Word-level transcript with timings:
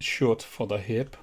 Short 0.00 0.42
for 0.42 0.66
the 0.66 0.78
hip. 0.78 1.16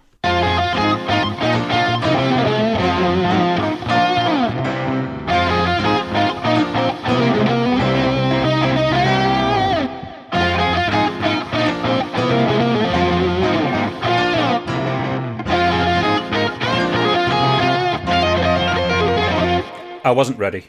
I 20.04 20.12
wasn't 20.12 20.38
ready. 20.38 20.66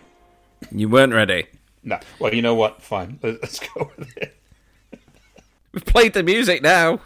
You 0.73 0.89
weren't 0.89 1.13
ready. 1.13 1.47
No. 1.85 1.99
Well, 2.19 2.35
you 2.35 2.43
know 2.43 2.55
what? 2.55 2.83
Fine. 2.83 3.19
Let's 3.23 3.61
go 3.61 3.91
with 3.97 4.17
it. 4.17 4.37
We've 5.73 5.85
played 5.85 6.13
the 6.13 6.23
music 6.23 6.63
now. 6.63 7.01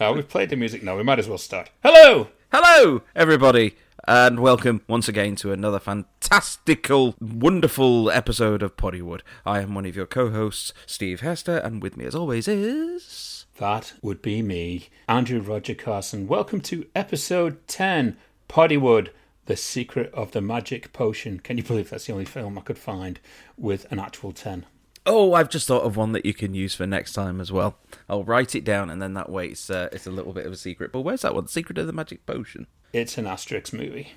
No, 0.00 0.14
we've 0.14 0.26
played 0.26 0.48
the 0.48 0.56
music 0.56 0.82
now. 0.82 0.96
We 0.96 1.02
might 1.02 1.18
as 1.18 1.28
well 1.28 1.36
start. 1.36 1.68
Hello! 1.82 2.28
Hello, 2.50 3.02
everybody, 3.14 3.76
and 4.08 4.40
welcome 4.40 4.80
once 4.88 5.06
again 5.06 5.36
to 5.36 5.52
another 5.52 5.78
fantastical, 5.78 7.14
wonderful 7.20 8.10
episode 8.10 8.62
of 8.62 8.78
Poddywood. 8.78 9.20
I 9.44 9.60
am 9.60 9.74
one 9.74 9.84
of 9.84 9.94
your 9.94 10.06
co-hosts, 10.06 10.72
Steve 10.86 11.20
Hester, 11.20 11.58
and 11.58 11.82
with 11.82 11.98
me, 11.98 12.06
as 12.06 12.14
always, 12.14 12.48
is 12.48 13.44
That 13.58 13.92
would 14.00 14.22
be 14.22 14.40
me, 14.40 14.88
Andrew 15.08 15.40
Roger 15.40 15.74
Carson. 15.74 16.26
Welcome 16.26 16.62
to 16.62 16.86
episode 16.94 17.68
10 17.68 18.16
Poddywood, 18.48 19.10
The 19.44 19.58
Secret 19.58 20.10
of 20.14 20.32
the 20.32 20.40
Magic 20.40 20.94
Potion. 20.94 21.38
Can 21.38 21.58
you 21.58 21.64
believe 21.64 21.90
that's 21.90 22.06
the 22.06 22.14
only 22.14 22.24
film 22.24 22.56
I 22.56 22.62
could 22.62 22.78
find 22.78 23.20
with 23.58 23.92
an 23.92 23.98
actual 23.98 24.32
10? 24.32 24.64
Oh, 25.04 25.34
I've 25.34 25.48
just 25.50 25.66
thought 25.66 25.82
of 25.82 25.96
one 25.96 26.12
that 26.12 26.24
you 26.24 26.32
can 26.32 26.54
use 26.54 26.74
for 26.74 26.86
next 26.86 27.12
time 27.12 27.40
as 27.40 27.50
well. 27.50 27.76
I'll 28.08 28.22
write 28.22 28.54
it 28.54 28.64
down, 28.64 28.88
and 28.88 29.02
then 29.02 29.14
that 29.14 29.28
way 29.28 29.48
it's 29.48 29.68
uh, 29.68 29.88
it's 29.90 30.06
a 30.06 30.12
little 30.12 30.32
bit 30.32 30.46
of 30.46 30.52
a 30.52 30.56
secret. 30.56 30.92
But 30.92 31.00
where's 31.00 31.22
that 31.22 31.34
one? 31.34 31.44
The 31.44 31.50
Secret 31.50 31.76
of 31.78 31.86
the 31.88 31.92
Magic 31.92 32.24
Potion. 32.24 32.68
It's 32.92 33.18
an 33.18 33.24
Asterix 33.24 33.72
movie. 33.72 34.12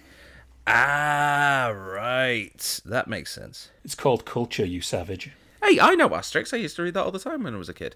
Ah, 0.67 1.72
right. 1.75 2.81
That 2.86 3.08
makes 3.08 3.33
sense. 3.33 3.72
It's 3.83 3.95
called 3.95 4.25
Culture, 4.25 4.66
you 4.66 4.81
savage. 4.81 5.31
Hey, 5.64 5.80
I 5.80 5.95
know 5.95 6.09
Asterix. 6.09 6.53
I 6.53 6.58
used 6.58 6.75
to 6.75 6.83
read 6.83 6.94
that 6.94 7.03
all 7.03 7.11
the 7.11 7.20
time 7.20 7.44
when 7.44 7.55
I 7.55 7.58
was 7.58 7.70
a 7.70 7.73
kid. 7.73 7.95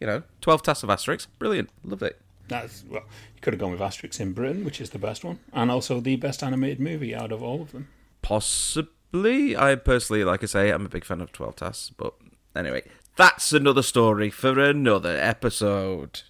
You 0.00 0.06
know, 0.06 0.22
twelve 0.40 0.62
tasks 0.62 0.84
of 0.84 0.88
Asterix. 0.88 1.26
Brilliant. 1.38 1.70
Loved 1.84 2.02
it. 2.02 2.20
That's, 2.46 2.84
well, 2.88 3.02
you 3.34 3.40
could 3.40 3.52
have 3.54 3.60
gone 3.60 3.70
with 3.70 3.80
Asterix 3.80 4.18
in 4.20 4.32
Britain, 4.32 4.64
which 4.64 4.80
is 4.80 4.90
the 4.90 4.98
best 4.98 5.24
one, 5.24 5.38
and 5.52 5.70
also 5.70 6.00
the 6.00 6.16
best 6.16 6.42
animated 6.42 6.80
movie 6.80 7.14
out 7.14 7.30
of 7.30 7.42
all 7.42 7.62
of 7.62 7.70
them. 7.72 7.88
Possibly. 8.22 8.92
I 9.12 9.74
personally, 9.76 10.24
like 10.24 10.42
I 10.42 10.46
say, 10.46 10.70
I'm 10.70 10.86
a 10.86 10.88
big 10.88 11.04
fan 11.04 11.20
of 11.20 11.32
12 11.32 11.56
Tasks, 11.56 11.90
but 11.96 12.14
anyway, 12.54 12.82
that's 13.16 13.52
another 13.52 13.82
story 13.82 14.30
for 14.30 14.58
another 14.58 15.16
episode. 15.16 16.22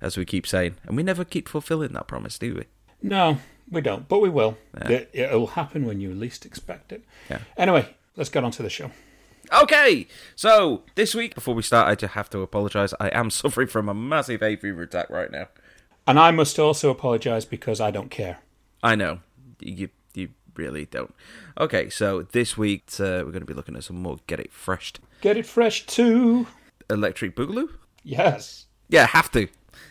As 0.00 0.18
we 0.18 0.24
keep 0.24 0.46
saying. 0.46 0.76
And 0.84 0.96
we 0.96 1.02
never 1.02 1.24
keep 1.24 1.48
fulfilling 1.48 1.92
that 1.92 2.08
promise, 2.08 2.38
do 2.38 2.54
we? 2.56 2.64
No, 3.00 3.38
we 3.70 3.80
don't, 3.80 4.06
but 4.06 4.18
we 4.18 4.28
will. 4.28 4.58
It, 4.74 5.08
it'll 5.14 5.48
happen 5.48 5.86
when 5.86 6.00
you 6.00 6.12
least 6.14 6.44
expect 6.44 6.92
it. 6.92 7.04
Yeah. 7.30 7.38
Anyway, 7.56 7.94
let's 8.16 8.28
get 8.28 8.44
on 8.44 8.50
to 8.52 8.62
the 8.62 8.68
show. 8.68 8.90
Okay, 9.62 10.06
so 10.34 10.82
this 10.94 11.14
week, 11.14 11.34
before 11.34 11.54
we 11.54 11.62
start, 11.62 11.88
I 11.88 11.94
just 11.94 12.14
have 12.14 12.28
to 12.30 12.40
apologise. 12.40 12.92
I 13.00 13.08
am 13.08 13.30
suffering 13.30 13.68
from 13.68 13.88
a 13.88 13.94
massive 13.94 14.40
hay 14.40 14.56
fever 14.56 14.82
attack 14.82 15.08
right 15.10 15.30
now. 15.30 15.48
And 16.06 16.18
I 16.18 16.30
must 16.32 16.58
also 16.58 16.90
apologise 16.90 17.44
because 17.44 17.80
I 17.80 17.90
don't 17.90 18.10
care. 18.10 18.38
I 18.82 18.94
know. 18.94 19.20
You 19.60 19.88
really 20.56 20.86
don't. 20.86 21.14
Okay, 21.58 21.88
so 21.88 22.22
this 22.22 22.56
week, 22.56 22.84
uh, 22.98 23.22
we're 23.24 23.32
going 23.32 23.40
to 23.40 23.46
be 23.46 23.54
looking 23.54 23.76
at 23.76 23.84
some 23.84 23.96
more 23.96 24.18
Get 24.26 24.40
It 24.40 24.52
Freshed. 24.52 25.00
Get 25.20 25.36
it 25.36 25.46
fresh 25.46 25.86
too. 25.86 26.46
Electric 26.90 27.34
Boogaloo? 27.34 27.70
Yes. 28.02 28.66
Yeah, 28.88 29.06
have 29.06 29.30
to. 29.32 29.48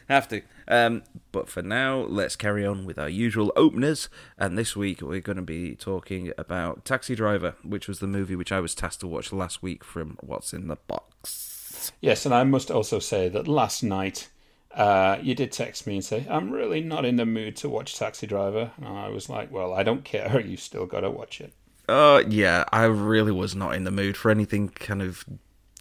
Have 0.08 0.28
to. 0.30 0.42
Um, 0.68 1.04
but 1.32 1.50
for 1.50 1.62
now, 1.62 2.02
let's 2.02 2.36
carry 2.36 2.66
on 2.66 2.86
with 2.86 2.98
our 2.98 3.10
usual 3.10 3.52
openers. 3.56 4.10
And 4.38 4.58
this 4.58 4.76
week, 4.76 5.02
we're 5.02 5.20
going 5.20 5.38
to 5.38 5.42
be 5.42 5.76
talking 5.76 6.32
about 6.38 6.86
Taxi 6.86 7.16
Driver, 7.16 7.56
which 7.64 7.88
was 7.88 8.00
the 8.00 8.08
movie 8.08 8.36
which 8.36 8.52
I 8.52 8.60
was 8.60 8.76
tasked 8.76 9.02
to 9.02 9.08
watch 9.08 9.34
last 9.34 9.62
week 9.62 9.84
from 9.84 10.18
What's 10.22 10.54
in 10.54 10.68
the 10.68 10.78
Box. 10.88 11.92
Yes, 12.00 12.26
and 12.26 12.34
I 12.34 12.44
must 12.44 12.72
also 12.72 13.00
say 13.00 13.28
that 13.30 13.48
last 13.48 13.84
night 13.84 14.30
uh, 14.74 15.18
you 15.22 15.36
did 15.36 15.52
text 15.52 15.86
me 15.86 15.96
and 15.96 16.06
say, 16.06 16.26
I'm 16.30 16.52
really 16.52 16.82
not 16.82 17.06
in 17.06 17.18
the 17.18 17.26
mood 17.26 17.56
to 17.58 17.70
watch 17.70 17.98
Taxi 17.98 18.28
Driver. 18.28 18.72
And 18.78 18.88
I 18.88 19.10
was 19.10 19.30
like, 19.30 19.52
well, 19.52 19.74
I 19.74 19.84
don't 19.84 20.04
care. 20.04 20.40
You 20.44 20.58
still 20.58 20.86
got 20.86 21.02
to 21.02 21.10
watch 21.10 21.40
it. 21.42 21.54
Uh, 21.88 22.24
yeah, 22.28 22.66
I 22.72 22.84
really 22.86 23.32
was 23.32 23.56
not 23.56 23.76
in 23.76 23.84
the 23.84 23.92
mood 23.92 24.18
for 24.18 24.32
anything 24.32 24.70
kind 24.70 25.02
of 25.02 25.26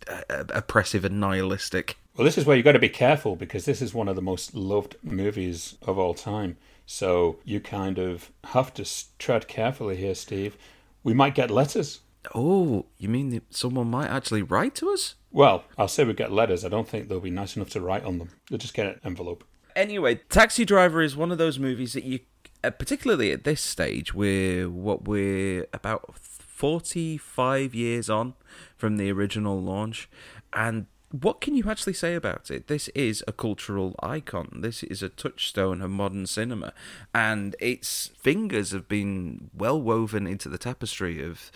uh, 0.08 0.44
oppressive 0.50 1.04
and 1.04 1.20
nihilistic. 1.20 1.96
Well, 2.16 2.24
this 2.24 2.36
is 2.36 2.44
where 2.44 2.56
you've 2.56 2.64
got 2.64 2.72
to 2.72 2.78
be 2.78 2.88
careful 2.88 3.36
because 3.36 3.64
this 3.64 3.80
is 3.80 3.94
one 3.94 4.08
of 4.08 4.16
the 4.16 4.22
most 4.22 4.54
loved 4.54 4.96
movies 5.02 5.76
of 5.82 5.98
all 5.98 6.14
time. 6.14 6.56
So 6.86 7.38
you 7.44 7.60
kind 7.60 7.98
of 7.98 8.30
have 8.44 8.74
to 8.74 8.84
tread 9.18 9.48
carefully 9.48 9.96
here, 9.96 10.14
Steve. 10.14 10.56
We 11.02 11.14
might 11.14 11.34
get 11.34 11.50
letters. 11.50 12.00
Oh, 12.34 12.86
you 12.98 13.08
mean 13.08 13.30
that 13.30 13.54
someone 13.54 13.90
might 13.90 14.08
actually 14.08 14.42
write 14.42 14.74
to 14.76 14.90
us? 14.90 15.16
Well, 15.30 15.64
I'll 15.76 15.88
say 15.88 16.04
we 16.04 16.12
get 16.12 16.30
letters. 16.30 16.64
I 16.64 16.68
don't 16.68 16.88
think 16.88 17.08
they'll 17.08 17.20
be 17.20 17.30
nice 17.30 17.56
enough 17.56 17.70
to 17.70 17.80
write 17.80 18.04
on 18.04 18.18
them. 18.18 18.30
They'll 18.48 18.58
just 18.58 18.74
get 18.74 18.86
an 18.86 19.00
envelope. 19.04 19.44
Anyway, 19.74 20.16
Taxi 20.28 20.64
Driver 20.64 21.02
is 21.02 21.16
one 21.16 21.32
of 21.32 21.38
those 21.38 21.58
movies 21.58 21.94
that 21.94 22.04
you, 22.04 22.20
uh, 22.62 22.70
particularly 22.70 23.32
at 23.32 23.44
this 23.44 23.60
stage, 23.60 24.12
we're 24.12 24.68
what 24.68 25.08
we're 25.08 25.66
about 25.72 26.14
forty-five 26.18 27.74
years 27.74 28.10
on 28.10 28.34
from 28.76 28.98
the 28.98 29.10
original 29.10 29.60
launch, 29.60 30.08
and 30.52 30.86
what 31.12 31.42
can 31.42 31.54
you 31.54 31.68
actually 31.68 31.92
say 31.92 32.14
about 32.14 32.50
it? 32.50 32.68
This 32.68 32.88
is 32.88 33.22
a 33.28 33.32
cultural 33.32 33.94
icon. 34.02 34.60
This 34.62 34.82
is 34.82 35.02
a 35.02 35.10
touchstone 35.10 35.82
of 35.82 35.90
modern 35.90 36.26
cinema, 36.26 36.72
and 37.14 37.54
its 37.60 38.10
fingers 38.18 38.70
have 38.72 38.88
been 38.88 39.50
well 39.54 39.80
woven 39.80 40.26
into 40.26 40.48
the 40.48 40.56
tapestry 40.56 41.22
of 41.22 41.52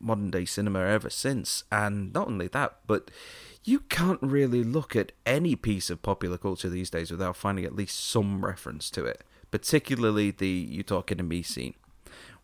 modern 0.00 0.30
day 0.30 0.44
cinema 0.44 0.80
ever 0.80 1.10
since. 1.10 1.64
And 1.72 2.12
not 2.12 2.28
only 2.28 2.46
that, 2.48 2.78
but 2.86 3.10
you 3.64 3.80
can't 3.80 4.22
really 4.22 4.62
look 4.62 4.94
at 4.94 5.10
any 5.26 5.56
piece 5.56 5.90
of 5.90 6.00
popular 6.00 6.38
culture 6.38 6.68
these 6.68 6.90
days 6.90 7.10
without 7.10 7.36
finding 7.36 7.64
at 7.64 7.74
least 7.74 7.98
some 7.98 8.44
reference 8.44 8.90
to 8.90 9.04
it, 9.04 9.24
particularly 9.50 10.30
the 10.30 10.48
You 10.48 10.84
Talking 10.84 11.18
to 11.18 11.24
Me 11.24 11.42
scene, 11.42 11.74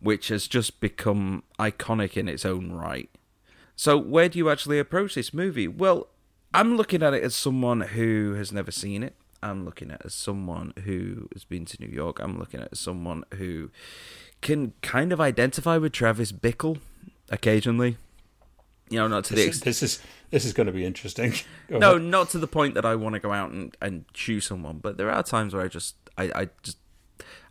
which 0.01 0.27
has 0.27 0.47
just 0.47 0.81
become 0.81 1.43
iconic 1.57 2.17
in 2.17 2.27
its 2.27 2.45
own 2.45 2.73
right. 2.73 3.09
So, 3.77 3.97
where 3.97 4.29
do 4.29 4.37
you 4.37 4.49
actually 4.49 4.79
approach 4.79 5.15
this 5.15 5.33
movie? 5.33 5.67
Well, 5.67 6.07
I'm 6.59 6.77
looking 6.77 7.03
at 7.03 7.13
it 7.13 7.23
as 7.23 7.35
someone 7.35 7.81
who 7.81 8.33
has 8.33 8.51
never 8.51 8.71
seen 8.71 9.03
it. 9.03 9.15
I'm 9.43 9.65
looking 9.65 9.91
at 9.91 9.99
it 10.01 10.05
as 10.07 10.13
someone 10.13 10.73
who 10.85 11.27
has 11.33 11.43
been 11.43 11.65
to 11.65 11.77
New 11.79 11.91
York. 11.93 12.19
I'm 12.19 12.39
looking 12.39 12.59
at 12.61 12.67
it 12.67 12.69
as 12.73 12.79
someone 12.79 13.23
who 13.35 13.69
can 14.41 14.73
kind 14.81 15.11
of 15.11 15.21
identify 15.21 15.77
with 15.77 15.91
Travis 15.91 16.31
Bickle 16.31 16.79
occasionally. 17.29 17.97
You 18.89 18.99
know, 18.99 19.07
not 19.07 19.23
to 19.25 19.29
the 19.33 19.37
This, 19.37 19.47
extent. 19.47 19.65
this 19.65 19.83
is 19.83 19.99
this 20.31 20.45
is 20.45 20.53
going 20.53 20.67
to 20.67 20.73
be 20.73 20.85
interesting. 20.85 21.33
Go 21.69 21.79
No, 21.79 21.91
ahead. 21.95 22.03
not 22.03 22.29
to 22.29 22.39
the 22.39 22.47
point 22.47 22.75
that 22.75 22.85
I 22.85 22.95
want 22.95 23.13
to 23.13 23.19
go 23.19 23.31
out 23.33 23.51
and, 23.51 23.75
and 23.81 24.05
shoot 24.13 24.41
someone, 24.41 24.77
but 24.77 24.97
there 24.97 25.09
are 25.11 25.23
times 25.23 25.53
where 25.53 25.63
I 25.63 25.67
just 25.67 25.95
I, 26.17 26.31
I 26.35 26.49
just 26.63 26.77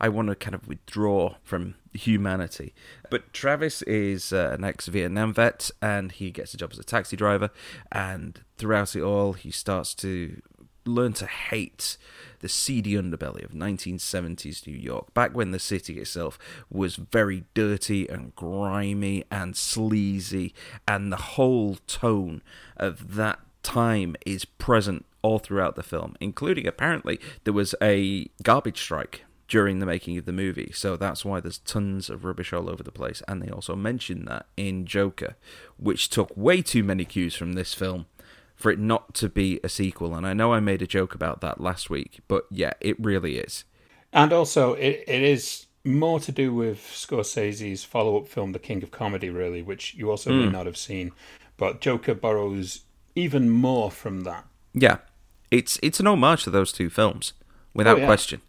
I 0.01 0.09
want 0.09 0.29
to 0.29 0.35
kind 0.35 0.55
of 0.55 0.69
withdraw 0.69 1.37
from 1.43 1.77
humanity. 1.93 2.75
But 3.11 3.33
Travis 3.33 3.83
is 3.83 4.33
uh, 4.33 4.51
an 4.53 4.65
ex-Vietnam 4.65 5.33
vet, 5.33 5.71
and 5.81 6.13
he 6.13 6.31
gets 6.31 6.55
a 6.55 6.57
job 6.57 6.73
as 6.73 6.79
a 6.79 6.85
taxi 6.85 7.17
driver. 7.17 7.51
And 7.93 8.41
throughout 8.59 8.97
it 8.97 9.03
all, 9.03 9.35
he 9.35 9.51
starts 9.51 9.95
to 9.97 10.41
learn 10.87 11.13
to 11.15 11.27
hate 11.27 11.97
the 12.41 12.49
seedy 12.49 12.93
underbelly 12.93 13.43
of 13.43 13.53
1970s 13.53 14.67
New 14.67 14.77
York, 14.77 15.15
back 15.15 15.35
when 15.35 15.51
the 15.51 15.59
city 15.59 15.99
itself 15.99 16.39
was 16.69 16.97
very 16.97 17.45
dirty 17.55 18.07
and 18.09 18.35
grimy 18.35 19.25
and 19.31 19.57
sleazy, 19.57 20.55
and 20.87 21.11
the 21.11 21.17
whole 21.17 21.77
tone 21.87 22.43
of 22.77 23.15
that 23.15 23.41
time 23.63 24.15
is 24.27 24.45
present 24.45 25.07
all 25.23 25.39
throughout 25.39 25.75
the 25.75 25.83
film, 25.83 26.15
including 26.21 26.67
apparently 26.67 27.19
there 27.45 27.55
was 27.55 27.75
a 27.81 28.29
garbage 28.43 28.79
strike 28.79 29.24
during 29.49 29.79
the 29.79 29.87
making 29.87 30.17
of 30.19 30.25
the 30.25 30.33
movie, 30.33 30.73
so 30.75 30.97
that's 30.97 31.25
why 31.25 31.41
there's 31.41 31.59
tons 31.59 32.09
of 32.09 32.25
rubbish 32.25 32.53
all 32.53 32.71
over 32.71 32.83
the 32.83 32.91
place. 32.91 33.23
And 33.29 33.43
they 33.43 33.51
also 33.51 33.77
mentioned 33.77 34.27
that 34.29 34.47
in 34.57 34.87
Joker, 34.87 35.37
which 35.77 36.09
took 36.09 36.35
way 36.37 36.63
too 36.63 36.83
many 36.83 37.05
cues 37.05 37.35
from 37.35 37.53
this 37.53 37.75
film 37.75 38.07
for 38.57 38.71
it 38.71 38.79
not 38.79 39.15
to 39.15 39.29
be 39.29 39.61
a 39.65 39.69
sequel. 39.69 40.15
And 40.15 40.27
I 40.27 40.33
know 40.33 40.53
I 40.53 40.61
made 40.61 40.83
a 40.83 40.87
joke 40.87 41.15
about 41.15 41.41
that 41.41 41.61
last 41.61 41.91
week, 41.91 42.21
but 42.29 42.47
yeah, 42.51 42.73
it 42.81 42.99
really 43.01 43.37
is. 43.39 43.65
And 44.13 44.33
also, 44.33 44.75
it, 44.75 45.05
it 45.07 45.23
is 45.23 45.67
more 45.85 46.21
to 46.21 46.33
do 46.33 46.55
with 46.55 46.79
Scorsese's 46.79 47.85
follow-up 47.85 48.29
film, 48.29 48.53
The 48.53 48.59
King 48.59 48.83
of 48.83 48.91
Comedy, 48.91 49.29
really, 49.29 49.61
which 49.61 49.95
you 49.95 50.11
also 50.11 50.31
may 50.31 50.47
hmm. 50.47 50.53
not 50.53 50.67
have 50.67 50.77
seen. 50.77 51.13
But 51.57 51.81
Joker 51.81 52.15
borrows 52.15 52.83
even 53.15 53.51
more 53.51 53.91
from 53.91 54.23
that. 54.23 54.45
Yeah, 54.73 54.99
it's 55.51 55.79
it's 55.83 56.01
an 56.01 56.07
homage 56.07 56.45
to 56.45 56.51
those 56.51 56.73
two 56.73 56.91
films, 56.91 57.33
without 57.75 57.99
Oh, 57.99 58.01
yeah. 58.01 58.07
question. 58.07 58.41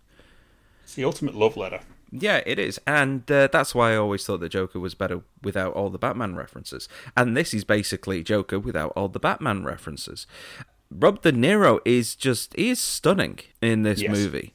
It's 0.95 1.01
the 1.01 1.03
ultimate 1.03 1.35
love 1.35 1.57
letter. 1.57 1.81
Yeah, 2.09 2.41
it 2.45 2.57
is, 2.57 2.79
and 2.87 3.29
uh, 3.29 3.49
that's 3.51 3.75
why 3.75 3.91
I 3.91 3.97
always 3.97 4.25
thought 4.25 4.39
the 4.39 4.47
Joker 4.47 4.79
was 4.79 4.95
better 4.95 5.23
without 5.43 5.73
all 5.73 5.89
the 5.89 5.97
Batman 5.97 6.35
references. 6.37 6.87
And 7.17 7.35
this 7.35 7.53
is 7.53 7.65
basically 7.65 8.23
Joker 8.23 8.57
without 8.59 8.93
all 8.95 9.09
the 9.09 9.19
Batman 9.19 9.65
references. 9.65 10.25
Rob 10.89 11.21
De 11.21 11.33
Niro 11.33 11.79
is 11.83 12.15
just 12.15 12.55
he 12.55 12.69
is 12.69 12.79
stunning 12.79 13.39
in 13.61 13.83
this 13.83 13.99
Yes. 14.01 14.11
movie 14.11 14.53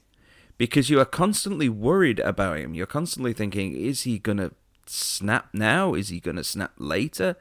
because 0.57 0.89
you 0.89 0.99
are 0.99 1.05
constantly 1.05 1.69
worried 1.69 2.21
about 2.21 2.57
him. 2.57 2.73
You're 2.73 2.87
constantly 2.87 3.35
thinking, 3.35 3.75
is 3.77 4.05
he 4.05 4.19
gonna 4.19 4.53
snap 4.87 5.49
now? 5.53 5.93
Is 5.93 6.09
he 6.09 6.21
gonna 6.21 6.45
snap 6.45 6.73
later? 6.79 7.37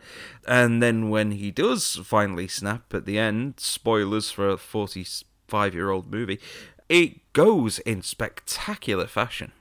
And 0.46 0.84
then 0.84 1.10
when 1.10 1.32
he 1.32 1.52
does 1.52 1.96
finally 2.04 2.50
snap 2.50 2.94
at 2.94 3.06
the 3.06 3.18
end, 3.18 3.62
spoilers 3.62 4.30
for 4.32 4.50
a 4.50 4.58
45 4.58 5.74
year 5.74 5.90
old 5.92 6.12
movie, 6.12 6.40
it 6.90 7.29
goes 7.34 7.80
in 7.80 8.02
spectacular 8.02 9.08
fashion. 9.08 9.52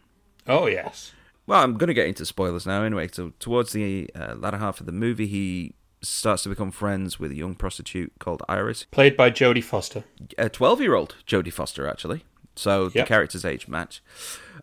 Oh 0.47 0.67
yes. 0.67 1.13
Well, 1.47 1.63
I'm 1.63 1.75
going 1.79 1.89
to 1.89 1.95
get 1.95 2.07
into 2.07 2.27
spoilers 2.27 2.67
now 2.67 2.83
anyway. 2.83 3.09
So, 3.11 3.33
towards 3.41 3.73
the 3.73 4.11
uh, 4.15 4.35
latter 4.35 4.59
half 4.59 4.81
of 4.81 4.87
the 4.87 4.93
movie, 4.93 5.27
he 5.27 5.75
starts 6.03 6.43
to 6.43 6.51
become 6.51 6.71
friends 6.71 7.19
with 7.19 7.31
a 7.31 7.35
young 7.37 7.55
prostitute 7.55 8.13
called 8.19 8.43
Iris, 8.49 8.85
Played 8.91 9.17
by 9.17 9.31
Jodie 9.31 9.65
Foster. 9.65 10.05
a 10.37 10.51
12 10.51 10.83
year 10.83 10.95
old 10.95 11.17
Jodie 11.27 11.53
Foster, 11.53 11.89
actually. 11.89 12.25
So, 12.55 12.91
the 12.91 13.05
character's 13.05 13.47
age 13.47 13.67
match. 13.67 14.03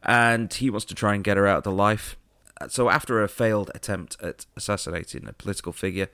And 0.04 0.54
he 0.54 0.70
wants 0.70 0.86
to 0.86 0.94
try 0.96 1.16
and 1.16 1.24
get 1.24 1.38
her 1.38 1.48
out 1.48 1.60
of 1.60 1.64
the 1.64 1.72
life. 1.72 2.18
So, 2.70 2.90
after 2.92 3.24
a 3.24 3.28
failed 3.28 3.72
attempt 3.74 4.18
at 4.22 4.46
assassinating 4.56 5.28
a 5.28 5.34
political 5.34 5.74
figure, 5.74 6.10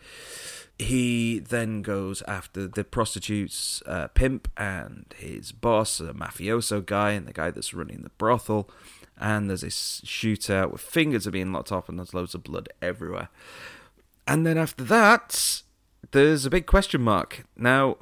he 0.81 1.39
then 1.39 1.81
goes 1.81 2.21
after 2.23 2.67
the 2.67 2.83
prostitute's 2.83 3.83
uh, 3.85 4.07
pimp 4.09 4.49
and 4.57 5.05
his 5.17 5.51
boss, 5.51 5.99
a 5.99 6.13
mafioso 6.13 6.85
guy, 6.85 7.11
and 7.11 7.27
the 7.27 7.33
guy 7.33 7.51
that's 7.51 7.73
running 7.73 8.01
the 8.01 8.09
brothel. 8.11 8.69
And 9.17 9.49
there's 9.49 9.63
a 9.63 9.67
shootout 9.67 10.71
with 10.71 10.81
fingers 10.81 11.27
are 11.27 11.31
being 11.31 11.53
locked 11.53 11.71
off 11.71 11.87
and 11.87 11.99
there's 11.99 12.13
loads 12.13 12.33
of 12.33 12.43
blood 12.43 12.69
everywhere. 12.81 13.29
And 14.27 14.45
then 14.45 14.57
after 14.57 14.83
that, 14.85 15.61
there's 16.11 16.45
a 16.45 16.49
big 16.49 16.65
question 16.65 17.01
mark. 17.01 17.43
Now, 17.55 17.97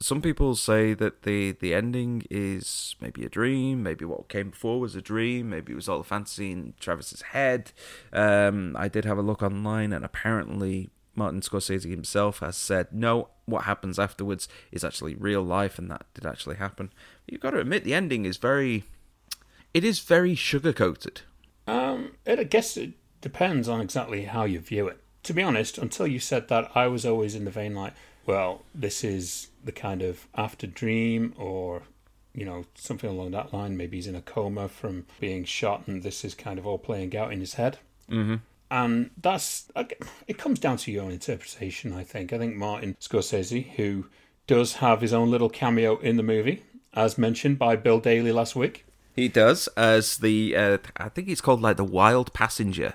some 0.00 0.22
people 0.22 0.56
say 0.56 0.94
that 0.94 1.22
the, 1.22 1.52
the 1.52 1.74
ending 1.74 2.22
is 2.30 2.96
maybe 3.00 3.24
a 3.24 3.28
dream, 3.28 3.82
maybe 3.82 4.04
what 4.06 4.28
came 4.28 4.50
before 4.50 4.80
was 4.80 4.96
a 4.96 5.02
dream, 5.02 5.50
maybe 5.50 5.72
it 5.72 5.76
was 5.76 5.88
all 5.88 6.00
a 6.00 6.04
fantasy 6.04 6.50
in 6.50 6.74
Travis's 6.80 7.22
head. 7.22 7.72
Um, 8.12 8.74
I 8.78 8.88
did 8.88 9.04
have 9.04 9.18
a 9.18 9.22
look 9.22 9.42
online, 9.42 9.92
and 9.92 10.04
apparently 10.04 10.90
Martin 11.14 11.40
Scorsese 11.40 11.90
himself 11.90 12.38
has 12.40 12.56
said 12.56 12.88
no. 12.92 13.28
What 13.44 13.64
happens 13.64 13.98
afterwards 13.98 14.48
is 14.70 14.84
actually 14.84 15.14
real 15.14 15.42
life, 15.42 15.78
and 15.78 15.90
that 15.90 16.06
did 16.14 16.24
actually 16.24 16.56
happen. 16.56 16.90
But 17.26 17.32
You've 17.32 17.40
got 17.40 17.50
to 17.50 17.60
admit 17.60 17.84
the 17.84 17.94
ending 17.94 18.24
is 18.24 18.36
very, 18.36 18.84
it 19.74 19.84
is 19.84 20.00
very 20.00 20.34
sugar 20.34 20.72
coated. 20.72 21.22
Um, 21.66 22.12
it, 22.24 22.38
I 22.38 22.44
guess 22.44 22.76
it 22.76 22.92
depends 23.20 23.68
on 23.68 23.80
exactly 23.80 24.24
how 24.24 24.44
you 24.44 24.60
view 24.60 24.88
it. 24.88 24.98
To 25.24 25.32
be 25.32 25.42
honest, 25.42 25.78
until 25.78 26.06
you 26.06 26.18
said 26.18 26.48
that, 26.48 26.70
I 26.74 26.88
was 26.88 27.06
always 27.06 27.34
in 27.34 27.44
the 27.44 27.50
vein 27.50 27.74
like, 27.74 27.94
well, 28.26 28.62
this 28.74 29.04
is 29.04 29.48
the 29.64 29.72
kind 29.72 30.02
of 30.02 30.26
after 30.34 30.66
dream 30.66 31.34
or, 31.36 31.82
you 32.34 32.44
know, 32.44 32.64
something 32.74 33.08
along 33.08 33.32
that 33.32 33.52
line. 33.52 33.76
Maybe 33.76 33.96
he's 33.96 34.06
in 34.06 34.16
a 34.16 34.22
coma 34.22 34.68
from 34.68 35.06
being 35.20 35.44
shot 35.44 35.86
and 35.86 36.02
this 36.02 36.24
is 36.24 36.34
kind 36.34 36.58
of 36.58 36.66
all 36.66 36.78
playing 36.78 37.16
out 37.16 37.32
in 37.32 37.40
his 37.40 37.54
head. 37.54 37.78
Mm-hmm. 38.10 38.36
And 38.72 39.10
that's, 39.20 39.70
it 40.26 40.38
comes 40.38 40.58
down 40.58 40.78
to 40.78 40.90
your 40.90 41.04
own 41.04 41.12
interpretation, 41.12 41.92
I 41.92 42.04
think. 42.04 42.32
I 42.32 42.38
think 42.38 42.56
Martin 42.56 42.96
Scorsese, 42.98 43.72
who 43.72 44.06
does 44.46 44.76
have 44.76 45.02
his 45.02 45.12
own 45.12 45.30
little 45.30 45.50
cameo 45.50 45.98
in 45.98 46.16
the 46.16 46.22
movie, 46.22 46.62
as 46.94 47.18
mentioned 47.18 47.58
by 47.58 47.76
Bill 47.76 48.00
Daly 48.00 48.32
last 48.32 48.56
week. 48.56 48.86
He 49.14 49.28
does 49.28 49.68
as 49.76 50.16
the 50.16 50.56
uh, 50.56 50.78
I 50.96 51.10
think 51.10 51.28
he's 51.28 51.42
called 51.42 51.60
like 51.60 51.76
the 51.76 51.84
wild 51.84 52.32
passenger 52.32 52.94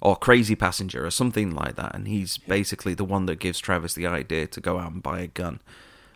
or 0.00 0.16
crazy 0.16 0.56
passenger 0.56 1.04
or 1.04 1.10
something 1.10 1.54
like 1.54 1.76
that, 1.76 1.94
and 1.94 2.08
he's 2.08 2.38
basically 2.38 2.94
the 2.94 3.04
one 3.04 3.26
that 3.26 3.38
gives 3.38 3.58
Travis 3.58 3.92
the 3.92 4.06
idea 4.06 4.46
to 4.46 4.60
go 4.62 4.78
out 4.78 4.92
and 4.92 5.02
buy 5.02 5.20
a 5.20 5.26
gun 5.26 5.60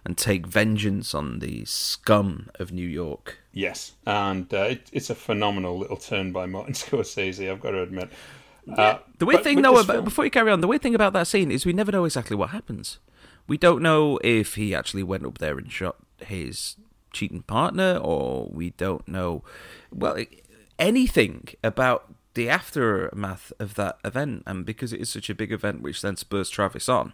and 0.06 0.16
take 0.16 0.46
vengeance 0.46 1.14
on 1.14 1.40
the 1.40 1.66
scum 1.66 2.49
of 2.54 2.72
New 2.72 2.88
York. 2.88 3.40
Yes, 3.52 3.92
and 4.06 4.52
uh, 4.54 4.69
it, 4.70 4.88
it's 4.90 5.10
a 5.10 5.14
phenomenal 5.14 5.78
little 5.78 5.99
turn 5.99 6.32
by 6.32 6.46
Martin 6.46 6.72
Scorsese. 6.75 7.50
I've 7.50 7.60
got 7.60 7.72
to 7.72 7.82
admit. 7.82 8.08
Uh, 8.76 8.98
The 9.18 9.26
weird 9.26 9.42
thing, 9.44 9.62
though, 9.62 9.78
about, 9.78 9.86
film- 9.86 10.04
before 10.04 10.24
you 10.24 10.30
carry 10.30 10.50
on, 10.50 10.60
the 10.60 10.66
weird 10.68 10.82
thing 10.82 10.94
about 10.94 11.12
that 11.12 11.26
scene 11.26 11.50
is 11.50 11.64
we 11.66 11.72
never 11.72 11.92
know 11.92 12.04
exactly 12.04 12.36
what 12.36 12.50
happens. 12.50 12.98
We 13.46 13.56
don't 13.58 13.82
know 13.82 14.18
if 14.24 14.56
he 14.56 14.74
actually 14.74 15.02
went 15.04 15.24
up 15.24 15.38
there 15.38 15.56
and 15.56 15.70
shot 15.70 15.96
his 16.18 16.76
cheating 17.12 17.42
partner, 17.42 17.98
or 18.02 18.48
we 18.52 18.70
don't 18.70 19.06
know, 19.06 19.42
well, 19.92 20.16
anything 20.78 21.48
about 21.62 22.12
the 22.34 22.48
aftermath 22.50 23.52
of 23.58 23.74
that 23.74 23.98
event. 24.04 24.42
And 24.46 24.66
because 24.66 24.92
it 24.92 25.00
is 25.00 25.08
such 25.10 25.30
a 25.30 25.34
big 25.34 25.52
event, 25.52 25.80
which 25.82 26.02
then 26.02 26.16
spurs 26.16 26.50
Travis 26.50 26.88
on, 26.88 27.12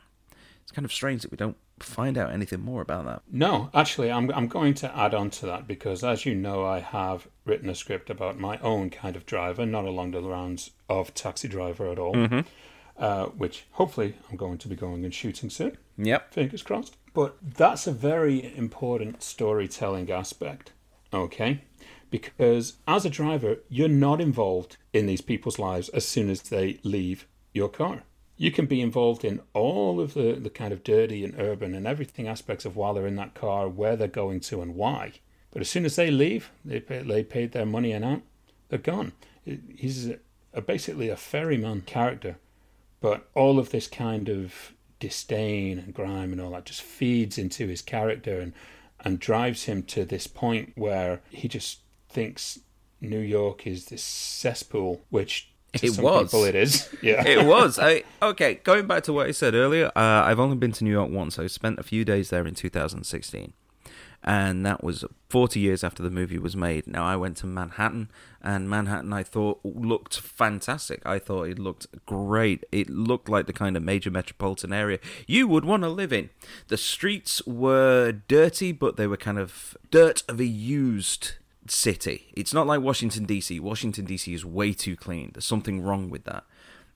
it's 0.62 0.72
kind 0.72 0.84
of 0.84 0.92
strange 0.92 1.22
that 1.22 1.30
we 1.30 1.36
don't 1.36 1.56
find 1.82 2.16
out 2.16 2.32
anything 2.32 2.60
more 2.60 2.82
about 2.82 3.04
that. 3.06 3.22
No, 3.30 3.70
actually, 3.74 4.10
I'm 4.10 4.30
I'm 4.32 4.48
going 4.48 4.74
to 4.74 4.96
add 4.96 5.14
on 5.14 5.30
to 5.30 5.46
that 5.46 5.66
because, 5.66 6.02
as 6.04 6.24
you 6.26 6.34
know, 6.34 6.64
I 6.64 6.80
have 6.80 7.28
written 7.44 7.68
a 7.68 7.74
script 7.74 8.10
about 8.10 8.38
my 8.38 8.58
own 8.58 8.90
kind 8.90 9.16
of 9.16 9.26
driver, 9.26 9.66
not 9.66 9.84
along 9.84 10.12
the 10.12 10.20
lines 10.20 10.70
of 10.88 11.14
Taxi 11.14 11.48
Driver 11.48 11.90
at 11.90 11.98
all, 11.98 12.42
uh, 12.96 13.26
which 13.26 13.64
hopefully 13.72 14.14
I'm 14.30 14.36
going 14.36 14.58
to 14.58 14.68
be 14.68 14.76
going 14.76 15.04
and 15.04 15.14
shooting 15.14 15.50
soon. 15.50 15.76
Yep. 15.98 16.32
Fingers 16.32 16.62
crossed. 16.62 16.96
But 17.14 17.36
that's 17.42 17.86
a 17.86 17.92
very 17.92 18.56
important 18.56 19.22
storytelling 19.22 20.10
aspect, 20.10 20.72
okay? 21.12 21.62
Because 22.10 22.74
as 22.86 23.04
a 23.04 23.10
driver, 23.10 23.56
you're 23.68 23.88
not 23.88 24.20
involved 24.20 24.76
in 24.92 25.06
these 25.06 25.20
people's 25.20 25.58
lives 25.58 25.88
as 25.90 26.06
soon 26.06 26.30
as 26.30 26.42
they 26.42 26.78
leave 26.82 27.26
your 27.52 27.68
car. 27.68 28.04
You 28.36 28.50
can 28.50 28.66
be 28.66 28.80
involved 28.80 29.24
in 29.24 29.40
all 29.52 30.00
of 30.00 30.14
the, 30.14 30.32
the 30.32 30.50
kind 30.50 30.72
of 30.72 30.82
dirty 30.82 31.24
and 31.24 31.38
urban 31.38 31.74
and 31.74 31.86
everything 31.86 32.26
aspects 32.26 32.64
of 32.64 32.76
while 32.76 32.94
they're 32.94 33.06
in 33.06 33.16
that 33.16 33.34
car, 33.34 33.68
where 33.68 33.96
they're 33.96 34.08
going 34.08 34.40
to 34.40 34.62
and 34.62 34.74
why. 34.74 35.12
But 35.52 35.60
as 35.60 35.68
soon 35.68 35.84
as 35.84 35.96
they 35.96 36.10
leave, 36.10 36.50
they, 36.64 36.80
pay, 36.80 37.02
they 37.02 37.22
paid 37.22 37.52
their 37.52 37.66
money 37.66 37.92
and 37.92 38.04
out, 38.04 38.22
they're 38.68 38.78
gone. 38.78 39.12
He's 39.44 40.08
a, 40.08 40.18
a, 40.54 40.62
basically 40.62 41.08
a 41.08 41.16
ferryman 41.16 41.82
character 41.82 42.36
but 43.02 43.28
all 43.34 43.58
of 43.58 43.70
this 43.70 43.88
kind 43.88 44.30
of 44.30 44.72
disdain 44.98 45.78
and 45.78 45.92
grime 45.92 46.32
and 46.32 46.40
all 46.40 46.52
that 46.52 46.64
just 46.64 46.80
feeds 46.80 47.36
into 47.36 47.66
his 47.66 47.82
character 47.82 48.40
and 48.40 48.54
and 49.04 49.18
drives 49.18 49.64
him 49.64 49.82
to 49.82 50.04
this 50.04 50.28
point 50.28 50.72
where 50.76 51.20
he 51.28 51.48
just 51.48 51.80
thinks 52.08 52.60
New 53.00 53.18
York 53.18 53.66
is 53.66 53.86
this 53.86 54.04
cesspool, 54.04 55.00
which 55.10 55.51
to 55.74 55.86
It 55.86 55.98
was. 55.98 56.30
people 56.30 56.44
it 56.44 56.54
is. 56.54 56.88
Yeah, 57.02 57.26
it 57.26 57.46
was. 57.46 57.78
I, 57.78 58.04
okay, 58.20 58.54
going 58.62 58.86
back 58.86 59.02
to 59.04 59.12
what 59.12 59.26
I 59.26 59.32
said 59.32 59.54
earlier, 59.54 59.86
uh, 59.96 60.22
I've 60.24 60.38
only 60.38 60.56
been 60.56 60.72
to 60.72 60.84
New 60.84 60.90
York 60.90 61.10
once. 61.10 61.38
I 61.38 61.46
spent 61.46 61.78
a 61.78 61.82
few 61.82 62.04
days 62.04 62.30
there 62.30 62.46
in 62.46 62.54
2016. 62.54 63.52
And 64.24 64.64
that 64.64 64.84
was 64.84 65.04
40 65.30 65.58
years 65.58 65.82
after 65.82 66.00
the 66.00 66.10
movie 66.10 66.38
was 66.38 66.54
made. 66.54 66.86
Now, 66.86 67.04
I 67.04 67.16
went 67.16 67.36
to 67.38 67.46
Manhattan, 67.46 68.08
and 68.40 68.70
Manhattan 68.70 69.12
I 69.12 69.24
thought 69.24 69.58
looked 69.64 70.20
fantastic. 70.20 71.02
I 71.04 71.18
thought 71.18 71.48
it 71.48 71.58
looked 71.58 71.88
great. 72.06 72.62
It 72.70 72.88
looked 72.88 73.28
like 73.28 73.46
the 73.46 73.52
kind 73.52 73.76
of 73.76 73.82
major 73.82 74.12
metropolitan 74.12 74.72
area 74.72 75.00
you 75.26 75.48
would 75.48 75.64
want 75.64 75.82
to 75.82 75.88
live 75.88 76.12
in. 76.12 76.30
The 76.68 76.76
streets 76.76 77.44
were 77.46 78.12
dirty, 78.12 78.70
but 78.70 78.96
they 78.96 79.08
were 79.08 79.16
kind 79.16 79.40
of 79.40 79.76
dirt 79.90 80.22
of 80.28 80.38
a 80.38 80.46
used 80.46 81.32
city. 81.68 82.32
It's 82.34 82.54
not 82.54 82.66
like 82.66 82.80
Washington, 82.80 83.24
D.C. 83.24 83.60
Washington, 83.60 84.04
D.C. 84.04 84.32
is 84.32 84.44
way 84.44 84.72
too 84.72 84.96
clean. 84.96 85.30
There's 85.32 85.44
something 85.44 85.82
wrong 85.82 86.10
with 86.10 86.24
that 86.24 86.44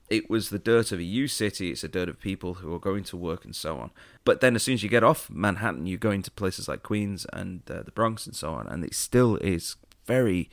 it 0.08 0.30
was 0.30 0.50
the 0.50 0.58
dirt 0.58 0.92
of 0.92 0.98
a 0.98 1.04
U 1.04 1.28
city. 1.28 1.70
It's 1.70 1.82
the 1.82 1.88
dirt 1.88 2.08
of 2.08 2.20
people 2.20 2.54
who 2.54 2.72
are 2.74 2.78
going 2.78 3.04
to 3.04 3.16
work 3.16 3.44
and 3.44 3.54
so 3.54 3.78
on. 3.78 3.90
But 4.24 4.40
then, 4.40 4.54
as 4.54 4.62
soon 4.62 4.74
as 4.74 4.82
you 4.82 4.88
get 4.88 5.04
off 5.04 5.28
Manhattan, 5.30 5.86
you 5.86 5.98
go 5.98 6.10
into 6.10 6.30
places 6.30 6.68
like 6.68 6.82
Queens 6.82 7.26
and 7.32 7.62
uh, 7.70 7.82
the 7.82 7.90
Bronx 7.90 8.26
and 8.26 8.34
so 8.34 8.52
on, 8.52 8.66
and 8.66 8.84
it 8.84 8.94
still 8.94 9.36
is 9.36 9.76
very, 10.06 10.48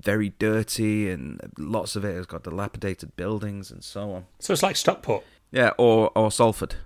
very 0.00 0.30
dirty, 0.38 1.10
and 1.10 1.40
lots 1.58 1.96
of 1.96 2.04
it 2.04 2.14
has 2.14 2.26
got 2.26 2.44
dilapidated 2.44 3.16
buildings 3.16 3.70
and 3.70 3.82
so 3.82 4.12
on. 4.12 4.26
so 4.38 4.52
it's 4.52 4.62
like 4.62 4.76
Stockport. 4.76 5.24
Yeah, 5.50 5.70
or 5.78 6.10
or 6.14 6.30
Salford. 6.30 6.76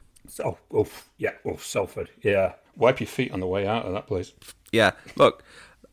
Oh, 0.44 0.58
oh, 0.74 0.88
yeah, 1.18 1.32
oh, 1.44 1.56
Salford. 1.56 2.10
Yeah, 2.22 2.54
wipe 2.76 3.00
your 3.00 3.06
feet 3.06 3.30
on 3.32 3.40
the 3.40 3.46
way 3.46 3.66
out 3.66 3.84
of 3.84 3.92
that 3.92 4.06
place. 4.06 4.32
Yeah, 4.72 4.92
look. 5.16 5.44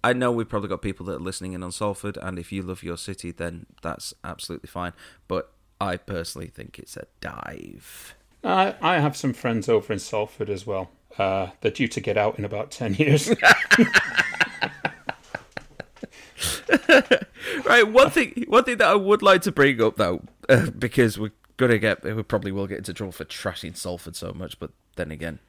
I 0.03 0.13
know 0.13 0.31
we've 0.31 0.49
probably 0.49 0.69
got 0.69 0.81
people 0.81 1.05
that 1.07 1.15
are 1.15 1.19
listening 1.19 1.53
in 1.53 1.63
on 1.63 1.71
Salford, 1.71 2.17
and 2.17 2.37
if 2.37 2.51
you 2.51 2.61
love 2.61 2.83
your 2.83 2.97
city, 2.97 3.31
then 3.31 3.65
that's 3.81 4.13
absolutely 4.23 4.67
fine. 4.67 4.93
But 5.27 5.51
I 5.79 5.97
personally 5.97 6.47
think 6.47 6.77
it's 6.77 6.97
a 6.97 7.05
dive. 7.21 8.15
I 8.43 8.75
I 8.81 8.99
have 8.99 9.15
some 9.15 9.33
friends 9.33 9.69
over 9.69 9.93
in 9.93 9.99
Salford 9.99 10.49
as 10.49 10.67
well. 10.67 10.91
Uh, 11.17 11.47
they're 11.61 11.71
due 11.71 11.87
to 11.87 12.01
get 12.01 12.17
out 12.17 12.37
in 12.37 12.45
about 12.45 12.71
ten 12.71 12.95
years. 12.95 13.29
right. 17.65 17.87
One 17.87 18.09
thing, 18.09 18.45
one 18.47 18.63
thing 18.65 18.77
that 18.77 18.87
I 18.87 18.95
would 18.95 19.21
like 19.21 19.41
to 19.43 19.51
bring 19.51 19.81
up 19.81 19.95
though, 19.95 20.23
uh, 20.49 20.69
because 20.71 21.17
we're 21.17 21.31
gonna 21.57 21.77
get, 21.77 22.03
we 22.03 22.23
probably 22.23 22.51
will 22.51 22.67
get 22.67 22.79
into 22.79 22.93
trouble 22.93 23.11
for 23.11 23.25
trashing 23.25 23.77
Salford 23.77 24.15
so 24.15 24.33
much, 24.33 24.59
but 24.59 24.71
then 24.95 25.11
again, 25.11 25.39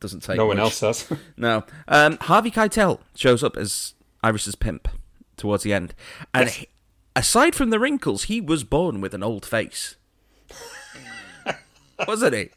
doesn't 0.00 0.22
take. 0.22 0.36
no 0.36 0.46
one 0.46 0.56
much. 0.56 0.64
else 0.64 0.80
does. 0.80 1.12
No. 1.36 1.64
Um, 1.86 2.18
Harvey 2.20 2.50
Keitel 2.50 3.00
shows 3.14 3.42
up 3.44 3.56
as 3.56 3.94
Iris's 4.22 4.54
pimp 4.54 4.88
towards 5.36 5.62
the 5.64 5.72
end, 5.72 5.94
and 6.34 6.46
Yes. 6.46 6.54
he- 6.56 6.68
aside 7.16 7.54
from 7.54 7.70
the 7.70 7.78
wrinkles, 7.78 8.24
he 8.24 8.40
was 8.40 8.64
born 8.64 9.00
with 9.00 9.14
an 9.14 9.22
old 9.22 9.44
face, 9.46 9.96
wasn't 12.06 12.34
he? 12.34 12.50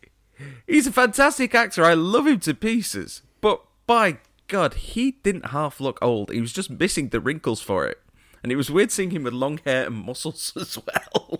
He's 0.67 0.87
a 0.87 0.91
fantastic 0.91 1.53
actor. 1.53 1.83
I 1.83 1.93
love 1.93 2.27
him 2.27 2.39
to 2.41 2.53
pieces. 2.53 3.21
But 3.41 3.61
by 3.87 4.17
God, 4.47 4.73
he 4.75 5.11
didn't 5.23 5.47
half 5.47 5.79
look 5.79 5.99
old. 6.01 6.31
He 6.31 6.41
was 6.41 6.51
just 6.53 6.69
missing 6.69 7.09
the 7.09 7.19
wrinkles 7.19 7.61
for 7.61 7.85
it. 7.87 7.99
And 8.43 8.51
it 8.51 8.55
was 8.55 8.71
weird 8.71 8.91
seeing 8.91 9.11
him 9.11 9.23
with 9.23 9.33
long 9.33 9.59
hair 9.65 9.85
and 9.85 9.95
muscles 9.95 10.53
as 10.59 10.77
well. 10.77 11.39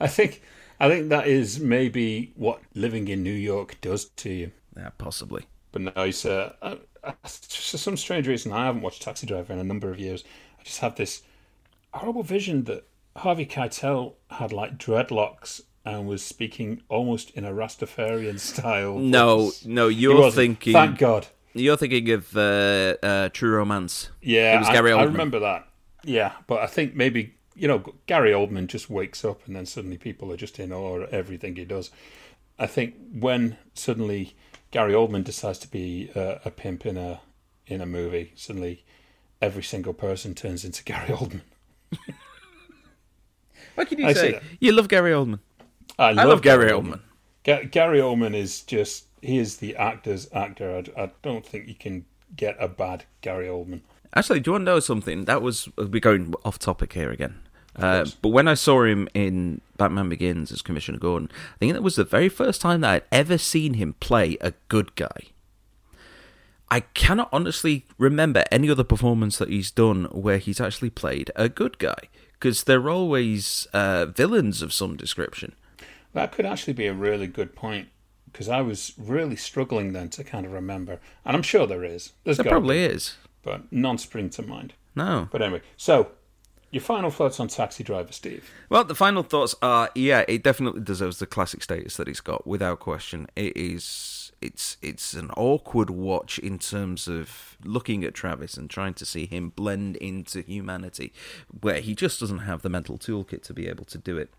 I 0.00 0.08
think 0.08 0.42
I 0.80 0.88
think 0.88 1.08
that 1.08 1.26
is 1.28 1.60
maybe 1.60 2.32
what 2.36 2.60
living 2.74 3.06
in 3.08 3.22
New 3.22 3.32
York 3.32 3.76
does 3.80 4.06
to 4.06 4.30
you. 4.30 4.50
Yeah, 4.78 4.90
possibly. 4.96 5.46
But 5.72 5.82
no, 5.82 5.92
it's 5.96 6.24
uh, 6.24 6.54
uh, 6.62 6.76
for 7.22 7.78
some 7.78 7.96
strange 7.96 8.26
reason 8.26 8.52
I 8.52 8.66
haven't 8.66 8.82
watched 8.82 9.02
Taxi 9.02 9.26
Driver 9.26 9.52
in 9.52 9.58
a 9.58 9.64
number 9.64 9.90
of 9.90 9.98
years. 9.98 10.24
I 10.58 10.62
just 10.62 10.80
have 10.80 10.96
this 10.96 11.22
horrible 11.92 12.22
vision 12.22 12.64
that 12.64 12.86
Harvey 13.16 13.46
Keitel 13.46 14.14
had 14.30 14.52
like 14.52 14.78
dreadlocks 14.78 15.62
and 15.84 16.06
was 16.06 16.22
speaking 16.22 16.82
almost 16.88 17.30
in 17.30 17.44
a 17.44 17.52
Rastafarian 17.52 18.38
style. 18.38 18.98
No, 18.98 19.52
no, 19.64 19.88
you're 19.88 20.30
thinking. 20.30 20.72
Thank 20.72 20.98
God. 20.98 21.26
You're 21.54 21.76
thinking 21.76 22.10
of 22.10 22.36
uh, 22.36 22.96
uh, 23.02 23.28
True 23.30 23.56
Romance. 23.56 24.10
Yeah, 24.22 24.56
it 24.56 24.58
was 24.60 24.68
Gary 24.68 24.92
I, 24.92 24.96
Oldman. 24.96 25.00
I 25.00 25.04
remember 25.04 25.38
that. 25.40 25.68
Yeah, 26.04 26.32
but 26.46 26.60
I 26.60 26.66
think 26.66 26.94
maybe 26.94 27.34
you 27.56 27.66
know 27.66 27.82
Gary 28.06 28.32
Oldman 28.32 28.68
just 28.68 28.88
wakes 28.88 29.24
up 29.24 29.44
and 29.46 29.56
then 29.56 29.66
suddenly 29.66 29.98
people 29.98 30.32
are 30.32 30.36
just 30.36 30.58
in 30.60 30.72
awe 30.72 31.02
at 31.02 31.10
everything 31.10 31.56
he 31.56 31.64
does. 31.64 31.90
I 32.58 32.66
think 32.66 32.94
when 33.12 33.56
suddenly 33.74 34.34
Gary 34.70 34.92
Oldman 34.92 35.24
decides 35.24 35.58
to 35.60 35.68
be 35.68 36.10
a, 36.14 36.40
a 36.44 36.50
pimp 36.50 36.84
in 36.84 36.96
a 36.96 37.20
in 37.66 37.80
a 37.80 37.86
movie, 37.86 38.32
suddenly 38.34 38.84
every 39.40 39.62
single 39.62 39.92
person 39.92 40.34
turns 40.34 40.64
into 40.64 40.82
Gary 40.90 41.08
Oldman. 41.08 41.42
what 43.74 43.88
can 43.88 43.98
you 43.98 44.06
I 44.06 44.12
say? 44.12 44.40
You 44.60 44.72
love 44.72 44.88
Gary 44.88 45.12
Oldman. 45.12 45.40
I 45.98 46.12
love, 46.12 46.18
I 46.18 46.28
love 46.28 46.42
Gary, 46.42 46.68
Gary 46.68 46.80
Oldman. 46.80 47.00
Oldman. 47.44 47.70
Gary 47.70 47.98
Oldman 47.98 48.34
is 48.34 48.62
just 48.62 49.06
he 49.22 49.38
is 49.38 49.56
the 49.56 49.76
actor's 49.76 50.28
actor. 50.32 50.82
I, 50.96 51.02
I, 51.02 51.10
don't 51.22 51.44
think 51.44 51.66
you 51.66 51.74
can 51.74 52.04
get 52.36 52.56
a 52.60 52.68
bad 52.68 53.04
Gary 53.20 53.46
Oldman. 53.46 53.80
Actually, 54.14 54.40
do 54.40 54.50
you 54.50 54.52
want 54.52 54.62
to 54.62 54.72
know 54.72 54.80
something? 54.80 55.24
That 55.24 55.42
was 55.42 55.68
we're 55.76 56.00
going 56.00 56.34
off 56.44 56.58
topic 56.58 56.92
here 56.92 57.10
again. 57.10 57.40
Uh, 57.78 58.06
but 58.22 58.30
when 58.30 58.48
I 58.48 58.54
saw 58.54 58.84
him 58.84 59.08
in 59.14 59.60
Batman 59.76 60.08
Begins 60.08 60.50
as 60.50 60.62
Commissioner 60.62 60.98
Gordon, 60.98 61.30
I 61.32 61.58
think 61.58 61.72
that 61.74 61.82
was 61.82 61.96
the 61.96 62.04
very 62.04 62.28
first 62.28 62.60
time 62.60 62.80
that 62.80 62.90
I'd 62.90 63.02
ever 63.12 63.38
seen 63.38 63.74
him 63.74 63.94
play 64.00 64.36
a 64.40 64.52
good 64.68 64.94
guy. 64.96 65.30
I 66.70 66.80
cannot 66.80 67.30
honestly 67.32 67.86
remember 67.96 68.44
any 68.52 68.68
other 68.68 68.84
performance 68.84 69.38
that 69.38 69.48
he's 69.48 69.70
done 69.70 70.04
where 70.06 70.38
he's 70.38 70.60
actually 70.60 70.90
played 70.90 71.30
a 71.34 71.48
good 71.48 71.78
guy 71.78 72.08
because 72.32 72.64
they're 72.64 72.90
always 72.90 73.66
uh, 73.72 74.06
villains 74.06 74.60
of 74.60 74.72
some 74.72 74.96
description. 74.96 75.54
That 76.12 76.32
could 76.32 76.44
actually 76.46 76.74
be 76.74 76.86
a 76.86 76.92
really 76.92 77.26
good 77.26 77.54
point 77.54 77.88
because 78.30 78.48
I 78.48 78.60
was 78.60 78.92
really 78.98 79.36
struggling 79.36 79.92
then 79.92 80.10
to 80.10 80.24
kind 80.24 80.44
of 80.44 80.52
remember, 80.52 81.00
and 81.24 81.34
I'm 81.36 81.42
sure 81.42 81.66
there 81.66 81.84
is. 81.84 82.12
There's 82.24 82.36
there 82.36 82.46
probably 82.46 82.76
be, 82.76 82.94
is, 82.94 83.16
but 83.42 83.72
none 83.72 83.98
spring 83.98 84.28
to 84.30 84.42
mind. 84.42 84.74
No. 84.94 85.28
But 85.30 85.42
anyway, 85.42 85.62
so 85.76 86.10
your 86.70 86.82
final 86.82 87.10
thoughts 87.10 87.40
on 87.40 87.48
Taxi 87.48 87.82
Driver, 87.82 88.12
Steve? 88.12 88.50
Well, 88.68 88.84
the 88.84 88.94
final 88.94 89.22
thoughts 89.22 89.54
are 89.62 89.90
yeah, 89.94 90.24
it 90.28 90.42
definitely 90.42 90.82
deserves 90.82 91.18
the 91.18 91.26
classic 91.26 91.62
status 91.62 91.96
that 91.96 92.08
it's 92.08 92.20
got, 92.20 92.46
without 92.46 92.78
question. 92.80 93.26
It 93.36 93.56
is 93.56 94.32
it's 94.40 94.76
it's 94.82 95.14
an 95.14 95.30
awkward 95.36 95.90
watch 95.90 96.38
in 96.38 96.58
terms 96.58 97.08
of 97.08 97.56
looking 97.64 98.04
at 98.04 98.14
Travis 98.14 98.56
and 98.56 98.68
trying 98.68 98.94
to 98.94 99.06
see 99.06 99.26
him 99.26 99.50
blend 99.50 99.96
into 99.96 100.42
humanity, 100.42 101.12
where 101.60 101.80
he 101.80 101.94
just 101.94 102.20
doesn't 102.20 102.40
have 102.40 102.62
the 102.62 102.68
mental 102.68 102.98
toolkit 102.98 103.42
to 103.44 103.54
be 103.54 103.66
able 103.66 103.84
to 103.86 103.98
do 103.98 104.18
it. 104.18 104.30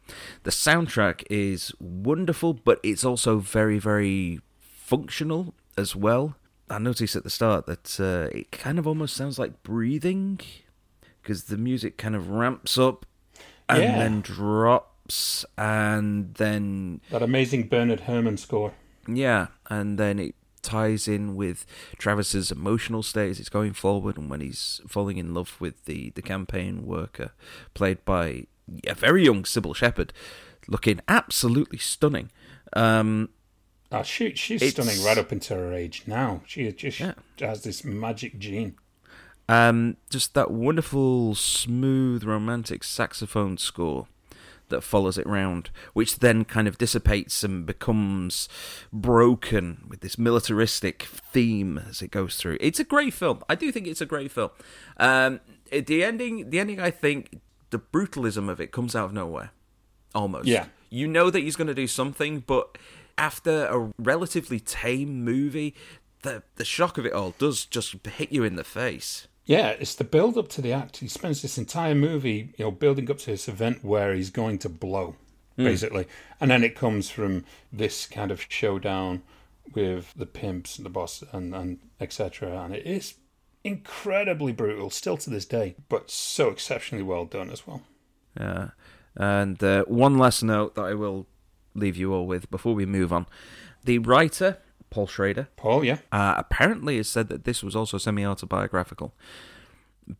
The 0.44 0.52
soundtrack 0.52 1.24
is 1.30 1.74
wonderful, 1.80 2.54
but 2.54 2.80
it's 2.84 3.04
also 3.04 3.40
very 3.40 3.80
very 3.80 4.40
functional 4.60 5.54
as 5.78 5.96
well. 5.96 6.36
I 6.70 6.78
noticed 6.78 7.16
at 7.16 7.24
the 7.24 7.32
start 7.32 7.66
that 7.66 8.00
uh, 8.00 8.38
it 8.38 8.52
kind 8.52 8.78
of 8.78 8.86
almost 8.86 9.16
sounds 9.16 9.40
like 9.40 9.64
breathing 9.64 10.40
because 11.30 11.44
the 11.44 11.58
music 11.58 11.96
kind 11.96 12.16
of 12.16 12.32
ramps 12.32 12.76
up 12.76 13.06
and 13.70 13.84
yeah. 13.84 14.00
then 14.00 14.20
drops 14.20 15.46
and 15.60 16.34
then 16.34 17.02
that 17.12 17.22
amazing 17.22 17.68
Bernard 17.68 18.00
Herrmann 18.00 18.36
score. 18.36 18.74
Yeah, 19.08 19.48
and 19.70 20.00
then 20.00 20.18
it 20.18 20.34
ties 20.64 21.08
in 21.08 21.36
with 21.36 21.68
Travis's 22.00 22.52
emotional 22.52 23.04
state 23.04 23.30
as 23.30 23.38
he's 23.38 23.48
going 23.48 23.74
forward 23.74 24.18
and 24.18 24.28
when 24.28 24.42
he's 24.42 24.82
falling 24.88 25.18
in 25.18 25.36
love 25.36 25.56
with 25.60 25.86
the, 25.86 26.10
the 26.16 26.24
campaign 26.24 26.88
worker, 26.88 27.32
played 27.76 28.04
by 28.06 28.48
a 28.88 28.96
very 28.96 29.24
young 29.24 29.44
Cybill 29.44 29.76
Shepherd, 29.76 30.12
looking 30.68 31.00
absolutely 31.08 31.78
stunning. 31.78 32.32
Um, 32.74 33.30
oh, 33.92 34.02
she, 34.02 34.34
she's 34.34 34.68
stunning 34.72 35.04
right 35.04 35.20
up 35.20 35.32
into 35.32 35.54
her 35.54 35.74
age 35.74 36.06
now. 36.08 36.42
She 36.48 36.72
just 36.72 37.00
yeah. 37.00 37.14
has 37.40 37.62
this 37.62 37.84
magic 37.84 38.40
gene. 38.40 38.78
Um, 39.50 39.98
just 40.12 40.36
that 40.36 40.52
wonderful, 40.52 41.34
smooth, 41.34 42.24
romantic 42.24 42.84
saxophone 42.84 43.58
score 43.58 44.06
that 44.68 44.84
follows 44.84 45.18
it 45.18 45.26
round, 45.26 45.72
which 45.94 46.20
then 46.20 46.46
kind 46.46 46.68
of 46.68 46.78
dissipates 46.78 47.44
and 47.44 47.66
becomes 47.66 48.48
broken 48.94 49.86
with 49.90 50.02
this 50.02 50.20
militaristic 50.20 51.02
theme 51.02 51.80
as 51.90 52.04
it 52.04 52.12
goes 52.12 52.36
through. 52.36 52.58
It's 52.62 52.80
a 52.80 52.84
great 52.84 53.12
film. 53.12 53.42
I 53.50 53.56
do 53.56 53.72
think 53.72 53.88
it's 53.88 54.02
a 54.02 54.06
great 54.06 54.32
film. 54.32 54.52
Um, 54.98 55.40
the 55.72 56.04
ending, 56.04 56.52
the 56.52 56.60
ending, 56.60 56.80
I 56.80 56.92
think 56.92 57.42
the 57.72 57.80
brutalism 57.80 58.50
of 58.50 58.62
it 58.62 58.72
comes 58.72 58.96
out 58.96 59.06
of 59.06 59.14
nowhere, 59.14 59.50
almost. 60.14 60.48
Yeah, 60.48 60.66
you 60.92 61.08
know 61.08 61.32
that 61.32 61.40
he's 61.40 61.56
going 61.56 61.70
to 61.70 61.74
do 61.74 61.88
something, 61.88 62.44
but 62.46 62.78
after 63.18 63.66
a 63.66 63.92
relatively 63.98 64.60
tame 64.60 65.24
movie, 65.24 65.74
the 66.22 66.44
the 66.58 66.66
shock 66.66 67.00
of 67.00 67.06
it 67.08 67.14
all 67.14 67.34
does 67.40 67.66
just 67.66 68.06
hit 68.06 68.32
you 68.32 68.44
in 68.44 68.56
the 68.56 68.64
face. 68.64 69.28
Yeah, 69.50 69.70
it's 69.70 69.96
the 69.96 70.04
build 70.04 70.38
up 70.38 70.48
to 70.50 70.62
the 70.62 70.72
act. 70.72 70.98
He 70.98 71.08
spends 71.08 71.42
this 71.42 71.58
entire 71.58 71.96
movie, 71.96 72.54
you 72.58 72.66
know, 72.66 72.70
building 72.70 73.10
up 73.10 73.18
to 73.18 73.32
this 73.32 73.48
event 73.48 73.84
where 73.84 74.14
he's 74.14 74.30
going 74.30 74.60
to 74.60 74.70
blow, 74.70 75.16
mm. 75.58 75.64
basically, 75.64 76.06
and 76.40 76.52
then 76.52 76.64
it 76.64 76.76
comes 76.76 77.10
from 77.10 77.46
this 77.74 78.06
kind 78.06 78.30
of 78.30 78.46
showdown 78.48 79.24
with 79.74 80.14
the 80.16 80.28
pimps 80.28 80.78
and 80.78 80.86
the 80.86 80.90
boss 80.92 81.24
and 81.32 81.56
and 81.56 81.80
etc. 82.00 82.62
And 82.62 82.76
it 82.76 82.86
is 82.86 83.16
incredibly 83.64 84.52
brutal, 84.52 84.92
still 84.92 85.18
to 85.18 85.32
this 85.32 85.46
day, 85.46 85.76
but 85.90 86.12
so 86.12 86.50
exceptionally 86.50 87.04
well 87.04 87.26
done 87.26 87.50
as 87.50 87.66
well. 87.66 87.82
Yeah, 88.40 88.70
and 89.16 89.64
uh, 89.64 89.84
one 89.86 90.20
last 90.20 90.44
note 90.44 90.76
that 90.76 90.86
I 90.86 90.94
will 90.94 91.26
leave 91.74 91.98
you 91.98 92.14
all 92.14 92.28
with 92.28 92.52
before 92.52 92.76
we 92.76 92.86
move 92.86 93.12
on: 93.12 93.26
the 93.84 93.98
writer 93.98 94.60
Paul 94.90 95.08
Schrader. 95.08 95.48
Paul, 95.56 95.84
yeah. 95.84 96.00
Uh, 96.12 96.36
apparently, 96.38 96.98
has 96.98 97.08
said 97.08 97.30
that 97.30 97.44
this 97.44 97.64
was 97.64 97.76
also 97.76 97.98
semi 97.98 98.26
autobiographical 98.26 99.14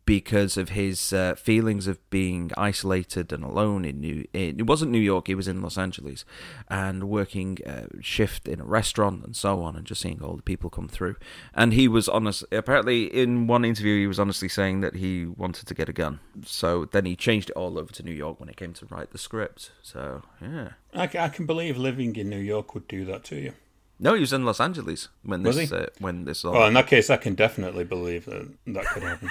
because 0.04 0.56
of 0.56 0.70
his 0.70 1.12
uh, 1.12 1.34
feelings 1.34 1.86
of 1.86 1.98
being 2.10 2.52
isolated 2.56 3.32
and 3.32 3.42
alone 3.42 3.84
in 3.84 4.00
New. 4.00 4.24
it 4.32 4.66
wasn't 4.66 4.90
New 4.90 5.00
York; 5.00 5.26
he 5.26 5.34
was 5.34 5.48
in 5.48 5.62
Los 5.62 5.76
Angeles, 5.76 6.24
and 6.68 7.04
working 7.08 7.58
uh, 7.66 7.86
shift 8.00 8.46
in 8.46 8.60
a 8.60 8.64
restaurant 8.64 9.24
and 9.24 9.34
so 9.34 9.62
on, 9.62 9.76
and 9.76 9.84
just 9.84 10.00
seeing 10.00 10.22
all 10.22 10.36
the 10.36 10.42
people 10.42 10.70
come 10.70 10.88
through. 10.88 11.16
And 11.54 11.72
he 11.72 11.88
was 11.88 12.08
honest. 12.08 12.44
Apparently, 12.52 13.04
in 13.04 13.46
one 13.46 13.64
interview, 13.64 13.98
he 13.98 14.06
was 14.06 14.20
honestly 14.20 14.48
saying 14.48 14.80
that 14.80 14.96
he 14.96 15.26
wanted 15.26 15.66
to 15.66 15.74
get 15.74 15.88
a 15.88 15.92
gun. 15.92 16.20
So 16.44 16.84
then 16.84 17.04
he 17.04 17.16
changed 17.16 17.50
it 17.50 17.56
all 17.56 17.78
over 17.78 17.92
to 17.92 18.02
New 18.02 18.12
York 18.12 18.38
when 18.38 18.48
it 18.48 18.56
came 18.56 18.72
to 18.74 18.86
write 18.86 19.10
the 19.10 19.18
script. 19.18 19.72
So 19.82 20.22
yeah, 20.40 20.70
I, 20.94 21.04
I 21.18 21.28
can 21.28 21.46
believe 21.46 21.76
living 21.76 22.14
in 22.16 22.28
New 22.28 22.38
York 22.38 22.74
would 22.74 22.86
do 22.86 23.04
that 23.06 23.24
to 23.24 23.36
you. 23.36 23.54
No, 24.02 24.14
he 24.14 24.20
was 24.20 24.32
in 24.32 24.46
Los 24.46 24.60
Angeles 24.60 25.08
when 25.22 25.42
this 25.42 25.70
uh, 25.70 25.88
when 25.98 26.24
this. 26.24 26.42
All... 26.44 26.56
Oh, 26.56 26.66
in 26.66 26.74
that 26.74 26.86
case, 26.86 27.10
I 27.10 27.18
can 27.18 27.34
definitely 27.34 27.84
believe 27.84 28.24
that 28.24 28.48
that 28.68 28.86
could 28.86 29.02
happen. 29.02 29.30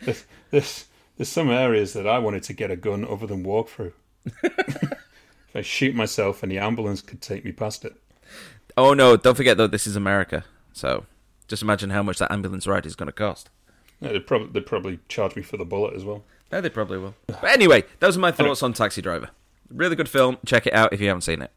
there's, 0.00 0.24
there's, 0.52 0.86
there's 1.16 1.28
some 1.28 1.50
areas 1.50 1.92
that 1.94 2.06
I 2.06 2.20
wanted 2.20 2.44
to 2.44 2.52
get 2.52 2.70
a 2.70 2.76
gun 2.76 3.04
other 3.04 3.26
than 3.26 3.42
walk 3.42 3.68
through. 3.68 3.94
if 4.44 4.96
I 5.56 5.62
shoot 5.62 5.96
myself 5.96 6.44
and 6.44 6.52
the 6.52 6.58
ambulance 6.58 7.02
could 7.02 7.20
take 7.20 7.44
me 7.44 7.50
past 7.50 7.84
it. 7.84 7.96
Oh 8.76 8.94
no! 8.94 9.16
Don't 9.16 9.34
forget 9.34 9.56
though, 9.56 9.66
this 9.66 9.88
is 9.88 9.96
America, 9.96 10.44
so 10.72 11.04
just 11.48 11.62
imagine 11.62 11.90
how 11.90 12.04
much 12.04 12.18
that 12.18 12.30
ambulance 12.30 12.68
ride 12.68 12.86
is 12.86 12.94
going 12.94 13.08
to 13.08 13.12
cost. 13.12 13.50
Yeah, 14.00 14.12
they'd 14.12 14.26
probably 14.26 14.52
they'd 14.52 14.66
probably 14.66 15.00
charge 15.08 15.34
me 15.34 15.42
for 15.42 15.56
the 15.56 15.64
bullet 15.64 15.94
as 15.94 16.04
well. 16.04 16.22
Yeah, 16.52 16.60
they 16.60 16.70
probably 16.70 16.98
will. 16.98 17.16
But 17.26 17.50
anyway, 17.50 17.84
those 17.98 18.16
are 18.16 18.20
my 18.20 18.30
thoughts 18.30 18.62
on 18.62 18.72
Taxi 18.72 19.02
Driver. 19.02 19.30
Really 19.68 19.96
good 19.96 20.08
film. 20.08 20.38
Check 20.46 20.68
it 20.68 20.72
out 20.72 20.92
if 20.92 21.00
you 21.00 21.08
haven't 21.08 21.22
seen 21.22 21.42
it. 21.42 21.50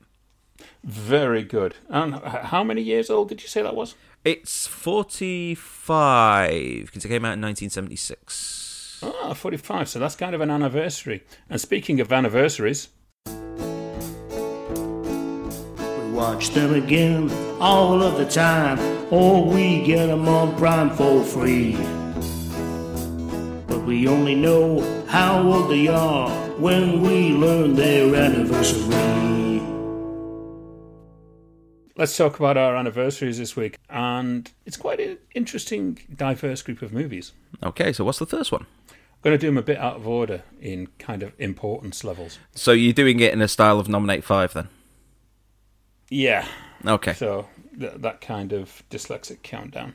Very 0.84 1.44
good. 1.44 1.76
And 1.90 2.16
how 2.16 2.64
many 2.64 2.82
years 2.82 3.10
old 3.10 3.28
did 3.30 3.42
you 3.44 3.48
say 3.48 3.62
that 3.62 3.76
was? 3.76 3.94
It's 4.24 4.68
45 4.68 6.86
because 6.86 7.04
it 7.06 7.08
came 7.08 7.26
out 7.26 7.34
in 7.34 7.42
1976. 7.42 9.04
Ah, 9.04 9.34
45. 9.34 9.90
So 9.90 9.98
that's 10.00 10.16
kind 10.16 10.36
of 10.36 10.42
an 10.42 10.52
anniversary. 10.52 11.24
And 11.50 11.62
speaking 11.62 12.00
of 12.00 12.12
anniversaries, 12.12 12.90
we 13.26 13.34
watch 16.12 16.50
them 16.52 16.74
again 16.74 17.30
all 17.60 18.02
of 18.02 18.18
the 18.18 18.26
time, 18.26 18.80
or 19.12 19.46
we 19.46 19.84
get 19.84 20.08
them 20.08 20.28
on 20.28 20.56
Prime 20.56 20.90
for 20.92 21.24
free. 21.24 21.76
But 23.68 23.84
we 23.86 24.08
only 24.08 24.34
know 24.36 24.82
how 25.08 25.42
old 25.42 25.70
they 25.72 25.88
are 25.88 26.30
when 26.60 27.02
we 27.02 27.34
learn 27.34 27.76
their 27.76 28.16
anniversary. 28.16 29.21
Let's 31.96 32.16
talk 32.16 32.40
about 32.40 32.58
our 32.58 32.76
anniversaries 32.76 33.38
this 33.38 33.56
week. 33.56 33.78
And 33.90 34.52
it's 34.66 34.78
quite 34.78 35.00
an 35.00 35.18
interesting, 35.36 36.00
diverse 36.16 36.62
group 36.62 36.82
of 36.82 36.94
movies. 36.94 37.34
Okay, 37.64 37.94
so 37.94 38.04
what's 38.04 38.20
the 38.20 38.26
first 38.26 38.52
one? 38.52 38.66
I'm 38.90 38.96
going 39.30 39.34
to 39.34 39.38
do 39.38 39.48
them 39.48 39.58
a 39.58 39.62
bit 39.62 39.78
out 39.78 39.98
of 39.98 40.08
order 40.08 40.44
in 40.60 40.88
kind 40.98 41.22
of 41.22 41.34
importance 41.38 42.04
levels. 42.04 42.40
So 42.56 42.72
you're 42.72 42.94
doing 42.94 43.20
it 43.20 43.34
in 43.34 43.42
a 43.42 43.48
style 43.48 43.80
of 43.80 43.88
nominate 43.88 44.24
five 44.24 44.54
then? 44.54 44.70
Yeah. 46.10 46.48
Okay. 46.86 47.14
So 47.14 47.48
th- 47.80 47.94
that 47.98 48.22
kind 48.22 48.52
of 48.52 48.84
dyslexic 48.90 49.44
countdown. 49.44 49.94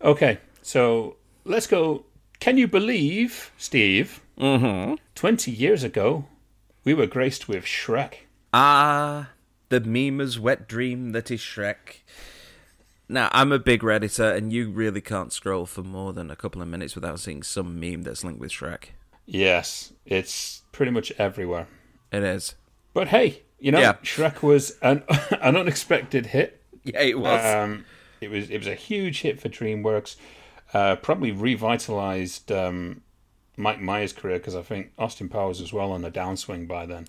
Okay, 0.00 0.38
so 0.62 1.16
let's 1.44 1.66
go. 1.66 2.04
Can 2.38 2.58
you 2.58 2.68
believe, 2.68 3.50
Steve? 3.56 4.20
Mm-hmm. 4.38 4.94
20 5.14 5.50
years 5.50 5.82
ago, 5.82 6.26
we 6.84 6.94
were 6.94 7.06
graced 7.06 7.48
with 7.48 7.64
Shrek. 7.64 8.14
Ah, 8.52 9.30
the 9.68 9.80
memer's 9.80 10.38
wet 10.38 10.68
dream 10.68 11.12
that 11.12 11.30
is 11.30 11.40
Shrek. 11.40 12.02
Now, 13.08 13.28
I'm 13.32 13.52
a 13.52 13.58
big 13.58 13.82
Redditor, 13.82 14.36
and 14.36 14.52
you 14.52 14.70
really 14.70 15.00
can't 15.00 15.32
scroll 15.32 15.64
for 15.66 15.82
more 15.82 16.12
than 16.12 16.30
a 16.30 16.36
couple 16.36 16.60
of 16.60 16.66
minutes 16.68 16.94
without 16.96 17.20
seeing 17.20 17.42
some 17.44 17.78
meme 17.78 18.02
that's 18.02 18.24
linked 18.24 18.40
with 18.40 18.50
Shrek. 18.50 18.86
Yes, 19.26 19.92
it's 20.04 20.62
pretty 20.72 20.90
much 20.90 21.12
everywhere. 21.18 21.68
It 22.12 22.22
is. 22.24 22.54
But 22.94 23.08
hey, 23.08 23.42
you 23.58 23.70
know, 23.72 23.78
Yeah. 23.80 23.94
Shrek 24.02 24.42
was 24.42 24.76
an 24.82 25.02
an 25.40 25.56
unexpected 25.56 26.26
hit. 26.26 26.62
Yeah, 26.82 27.00
it 27.00 27.18
was. 27.18 27.44
Um, 27.54 27.84
it 28.20 28.30
was 28.30 28.50
it 28.50 28.58
was 28.58 28.66
a 28.66 28.74
huge 28.74 29.20
hit 29.22 29.40
for 29.40 29.48
DreamWorks. 29.48 30.16
Uh, 30.74 30.96
probably 30.96 31.30
revitalized 31.32 32.50
um, 32.50 33.02
Mike 33.56 33.80
Myers' 33.80 34.12
career 34.12 34.38
because 34.38 34.54
I 34.56 34.62
think 34.62 34.92
Austin 34.98 35.28
Powers 35.28 35.60
was 35.60 35.72
well 35.72 35.92
on 35.92 36.02
the 36.02 36.10
downswing 36.10 36.66
by 36.66 36.86
then. 36.86 37.06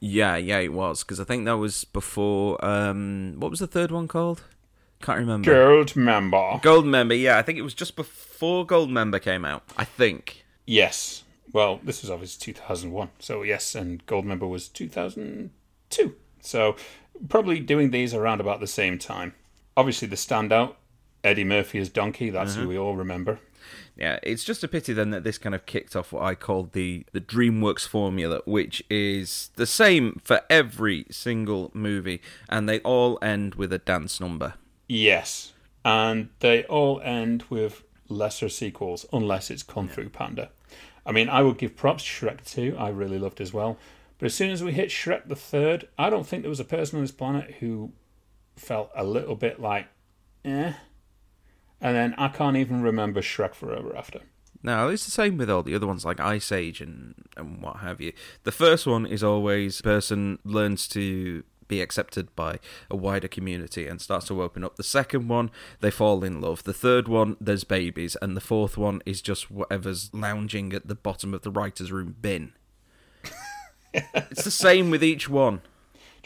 Yeah, 0.00 0.36
yeah, 0.36 0.58
it 0.58 0.72
was. 0.72 1.02
Because 1.02 1.20
I 1.20 1.24
think 1.24 1.44
that 1.46 1.56
was 1.56 1.84
before. 1.84 2.64
Um, 2.64 3.34
what 3.38 3.50
was 3.50 3.60
the 3.60 3.66
third 3.66 3.90
one 3.90 4.08
called? 4.08 4.42
Can't 5.00 5.18
remember. 5.18 5.50
Goldmember. 5.50 6.60
Gold 6.62 6.86
Member, 6.86 7.14
yeah, 7.14 7.38
I 7.38 7.42
think 7.42 7.58
it 7.58 7.62
was 7.62 7.74
just 7.74 7.96
before 7.96 8.66
Goldmember 8.66 9.22
came 9.22 9.44
out. 9.44 9.62
I 9.76 9.84
think. 9.84 10.44
Yes. 10.66 11.22
Well, 11.52 11.80
this 11.82 12.02
was 12.02 12.10
obviously 12.10 12.52
2001. 12.52 13.10
So, 13.20 13.42
yes, 13.42 13.74
and 13.74 14.04
Goldmember 14.06 14.48
was 14.48 14.68
2002. 14.68 16.14
So, 16.40 16.76
probably 17.28 17.60
doing 17.60 17.90
these 17.90 18.12
around 18.12 18.40
about 18.40 18.60
the 18.60 18.66
same 18.66 18.98
time. 18.98 19.34
Obviously, 19.76 20.08
the 20.08 20.16
standout, 20.16 20.74
Eddie 21.24 21.44
Murphy 21.44 21.78
as 21.78 21.88
Donkey, 21.88 22.30
that's 22.30 22.56
who 22.56 22.68
we 22.68 22.76
all 22.76 22.96
remember. 22.96 23.38
Yeah, 23.98 24.20
it's 24.22 24.44
just 24.44 24.62
a 24.62 24.68
pity 24.68 24.92
then 24.92 25.10
that 25.10 25.24
this 25.24 25.38
kind 25.38 25.54
of 25.54 25.66
kicked 25.66 25.96
off 25.96 26.12
what 26.12 26.22
I 26.22 26.36
called 26.36 26.72
the 26.72 27.04
the 27.12 27.20
DreamWorks 27.20 27.86
formula, 27.86 28.40
which 28.44 28.82
is 28.88 29.50
the 29.56 29.66
same 29.66 30.20
for 30.22 30.42
every 30.48 31.06
single 31.10 31.72
movie, 31.74 32.22
and 32.48 32.68
they 32.68 32.78
all 32.80 33.18
end 33.20 33.56
with 33.56 33.72
a 33.72 33.78
dance 33.78 34.20
number. 34.20 34.54
Yes. 34.88 35.52
And 35.84 36.28
they 36.40 36.64
all 36.64 37.00
end 37.00 37.44
with 37.50 37.82
lesser 38.08 38.48
sequels, 38.48 39.04
unless 39.12 39.50
it's 39.50 39.62
Kung 39.62 39.88
Fu 39.88 40.08
Panda. 40.08 40.50
I 41.04 41.12
mean, 41.12 41.28
I 41.28 41.42
would 41.42 41.58
give 41.58 41.76
props 41.76 42.04
to 42.04 42.10
Shrek 42.10 42.44
2, 42.44 42.76
I 42.78 42.88
really 42.90 43.18
loved 43.18 43.40
as 43.40 43.52
well. 43.52 43.78
But 44.18 44.26
as 44.26 44.34
soon 44.34 44.50
as 44.50 44.62
we 44.62 44.72
hit 44.72 44.90
Shrek 44.90 45.28
the 45.28 45.36
third, 45.36 45.88
I 45.98 46.10
don't 46.10 46.26
think 46.26 46.42
there 46.42 46.50
was 46.50 46.60
a 46.60 46.64
person 46.64 46.98
on 46.98 47.04
this 47.04 47.12
planet 47.12 47.56
who 47.60 47.92
felt 48.56 48.90
a 48.94 49.04
little 49.04 49.36
bit 49.36 49.60
like, 49.60 49.86
eh. 50.44 50.74
And 51.80 51.96
then 51.96 52.14
I 52.18 52.28
can't 52.28 52.56
even 52.56 52.82
remember 52.82 53.20
Shrek 53.20 53.54
Forever 53.54 53.96
After. 53.96 54.20
Now, 54.62 54.88
it's 54.88 55.04
the 55.04 55.12
same 55.12 55.36
with 55.36 55.48
all 55.48 55.62
the 55.62 55.74
other 55.74 55.86
ones 55.86 56.04
like 56.04 56.18
Ice 56.18 56.50
Age 56.50 56.80
and, 56.80 57.14
and 57.36 57.62
what 57.62 57.76
have 57.76 58.00
you. 58.00 58.12
The 58.42 58.52
first 58.52 58.86
one 58.86 59.06
is 59.06 59.22
always 59.22 59.80
person 59.80 60.40
learns 60.44 60.88
to 60.88 61.44
be 61.68 61.80
accepted 61.80 62.34
by 62.34 62.58
a 62.90 62.96
wider 62.96 63.28
community 63.28 63.86
and 63.86 64.00
starts 64.00 64.26
to 64.26 64.42
open 64.42 64.64
up. 64.64 64.76
The 64.76 64.82
second 64.82 65.28
one, 65.28 65.50
they 65.80 65.90
fall 65.90 66.24
in 66.24 66.40
love. 66.40 66.64
The 66.64 66.72
third 66.72 67.06
one, 67.06 67.36
there's 67.40 67.64
babies. 67.64 68.16
And 68.20 68.36
the 68.36 68.40
fourth 68.40 68.76
one 68.76 69.00
is 69.06 69.22
just 69.22 69.50
whatever's 69.50 70.12
lounging 70.12 70.72
at 70.72 70.88
the 70.88 70.94
bottom 70.94 71.34
of 71.34 71.42
the 71.42 71.50
writer's 71.50 71.92
room 71.92 72.16
bin. 72.20 72.52
it's 73.94 74.44
the 74.44 74.50
same 74.50 74.90
with 74.90 75.04
each 75.04 75.28
one. 75.28 75.60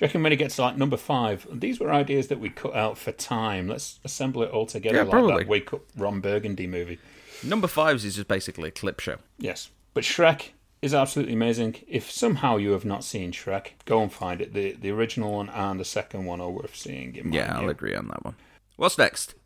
Do 0.02 0.06
you 0.06 0.08
reckon 0.08 0.22
when 0.24 0.32
it 0.32 0.36
gets 0.36 0.56
to 0.56 0.62
like 0.62 0.76
number 0.76 0.96
five, 0.96 1.46
these 1.48 1.78
were 1.78 1.92
ideas 1.92 2.26
that 2.26 2.40
we 2.40 2.50
cut 2.50 2.74
out 2.74 2.98
for 2.98 3.12
time. 3.12 3.68
Let's 3.68 4.00
assemble 4.02 4.42
it 4.42 4.50
all 4.50 4.66
together 4.66 4.96
Yeah, 4.96 5.02
like 5.04 5.10
probably. 5.12 5.44
that 5.44 5.48
Wake 5.48 5.72
Up 5.72 5.82
Ron 5.96 6.18
Burgundy 6.18 6.66
movie. 6.66 6.98
Number 7.44 7.68
fives 7.68 8.04
is 8.04 8.16
just 8.16 8.26
basically 8.26 8.70
a 8.70 8.72
clip 8.72 8.98
show. 8.98 9.18
Yes. 9.38 9.70
But 9.94 10.02
Shrek 10.02 10.48
is 10.82 10.92
absolutely 10.92 11.34
amazing. 11.34 11.76
If 11.86 12.10
somehow 12.10 12.56
you 12.56 12.72
have 12.72 12.84
not 12.84 13.04
seen 13.04 13.30
Shrek, 13.30 13.74
go 13.84 14.02
and 14.02 14.12
find 14.12 14.40
it. 14.40 14.54
The 14.54 14.72
the 14.72 14.90
original 14.90 15.34
one 15.34 15.48
and 15.50 15.78
the 15.78 15.84
second 15.84 16.24
one 16.24 16.40
are 16.40 16.50
worth 16.50 16.74
seeing. 16.74 17.14
In 17.14 17.30
my 17.30 17.36
Yeah, 17.36 17.56
I'll 17.56 17.68
agree 17.68 17.94
on 17.94 18.08
that 18.08 18.24
one. 18.24 18.34
What's 18.74 18.98
next? 18.98 19.36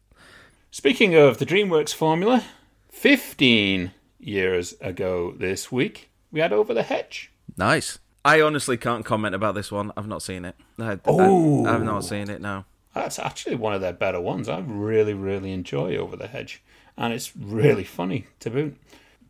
Speaking 0.71 1.15
of 1.15 1.37
the 1.37 1.45
DreamWorks 1.45 1.93
formula, 1.93 2.43
15 2.89 3.93
years 4.19 4.75
ago 4.81 5.35
this 5.37 5.71
week, 5.71 6.09
we 6.33 6.41
had 6.41 6.55
Over 6.55 6.73
the 6.73 6.83
Hedge. 6.83 7.31
Nice. 7.59 7.99
I 8.27 8.41
honestly 8.41 8.77
can't 8.77 9.05
comment 9.05 9.37
about 9.37 9.55
this 9.55 9.71
one. 9.71 9.93
I've 9.97 10.09
not 10.09 10.21
seen 10.21 10.45
it. 10.45 10.57
I, 10.81 10.99
Oh. 11.05 11.65
I, 11.65 11.73
have 11.73 11.85
not 11.85 12.05
seen 12.05 12.29
it. 12.29 12.41
No. 12.41 12.65
That's 12.93 13.21
actually 13.21 13.55
one 13.55 13.73
of 13.73 13.81
their 13.81 13.93
better 13.93 14.21
ones. 14.21 14.49
I 14.49 14.59
really, 14.59 15.15
really 15.15 15.53
enjoy 15.53 15.97
Over 15.97 16.17
the 16.17 16.27
Hedge. 16.27 16.61
And 16.97 17.15
it's 17.15 17.37
really 17.37 17.85
funny 17.85 18.27
to 18.41 18.51
boot. 18.51 18.77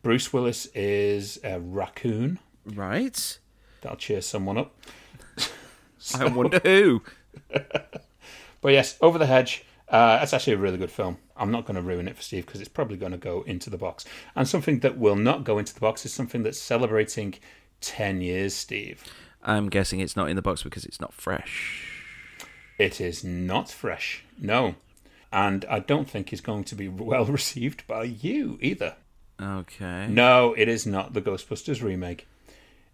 Bruce 0.01 0.33
Willis 0.33 0.65
is 0.73 1.39
a 1.43 1.59
raccoon. 1.59 2.39
Right. 2.65 3.37
That'll 3.81 3.97
cheer 3.97 4.21
someone 4.21 4.57
up. 4.57 4.75
I 6.15 6.25
wonder 6.25 6.59
who. 6.63 7.03
But 8.59 8.73
yes, 8.73 8.97
Over 9.01 9.19
the 9.19 9.27
Hedge. 9.27 9.63
Uh, 9.87 10.17
that's 10.17 10.33
actually 10.33 10.53
a 10.53 10.57
really 10.57 10.79
good 10.79 10.91
film. 10.91 11.19
I'm 11.37 11.51
not 11.51 11.65
going 11.65 11.75
to 11.75 11.81
ruin 11.81 12.07
it 12.07 12.15
for 12.15 12.23
Steve 12.23 12.47
because 12.47 12.59
it's 12.59 12.67
probably 12.69 12.97
going 12.97 13.11
to 13.11 13.17
go 13.17 13.43
into 13.43 13.69
the 13.69 13.77
box. 13.77 14.03
And 14.35 14.47
something 14.47 14.79
that 14.79 14.97
will 14.97 15.15
not 15.15 15.43
go 15.43 15.59
into 15.59 15.73
the 15.73 15.79
box 15.79 16.03
is 16.05 16.11
something 16.11 16.41
that's 16.41 16.59
celebrating 16.59 17.35
10 17.81 18.21
years, 18.21 18.53
Steve. 18.53 19.03
I'm 19.43 19.69
guessing 19.69 19.99
it's 19.99 20.15
not 20.15 20.29
in 20.29 20.35
the 20.35 20.41
box 20.41 20.63
because 20.63 20.85
it's 20.85 20.99
not 20.99 21.13
fresh. 21.13 21.85
It 22.77 23.01
is 23.01 23.23
not 23.23 23.69
fresh, 23.69 24.23
no. 24.39 24.75
And 25.31 25.65
I 25.69 25.79
don't 25.79 26.09
think 26.09 26.31
it's 26.31 26.41
going 26.41 26.63
to 26.65 26.75
be 26.75 26.87
well 26.87 27.25
received 27.25 27.87
by 27.87 28.03
you 28.03 28.57
either. 28.61 28.95
Okay. 29.41 30.07
No, 30.07 30.53
it 30.57 30.67
is 30.67 30.85
not 30.85 31.13
the 31.13 31.21
Ghostbusters 31.21 31.81
remake. 31.83 32.27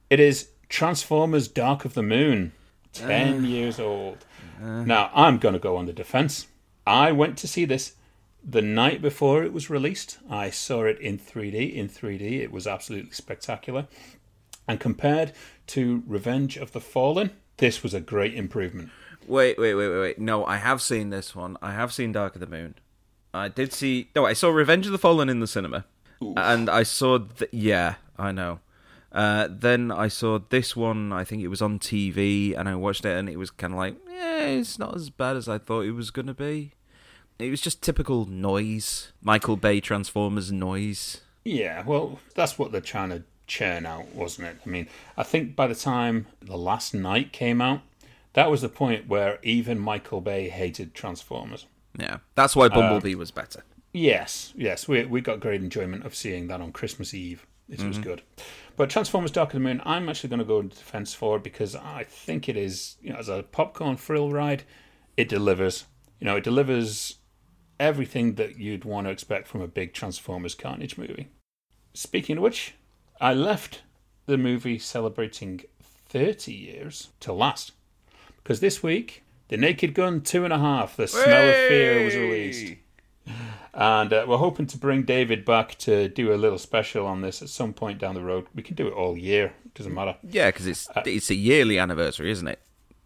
It 0.10 0.20
is 0.20 0.50
Transformers 0.70 1.48
Dark 1.48 1.86
of 1.86 1.94
the 1.94 2.04
Moon, 2.04 2.52
10 2.94 3.46
years 3.46 3.80
old. 3.80 4.26
Now, 4.62 5.10
I'm 5.14 5.40
going 5.40 5.54
to 5.54 5.60
go 5.60 5.78
on 5.78 5.86
the 5.86 5.94
defense. 5.94 6.48
I 6.86 7.12
went 7.12 7.38
to 7.40 7.48
see 7.48 7.66
this 7.66 7.94
the 8.44 8.62
night 8.62 9.02
before 9.02 9.44
it 9.44 9.54
was 9.54 9.70
released. 9.70 10.20
I 10.30 10.50
saw 10.50 10.84
it 10.84 11.00
in 11.00 11.18
3D. 11.18 11.74
In 11.74 11.88
3D, 11.88 12.42
it 12.42 12.52
was 12.52 12.68
absolutely 12.68 13.12
spectacular. 13.12 13.88
And 14.68 14.80
compared 14.80 15.34
to 15.68 16.04
Revenge 16.08 16.58
of 16.58 16.72
the 16.72 16.80
Fallen, 16.80 17.32
this 17.58 17.84
was 17.84 17.94
a 17.94 18.00
great 18.00 18.34
improvement. 18.34 18.90
Wait, 19.28 19.58
wait, 19.58 19.74
wait, 19.76 19.90
wait, 19.90 20.00
wait. 20.00 20.20
No, 20.20 20.46
I 20.46 20.58
have 20.58 20.82
seen 20.82 21.10
this 21.10 21.36
one. 21.36 21.58
I 21.62 21.72
have 21.74 21.94
seen 21.94 22.12
Dark 22.12 22.36
of 22.36 22.42
the 22.42 22.48
Moon. 22.48 22.76
I 23.34 23.48
did 23.48 23.74
see. 23.74 24.10
No, 24.16 24.26
I 24.26 24.34
saw 24.34 24.50
Revenge 24.50 24.86
of 24.86 24.92
the 24.92 24.98
Fallen 24.98 25.30
in 25.30 25.40
the 25.40 25.48
cinema, 25.48 25.86
and 26.22 26.70
I 26.70 26.84
saw. 26.84 27.20
Th- 27.20 27.50
yeah, 27.52 27.96
I 28.18 28.32
know. 28.32 28.60
Uh, 29.12 29.48
then 29.50 29.92
I 29.92 30.08
saw 30.08 30.40
this 30.50 30.76
one. 30.76 31.14
I 31.14 31.24
think 31.24 31.42
it 31.42 31.48
was 31.48 31.62
on 31.62 31.80
TV, 31.80 32.58
and 32.58 32.68
I 32.68 32.76
watched 32.76 33.06
it, 33.06 33.18
and 33.18 33.30
it 33.30 33.38
was 33.38 33.50
kind 33.50 33.74
of 33.74 33.78
like, 33.80 33.96
yeah, 34.10 34.46
it's 34.46 34.78
not 34.78 34.96
as 34.96 35.10
bad 35.10 35.38
as 35.38 35.48
I 35.48 35.58
thought 35.58 35.82
it 35.82 35.92
was 35.92 36.12
gonna 36.12 36.34
be. 36.34 36.74
It 37.40 37.50
was 37.50 37.62
just 37.62 37.82
typical 37.82 38.26
noise, 38.26 39.12
Michael 39.22 39.58
Bay 39.58 39.80
Transformers 39.80 40.52
noise. 40.52 41.22
Yeah, 41.44 41.84
well, 41.86 42.20
that's 42.36 42.58
what 42.60 42.72
they're 42.72 42.82
trying 42.82 43.10
to 43.10 43.24
churn 43.54 43.86
out, 43.86 44.08
wasn't 44.16 44.48
it? 44.48 44.58
I 44.66 44.70
mean, 44.70 44.88
I 45.16 45.22
think 45.22 45.56
by 45.56 45.68
the 45.68 45.76
time 45.76 46.26
The 46.42 46.58
Last 46.58 46.96
Knight 46.96 47.32
came 47.32 47.62
out, 47.62 47.82
that 48.34 48.50
was 48.50 48.64
the 48.64 48.70
point 48.70 49.08
where 49.08 49.38
even 49.44 49.78
Michael 49.78 50.22
Bay 50.22 50.50
hated 50.50 50.96
Transformers. 50.96 51.68
Yeah, 51.98 52.18
that's 52.34 52.56
why 52.56 52.66
uh, 52.66 52.70
Bumblebee 52.70 53.14
was 53.14 53.30
better. 53.30 53.64
Yes, 53.94 54.54
yes, 54.58 54.88
we 54.88 55.06
we 55.06 55.22
got 55.22 55.40
great 55.40 55.62
enjoyment 55.62 56.04
of 56.04 56.16
seeing 56.16 56.48
that 56.48 56.62
on 56.62 56.72
Christmas 56.72 57.14
Eve. 57.14 57.46
It 57.70 57.84
was 57.84 57.98
mm-hmm. 57.98 58.10
good. 58.10 58.22
But 58.76 58.90
Transformers 58.90 59.32
Dark 59.32 59.50
of 59.50 59.54
the 59.54 59.60
Moon, 59.60 59.82
I'm 59.86 60.10
actually 60.10 60.30
going 60.30 60.40
to 60.40 60.46
go 60.46 60.60
into 60.60 60.76
defense 60.76 61.14
for 61.14 61.38
it 61.38 61.44
because 61.44 61.76
I 61.76 62.04
think 62.04 62.50
it 62.50 62.58
is, 62.58 62.98
you 63.02 63.14
know, 63.14 63.20
as 63.20 63.30
a 63.30 63.44
popcorn 63.44 63.98
thrill 63.98 64.32
ride, 64.32 64.64
it 65.16 65.30
delivers. 65.30 65.86
You 66.20 66.26
know, 66.26 66.36
it 66.38 66.44
delivers 66.44 67.20
everything 67.80 68.36
that 68.36 68.58
you'd 68.58 68.84
want 68.84 69.08
to 69.08 69.12
expect 69.12 69.48
from 69.48 69.62
a 69.62 69.68
big 69.68 69.94
Transformers 69.94 70.56
Carnage 70.56 70.98
movie. 70.98 71.30
Speaking 71.94 72.38
of 72.38 72.44
which, 72.44 72.74
I 73.20 73.34
left 73.34 73.82
the 74.26 74.38
movie 74.38 74.80
celebrating 74.80 75.62
30 76.10 76.54
years 76.54 77.10
to 77.22 77.34
last 77.34 77.72
because 78.38 78.60
this 78.60 78.84
week, 78.84 79.24
The 79.48 79.58
Naked 79.58 79.94
Gun 79.94 80.22
Two 80.22 80.44
and 80.44 80.54
a 80.54 80.60
Half, 80.60 80.98
The 80.98 81.08
Smell 81.08 81.50
of 81.50 81.56
Fear 81.56 82.06
was 82.06 82.16
released. 82.16 82.76
And 83.74 84.14
uh, 84.14 84.26
we're 84.28 84.38
hoping 84.38 84.68
to 84.68 84.78
bring 84.78 85.04
David 85.04 85.46
back 85.46 85.78
to 85.80 86.08
do 86.08 86.32
a 86.34 86.36
little 86.36 86.60
special 86.60 87.08
on 87.08 87.22
this 87.22 87.42
at 87.42 87.50
some 87.50 87.74
point 87.74 87.98
down 87.98 88.14
the 88.14 88.22
road. 88.22 88.46
We 88.54 88.62
can 88.62 88.76
do 88.76 88.88
it 88.88 88.94
all 88.94 89.18
year, 89.18 89.54
it 89.66 89.74
doesn't 89.74 89.94
matter. 89.94 90.16
Yeah, 90.22 90.50
because 90.50 90.68
it's 90.68 90.88
it's 91.06 91.30
a 91.32 91.36
yearly 91.36 91.80
anniversary, 91.80 92.30
isn't 92.32 92.48
it? 92.48 92.60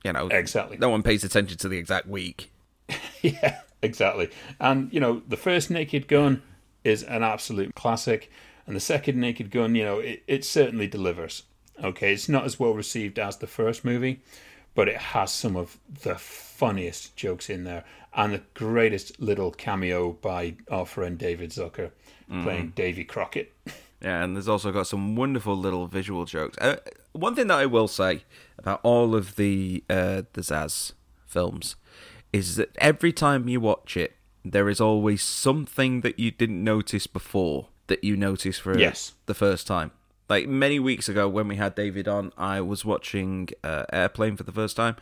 You 0.04 0.14
know, 0.14 0.28
Exactly. 0.28 0.78
No 0.78 0.90
one 0.90 1.04
pays 1.04 1.24
attention 1.24 1.58
to 1.60 1.70
the 1.70 1.78
exact 1.78 2.08
week. 2.08 2.52
yeah, 3.22 3.62
exactly. 3.82 4.30
And 4.60 4.92
you 4.92 5.00
know, 5.00 5.22
the 5.28 5.38
first 5.38 5.70
Naked 5.70 6.08
Gun 6.08 6.42
is 6.84 7.04
an 7.04 7.24
absolute 7.24 7.76
classic, 7.76 8.30
and 8.68 8.76
the 8.76 8.82
second 8.82 9.20
Naked 9.20 9.50
Gun, 9.50 9.74
you 9.74 9.84
know, 9.84 10.00
it, 10.00 10.24
it 10.28 10.46
certainly 10.46 10.88
delivers. 10.88 11.44
Okay, 11.84 12.14
it's 12.14 12.28
not 12.28 12.44
as 12.44 12.60
well 12.60 12.74
received 12.74 13.18
as 13.18 13.38
the 13.38 13.48
first 13.48 13.86
movie, 13.86 14.22
but 14.76 14.88
it 14.88 14.98
has 14.98 15.32
some 15.32 15.56
of 15.56 15.78
the 16.04 16.16
funniest 16.16 17.16
jokes 17.16 17.50
in 17.50 17.64
there, 17.64 17.86
and 18.14 18.34
the 18.34 18.42
greatest 18.54 19.20
little 19.20 19.52
cameo 19.52 20.12
by 20.12 20.56
our 20.70 20.86
friend 20.86 21.18
David 21.18 21.52
Zucker 21.52 21.92
playing 22.44 22.74
Davy 22.76 23.04
Crockett. 23.04 23.54
Yeah, 24.00 24.24
and 24.24 24.36
there's 24.36 24.48
also 24.48 24.72
got 24.72 24.86
some 24.86 25.16
wonderful 25.16 25.58
little 25.58 25.88
visual 25.88 26.26
jokes. 26.26 26.56
Uh, 26.60 26.76
one 27.14 27.34
thing 27.34 27.48
that 27.48 27.58
I 27.58 27.66
will 27.66 27.88
say 27.88 28.26
about 28.60 28.80
all 28.84 29.16
of 29.16 29.38
the 29.38 29.84
uh, 29.90 30.22
the 30.34 30.42
Zaz 30.42 30.94
films 31.26 31.76
is 32.32 32.58
that 32.58 32.78
every 32.78 33.12
time 33.12 33.50
you 33.50 33.60
watch 33.60 33.98
it, 33.98 34.16
there 34.46 34.70
is 34.70 34.80
always 34.80 35.24
something 35.24 36.02
that 36.02 36.20
you 36.20 36.30
didn't 36.30 36.64
notice 36.64 37.08
before 37.08 37.70
that 37.88 38.04
you 38.04 38.16
notice 38.18 38.58
for 38.60 38.78
Yes. 38.78 39.14
the 39.26 39.34
first 39.34 39.68
time. 39.68 39.92
Like 40.30 40.48
many 40.48 40.80
weeks 40.80 41.08
ago, 41.08 41.28
when 41.30 41.48
we 41.48 41.56
had 41.56 41.74
David 41.76 42.08
on, 42.08 42.32
I 42.38 42.60
was 42.62 42.84
watching 42.84 43.50
uh, 43.64 43.86
Airplane 43.94 44.36
for 44.36 44.44
the 44.44 44.52
first 44.52 44.76
time. 44.76 44.98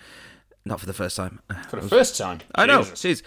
Not 0.67 0.79
for 0.79 0.85
the 0.87 0.93
first 0.93 1.15
time. 1.15 1.39
For 1.69 1.79
the 1.79 1.87
first 1.87 2.17
time, 2.17 2.39
I 2.55 2.65
know. 2.65 2.79
Jeez. 2.81 3.21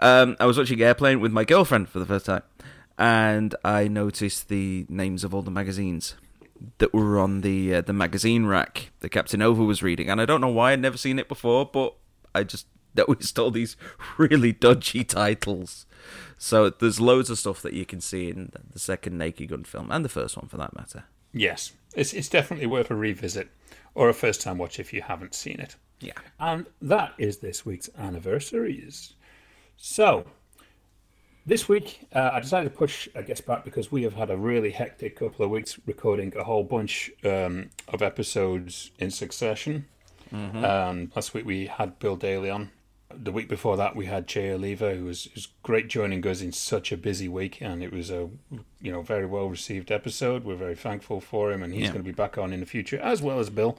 Um, 0.00 0.36
I 0.40 0.46
was 0.46 0.58
watching 0.58 0.80
Airplane 0.82 1.20
with 1.20 1.30
my 1.32 1.44
girlfriend 1.44 1.88
for 1.88 2.00
the 2.00 2.06
first 2.06 2.26
time, 2.26 2.42
and 2.98 3.54
I 3.64 3.86
noticed 3.86 4.48
the 4.48 4.86
names 4.88 5.22
of 5.22 5.32
all 5.32 5.42
the 5.42 5.52
magazines 5.52 6.14
that 6.78 6.92
were 6.92 7.20
on 7.20 7.42
the 7.42 7.76
uh, 7.76 7.80
the 7.82 7.92
magazine 7.92 8.46
rack 8.46 8.90
that 9.00 9.10
Captain 9.10 9.40
Oveur 9.40 9.64
was 9.64 9.84
reading, 9.84 10.10
and 10.10 10.20
I 10.20 10.24
don't 10.24 10.40
know 10.40 10.48
why 10.48 10.72
I'd 10.72 10.80
never 10.80 10.96
seen 10.96 11.20
it 11.20 11.28
before, 11.28 11.64
but 11.64 11.94
I 12.34 12.42
just 12.42 12.66
noticed 12.96 13.38
all 13.38 13.52
these 13.52 13.76
really 14.18 14.50
dodgy 14.52 15.04
titles. 15.04 15.86
So 16.38 16.70
there's 16.70 17.00
loads 17.00 17.30
of 17.30 17.38
stuff 17.38 17.62
that 17.62 17.72
you 17.72 17.84
can 17.84 18.00
see 18.00 18.30
in 18.30 18.52
the 18.72 18.78
second 18.78 19.18
Naked 19.18 19.48
Gun 19.48 19.64
film, 19.64 19.90
and 19.90 20.04
the 20.04 20.08
first 20.08 20.36
one 20.36 20.48
for 20.48 20.56
that 20.56 20.74
matter. 20.74 21.04
Yes, 21.32 21.72
it's 21.94 22.12
it's 22.12 22.28
definitely 22.28 22.66
worth 22.66 22.90
a 22.90 22.94
revisit 22.94 23.48
or 23.94 24.08
a 24.08 24.14
first 24.14 24.40
time 24.40 24.58
watch 24.58 24.78
if 24.78 24.92
you 24.92 25.02
haven't 25.02 25.34
seen 25.34 25.60
it. 25.60 25.76
Yeah. 26.00 26.12
And 26.38 26.66
that 26.80 27.12
is 27.18 27.38
this 27.38 27.66
week's 27.66 27.90
anniversaries. 27.98 29.14
So, 29.76 30.24
this 31.46 31.68
week 31.68 32.06
uh, 32.14 32.30
I 32.32 32.40
decided 32.40 32.72
to 32.72 32.76
push 32.76 33.08
a 33.14 33.22
guest 33.22 33.46
back 33.46 33.64
because 33.64 33.92
we 33.92 34.02
have 34.04 34.14
had 34.14 34.30
a 34.30 34.36
really 34.36 34.70
hectic 34.70 35.16
couple 35.16 35.44
of 35.44 35.50
weeks 35.50 35.78
recording 35.86 36.32
a 36.36 36.44
whole 36.44 36.64
bunch 36.64 37.10
um, 37.24 37.70
of 37.88 38.02
episodes 38.02 38.90
in 38.98 39.10
succession. 39.10 39.86
Um, 40.32 41.10
last 41.16 41.34
week 41.34 41.44
we 41.44 41.66
had 41.66 41.98
Bill 41.98 42.16
Daly 42.16 42.50
on. 42.50 42.70
The 43.12 43.32
week 43.32 43.48
before 43.48 43.76
that 43.76 43.96
we 43.96 44.06
had 44.06 44.26
Jay 44.26 44.52
Oliva, 44.52 44.94
who 44.94 45.04
was, 45.04 45.28
was 45.34 45.48
great 45.62 45.88
joining 45.88 46.24
us 46.26 46.40
in 46.40 46.52
such 46.52 46.92
a 46.92 46.96
busy 46.96 47.28
week, 47.28 47.60
and 47.60 47.82
it 47.82 47.92
was 47.92 48.10
a 48.10 48.30
you 48.80 48.92
know 48.92 49.02
very 49.02 49.26
well 49.26 49.48
received 49.48 49.90
episode. 49.90 50.44
We're 50.44 50.54
very 50.56 50.76
thankful 50.76 51.20
for 51.20 51.52
him, 51.52 51.62
and 51.62 51.72
he's 51.72 51.82
Yeah. 51.84 51.88
going 51.92 52.04
to 52.04 52.08
be 52.08 52.12
back 52.12 52.38
on 52.38 52.52
in 52.52 52.60
the 52.60 52.66
future 52.66 52.98
as 53.00 53.20
well 53.20 53.38
as 53.40 53.50
Bill. 53.50 53.76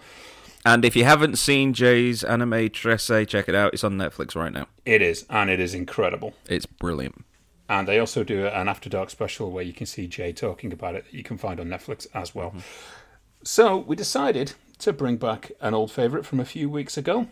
And 0.64 0.86
if 0.86 0.96
you 0.96 1.06
haven't 1.06 1.38
seen 1.38 1.74
Jay's 1.74 2.24
anime 2.24 2.70
Trese, 2.70 3.22
eh, 3.22 3.26
check 3.26 3.50
it 3.50 3.56
out. 3.56 3.74
It's 3.74 3.84
on 3.84 3.98
Netflix 3.98 4.36
right 4.36 4.54
now. 4.54 4.68
It 4.86 5.02
is, 5.02 5.26
and 5.30 5.50
it 5.50 5.60
is 5.60 5.74
incredible. 5.74 6.34
It's 6.48 6.68
brilliant. 6.68 7.26
And 7.68 7.88
they 7.88 7.98
also 8.00 8.24
do 8.24 8.46
an 8.48 8.68
After 8.68 8.90
Dark 8.90 9.10
special 9.10 9.50
where 9.50 9.64
you 9.64 9.74
can 9.74 9.88
see 9.88 10.06
Jay 10.06 10.34
talking 10.34 10.72
about 10.74 10.94
it 10.96 11.06
that 11.06 11.14
you 11.14 11.24
can 11.24 11.38
find 11.38 11.60
on 11.60 11.68
Netflix 11.68 12.06
as 12.14 12.36
well. 12.36 12.50
Mm-hmm. 12.50 12.60
So 13.44 13.78
we 13.78 13.96
decided 13.96 14.54
to 14.80 14.94
bring 14.94 15.16
back 15.18 15.52
an 15.62 15.74
old 15.74 15.90
favourite 15.92 16.26
from 16.26 16.40
a 16.40 16.46
few 16.46 16.70
weeks 16.70 16.98
ago 16.98 17.28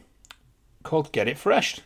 called 0.84 1.12
Get 1.12 1.28
It 1.28 1.38
Fresh. 1.38 1.82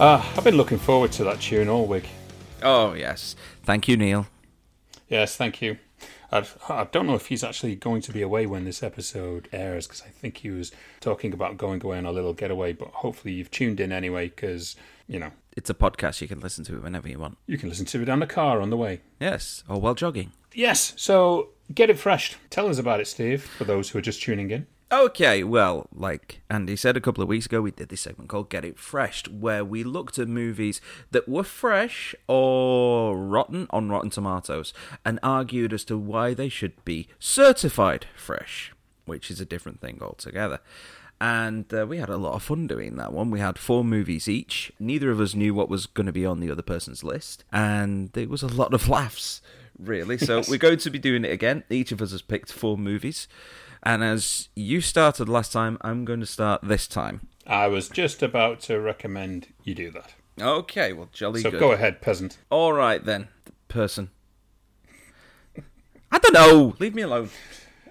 Ah, 0.00 0.32
I've 0.36 0.44
been 0.44 0.56
looking 0.56 0.78
forward 0.78 1.10
to 1.12 1.24
that 1.24 1.40
tune 1.40 1.68
all 1.68 1.86
week. 1.86 2.08
Oh, 2.62 2.92
yes. 2.94 3.34
Thank 3.64 3.88
you, 3.88 3.96
Neil. 3.96 4.26
Yes, 5.08 5.36
thank 5.36 5.60
you. 5.60 5.78
I've, 6.30 6.56
I 6.68 6.84
don't 6.84 7.06
know 7.06 7.14
if 7.14 7.26
he's 7.28 7.42
actually 7.42 7.74
going 7.74 8.02
to 8.02 8.12
be 8.12 8.20
away 8.22 8.46
when 8.46 8.64
this 8.64 8.82
episode 8.82 9.48
airs 9.52 9.86
because 9.86 10.02
I 10.02 10.08
think 10.10 10.38
he 10.38 10.50
was 10.50 10.70
talking 11.00 11.32
about 11.32 11.56
going 11.56 11.82
away 11.82 11.98
on 11.98 12.04
a 12.06 12.12
little 12.12 12.34
getaway, 12.34 12.74
but 12.74 12.88
hopefully 12.88 13.34
you've 13.34 13.50
tuned 13.50 13.80
in 13.80 13.90
anyway 13.90 14.28
because, 14.28 14.76
you 15.08 15.18
know, 15.18 15.30
It's 15.56 15.70
a 15.70 15.74
podcast. 15.74 16.20
You 16.20 16.28
can 16.28 16.40
listen 16.40 16.64
to 16.64 16.76
it 16.76 16.82
whenever 16.82 17.08
you 17.08 17.18
want. 17.18 17.38
you 17.46 17.56
can 17.58 17.68
listen 17.68 17.86
to 17.86 18.02
it 18.02 18.08
on 18.08 18.20
the 18.20 18.26
car 18.26 18.60
on 18.60 18.70
the 18.70 18.76
way. 18.76 19.00
Yes, 19.18 19.64
or 19.68 19.80
while 19.80 19.94
jogging. 19.94 20.32
Yes, 20.54 20.92
so 20.96 21.48
get 21.74 21.90
it 21.90 21.98
fresh. 21.98 22.36
Tell 22.50 22.68
us 22.68 22.78
about 22.78 23.00
it, 23.00 23.06
Steve, 23.06 23.42
for 23.42 23.64
those 23.64 23.90
who 23.90 23.98
are 23.98 24.02
just 24.02 24.22
tuning 24.22 24.50
in. 24.50 24.66
Okay, 24.90 25.44
well, 25.44 25.86
like 25.94 26.40
Andy 26.48 26.74
said 26.74 26.96
a 26.96 27.00
couple 27.00 27.22
of 27.22 27.28
weeks 27.28 27.44
ago, 27.44 27.60
we 27.60 27.72
did 27.72 27.90
this 27.90 28.00
segment 28.00 28.30
called 28.30 28.48
Get 28.48 28.64
It 28.64 28.78
Fresh, 28.78 29.28
where 29.28 29.62
we 29.62 29.84
looked 29.84 30.18
at 30.18 30.28
movies 30.28 30.80
that 31.10 31.28
were 31.28 31.42
fresh 31.42 32.14
or 32.26 33.14
rotten 33.18 33.66
on 33.68 33.90
Rotten 33.90 34.08
Tomatoes 34.08 34.72
and 35.04 35.18
argued 35.22 35.74
as 35.74 35.84
to 35.84 35.98
why 35.98 36.32
they 36.32 36.48
should 36.48 36.82
be 36.86 37.06
certified 37.18 38.06
fresh, 38.16 38.72
which 39.04 39.30
is 39.30 39.42
a 39.42 39.44
different 39.44 39.82
thing 39.82 39.98
altogether. 40.00 40.60
And 41.20 41.66
uh, 41.74 41.86
we 41.86 41.98
had 41.98 42.08
a 42.08 42.16
lot 42.16 42.36
of 42.36 42.42
fun 42.42 42.66
doing 42.66 42.96
that 42.96 43.12
one. 43.12 43.30
We 43.30 43.40
had 43.40 43.58
four 43.58 43.84
movies 43.84 44.26
each. 44.26 44.72
Neither 44.78 45.10
of 45.10 45.20
us 45.20 45.34
knew 45.34 45.52
what 45.52 45.68
was 45.68 45.84
going 45.84 46.06
to 46.06 46.12
be 46.12 46.24
on 46.24 46.40
the 46.40 46.50
other 46.50 46.62
person's 46.62 47.04
list, 47.04 47.44
and 47.52 48.16
it 48.16 48.30
was 48.30 48.42
a 48.42 48.46
lot 48.46 48.72
of 48.72 48.88
laughs, 48.88 49.42
really. 49.78 50.16
So 50.16 50.44
we're 50.48 50.56
going 50.56 50.78
to 50.78 50.90
be 50.90 50.98
doing 50.98 51.26
it 51.26 51.32
again. 51.32 51.64
Each 51.68 51.92
of 51.92 52.00
us 52.00 52.12
has 52.12 52.22
picked 52.22 52.50
four 52.50 52.78
movies. 52.78 53.28
And 53.82 54.02
as 54.02 54.48
you 54.54 54.80
started 54.80 55.28
last 55.28 55.52
time, 55.52 55.78
I'm 55.80 56.04
going 56.04 56.20
to 56.20 56.26
start 56.26 56.62
this 56.62 56.86
time. 56.86 57.28
I 57.46 57.68
was 57.68 57.88
just 57.88 58.22
about 58.22 58.60
to 58.62 58.78
recommend 58.80 59.48
you 59.64 59.74
do 59.74 59.90
that. 59.92 60.14
Okay, 60.40 60.92
well, 60.92 61.08
jolly 61.12 61.40
So 61.40 61.50
good. 61.50 61.60
go 61.60 61.72
ahead, 61.72 62.00
peasant. 62.00 62.38
All 62.50 62.72
right 62.72 63.04
then, 63.04 63.28
person. 63.68 64.10
I 66.10 66.18
don't 66.18 66.32
know. 66.34 66.74
Leave 66.78 66.94
me 66.94 67.02
alone. 67.02 67.30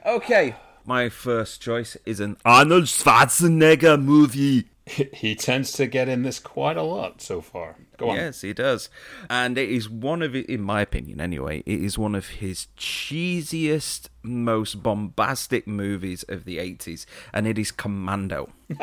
Okay, 0.05 0.55
my 0.85 1.09
first 1.09 1.61
choice 1.61 1.97
is 2.05 2.19
an 2.19 2.37
Arnold 2.45 2.85
Schwarzenegger 2.85 4.01
movie. 4.01 4.69
He 5.13 5.35
tends 5.35 5.73
to 5.73 5.85
get 5.85 6.07
in 6.07 6.23
this 6.23 6.39
quite 6.39 6.77
a 6.77 6.83
lot 6.83 7.21
so 7.21 7.41
far. 7.41 7.75
Go 7.97 8.11
on. 8.11 8.15
Yes, 8.15 8.41
he 8.41 8.53
does. 8.53 8.89
And 9.29 9.57
it 9.57 9.69
is 9.69 9.89
one 9.89 10.21
of, 10.21 10.33
in 10.35 10.61
my 10.61 10.81
opinion 10.81 11.19
anyway, 11.19 11.63
it 11.65 11.81
is 11.81 11.97
one 11.97 12.15
of 12.15 12.27
his 12.27 12.67
cheesiest, 12.77 14.07
most 14.23 14.81
bombastic 14.83 15.67
movies 15.67 16.23
of 16.29 16.45
the 16.45 16.57
80s, 16.57 17.05
and 17.33 17.47
it 17.47 17.57
is 17.57 17.71
Commando. 17.71 18.49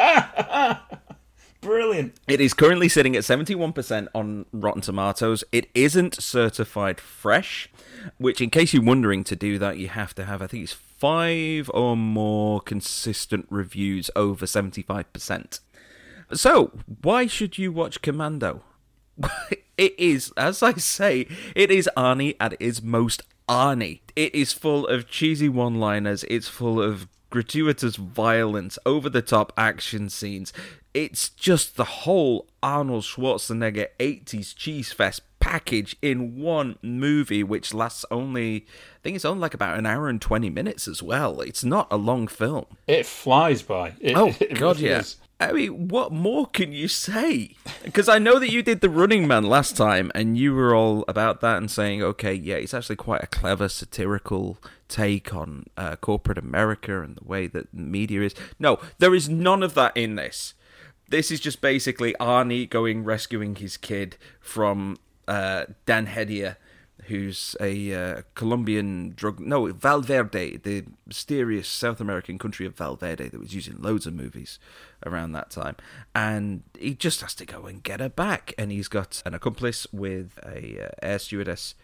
Brilliant. 1.62 2.14
It 2.28 2.42
is 2.42 2.52
currently 2.52 2.90
sitting 2.90 3.16
at 3.16 3.22
71% 3.22 4.08
on 4.14 4.44
Rotten 4.52 4.82
Tomatoes. 4.82 5.42
It 5.50 5.70
isn't 5.74 6.22
certified 6.22 7.00
fresh, 7.00 7.70
which, 8.18 8.42
in 8.42 8.50
case 8.50 8.74
you're 8.74 8.82
wondering, 8.82 9.24
to 9.24 9.34
do 9.34 9.58
that, 9.58 9.78
you 9.78 9.88
have 9.88 10.14
to 10.16 10.26
have, 10.26 10.42
I 10.42 10.46
think 10.46 10.64
it's 10.64 10.74
five 10.74 11.70
or 11.72 11.96
more 11.96 12.60
consistent 12.60 13.46
reviews 13.48 14.10
over 14.14 14.44
75%. 14.44 15.60
So, 16.35 16.73
why 17.03 17.27
should 17.27 17.59
you 17.59 17.73
watch 17.73 18.03
Commando? 18.03 18.62
it 19.79 19.99
is, 19.99 20.33
as 20.37 20.62
I 20.62 20.75
say, 20.75 21.27
it 21.55 21.70
is 21.70 21.88
Arnie 21.97 22.37
at 22.40 22.57
its 22.61 22.83
most 22.83 23.23
Arnie. 23.49 24.01
It 24.16 24.35
is 24.35 24.53
full 24.53 24.87
of 24.87 25.09
cheesy 25.09 25.49
one 25.49 25.77
liners, 25.79 26.25
it's 26.25 26.49
full 26.49 26.81
of 26.83 27.07
gratuitous 27.31 27.97
violence, 27.97 28.79
over 28.87 29.09
the 29.09 29.23
top 29.23 29.53
action 29.57 30.09
scenes. 30.09 30.53
It's 30.92 31.29
just 31.29 31.77
the 31.77 31.85
whole 31.85 32.49
Arnold 32.62 33.03
Schwarzenegger 33.03 33.88
80s 33.99 34.55
cheese 34.55 34.92
fest 34.92 35.23
package 35.40 35.97
in 36.01 36.40
one 36.40 36.79
movie, 36.83 37.42
which 37.42 37.75
lasts 37.75 38.05
only, 38.11 38.57
I 38.66 38.99
think 39.03 39.16
it's 39.16 39.25
only 39.25 39.40
like 39.40 39.55
about 39.55 39.77
an 39.77 39.87
hour 39.87 40.09
and 40.09 40.20
20 40.23 40.49
minutes 40.51 40.87
as 40.88 41.03
well. 41.03 41.40
It's 41.40 41.64
not 41.64 41.88
a 41.90 41.97
long 41.97 42.29
film. 42.29 42.66
It 42.87 43.05
flies 43.07 43.62
by. 43.62 43.94
It, 44.01 44.16
Oh, 44.16 44.29
it 44.40 44.55
God, 44.55 44.77
really 44.77 44.90
yeah. 44.90 45.01
is. 45.01 45.16
I 45.40 45.53
mean, 45.53 45.88
what 45.88 46.12
more 46.12 46.47
can 46.47 46.73
you 46.73 46.87
say? 46.87 47.57
Because 47.83 48.09
I 48.09 48.18
know 48.18 48.38
that 48.38 48.53
you 48.53 48.62
did 48.62 48.81
The 48.81 48.88
Running 48.88 49.27
Man 49.27 49.44
last 49.44 49.77
time, 49.77 50.12
and 50.14 50.38
you 50.38 50.55
were 50.55 50.75
all 50.75 51.05
about 51.09 51.40
that 51.40 51.57
and 51.57 51.70
saying, 51.70 52.03
okay, 52.03 52.33
yeah, 52.33 52.55
it's 52.55 52.73
actually 52.73 52.97
quite 52.97 53.23
a 53.23 53.27
clever 53.27 53.68
satirical 53.68 54.59
take 54.88 55.35
on 55.35 55.64
uh, 55.77 55.97
corporate 55.97 56.38
America 56.38 57.03
and 57.03 57.16
the 57.16 57.25
way 57.25 57.49
that 57.49 57.75
media 57.75 58.23
is. 58.23 58.35
No, 58.59 58.79
there 58.99 59.14
is 59.14 59.29
none 59.29 59.62
of 59.62 59.75
that 59.75 59.97
in 59.97 60.14
this. 60.14 60.55
This 61.09 61.31
is 61.31 61.40
just 61.40 61.61
basically 61.61 62.14
Arnie 62.20 62.70
going 62.70 63.05
rescuing 63.05 63.57
his 63.57 63.77
kid 63.77 64.16
from 64.40 64.97
uh, 65.27 65.64
Dan 65.85 66.07
Hedaya, 66.07 66.57
who's 67.08 67.56
a 67.60 67.92
uh, 67.92 68.22
Colombian 68.34 69.12
drug. 69.16 69.40
No, 69.40 69.66
Valverde, 69.72 70.56
the 70.58 70.84
mysterious 71.06 71.68
South 71.68 72.00
American 72.00 72.38
country 72.38 72.66
of 72.66 72.76
Valverde 72.76 73.28
that 73.28 73.40
was 73.40 73.54
used 73.54 73.68
in 73.68 73.80
loads 73.82 74.06
of 74.06 74.14
movies 74.14 74.58
around 75.06 75.32
that 75.32 75.50
time. 75.50 75.76
And 76.14 76.62
he 76.78 76.94
just 76.94 77.20
has 77.20 77.34
to 77.36 77.46
go 77.46 77.66
and 77.66 77.82
get 77.82 78.00
her 78.00 78.08
back. 78.08 78.54
And 78.58 78.70
he's 78.72 78.88
got 78.88 79.22
an 79.26 79.34
accomplice 79.34 79.86
with 79.92 80.38
a 80.44 80.86
uh, 80.86 80.88
air 81.02 81.18
stewardess 81.18 81.74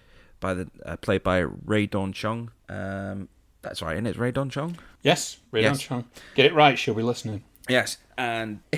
by 0.40 0.54
the 0.54 0.70
uh, 0.84 0.96
played 0.96 1.22
by 1.22 1.38
Rae 1.38 1.86
Dawn 1.86 2.12
Chong. 2.12 2.50
Um, 2.68 3.28
that's 3.62 3.82
right, 3.82 3.94
isn't 3.94 4.06
it? 4.06 4.16
Rae 4.16 4.30
Dawn 4.30 4.48
Chong. 4.50 4.78
Yes, 5.02 5.36
Ray 5.50 5.62
Yes. 5.62 5.80
Chong. 5.80 6.06
Get 6.34 6.46
it 6.46 6.54
right, 6.54 6.78
she'll 6.78 6.94
be 6.94 7.02
listening. 7.02 7.44
Yes, 7.68 7.98
and 8.16 8.60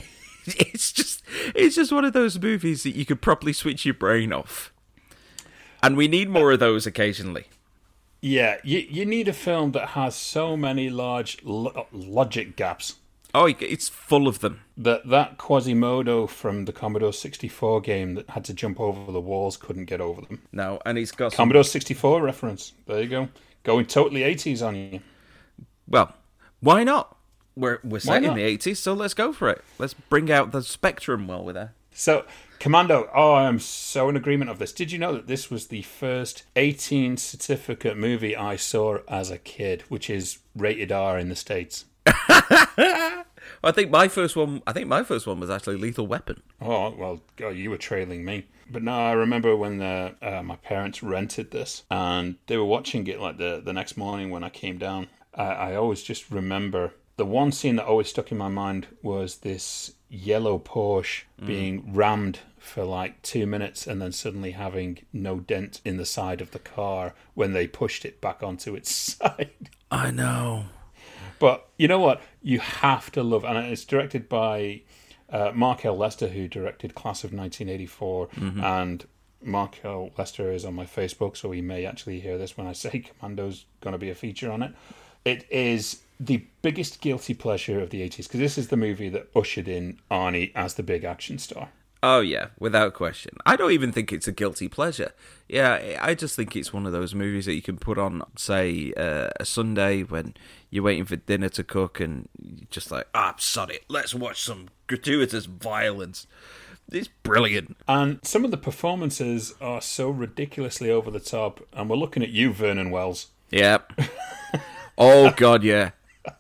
it's 0.45 0.93
just 0.93 1.23
it's 1.55 1.77
just 1.77 1.93
one 1.93 2.05
of 2.05 2.13
those 2.13 2.41
movies 2.41 2.83
that 2.83 2.97
you 2.97 3.07
could 3.07 3.23
probably 3.23 3.53
switch 3.53 3.85
your 3.85 3.95
brain 3.95 4.33
off. 4.33 4.72
And 5.83 5.97
we 5.97 6.09
need 6.09 6.29
more 6.29 6.53
of 6.53 6.61
those 6.61 6.87
occasionally. 6.87 7.47
Yeah, 8.21 8.59
you, 8.63 8.79
you 8.79 9.05
need 9.05 9.27
a 9.27 9.33
film 9.33 9.73
that 9.73 9.89
has 9.91 10.15
so 10.15 10.57
many 10.57 10.89
large 10.91 11.39
lo- 11.43 11.89
logic 11.93 12.55
gaps 12.55 12.97
Oh, 13.35 13.47
it's 13.47 13.89
full 13.89 14.29
of 14.29 14.41
them. 14.41 14.61
that 14.77 15.09
that 15.09 15.39
Quasimodo 15.39 16.27
from 16.27 16.67
the 16.67 16.73
Commodore 16.73 17.15
64 17.15 17.81
game 17.81 18.15
that 18.15 18.29
had 18.31 18.45
to 18.45 18.53
jump 18.55 18.79
over 18.79 19.11
the 19.11 19.21
walls 19.21 19.57
couldn't 19.57 19.87
get 19.87 20.01
over 20.03 20.21
them. 20.21 20.43
No, 20.53 20.81
and 20.85 20.99
he's 20.99 21.11
got 21.13 21.33
some, 21.33 21.37
Commodore 21.39 21.65
64 21.65 22.21
reference. 22.21 22.75
There 22.87 23.01
you 23.01 23.09
go. 23.09 23.29
Going 23.63 23.87
totally 23.87 24.21
80s 24.21 24.67
on 24.67 24.77
you. 24.77 25.01
well, 25.89 26.15
why 26.61 26.85
not? 26.85 27.17
We're 27.57 27.81
we're 27.85 28.01
set 28.01 28.25
in 28.25 28.35
the 28.35 28.43
eighties, 28.43 28.79
so 28.79 28.95
let's 28.95 29.13
go 29.13 29.31
for 29.31 29.51
it. 29.51 29.63
Let's 29.79 29.93
bring 29.93 30.33
out 30.33 30.53
the 30.53 30.63
spectrum 30.63 31.27
while 31.27 31.45
we're 31.45 31.53
there. 31.53 31.75
So, 31.93 32.25
Commando, 32.63 33.11
oh, 33.13 33.33
I 33.33 33.49
am 33.49 33.59
so 33.59 34.09
in 34.09 34.15
agreement 34.15 34.49
of 34.49 34.61
this. 34.61 34.73
Did 34.73 34.93
you 34.93 34.99
know 35.01 35.15
that 35.15 35.27
this 35.27 35.51
was 35.51 35.67
the 35.67 35.83
first 35.83 36.45
18 36.55 37.17
certificate 37.17 37.97
movie 37.97 38.37
I 38.37 38.55
saw 38.55 38.99
as 39.09 39.33
a 39.33 39.39
kid, 39.39 39.83
which 39.89 40.09
is 40.09 40.39
rated 40.55 40.93
R 40.93 41.19
in 41.19 41.29
the 41.29 41.35
States? 41.35 41.87
I 42.07 43.25
think 43.73 43.91
my 43.91 44.07
first 44.07 44.37
one. 44.37 44.63
I 44.65 44.73
think 44.73 44.87
my 44.87 45.03
first 45.03 45.27
one 45.27 45.41
was 45.41 45.51
actually 45.51 45.77
Lethal 45.77 46.07
Weapon. 46.07 46.41
Oh, 46.61 46.91
well, 46.91 47.21
God, 47.35 47.57
you 47.57 47.69
were 47.69 47.79
trailing 47.79 48.25
me. 48.25 48.47
But 48.71 48.85
no, 48.85 48.93
I 48.93 49.11
remember 49.11 49.57
when 49.57 49.79
the, 49.79 50.15
uh, 50.23 50.45
my 50.45 50.55
parents 50.55 51.03
rented 51.03 51.51
this 51.51 51.83
and 51.91 52.37
they 52.47 52.57
were 52.57 52.65
watching 52.65 53.09
it 53.09 53.19
like 53.19 53.39
the, 53.39 53.61
the 53.61 53.73
next 53.73 53.97
morning 53.97 54.31
when 54.31 54.45
I 54.45 54.51
came 54.51 54.79
down. 54.79 55.09
I, 55.35 55.47
I 55.47 55.75
always 55.75 56.05
just 56.05 56.31
remember 56.31 56.93
the 57.17 57.27
one 57.27 57.53
scene 57.53 57.77
that 57.77 57.87
always 57.87 58.09
stuck 58.09 58.33
in 58.33 58.39
my 58.39 58.49
mind 58.49 58.87
was 59.03 59.39
this 59.39 59.95
yellow 60.13 60.59
Porsche 60.59 61.23
being 61.45 61.95
rammed 61.95 62.41
for 62.59 62.85
like 62.85 63.21
two 63.23 63.47
minutes 63.47 63.87
and 63.87 64.01
then 64.01 64.13
suddenly 64.13 64.51
having 64.51 64.99
no 65.13 65.41
dent 65.41 65.81
in 65.87 65.97
the 65.97 66.05
side 66.05 66.43
of 66.43 66.51
the 66.51 66.59
car 66.59 67.15
when 67.35 67.55
they 67.55 67.67
pushed 67.67 68.05
it 68.05 68.21
back 68.21 68.43
onto 68.43 68.75
its 68.75 68.93
side. 69.19 69.71
I 69.91 70.11
know. 70.11 70.67
But 71.39 71.67
you 71.79 71.89
know 71.89 71.99
what? 71.99 72.21
You 72.43 72.61
have 72.61 73.11
to 73.13 73.23
love, 73.23 73.43
and 73.43 73.59
it's 73.59 73.85
directed 73.85 74.29
by 74.29 74.83
uh, 75.31 75.51
Mark 75.55 75.85
L. 75.85 75.97
Lester, 75.97 76.29
who 76.29 76.47
directed 76.47 76.95
Class 76.95 77.25
of 77.25 77.33
1984, 77.33 78.29
and 78.63 79.05
Mark 79.43 79.81
L. 79.83 80.11
Lester 80.17 80.53
is 80.53 80.65
on 80.65 80.75
my 80.75 80.85
Facebook, 80.85 81.37
so 81.37 81.51
he 81.51 81.61
may 81.61 81.85
actually 81.85 82.21
hear 82.21 82.39
this 82.39 82.57
when 82.57 82.67
I 82.67 82.73
say 82.73 83.01
Commando's 83.21 83.65
going 83.81 83.93
to 83.93 83.99
be 83.99 84.11
a 84.11 84.15
feature 84.15 84.53
on 84.53 84.63
it. 84.63 84.73
It 85.25 85.47
is 85.51 86.02
the 86.27 86.47
biggest 86.63 87.01
guilty 87.01 87.35
pleasure 87.35 87.81
of 87.81 87.91
the 87.91 88.01
80s 88.09 88.25
because 88.29 88.41
this 88.41 88.57
is 88.57 88.69
the 88.69 88.77
movie 88.77 89.09
that 89.09 89.29
ushered 89.35 89.67
in 89.67 89.99
Arnie 90.11 90.53
as 90.55 90.75
the 90.75 90.83
big 90.83 91.05
action 91.05 91.39
star. 91.39 91.71
Oh 92.05 92.21
yeah, 92.21 92.49
without 92.59 92.95
question. 92.95 93.37
I 93.47 93.55
don't 93.55 93.71
even 93.71 93.93
think 93.93 94.13
it's 94.13 94.27
a 94.27 94.33
guilty 94.33 94.67
pleasure. 94.67 95.13
Yeah, 95.49 95.99
I 96.01 96.15
just 96.15 96.35
think 96.35 96.57
it's 96.57 96.73
one 96.73 96.85
of 96.85 96.93
those 96.93 97.15
movies 97.15 97.47
that 97.47 97.55
you 97.55 97.63
can 97.63 97.77
put 97.77 97.97
on, 97.97 98.23
say, 98.37 98.93
uh, 98.97 99.31
a 99.39 99.45
Sunday 99.45 100.03
when 100.03 100.35
you're 100.69 100.83
waiting 100.83 101.05
for 101.05 101.15
dinner 101.15 101.49
to 101.51 101.63
cook, 101.63 102.01
and 102.01 102.29
you're 102.41 102.67
just 102.71 102.91
like, 102.91 103.07
ah, 103.15 103.35
sod 103.39 103.71
it, 103.71 103.85
let's 103.89 104.17
watch 104.17 104.43
some 104.43 104.69
gratuitous 104.89 105.47
violence. 105.47 106.27
It's 106.91 107.09
brilliant. 107.23 107.77
And 107.87 108.19
some 108.25 108.45
of 108.45 108.51
the 108.51 108.57
performances 108.57 109.55
are 109.61 109.81
so 109.81 110.11
ridiculously 110.11 110.91
over 110.91 111.11
the 111.11 111.21
top, 111.21 111.61
and 111.73 111.89
we're 111.89 111.97
looking 111.97 112.25
at 112.25 112.31
you, 112.31 112.53
Vernon 112.53 112.91
Wells. 112.91 113.29
Yep. 113.51 113.93
oh 114.99 115.33
god, 115.37 115.63
yeah. 115.63 115.91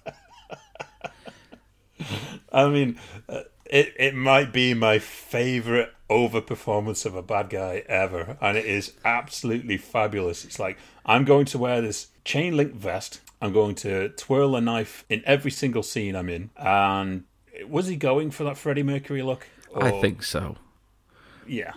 I 2.52 2.68
mean, 2.68 2.98
uh, 3.28 3.42
it 3.66 3.94
it 3.98 4.14
might 4.14 4.52
be 4.52 4.74
my 4.74 4.98
favorite 4.98 5.92
overperformance 6.10 7.06
of 7.06 7.14
a 7.14 7.22
bad 7.22 7.50
guy 7.50 7.82
ever, 7.88 8.36
and 8.40 8.58
it 8.58 8.66
is 8.66 8.92
absolutely 9.04 9.78
fabulous. 9.78 10.44
It's 10.44 10.58
like 10.58 10.78
I'm 11.06 11.24
going 11.24 11.46
to 11.46 11.58
wear 11.58 11.80
this 11.80 12.08
chain 12.24 12.56
link 12.56 12.74
vest. 12.74 13.20
I'm 13.40 13.52
going 13.52 13.74
to 13.76 14.10
twirl 14.10 14.54
a 14.54 14.60
knife 14.60 15.04
in 15.08 15.22
every 15.26 15.50
single 15.50 15.82
scene 15.82 16.14
I'm 16.14 16.28
in. 16.28 16.50
And 16.56 17.24
was 17.66 17.88
he 17.88 17.96
going 17.96 18.30
for 18.30 18.44
that 18.44 18.56
Freddie 18.56 18.84
Mercury 18.84 19.22
look? 19.22 19.48
I 19.74 19.90
think 20.00 20.22
so. 20.22 20.56
yeah. 21.46 21.72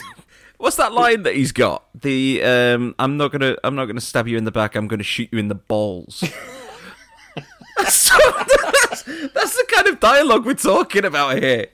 What's 0.56 0.76
that 0.76 0.92
line 0.92 1.24
that 1.24 1.34
he's 1.34 1.52
got? 1.52 1.84
The 2.00 2.42
um, 2.42 2.94
I'm 2.98 3.16
not 3.16 3.32
gonna 3.32 3.56
I'm 3.62 3.74
not 3.74 3.86
gonna 3.86 4.00
stab 4.00 4.26
you 4.26 4.38
in 4.38 4.44
the 4.44 4.50
back. 4.50 4.76
I'm 4.76 4.88
gonna 4.88 5.02
shoot 5.02 5.28
you 5.30 5.38
in 5.38 5.48
the 5.48 5.54
balls. 5.54 6.24
that's, 7.76 7.94
so, 8.08 8.16
that's, 8.16 9.02
that's 9.02 9.56
the 9.56 9.66
kind 9.68 9.88
of 9.88 10.00
dialogue 10.00 10.46
we're 10.46 10.54
talking 10.54 11.04
about 11.04 11.42
here. 11.42 11.66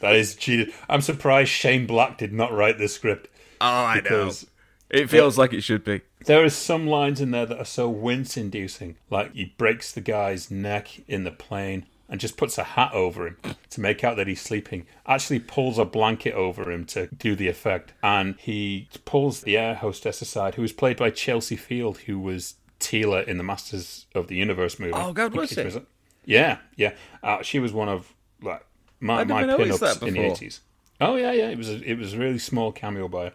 That 0.00 0.14
is 0.14 0.34
cheated. 0.34 0.72
I'm 0.88 1.00
surprised 1.00 1.50
Shane 1.50 1.86
Black 1.86 2.18
did 2.18 2.32
not 2.32 2.52
write 2.52 2.78
this 2.78 2.94
script. 2.94 3.28
Oh, 3.60 3.66
I 3.66 4.00
Because 4.00 4.46
It 4.90 5.08
feels 5.08 5.38
like 5.38 5.52
it 5.52 5.62
should 5.62 5.84
be. 5.84 6.02
There 6.26 6.44
are 6.44 6.50
some 6.50 6.86
lines 6.86 7.20
in 7.20 7.30
there 7.30 7.46
that 7.46 7.58
are 7.58 7.64
so 7.64 7.88
wince 7.88 8.36
inducing. 8.36 8.96
Like 9.10 9.34
he 9.34 9.54
breaks 9.56 9.92
the 9.92 10.00
guy's 10.00 10.50
neck 10.50 11.00
in 11.08 11.24
the 11.24 11.30
plane 11.30 11.86
and 12.08 12.20
just 12.20 12.36
puts 12.36 12.56
a 12.58 12.62
hat 12.62 12.92
over 12.92 13.26
him 13.26 13.36
to 13.70 13.80
make 13.80 14.04
out 14.04 14.16
that 14.16 14.28
he's 14.28 14.40
sleeping. 14.40 14.86
Actually 15.06 15.40
pulls 15.40 15.78
a 15.78 15.84
blanket 15.84 16.34
over 16.34 16.70
him 16.70 16.84
to 16.86 17.08
do 17.08 17.34
the 17.34 17.48
effect. 17.48 17.92
And 18.02 18.36
he 18.38 18.88
pulls 19.04 19.40
the 19.40 19.56
air 19.56 19.74
hostess 19.74 20.22
aside, 20.22 20.54
who 20.54 20.62
was 20.62 20.72
played 20.72 20.96
by 20.96 21.10
Chelsea 21.10 21.56
Field, 21.56 21.98
who 21.98 22.18
was 22.18 22.54
Teela 22.80 23.26
in 23.26 23.38
the 23.38 23.44
Masters 23.44 24.06
of 24.14 24.28
the 24.28 24.36
Universe 24.36 24.78
movie. 24.78 24.92
Oh, 24.94 25.12
God, 25.12 25.34
was 25.34 25.50
she? 25.50 25.80
Yeah, 26.24 26.58
yeah. 26.76 26.92
Uh, 27.22 27.42
she 27.42 27.58
was 27.58 27.72
one 27.72 27.88
of 27.88 28.12
like 28.42 28.64
my, 29.00 29.24
my 29.24 29.44
pin-ups 29.56 30.02
in 30.02 30.14
the 30.14 30.20
80s. 30.20 30.60
Oh 31.00 31.16
yeah, 31.16 31.32
yeah. 31.32 31.48
It 31.48 31.58
was 31.58 31.68
a, 31.68 31.82
it 31.82 31.98
was 31.98 32.14
a 32.14 32.18
really 32.18 32.38
small 32.38 32.72
cameo 32.72 33.08
by 33.08 33.24
her 33.26 33.32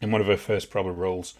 in 0.00 0.10
one 0.10 0.20
of 0.20 0.26
her 0.26 0.36
first 0.36 0.70
proper 0.70 0.92
roles, 0.92 1.34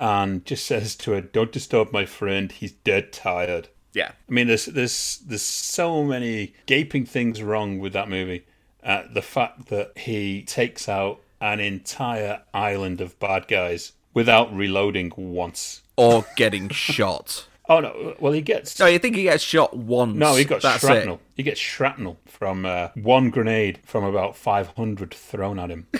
and 0.00 0.44
just 0.44 0.66
says 0.66 0.96
to 0.96 1.12
her, 1.12 1.20
"Don't 1.20 1.52
disturb 1.52 1.92
my 1.92 2.06
friend. 2.06 2.50
He's 2.50 2.72
dead 2.72 3.12
tired." 3.12 3.68
Yeah. 3.92 4.12
I 4.28 4.32
mean, 4.32 4.46
there's 4.46 4.66
there's 4.66 5.18
there's 5.26 5.42
so 5.42 6.02
many 6.04 6.54
gaping 6.66 7.06
things 7.06 7.42
wrong 7.42 7.78
with 7.78 7.92
that 7.92 8.08
movie. 8.08 8.46
Uh, 8.82 9.02
the 9.12 9.22
fact 9.22 9.66
that 9.66 9.96
he 9.98 10.42
takes 10.42 10.88
out 10.88 11.20
an 11.40 11.60
entire 11.60 12.42
island 12.54 13.00
of 13.00 13.18
bad 13.18 13.48
guys 13.48 13.92
without 14.14 14.54
reloading 14.54 15.12
once. 15.16 15.82
Or 15.96 16.24
getting 16.36 16.68
shot. 16.70 17.46
Oh 17.68 17.80
no! 17.80 18.14
Well, 18.20 18.32
he 18.32 18.42
gets 18.42 18.78
No, 18.78 18.86
you 18.86 19.00
think 19.00 19.16
he 19.16 19.24
gets 19.24 19.42
shot 19.42 19.76
once? 19.76 20.14
no, 20.16 20.36
he 20.36 20.44
got 20.44 20.62
That's 20.62 20.82
shrapnel. 20.82 21.16
It. 21.16 21.20
He 21.34 21.42
gets 21.42 21.58
shrapnel 21.58 22.16
from 22.24 22.64
uh, 22.64 22.90
one 22.94 23.30
grenade 23.30 23.80
from 23.84 24.04
about 24.04 24.36
500 24.36 25.12
thrown 25.12 25.58
at 25.58 25.70
him. 25.70 25.88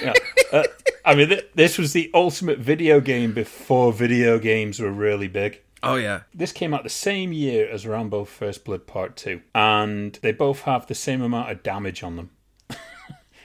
Yeah. 0.00 0.12
Uh, 0.52 0.62
I 1.04 1.14
mean, 1.14 1.28
th- 1.28 1.48
this 1.54 1.76
was 1.76 1.92
the 1.92 2.10
ultimate 2.14 2.58
video 2.58 3.00
game 3.00 3.32
before 3.34 3.92
video 3.92 4.38
games 4.38 4.80
were 4.80 4.90
really 4.90 5.28
big. 5.28 5.60
Oh 5.82 5.96
yeah. 5.96 6.22
This 6.34 6.50
came 6.52 6.72
out 6.72 6.82
the 6.82 6.88
same 6.88 7.32
year 7.34 7.68
as 7.68 7.86
Rambo 7.86 8.24
First 8.24 8.64
Blood 8.64 8.86
Part 8.86 9.16
2, 9.16 9.42
and 9.54 10.18
they 10.22 10.32
both 10.32 10.62
have 10.62 10.86
the 10.86 10.94
same 10.94 11.20
amount 11.20 11.50
of 11.50 11.62
damage 11.62 12.02
on 12.02 12.16
them. 12.16 12.30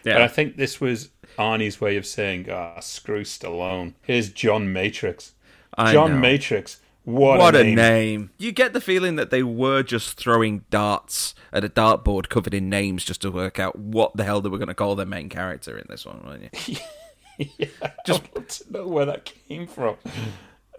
Yeah. 0.05 0.13
But 0.13 0.21
I 0.21 0.27
think 0.29 0.55
this 0.55 0.79
was 0.79 1.09
Arnie's 1.37 1.81
way 1.81 1.97
of 1.97 2.05
saying, 2.05 2.49
ah, 2.49 2.79
screw 2.79 3.23
Stallone. 3.25 3.95
Here's 4.01 4.29
John 4.31 4.71
Matrix. 4.71 5.33
I 5.77 5.93
John 5.93 6.11
know. 6.13 6.19
Matrix. 6.19 6.79
What, 7.05 7.39
What 7.39 7.55
a, 7.55 7.61
a 7.61 7.63
name. 7.63 7.75
name. 7.75 8.29
You 8.37 8.51
get 8.51 8.73
the 8.73 8.81
feeling 8.81 9.15
that 9.15 9.31
they 9.31 9.41
were 9.41 9.81
just 9.81 10.17
throwing 10.17 10.63
darts 10.69 11.33
at 11.51 11.63
a 11.63 11.69
dartboard 11.69 12.29
covered 12.29 12.53
in 12.53 12.69
names 12.69 13.03
just 13.03 13.21
to 13.21 13.31
work 13.31 13.57
out 13.59 13.77
what 13.77 14.15
the 14.15 14.23
hell 14.23 14.41
they 14.41 14.49
were 14.49 14.59
going 14.59 14.67
to 14.67 14.75
call 14.75 14.95
their 14.95 15.05
main 15.07 15.29
character 15.29 15.75
in 15.77 15.85
this 15.89 16.05
one, 16.05 16.21
weren't 16.23 16.67
you? 16.67 16.75
Just 18.05 18.23
want 18.35 18.49
to 18.49 18.71
know 18.73 18.87
where 18.87 19.05
that 19.05 19.31
came 19.47 19.65
from. 19.65 19.95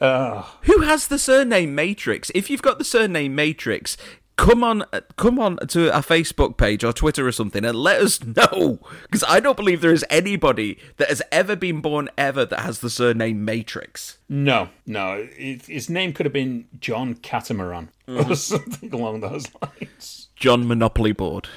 Ah. 0.01 0.59
Who 0.63 0.81
has 0.83 1.09
the 1.09 1.19
surname 1.19 1.75
Matrix? 1.75 2.31
If 2.35 2.51
you've 2.51 2.63
got 2.63 2.79
the 2.79 2.85
surname 2.85 3.35
Matrix, 3.35 3.97
come 4.41 4.65
on, 4.65 4.83
uh, 4.93 5.03
come 5.17 5.39
on 5.39 5.59
to 5.69 5.95
our 5.95 6.03
Facebook 6.03 6.57
page 6.57 6.83
or 6.83 6.93
Twitter 6.93 7.27
or 7.27 7.33
something 7.33 7.63
and 7.65 7.77
let 7.77 8.01
us 8.01 8.25
know 8.25 8.81
because 9.03 9.23
I 9.29 9.39
don't 9.39 9.57
believe 9.57 9.83
there 9.83 9.93
is 9.93 10.05
anybody 10.09 10.79
that 10.97 11.09
has 11.09 11.21
ever 11.31 11.55
been 11.55 11.81
born 11.81 12.09
ever 12.17 12.47
that 12.47 12.61
has 12.61 12.79
the 12.79 12.89
surname 12.89 13.45
Matrix. 13.45 14.19
No, 14.29 14.71
no. 14.87 15.29
His 15.37 15.91
name 15.91 16.15
could 16.15 16.25
have 16.25 16.33
been 16.33 16.69
John 16.81 17.15
Catamaran 17.15 17.91
or 18.09 18.25
mm. 18.25 18.37
something 18.37 18.93
along 18.95 19.21
those 19.21 19.47
lines. 19.61 20.29
John 20.37 20.67
Monopoly 20.67 21.13
Board. 21.13 21.49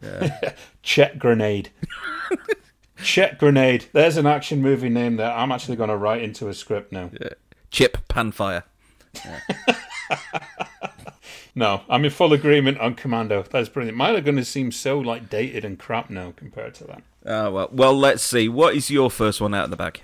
Chet 0.82 1.18
Grenade. 1.18 1.70
Chet 3.02 3.38
Grenade. 3.38 3.86
There's 3.92 4.16
an 4.16 4.26
action 4.26 4.62
movie 4.62 4.88
name 4.88 5.16
that 5.16 5.36
I'm 5.36 5.52
actually 5.52 5.76
going 5.76 5.90
to 5.90 5.96
write 5.96 6.22
into 6.22 6.48
a 6.48 6.54
script 6.54 6.90
now. 6.90 7.10
Chip 7.70 7.98
Panfire. 8.08 8.62
No, 11.54 11.82
I'm 11.88 12.04
in 12.04 12.10
full 12.10 12.32
agreement 12.32 12.78
on 12.78 12.94
Commando. 12.94 13.42
That's 13.42 13.68
brilliant. 13.68 13.96
Mine 13.96 14.16
are 14.16 14.20
going 14.20 14.36
to 14.36 14.44
seem 14.44 14.72
so 14.72 14.98
like 14.98 15.28
dated 15.28 15.64
and 15.64 15.78
crap 15.78 16.10
now 16.10 16.32
compared 16.36 16.74
to 16.76 16.84
that. 16.84 17.02
Oh 17.26 17.50
well, 17.50 17.68
well, 17.72 17.96
let's 17.96 18.22
see. 18.22 18.48
What 18.48 18.74
is 18.74 18.90
your 18.90 19.10
first 19.10 19.40
one 19.40 19.54
out 19.54 19.64
of 19.64 19.70
the 19.70 19.76
bag? 19.76 20.00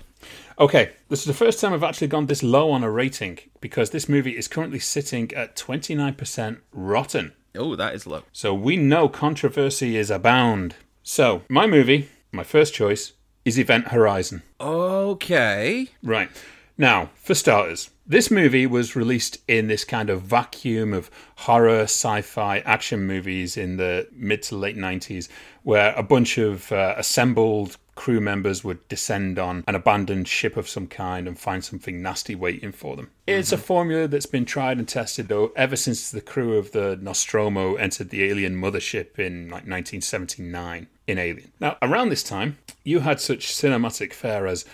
Okay, 0.59 0.93
this 1.09 1.19
is 1.19 1.25
the 1.25 1.33
first 1.33 1.59
time 1.59 1.73
I've 1.73 1.83
actually 1.83 2.07
gone 2.07 2.25
this 2.25 2.41
low 2.41 2.71
on 2.71 2.83
a 2.83 2.89
rating 2.89 3.37
because 3.61 3.91
this 3.91 4.09
movie 4.09 4.35
is 4.35 4.47
currently 4.47 4.79
sitting 4.79 5.31
at 5.33 5.55
29% 5.55 6.59
rotten. 6.71 7.33
Oh, 7.55 7.75
that 7.75 7.93
is 7.93 8.07
low. 8.07 8.23
So 8.31 8.53
we 8.53 8.75
know 8.75 9.07
controversy 9.07 9.95
is 9.95 10.09
abound. 10.09 10.75
So, 11.03 11.43
my 11.47 11.67
movie, 11.67 12.09
my 12.31 12.43
first 12.43 12.73
choice, 12.73 13.13
is 13.45 13.57
Event 13.57 13.89
Horizon. 13.89 14.41
Okay. 14.59 15.89
Right. 16.03 16.29
Now, 16.77 17.09
for 17.15 17.33
starters, 17.33 17.89
this 18.05 18.29
movie 18.29 18.67
was 18.67 18.95
released 18.95 19.39
in 19.47 19.67
this 19.67 19.83
kind 19.83 20.09
of 20.09 20.21
vacuum 20.21 20.93
of 20.93 21.09
horror, 21.37 21.81
sci 21.81 22.21
fi, 22.21 22.59
action 22.59 23.07
movies 23.07 23.57
in 23.57 23.77
the 23.77 24.07
mid 24.13 24.43
to 24.43 24.55
late 24.55 24.77
90s, 24.77 25.27
where 25.63 25.93
a 25.95 26.03
bunch 26.03 26.37
of 26.37 26.71
uh, 26.71 26.93
assembled 26.97 27.77
crew 27.95 28.21
members 28.21 28.63
would 28.63 28.87
descend 28.87 29.39
on 29.39 29.63
an 29.67 29.73
abandoned 29.73 30.27
ship 30.27 30.55
of 30.55 30.69
some 30.69 30.85
kind 30.85 31.27
and 31.27 31.39
find 31.39 31.65
something 31.65 31.99
nasty 31.99 32.35
waiting 32.35 32.71
for 32.71 32.95
them. 32.95 33.09
It's 33.25 33.51
a 33.51 33.57
formula 33.57 34.07
that's 34.07 34.27
been 34.27 34.45
tried 34.45 34.77
and 34.77 34.87
tested 34.87 35.27
though 35.27 35.51
ever 35.55 35.75
since 35.75 36.11
the 36.11 36.21
crew 36.21 36.57
of 36.57 36.71
the 36.73 36.97
Nostromo 37.01 37.73
entered 37.73 38.11
the 38.11 38.23
alien 38.23 38.55
mothership 38.55 39.17
in 39.17 39.45
like 39.45 39.65
1979 39.65 40.87
in 41.07 41.17
Alien. 41.17 41.51
Now, 41.59 41.77
around 41.81 42.09
this 42.09 42.23
time, 42.23 42.57
you 42.83 42.99
had 42.99 43.19
such 43.19 43.47
cinematic 43.47 44.13
fare 44.13 44.45
as 44.45 44.65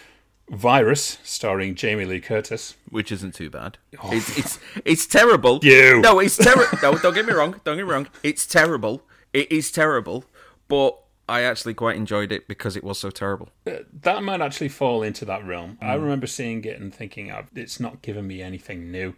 Virus, 0.53 1.17
starring 1.23 1.75
Jamie 1.75 2.05
Lee 2.05 2.19
Curtis. 2.19 2.75
Which 2.89 3.11
isn't 3.11 3.33
too 3.33 3.49
bad. 3.49 3.77
Oh. 4.01 4.09
It's 4.11 4.37
it's 4.37 4.59
it's 4.85 5.05
terrible. 5.07 5.59
You. 5.63 6.01
No, 6.01 6.19
it's 6.19 6.37
terrible. 6.37 6.77
no, 6.81 6.97
don't 6.97 7.13
get 7.13 7.25
me 7.25 7.33
wrong. 7.33 7.59
Don't 7.63 7.77
get 7.77 7.85
me 7.85 7.91
wrong. 7.91 8.07
It's 8.21 8.45
terrible. 8.45 9.03
It 9.33 9.51
is 9.51 9.71
terrible. 9.71 10.25
But 10.67 10.97
I 11.27 11.41
actually 11.41 11.73
quite 11.73 11.95
enjoyed 11.95 12.31
it 12.31 12.47
because 12.47 12.75
it 12.75 12.83
was 12.83 12.99
so 12.99 13.09
terrible. 13.09 13.49
Uh, 13.65 13.79
that 14.01 14.23
might 14.23 14.41
actually 14.41 14.69
fall 14.69 15.03
into 15.03 15.25
that 15.25 15.45
realm. 15.45 15.77
I 15.81 15.95
mm. 15.95 16.01
remember 16.01 16.27
seeing 16.27 16.63
it 16.65 16.79
and 16.79 16.93
thinking, 16.93 17.31
"Oh, 17.31 17.45
it's 17.55 17.79
not 17.79 18.01
giving 18.01 18.27
me 18.27 18.41
anything 18.41 18.91
new 18.91 19.15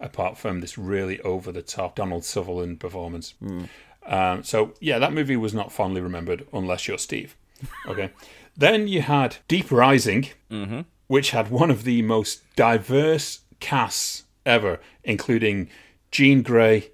apart 0.00 0.36
from 0.36 0.60
this 0.60 0.76
really 0.76 1.20
over 1.22 1.50
the 1.52 1.62
top 1.62 1.96
Donald 1.96 2.24
Sutherland 2.24 2.80
performance. 2.80 3.34
Mm. 3.42 3.68
Um, 4.06 4.44
so, 4.44 4.74
yeah, 4.80 4.98
that 4.98 5.12
movie 5.12 5.36
was 5.36 5.54
not 5.54 5.72
fondly 5.72 6.00
remembered 6.00 6.46
unless 6.52 6.86
you're 6.86 6.98
Steve. 6.98 7.36
Okay. 7.86 8.10
then 8.56 8.88
you 8.88 9.02
had 9.02 9.36
Deep 9.48 9.70
Rising, 9.70 10.28
mm-hmm. 10.50 10.80
which 11.06 11.30
had 11.30 11.50
one 11.50 11.70
of 11.70 11.84
the 11.84 12.02
most 12.02 12.42
diverse 12.56 13.40
casts 13.60 14.24
ever, 14.44 14.80
including 15.04 15.68
Jean 16.10 16.42
Grey, 16.42 16.90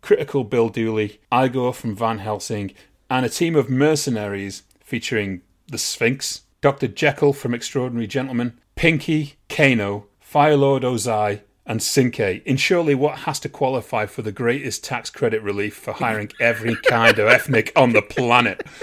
Critical 0.00 0.44
Bill 0.44 0.68
Dooley, 0.68 1.20
Igor 1.32 1.74
from 1.74 1.96
Van 1.96 2.18
Helsing, 2.18 2.72
and 3.08 3.26
a 3.26 3.28
team 3.28 3.56
of 3.56 3.68
mercenaries 3.68 4.62
featuring 4.80 5.42
the 5.66 5.78
Sphinx, 5.78 6.42
Dr. 6.60 6.88
Jekyll 6.88 7.32
from 7.32 7.54
Extraordinary 7.54 8.06
Gentlemen, 8.06 8.58
Pinky, 8.76 9.34
Kano, 9.48 10.06
Firelord 10.22 10.82
Ozai, 10.82 11.42
and 11.66 11.80
Cinqué 11.80 12.42
in 12.44 12.56
surely 12.56 12.94
what 12.94 13.18
has 13.20 13.38
to 13.40 13.48
qualify 13.48 14.06
for 14.06 14.22
the 14.22 14.32
greatest 14.32 14.82
tax 14.82 15.10
credit 15.10 15.42
relief 15.42 15.76
for 15.76 15.92
hiring 15.92 16.30
every 16.40 16.74
kind 16.88 17.18
of 17.18 17.28
ethnic 17.28 17.72
on 17.76 17.92
the 17.92 18.02
planet. 18.02 18.66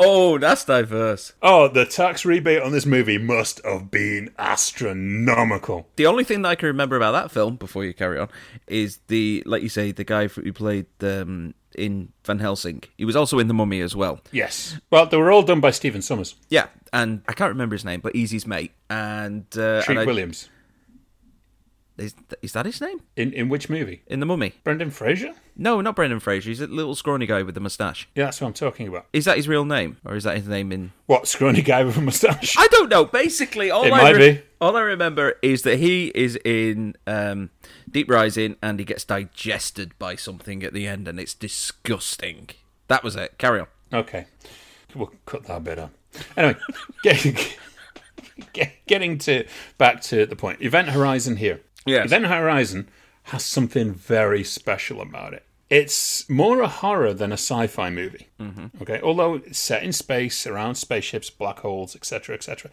Oh, 0.00 0.38
that's 0.38 0.64
diverse. 0.64 1.32
Oh, 1.42 1.66
the 1.66 1.84
tax 1.84 2.24
rebate 2.24 2.62
on 2.62 2.70
this 2.70 2.86
movie 2.86 3.18
must 3.18 3.60
have 3.64 3.90
been 3.90 4.30
astronomical. 4.38 5.88
The 5.96 6.06
only 6.06 6.22
thing 6.24 6.42
that 6.42 6.48
I 6.50 6.54
can 6.54 6.68
remember 6.68 6.96
about 6.96 7.12
that 7.12 7.30
film, 7.32 7.56
before 7.56 7.84
you 7.84 7.92
carry 7.94 8.18
on, 8.18 8.28
is 8.66 8.98
the 9.08 9.42
like 9.46 9.62
you 9.62 9.68
say, 9.68 9.90
the 9.92 10.04
guy 10.04 10.28
who 10.28 10.52
played 10.52 10.86
um, 11.02 11.54
in 11.76 12.12
Van 12.24 12.38
Helsing. 12.38 12.84
He 12.96 13.04
was 13.04 13.16
also 13.16 13.38
in 13.38 13.48
The 13.48 13.54
Mummy 13.54 13.80
as 13.80 13.96
well. 13.96 14.20
Yes. 14.32 14.78
Well, 14.90 15.06
they 15.06 15.16
were 15.16 15.32
all 15.32 15.42
done 15.42 15.60
by 15.60 15.70
Stephen 15.72 16.00
Sommers. 16.02 16.34
Yeah, 16.48 16.68
and 16.92 17.22
I 17.28 17.32
can't 17.32 17.50
remember 17.50 17.74
his 17.74 17.84
name, 17.84 18.00
but 18.00 18.14
his 18.14 18.46
mate. 18.46 18.72
And, 18.88 19.44
uh, 19.58 19.82
Treat 19.82 19.88
and 19.90 19.98
I- 20.00 20.04
Williams. 20.04 20.48
Is, 21.98 22.14
is 22.42 22.52
that 22.52 22.66
his 22.66 22.80
name 22.80 23.00
In 23.16 23.32
in 23.32 23.48
which 23.48 23.68
movie? 23.68 24.02
in 24.06 24.20
The 24.20 24.26
Mummy? 24.26 24.54
Brendan 24.64 24.90
Fraser? 24.90 25.34
No, 25.56 25.80
not 25.80 25.96
Brendan 25.96 26.20
Fraser. 26.20 26.48
He's 26.50 26.60
a 26.60 26.66
little 26.68 26.94
scrawny 26.94 27.26
guy 27.26 27.42
with 27.42 27.54
the 27.54 27.60
moustache. 27.60 28.08
Yeah, 28.14 28.26
that's 28.26 28.40
what 28.40 28.46
I'm 28.46 28.52
talking 28.54 28.86
about. 28.86 29.06
Is 29.12 29.24
that 29.24 29.36
his 29.36 29.48
real 29.48 29.64
name, 29.64 29.96
or 30.04 30.14
is 30.14 30.22
that 30.24 30.36
his 30.36 30.46
name 30.46 30.70
in? 30.70 30.92
What, 31.06 31.26
scrawny 31.26 31.62
guy 31.62 31.82
with 31.84 31.96
a 31.96 32.00
moustache? 32.00 32.54
I 32.56 32.68
don't 32.68 32.88
know. 32.88 33.04
Basically, 33.04 33.70
all 33.70 33.84
It 33.84 33.92
I 33.92 34.12
might 34.12 34.16
be. 34.18 34.42
all 34.60 34.76
I 34.76 34.82
remember 34.82 35.34
is 35.42 35.62
that 35.62 35.78
he 35.80 36.12
is 36.14 36.36
in 36.44 36.94
um, 37.08 37.50
Deep 37.90 38.08
Rising, 38.08 38.54
and 38.62 38.78
he 38.78 38.84
gets 38.84 39.02
digested 39.04 39.98
by 39.98 40.14
something 40.14 40.62
at 40.62 40.72
the 40.72 40.86
end, 40.86 41.08
and 41.08 41.18
it's 41.18 41.34
disgusting. 41.34 42.50
That 42.86 43.02
was 43.02 43.16
it. 43.16 43.36
Carry 43.38 43.60
on. 43.60 43.66
Okay. 43.92 44.26
We'll 44.94 45.12
cut 45.26 45.44
that 45.44 45.64
bit 45.64 45.78
out. 45.78 45.90
Anyway, 46.36 46.56
getting, 47.02 47.36
get, 48.52 48.72
getting 48.86 49.18
to 49.18 49.44
back 49.76 50.00
to 50.02 50.24
the 50.26 50.36
point. 50.36 50.62
Event 50.62 50.88
Horizon 50.90 51.36
here. 51.36 51.60
Yes. 51.88 52.06
Event 52.06 52.26
Horizon 52.26 52.88
has 53.24 53.44
something 53.44 53.92
very 53.92 54.44
special 54.44 55.00
about 55.00 55.34
it. 55.34 55.44
It's 55.70 56.28
more 56.30 56.62
a 56.62 56.68
horror 56.68 57.12
than 57.12 57.30
a 57.30 57.34
sci-fi 57.34 57.90
movie. 57.90 58.28
Mm-hmm. 58.40 58.82
Okay, 58.82 59.00
although 59.02 59.34
it's 59.34 59.58
set 59.58 59.82
in 59.82 59.92
space, 59.92 60.46
around 60.46 60.76
spaceships, 60.76 61.28
black 61.28 61.58
holes, 61.60 61.94
etc., 61.94 62.34
etc. 62.34 62.70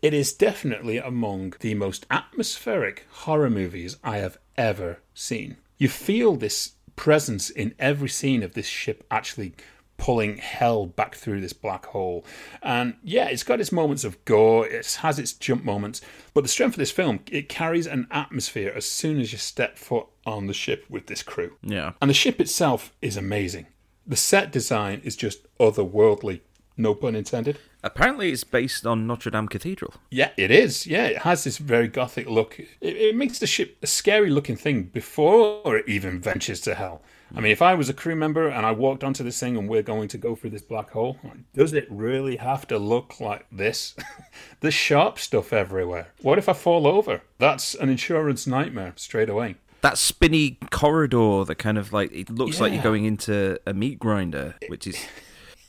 It 0.00 0.14
is 0.14 0.32
definitely 0.32 0.98
among 0.98 1.54
the 1.60 1.74
most 1.74 2.06
atmospheric 2.10 3.06
horror 3.10 3.50
movies 3.50 3.96
I 4.04 4.18
have 4.18 4.38
ever 4.56 5.00
seen. 5.12 5.56
You 5.76 5.88
feel 5.88 6.36
this 6.36 6.72
presence 6.94 7.50
in 7.50 7.74
every 7.78 8.08
scene 8.08 8.42
of 8.42 8.54
this 8.54 8.66
ship 8.66 9.04
actually 9.10 9.54
pulling 10.00 10.38
hell 10.38 10.86
back 10.86 11.14
through 11.14 11.42
this 11.42 11.52
black 11.52 11.84
hole. 11.86 12.24
And 12.62 12.94
yeah, 13.04 13.28
it's 13.28 13.42
got 13.42 13.60
its 13.60 13.70
moments 13.70 14.02
of 14.02 14.24
gore, 14.24 14.66
it 14.66 14.98
has 15.02 15.18
its 15.18 15.34
jump 15.34 15.62
moments, 15.62 16.00
but 16.32 16.40
the 16.40 16.48
strength 16.48 16.72
of 16.72 16.78
this 16.78 16.90
film, 16.90 17.20
it 17.30 17.50
carries 17.50 17.86
an 17.86 18.08
atmosphere 18.10 18.72
as 18.74 18.86
soon 18.86 19.20
as 19.20 19.30
you 19.30 19.36
step 19.38 19.76
foot 19.76 20.06
on 20.24 20.46
the 20.46 20.54
ship 20.54 20.86
with 20.88 21.06
this 21.06 21.22
crew. 21.22 21.58
Yeah. 21.62 21.92
And 22.00 22.08
the 22.08 22.14
ship 22.14 22.40
itself 22.40 22.94
is 23.02 23.18
amazing. 23.18 23.66
The 24.06 24.16
set 24.16 24.50
design 24.50 25.02
is 25.04 25.16
just 25.16 25.46
otherworldly, 25.58 26.40
no 26.78 26.94
pun 26.94 27.14
intended. 27.14 27.58
Apparently, 27.82 28.32
it's 28.32 28.42
based 28.42 28.86
on 28.86 29.06
Notre 29.06 29.30
Dame 29.30 29.48
Cathedral. 29.48 29.94
Yeah, 30.10 30.30
it 30.38 30.50
is. 30.50 30.86
Yeah, 30.86 31.06
it 31.08 31.18
has 31.18 31.44
this 31.44 31.58
very 31.58 31.88
gothic 31.88 32.26
look. 32.26 32.58
It, 32.58 32.68
it 32.80 33.14
makes 33.14 33.38
the 33.38 33.46
ship 33.46 33.76
a 33.82 33.86
scary 33.86 34.30
looking 34.30 34.56
thing 34.56 34.84
before 34.84 35.76
it 35.76 35.86
even 35.86 36.20
ventures 36.20 36.62
to 36.62 36.74
hell. 36.74 37.02
I 37.34 37.40
mean, 37.40 37.52
if 37.52 37.62
I 37.62 37.74
was 37.74 37.88
a 37.88 37.94
crew 37.94 38.16
member 38.16 38.48
and 38.48 38.66
I 38.66 38.72
walked 38.72 39.04
onto 39.04 39.22
this 39.22 39.38
thing 39.38 39.56
and 39.56 39.68
we're 39.68 39.82
going 39.82 40.08
to 40.08 40.18
go 40.18 40.34
through 40.34 40.50
this 40.50 40.62
black 40.62 40.90
hole, 40.90 41.18
does 41.54 41.72
it 41.72 41.86
really 41.88 42.36
have 42.36 42.66
to 42.68 42.78
look 42.78 43.20
like 43.20 43.46
this? 43.52 43.94
There's 44.60 44.74
sharp 44.74 45.18
stuff 45.18 45.52
everywhere. 45.52 46.08
What 46.22 46.38
if 46.38 46.48
I 46.48 46.52
fall 46.52 46.86
over? 46.86 47.22
That's 47.38 47.74
an 47.74 47.88
insurance 47.88 48.46
nightmare 48.46 48.92
straight 48.96 49.28
away. 49.28 49.56
That 49.82 49.96
spinny 49.96 50.58
corridor 50.70 51.44
that 51.44 51.56
kind 51.56 51.78
of 51.78 51.92
like 51.92 52.12
it 52.12 52.28
looks 52.28 52.60
like 52.60 52.72
you're 52.72 52.82
going 52.82 53.06
into 53.06 53.58
a 53.66 53.72
meat 53.72 53.98
grinder, 53.98 54.56
which 54.68 54.86
is. 54.86 54.98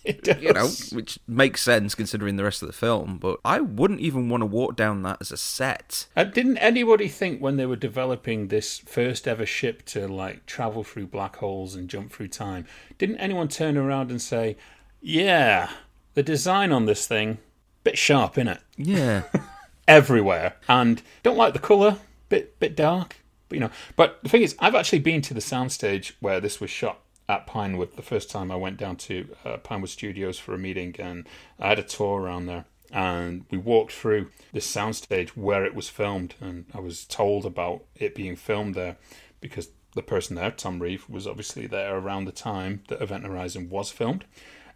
you 0.40 0.54
know, 0.54 0.68
which 0.92 1.20
makes 1.28 1.62
sense 1.62 1.94
considering 1.96 2.36
the 2.36 2.44
rest 2.44 2.62
of 2.62 2.68
the 2.68 2.74
film. 2.74 3.18
But 3.18 3.40
I 3.46 3.60
wouldn't 3.60 4.00
even 4.00 4.30
want 4.30 4.42
to 4.42 4.46
walk 4.46 4.76
down 4.76 5.04
that 5.04 5.18
as 5.22 5.32
a 5.32 5.38
set. 5.38 6.08
Uh, 6.16 6.24
didn't 6.24 6.58
anybody 6.58 7.08
think 7.08 7.40
when 7.40 7.58
they 7.58 7.66
were 7.66 7.76
developing 7.76 8.48
this 8.48 8.80
first 8.80 9.28
ever 9.28 9.46
ship 9.46 9.86
to 9.86 10.08
like 10.08 10.46
travel 10.46 10.84
through 10.84 11.08
black 11.08 11.38
holes 11.38 11.76
and 11.76 11.90
jump 11.90 12.12
through 12.12 12.30
time, 12.30 12.66
didn't 12.98 13.18
anyone 13.18 13.48
turn 13.48 13.78
around 13.78 14.10
and 14.10 14.22
say, 14.22 14.58
"Yeah, 15.02 15.70
the 16.16 16.24
design 16.24 16.72
on 16.72 16.86
this 16.86 17.08
thing, 17.08 17.38
bit 17.84 17.98
sharp, 17.98 18.36
innit? 18.36 18.60
Yeah, 18.78 19.24
Everywhere, 19.88 20.56
and 20.68 21.02
don't 21.22 21.38
like 21.38 21.54
the 21.54 21.60
color, 21.60 21.98
bit 22.30 22.60
bit 22.60 22.76
dark, 22.76 23.18
but 23.50 23.56
you 23.56 23.60
know." 23.60 23.72
But 23.96 24.20
the 24.24 24.30
thing 24.30 24.42
is, 24.42 24.56
I've 24.60 24.76
actually 24.76 25.00
been 25.00 25.22
to 25.24 25.34
the 25.34 25.42
soundstage 25.42 26.14
where 26.20 26.40
this 26.40 26.60
was 26.60 26.72
shot 26.72 27.02
at 27.32 27.48
Pinewood 27.48 27.96
the 27.96 28.02
first 28.02 28.30
time 28.30 28.52
I 28.52 28.56
went 28.58 28.78
down 28.78 28.98
to 29.08 29.16
uh, 29.46 29.58
Pinewood 29.58 29.90
Studios 29.90 30.38
for 30.38 30.54
a 30.54 30.58
meeting, 30.58 30.96
and 31.00 31.28
I 31.60 31.70
had 31.70 31.80
a 31.80 31.84
tour 31.84 32.22
around 32.22 32.46
there. 32.48 32.66
And 32.94 33.46
we 33.50 33.58
walked 33.58 33.94
through 33.94 34.30
this 34.52 34.70
soundstage 34.70 35.30
where 35.30 35.64
it 35.64 35.74
was 35.74 35.88
filmed, 35.88 36.36
and 36.42 36.66
I 36.74 36.82
was 36.82 37.06
told 37.06 37.46
about 37.46 37.84
it 37.96 38.14
being 38.16 38.36
filmed 38.36 38.76
there 38.76 38.98
because 39.40 39.70
the 39.96 40.02
person 40.04 40.36
there, 40.36 40.52
Tom 40.52 40.80
Reeve, 40.80 41.10
was 41.10 41.26
obviously 41.26 41.68
there 41.68 41.96
around 41.98 42.26
the 42.26 42.32
time 42.34 42.84
that 42.90 43.02
Event 43.02 43.26
Horizon 43.26 43.70
was 43.70 43.90
filmed. 43.92 44.26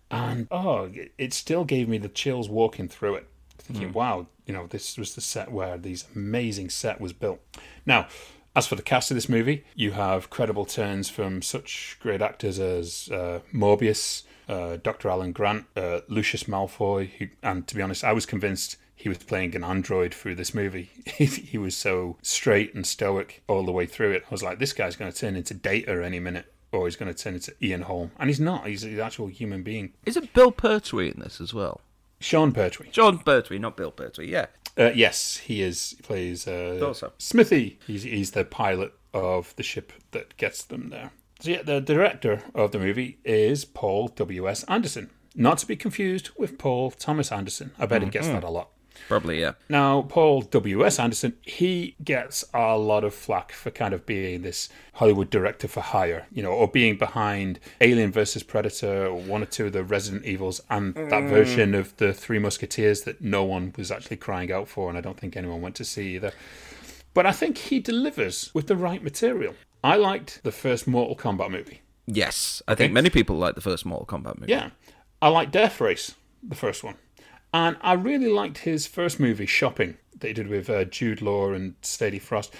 And 0.09 0.47
oh, 0.49 0.85
it- 0.93 1.11
it 1.17 1.33
still 1.33 1.65
gave 1.65 1.89
me 1.89 1.97
the 1.97 2.09
chills 2.21 2.47
walking 2.47 2.87
through 2.87 3.15
it. 3.15 3.27
Thinking, 3.57 3.93
wow, 3.93 4.27
you 4.45 4.53
know, 4.53 4.67
this 4.67 4.97
was 4.97 5.15
the 5.15 5.21
set 5.21 5.51
where 5.51 5.77
these 5.77 6.05
amazing 6.15 6.69
set 6.69 7.01
was 7.01 7.13
built. 7.13 7.39
Now, 7.85 8.07
as 8.55 8.67
for 8.67 8.75
the 8.75 8.81
cast 8.81 9.11
of 9.11 9.15
this 9.15 9.29
movie, 9.29 9.65
you 9.75 9.91
have 9.91 10.29
credible 10.29 10.65
turns 10.65 11.09
from 11.09 11.41
such 11.41 11.97
great 11.99 12.21
actors 12.21 12.59
as 12.59 13.09
uh, 13.11 13.39
Morbius, 13.53 14.23
uh, 14.47 14.77
Dr. 14.81 15.09
Alan 15.09 15.31
Grant, 15.31 15.65
uh, 15.75 16.01
Lucius 16.07 16.45
Malfoy, 16.45 17.09
who, 17.17 17.27
and 17.43 17.67
to 17.67 17.75
be 17.75 17.81
honest, 17.81 18.03
I 18.03 18.13
was 18.13 18.25
convinced 18.25 18.77
he 18.95 19.09
was 19.09 19.17
playing 19.17 19.55
an 19.55 19.63
android 19.63 20.13
through 20.13 20.35
this 20.35 20.53
movie. 20.53 20.89
he 21.05 21.57
was 21.57 21.75
so 21.75 22.17
straight 22.21 22.73
and 22.73 22.87
stoic 22.87 23.43
all 23.47 23.65
the 23.65 23.71
way 23.71 23.85
through 23.85 24.11
it. 24.11 24.23
I 24.25 24.31
was 24.31 24.43
like, 24.43 24.59
this 24.59 24.73
guy's 24.73 24.95
going 24.95 25.11
to 25.11 25.17
turn 25.17 25.35
into 25.35 25.53
Data 25.53 26.03
any 26.03 26.19
minute, 26.19 26.51
or 26.71 26.85
he's 26.85 26.95
going 26.95 27.13
to 27.13 27.23
turn 27.23 27.33
into 27.33 27.53
Ian 27.61 27.83
Holm, 27.83 28.11
and 28.17 28.29
he's 28.29 28.39
not. 28.39 28.67
He's 28.67 28.83
an 28.83 28.99
actual 28.99 29.27
human 29.27 29.63
being. 29.63 29.93
Is 30.05 30.15
it 30.15 30.33
Bill 30.33 30.51
Pertwee 30.51 31.11
in 31.13 31.19
this 31.19 31.41
as 31.41 31.53
well? 31.53 31.81
Sean 32.19 32.51
Pertwee. 32.51 32.89
John 32.91 33.19
Pertwee, 33.19 33.59
not 33.59 33.77
Bill 33.77 33.91
Pertwee. 33.91 34.27
Yeah. 34.27 34.47
Uh, 34.77 34.91
yes, 34.93 35.37
he 35.37 35.61
is. 35.61 35.95
He 35.97 36.03
plays 36.03 36.47
uh, 36.47 36.77
Thought 36.79 36.97
so. 36.97 37.13
Smithy. 37.17 37.79
He's 37.87 38.03
he's 38.03 38.31
the 38.31 38.43
pilot 38.43 38.93
of 39.13 39.55
the 39.55 39.63
ship 39.63 39.93
that 40.11 40.35
gets 40.37 40.63
them 40.63 40.89
there. 40.89 41.11
So 41.39 41.51
yeah, 41.51 41.61
the 41.61 41.79
director 41.79 42.43
of 42.53 42.71
the 42.71 42.79
movie 42.79 43.19
is 43.23 43.65
Paul 43.65 44.07
W. 44.09 44.49
S. 44.49 44.63
Anderson, 44.65 45.11
not 45.35 45.57
to 45.59 45.67
be 45.67 45.75
confused 45.75 46.29
with 46.37 46.57
Paul 46.57 46.91
Thomas 46.91 47.31
Anderson. 47.31 47.71
I 47.79 47.85
bet 47.85 48.03
he 48.03 48.09
gets 48.09 48.27
that 48.27 48.43
a 48.43 48.49
lot. 48.49 48.69
Probably, 49.07 49.39
yeah. 49.39 49.53
Now, 49.69 50.03
Paul 50.03 50.41
W.S. 50.41 50.99
Anderson, 50.99 51.35
he 51.41 51.95
gets 52.03 52.45
a 52.53 52.77
lot 52.77 53.03
of 53.03 53.13
flack 53.13 53.51
for 53.51 53.71
kind 53.71 53.93
of 53.93 54.05
being 54.05 54.41
this 54.41 54.69
Hollywood 54.93 55.29
director 55.29 55.67
for 55.67 55.81
hire, 55.81 56.27
you 56.31 56.41
know, 56.41 56.51
or 56.51 56.67
being 56.67 56.97
behind 56.97 57.59
Alien 57.81 58.11
versus 58.11 58.43
Predator, 58.43 59.07
or 59.07 59.19
one 59.19 59.43
or 59.43 59.47
two 59.47 59.67
of 59.67 59.73
the 59.73 59.83
Resident 59.83 60.25
Evils, 60.25 60.61
and 60.69 60.95
that 60.95 61.09
mm. 61.09 61.29
version 61.29 61.75
of 61.75 61.95
the 61.97 62.13
Three 62.13 62.39
Musketeers 62.39 63.01
that 63.01 63.21
no 63.21 63.43
one 63.43 63.73
was 63.77 63.91
actually 63.91 64.17
crying 64.17 64.51
out 64.51 64.67
for, 64.67 64.89
and 64.89 64.97
I 64.97 65.01
don't 65.01 65.19
think 65.19 65.35
anyone 65.35 65.61
went 65.61 65.75
to 65.75 65.85
see 65.85 66.15
either. 66.15 66.31
But 67.13 67.25
I 67.25 67.31
think 67.31 67.57
he 67.57 67.79
delivers 67.79 68.51
with 68.53 68.67
the 68.67 68.75
right 68.75 69.01
material. 69.01 69.55
I 69.83 69.95
liked 69.95 70.43
the 70.43 70.51
first 70.51 70.87
Mortal 70.87 71.15
Kombat 71.15 71.51
movie. 71.51 71.81
Yes, 72.07 72.61
I 72.67 72.75
think 72.75 72.93
many 72.93 73.09
people 73.09 73.37
like 73.37 73.55
the 73.55 73.61
first 73.61 73.85
Mortal 73.85 74.05
Kombat 74.05 74.39
movie. 74.39 74.51
Yeah. 74.51 74.71
I 75.21 75.29
liked 75.29 75.51
Death 75.51 75.81
Race, 75.81 76.15
the 76.43 76.55
first 76.55 76.83
one. 76.83 76.95
And 77.55 77.77
I 77.79 77.93
really 77.93 78.27
liked 78.27 78.57
his 78.57 78.85
first 78.85 79.17
movie, 79.17 79.45
Shopping, 79.45 79.95
that 80.19 80.27
he 80.27 80.33
did 80.33 80.49
with 80.49 80.69
uh, 80.69 80.83
Jude 80.83 81.21
Law 81.21 81.53
and 81.53 81.75
Sadie 81.81 82.19
Frost. 82.19 82.53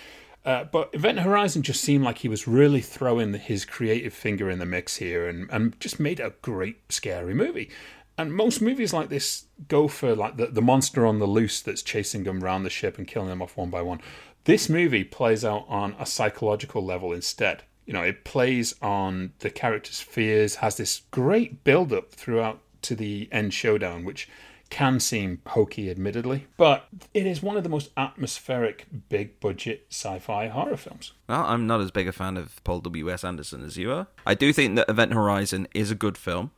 Uh, 0.46 0.64
but 0.64 0.90
Event 0.94 1.20
Horizon 1.20 1.64
just 1.64 1.82
seemed 1.82 2.06
like 2.06 2.20
he 2.20 2.30
was 2.30 2.48
really 2.48 2.80
throwing 2.80 3.34
his 3.34 3.66
creative 3.66 4.14
finger 4.14 4.50
in 4.50 4.58
the 4.58 4.66
mix 4.66 4.96
here 4.96 5.28
and, 5.28 5.50
and 5.52 5.78
just 5.82 6.00
made 6.00 6.22
a 6.22 6.34
great, 6.42 6.94
scary 6.94 7.34
movie. 7.34 7.70
And 8.18 8.34
most 8.34 8.62
movies 8.62 8.94
like 8.94 9.10
this 9.10 9.48
go 9.68 9.90
for 9.90 10.16
like 10.16 10.38
the, 10.38 10.46
the 10.46 10.62
monster 10.62 11.06
on 11.06 11.20
the 11.20 11.26
loose 11.26 11.62
that's 11.62 11.82
chasing 11.82 12.24
them 12.24 12.42
around 12.42 12.64
the 12.64 12.70
ship 12.70 12.98
and 12.98 13.06
killing 13.06 13.28
them 13.28 13.42
off 13.42 13.58
one 13.58 13.70
by 13.70 13.82
one. 13.82 14.00
This 14.46 14.70
movie 14.70 15.04
plays 15.04 15.44
out 15.44 15.66
on 15.68 15.98
a 16.00 16.06
psychological 16.06 16.86
level 16.86 17.12
instead. 17.12 17.64
You 17.86 17.92
know, 17.92 18.04
it 18.04 18.24
plays 18.24 18.74
on 18.82 19.34
the 19.40 19.50
character's 19.50 20.00
fears, 20.00 20.56
has 20.56 20.78
this 20.78 21.02
great 21.12 21.66
build 21.66 21.92
up 21.92 22.14
throughout 22.14 22.62
to 22.84 22.96
the 22.96 23.28
end 23.34 23.54
showdown, 23.54 24.06
which 24.06 24.30
can 24.76 25.00
seem 25.00 25.42
hokey, 25.48 25.90
admittedly, 25.90 26.48
but 26.58 26.90
it 27.14 27.26
is 27.26 27.42
one 27.42 27.56
of 27.56 27.64
the 27.64 27.70
most 27.70 27.92
atmospheric, 27.96 28.86
big 29.08 29.40
budget 29.40 29.86
sci 29.90 30.20
fi 30.20 30.50
horror 30.50 30.76
films. 30.76 31.14
Well, 31.30 31.46
I'm 31.46 31.66
not 31.66 31.80
as 31.80 31.92
big 31.92 32.10
a 32.10 32.12
fan 32.12 32.36
of 32.36 32.62
Paul 32.66 32.82
W.S. 32.82 33.24
Anderson 33.24 33.64
as 33.64 33.78
you 33.78 33.94
are. 33.94 34.08
I 34.26 34.34
do 34.34 34.52
think 34.52 34.76
that 34.76 34.90
Event 34.90 35.14
Horizon 35.14 35.70
is 35.74 35.92
a 35.92 35.96
good 35.96 36.18
film. 36.18 36.52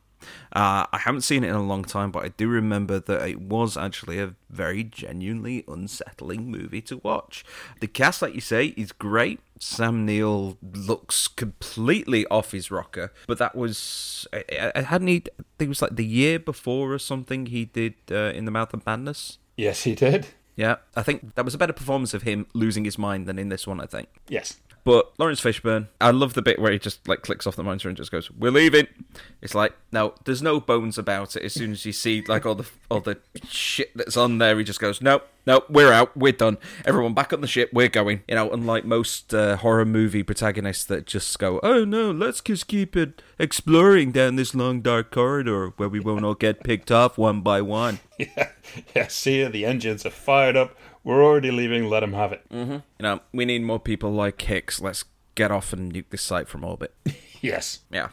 Uh, 0.52 0.86
I 0.92 0.98
haven't 0.98 1.22
seen 1.22 1.44
it 1.44 1.48
in 1.48 1.54
a 1.54 1.62
long 1.62 1.84
time, 1.84 2.10
but 2.10 2.24
I 2.24 2.28
do 2.28 2.48
remember 2.48 2.98
that 2.98 3.28
it 3.28 3.40
was 3.40 3.76
actually 3.76 4.18
a 4.18 4.34
very 4.50 4.84
genuinely 4.84 5.64
unsettling 5.68 6.50
movie 6.50 6.80
to 6.82 6.98
watch. 6.98 7.44
The 7.80 7.86
cast, 7.86 8.22
like 8.22 8.34
you 8.34 8.40
say, 8.40 8.74
is 8.76 8.92
great. 8.92 9.40
Sam 9.60 10.06
Neill 10.06 10.56
looks 10.62 11.26
completely 11.28 12.26
off 12.26 12.52
his 12.52 12.70
rocker, 12.70 13.12
but 13.26 13.38
that 13.38 13.56
was 13.56 14.26
I, 14.32 14.72
I 14.74 14.82
hadn't 14.82 15.08
he? 15.08 15.16
I 15.16 15.42
think 15.58 15.66
it 15.66 15.68
was 15.68 15.82
like 15.82 15.96
the 15.96 16.04
year 16.06 16.38
before 16.38 16.92
or 16.92 16.98
something. 16.98 17.46
He 17.46 17.64
did 17.64 17.94
uh, 18.10 18.32
in 18.34 18.44
the 18.44 18.50
Mouth 18.52 18.72
of 18.72 18.86
Madness. 18.86 19.38
Yes, 19.56 19.82
he 19.82 19.94
did. 19.94 20.28
Yeah, 20.54 20.76
I 20.96 21.02
think 21.02 21.34
that 21.34 21.44
was 21.44 21.54
a 21.54 21.58
better 21.58 21.72
performance 21.72 22.14
of 22.14 22.22
him 22.22 22.46
losing 22.52 22.84
his 22.84 22.98
mind 22.98 23.26
than 23.26 23.38
in 23.38 23.48
this 23.48 23.66
one. 23.66 23.80
I 23.80 23.86
think. 23.86 24.08
Yes. 24.28 24.60
But 24.88 25.12
Laurence 25.18 25.42
Fishburne, 25.42 25.88
I 26.00 26.12
love 26.12 26.32
the 26.32 26.40
bit 26.40 26.58
where 26.58 26.72
he 26.72 26.78
just 26.78 27.06
like 27.06 27.20
clicks 27.20 27.46
off 27.46 27.56
the 27.56 27.62
monitor 27.62 27.88
and 27.88 27.96
just 27.96 28.10
goes, 28.10 28.30
"We're 28.30 28.50
leaving." 28.50 28.86
It's 29.42 29.54
like 29.54 29.74
no, 29.92 30.14
there's 30.24 30.40
no 30.40 30.60
bones 30.60 30.96
about 30.96 31.36
it. 31.36 31.42
As 31.42 31.52
soon 31.52 31.72
as 31.72 31.84
you 31.84 31.92
see 31.92 32.24
like 32.26 32.46
all 32.46 32.54
the 32.54 32.66
all 32.90 33.00
the 33.00 33.18
shit 33.46 33.94
that's 33.94 34.16
on 34.16 34.38
there, 34.38 34.56
he 34.56 34.64
just 34.64 34.80
goes, 34.80 35.02
"No, 35.02 35.20
no, 35.46 35.62
we're 35.68 35.92
out, 35.92 36.16
we're 36.16 36.32
done. 36.32 36.56
Everyone 36.86 37.12
back 37.12 37.34
on 37.34 37.42
the 37.42 37.46
ship, 37.46 37.68
we're 37.70 37.90
going." 37.90 38.22
You 38.26 38.36
know, 38.36 38.50
unlike 38.50 38.86
most 38.86 39.34
uh, 39.34 39.58
horror 39.58 39.84
movie 39.84 40.22
protagonists 40.22 40.86
that 40.86 41.04
just 41.04 41.38
go, 41.38 41.60
"Oh 41.62 41.84
no, 41.84 42.10
let's 42.10 42.40
just 42.40 42.66
keep 42.66 42.96
it 42.96 43.20
exploring 43.38 44.10
down 44.12 44.36
this 44.36 44.54
long 44.54 44.80
dark 44.80 45.10
corridor 45.10 45.74
where 45.76 45.90
we 45.90 46.00
won't 46.00 46.24
all 46.24 46.32
get 46.32 46.64
picked 46.64 46.90
off 46.90 47.18
one 47.18 47.42
by 47.42 47.60
one." 47.60 48.00
Yeah. 48.18 48.50
Yeah. 48.96 49.06
See. 49.06 49.44
The 49.44 49.64
engines 49.64 50.04
are 50.04 50.10
fired 50.10 50.56
up. 50.56 50.76
We're 51.08 51.24
already 51.24 51.50
leaving. 51.50 51.88
Let 51.88 52.02
him 52.02 52.12
have 52.12 52.32
it. 52.32 52.42
You 52.50 52.82
know, 53.00 53.20
we 53.32 53.46
need 53.46 53.62
more 53.62 53.80
people 53.80 54.12
like 54.12 54.42
Hicks. 54.42 54.78
Let's 54.78 55.06
get 55.34 55.50
off 55.50 55.72
and 55.72 55.90
nuke 55.90 56.10
this 56.10 56.20
site 56.20 56.48
from 56.48 56.64
orbit. 56.64 56.94
Yes. 57.40 57.82
Yeah. 57.88 58.08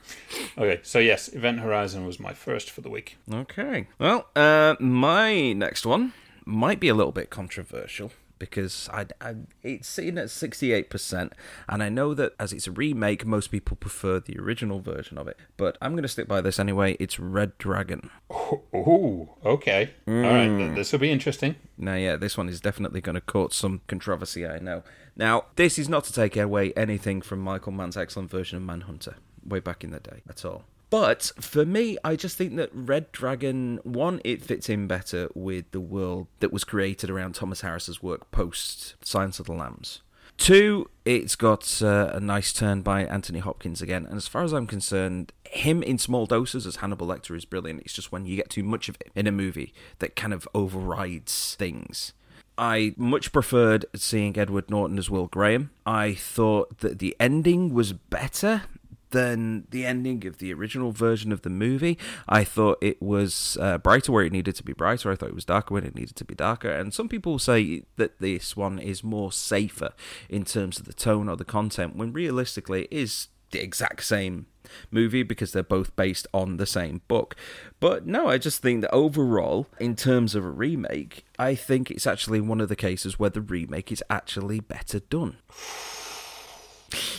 Okay. 0.56 0.82
So, 0.84 1.00
yes, 1.00 1.34
Event 1.34 1.60
Horizon 1.60 2.06
was 2.06 2.20
my 2.20 2.34
first 2.34 2.70
for 2.70 2.82
the 2.82 2.92
week. 2.92 3.18
Okay. 3.34 3.88
Well, 3.98 4.28
uh, 4.36 4.76
my 4.80 5.52
next 5.52 5.84
one 5.84 6.14
might 6.46 6.80
be 6.80 6.90
a 6.90 6.94
little 6.94 7.12
bit 7.12 7.32
controversial 7.32 8.12
because 8.40 8.90
I, 8.92 9.06
I 9.22 9.36
it's 9.64 9.88
sitting 9.88 10.18
at 10.18 10.30
sixty 10.30 10.72
eight 10.74 10.90
percent, 10.90 11.34
and 11.70 11.82
I 11.82 11.90
know 11.90 12.14
that 12.14 12.34
as 12.40 12.54
it's 12.54 12.68
a 12.68 12.72
remake, 12.72 13.26
most 13.26 13.52
people 13.52 13.78
prefer 13.78 14.20
the 14.20 14.38
original 14.40 14.80
version 14.80 15.18
of 15.18 15.28
it. 15.28 15.38
But 15.58 15.78
I'm 15.82 15.94
going 15.94 16.04
to 16.04 16.10
stick 16.10 16.28
by 16.28 16.42
this 16.42 16.60
anyway. 16.60 16.98
It's 17.00 17.20
Red 17.20 17.58
Dragon. 17.58 18.10
Oh, 18.74 19.30
okay. 19.44 19.92
All 20.08 20.14
right. 20.14 20.48
th- 20.48 20.72
mm. 20.72 20.76
This 20.76 20.92
will 20.92 21.00
be 21.00 21.10
interesting. 21.10 21.56
Now, 21.78 21.96
yeah, 21.96 22.16
this 22.18 22.38
one 22.38 22.48
is 22.48 22.62
definitely 22.62 23.02
going 23.02 23.16
to 23.16 23.22
cause 23.22 23.56
some 23.56 23.82
controversy, 23.88 24.46
I 24.46 24.60
know. 24.60 24.84
Now, 25.16 25.46
this 25.56 25.80
is 25.80 25.90
not 25.90 26.04
to 26.04 26.14
take 26.14 26.38
away 26.38 26.72
anything 26.74 27.22
from 27.22 27.40
Michael 27.40 27.72
Mann's 27.72 27.98
excellent 27.98 28.30
version 28.30 28.58
of 28.58 28.64
Manhunter, 28.64 29.16
way 29.44 29.60
back 29.60 29.84
in 29.84 29.90
the 29.92 30.00
day, 30.00 30.22
at 30.30 30.46
all. 30.46 30.66
But 30.90 31.32
for 31.40 31.66
me, 31.66 31.98
I 32.04 32.16
just 32.16 32.38
think 32.38 32.56
that 32.58 32.70
Red 32.74 33.12
Dragon, 33.12 33.80
one, 33.84 34.22
it 34.24 34.44
fits 34.44 34.70
in 34.70 34.88
better 34.88 35.30
with 35.34 35.70
the 35.72 35.80
world 35.80 36.28
that 36.40 36.54
was 36.54 36.64
created 36.64 37.10
around 37.10 37.36
Thomas 37.36 37.62
Harris's 37.62 38.02
work 38.04 38.30
post 38.32 38.96
Silence 39.04 39.40
of 39.40 39.48
the 39.48 39.54
Lambs. 39.54 40.02
Two, 40.38 40.90
it's 41.06 41.36
got 41.36 41.82
uh, 41.82 42.12
a 42.14 42.20
nice 42.20 42.52
turn 42.52 42.82
by 42.82 43.06
Anthony 43.06 43.40
Hopkins 43.40 43.82
again, 43.82 44.06
and 44.06 44.18
as 44.18 44.28
far 44.28 44.44
as 44.44 44.54
I'm 44.54 44.68
concerned, 44.68 45.32
him 45.46 45.82
in 45.82 45.98
small 45.98 46.26
doses 46.26 46.68
as 46.68 46.78
Hannibal 46.78 47.08
Lecter 47.08 47.36
is 47.36 47.46
brilliant. 47.46 47.82
It's 47.82 47.94
just 47.94 48.12
when 48.12 48.26
you 48.26 48.36
get 48.36 48.50
too 48.50 48.64
much 48.64 48.90
of 48.90 48.98
it 49.00 49.12
in 49.16 49.28
a 49.28 49.32
movie 49.32 49.74
that 50.00 50.16
kind 50.16 50.34
of 50.34 50.48
overrides 50.54 51.56
things. 51.56 52.14
I 52.58 52.94
much 52.98 53.32
preferred 53.32 53.86
seeing 53.96 54.38
Edward 54.38 54.70
Norton 54.70 54.98
as 54.98 55.10
Will 55.10 55.28
Graham. 55.28 55.72
I 55.86 56.14
thought 56.14 56.80
that 56.80 57.00
the 57.00 57.16
ending 57.20 57.74
was 57.74 57.94
better 57.94 58.64
than 59.12 59.68
the 59.70 59.86
ending 59.86 60.26
of 60.26 60.38
the 60.40 60.54
original 60.54 60.92
version 60.92 61.32
of 61.32 61.42
the 61.42 61.50
movie. 61.50 61.98
I 62.28 62.44
thought 62.44 62.78
it 62.82 63.02
was 63.02 63.58
uh, 63.62 63.78
brighter 63.78 64.12
where 64.12 64.26
it 64.26 64.32
needed 64.32 64.56
to 64.56 64.64
be 64.64 64.74
brighter. 64.74 65.12
I 65.12 65.16
thought 65.16 65.30
it 65.30 65.36
was 65.36 65.46
darker 65.46 65.74
when 65.74 65.86
it 65.86 65.96
needed 65.96 66.16
to 66.18 66.26
be 66.26 66.36
darker. 66.36 66.70
And 66.70 66.94
some 66.94 67.10
people 67.10 67.40
say 67.40 67.84
that 67.98 68.20
this 68.20 68.58
one 68.58 68.80
is 68.80 69.04
more 69.04 69.32
safer 69.32 69.92
in 70.30 70.46
terms 70.46 70.80
of 70.80 70.86
the 70.86 70.94
tone 70.94 71.30
or 71.30 71.36
the 71.36 71.46
content, 71.46 71.96
when 71.96 72.14
realistically 72.14 72.84
it 72.84 72.94
is 72.94 73.28
the 73.52 73.62
exact 73.62 74.04
same 74.04 74.48
movie 74.92 75.24
because 75.24 75.52
they're 75.52 75.64
both 75.64 75.96
based 75.96 76.28
on 76.34 76.58
the 76.58 76.66
same 76.66 77.02
book. 77.08 77.36
But 77.80 78.06
no, 78.06 78.28
I 78.28 78.38
just 78.38 78.62
think 78.62 78.82
that 78.82 78.92
overall, 78.92 79.68
in 79.80 79.96
terms 79.96 80.36
of 80.36 80.44
a 80.44 80.50
remake, 80.50 81.26
I 81.38 81.56
think 81.56 81.92
it's 81.92 82.08
actually 82.08 82.42
one 82.42 82.60
of 82.60 82.70
the 82.70 82.76
cases 82.76 83.20
where 83.20 83.30
the 83.30 83.42
remake 83.42 83.92
is 83.92 84.04
actually 84.10 84.60
better 84.60 85.00
done. 85.00 85.38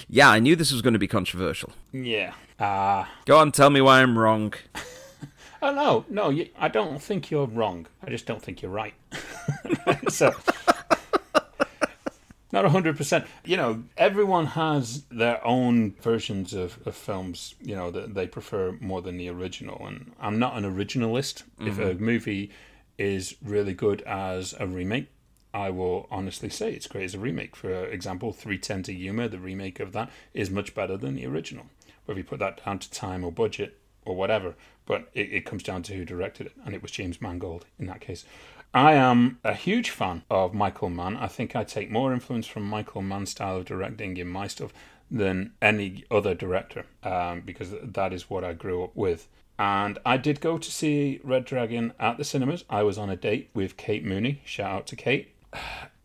Yeah, 0.09 0.31
I 0.31 0.39
knew 0.39 0.55
this 0.55 0.73
was 0.73 0.83
going 0.83 0.93
to 0.93 0.99
be 0.99 1.09
controversial. 1.09 1.73
Yeah. 1.93 2.33
Uh, 2.59 3.05
Go 3.25 3.39
on, 3.39 3.53
tell 3.53 3.71
me 3.71 3.81
why 3.81 4.03
I'm 4.03 4.17
wrong. 4.19 4.55
oh, 5.63 5.73
no. 5.73 6.05
No, 6.09 6.31
you, 6.31 6.49
I 6.59 6.69
don't 6.69 7.03
think 7.03 7.31
you're 7.31 7.47
wrong. 7.47 7.87
I 8.03 8.11
just 8.11 8.27
don't 8.27 8.41
think 8.41 8.63
you're 8.63 8.71
right. 8.71 8.95
so, 10.09 10.33
not 12.53 12.65
100%. 12.65 13.27
You 13.45 13.57
know, 13.57 13.83
everyone 13.97 14.47
has 14.47 15.03
their 15.11 15.45
own 15.45 15.95
versions 16.01 16.55
of, 16.55 16.79
of 16.87 16.95
films, 16.95 17.57
you 17.61 17.75
know, 17.75 17.91
that 17.91 18.15
they 18.15 18.29
prefer 18.29 18.77
more 18.81 19.03
than 19.03 19.17
the 19.17 19.29
original. 19.29 19.85
And 19.87 20.13
I'm 20.21 20.39
not 20.39 20.57
an 20.57 20.65
originalist. 20.65 21.43
If 21.61 21.79
a 21.81 21.95
movie 21.95 22.53
is 22.97 23.35
really 23.43 23.75
good 23.75 24.03
as 24.03 24.55
a 24.59 24.67
remake, 24.67 25.09
I 25.57 25.71
will 25.71 26.07
honestly 26.11 26.51
say 26.51 26.75
it's 26.75 26.87
great 26.87 27.07
as 27.07 27.15
a 27.15 27.19
remake. 27.19 27.57
For 27.57 27.87
example, 27.87 28.35
310 28.35 28.83
to 28.85 28.93
Yuma, 28.93 29.27
the 29.27 29.39
remake 29.39 29.81
of 29.81 29.93
that, 29.93 30.11
is 30.35 30.51
much 30.51 30.75
better 30.75 30.99
than 30.99 31.15
the 31.15 31.25
original. 31.25 31.65
Whether 32.05 32.21
you 32.21 32.25
put 32.25 32.41
that 32.41 32.63
down 32.63 32.79
to 32.81 32.91
time 32.91 33.25
or 33.25 33.33
budget 33.33 33.79
or 34.05 34.15
whatever, 34.15 34.55
but 34.85 35.09
it, 35.15 35.33
it 35.33 35.47
comes 35.47 35.63
down 35.63 35.83
to 35.85 35.95
who 35.95 36.05
directed 36.05 36.49
it, 36.49 36.53
and 36.63 36.75
it 36.75 36.83
was 36.83 36.91
James 36.91 37.23
Mangold 37.23 37.65
in 37.79 37.87
that 37.87 38.03
case. 38.03 38.27
I 38.75 38.93
am 38.93 39.39
a 39.45 39.55
huge 39.55 39.89
fan 39.89 40.25
of 40.31 40.53
Michael 40.53 40.91
Mann. 40.91 41.17
I 41.17 41.27
think 41.27 41.57
I 41.57 41.65
take 41.65 41.91
more 41.91 42.13
influence 42.13 42.47
from 42.47 42.65
Michael 42.65 43.01
Mann's 43.01 43.31
style 43.31 43.57
of 43.57 43.65
directing 43.65 44.19
in 44.19 44.29
my 44.29 44.49
stuff 44.49 44.75
than 45.11 45.55
any 45.63 46.05
other 46.11 46.35
director 46.35 46.85
um, 47.03 47.41
because 47.41 47.73
that 47.83 48.13
is 48.13 48.29
what 48.29 48.45
I 48.45 48.53
grew 48.53 48.85
up 48.85 48.95
with. 48.95 49.27
And 49.59 49.99
I 50.05 50.19
did 50.19 50.43
go 50.43 50.59
to 50.59 50.71
see 50.71 51.19
Red 51.25 51.47
Dragon 51.47 51.95
at 51.99 52.19
the 52.19 52.25
cinemas. 52.25 52.65
I 52.69 52.83
was 52.83 52.99
on 52.99 53.09
a 53.09 53.17
date 53.17 53.49
with 53.55 53.79
Kate 53.79 54.05
Mooney. 54.05 54.43
Shout 54.45 54.71
out 54.71 54.87
to 54.89 54.97
Kate. 54.97 55.33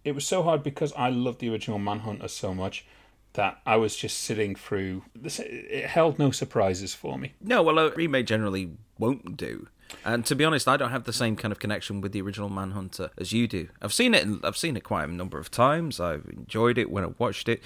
It 0.03 0.13
was 0.13 0.25
so 0.25 0.43
hard 0.43 0.63
because 0.63 0.93
I 0.93 1.09
loved 1.09 1.39
the 1.39 1.49
original 1.49 1.79
Manhunter 1.79 2.27
so 2.27 2.53
much 2.53 2.85
that 3.33 3.61
I 3.65 3.77
was 3.77 3.95
just 3.95 4.19
sitting 4.19 4.55
through. 4.55 5.03
This, 5.15 5.39
it 5.39 5.85
held 5.85 6.19
no 6.19 6.31
surprises 6.31 6.93
for 6.93 7.17
me. 7.17 7.33
No, 7.41 7.61
well, 7.61 7.79
a 7.79 7.91
remake 7.91 8.25
generally 8.25 8.71
won't 8.97 9.37
do. 9.37 9.67
And 10.05 10.25
to 10.25 10.35
be 10.35 10.45
honest, 10.45 10.67
I 10.67 10.77
don't 10.77 10.91
have 10.91 11.03
the 11.03 11.13
same 11.13 11.35
kind 11.35 11.51
of 11.51 11.59
connection 11.59 12.01
with 12.01 12.13
the 12.13 12.21
original 12.21 12.49
Manhunter 12.49 13.11
as 13.17 13.33
you 13.33 13.47
do. 13.47 13.67
I've 13.81 13.93
seen 13.93 14.13
it. 14.13 14.27
I've 14.43 14.57
seen 14.57 14.77
it 14.77 14.83
quite 14.83 15.07
a 15.07 15.11
number 15.11 15.37
of 15.37 15.51
times. 15.51 15.99
I've 15.99 16.25
enjoyed 16.27 16.77
it 16.77 16.89
when 16.89 17.03
I 17.03 17.09
watched 17.17 17.49
it, 17.49 17.61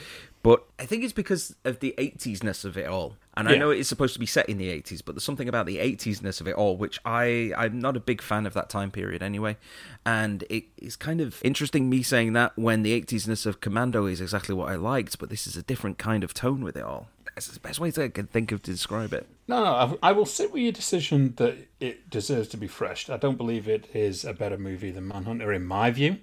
but 0.45 0.63
I 0.77 0.85
think 0.85 1.03
it's 1.03 1.11
because 1.11 1.55
of 1.65 1.79
the 1.79 1.95
80s-ness 1.97 2.65
of 2.65 2.77
it 2.77 2.85
all. 2.85 3.15
And 3.35 3.49
I 3.49 3.57
know 3.57 3.71
it 3.71 3.79
is 3.79 3.87
supposed 3.87 4.13
to 4.13 4.19
be 4.19 4.27
set 4.27 4.47
in 4.47 4.59
the 4.59 4.69
80s, 4.69 5.01
but 5.03 5.15
there's 5.15 5.23
something 5.23 5.49
about 5.49 5.65
the 5.65 5.77
80s-ness 5.77 6.39
of 6.39 6.47
it 6.47 6.53
all 6.53 6.77
which 6.77 6.99
I 7.03 7.51
I'm 7.57 7.79
not 7.79 7.97
a 7.97 7.99
big 7.99 8.21
fan 8.21 8.45
of 8.45 8.53
that 8.53 8.69
time 8.69 8.91
period 8.91 9.23
anyway. 9.23 9.57
And 10.05 10.43
it 10.47 10.65
is 10.77 10.95
kind 10.95 11.19
of 11.19 11.41
interesting 11.43 11.89
me 11.89 12.03
saying 12.03 12.33
that 12.33 12.55
when 12.55 12.83
the 12.83 13.01
80s-ness 13.01 13.47
of 13.47 13.59
Commando 13.59 14.05
is 14.05 14.21
exactly 14.21 14.53
what 14.53 14.69
I 14.69 14.75
liked, 14.75 15.17
but 15.17 15.31
this 15.31 15.47
is 15.47 15.57
a 15.57 15.63
different 15.63 15.97
kind 15.97 16.23
of 16.23 16.35
tone 16.35 16.63
with 16.63 16.77
it 16.77 16.83
all. 16.83 17.07
That's 17.33 17.47
the 17.47 17.59
best 17.59 17.79
way 17.79 17.89
to 17.89 18.03
I 18.03 18.09
can 18.09 18.27
think 18.27 18.51
of 18.51 18.61
to 18.61 18.71
describe 18.71 19.13
it. 19.13 19.27
No, 19.47 19.63
no, 19.63 19.97
I, 20.03 20.09
I 20.09 20.11
will 20.11 20.27
sit 20.27 20.53
with 20.53 20.61
your 20.61 20.71
decision 20.71 21.33
that 21.37 21.57
it 21.79 22.11
deserves 22.11 22.49
to 22.49 22.57
be 22.57 22.67
fresh. 22.67 23.09
I 23.09 23.17
don't 23.17 23.35
believe 23.35 23.67
it 23.67 23.89
is 23.95 24.23
a 24.23 24.33
better 24.33 24.59
movie 24.59 24.91
than 24.91 25.07
Manhunter, 25.07 25.51
in 25.51 25.65
my 25.65 25.89
view. 25.89 26.19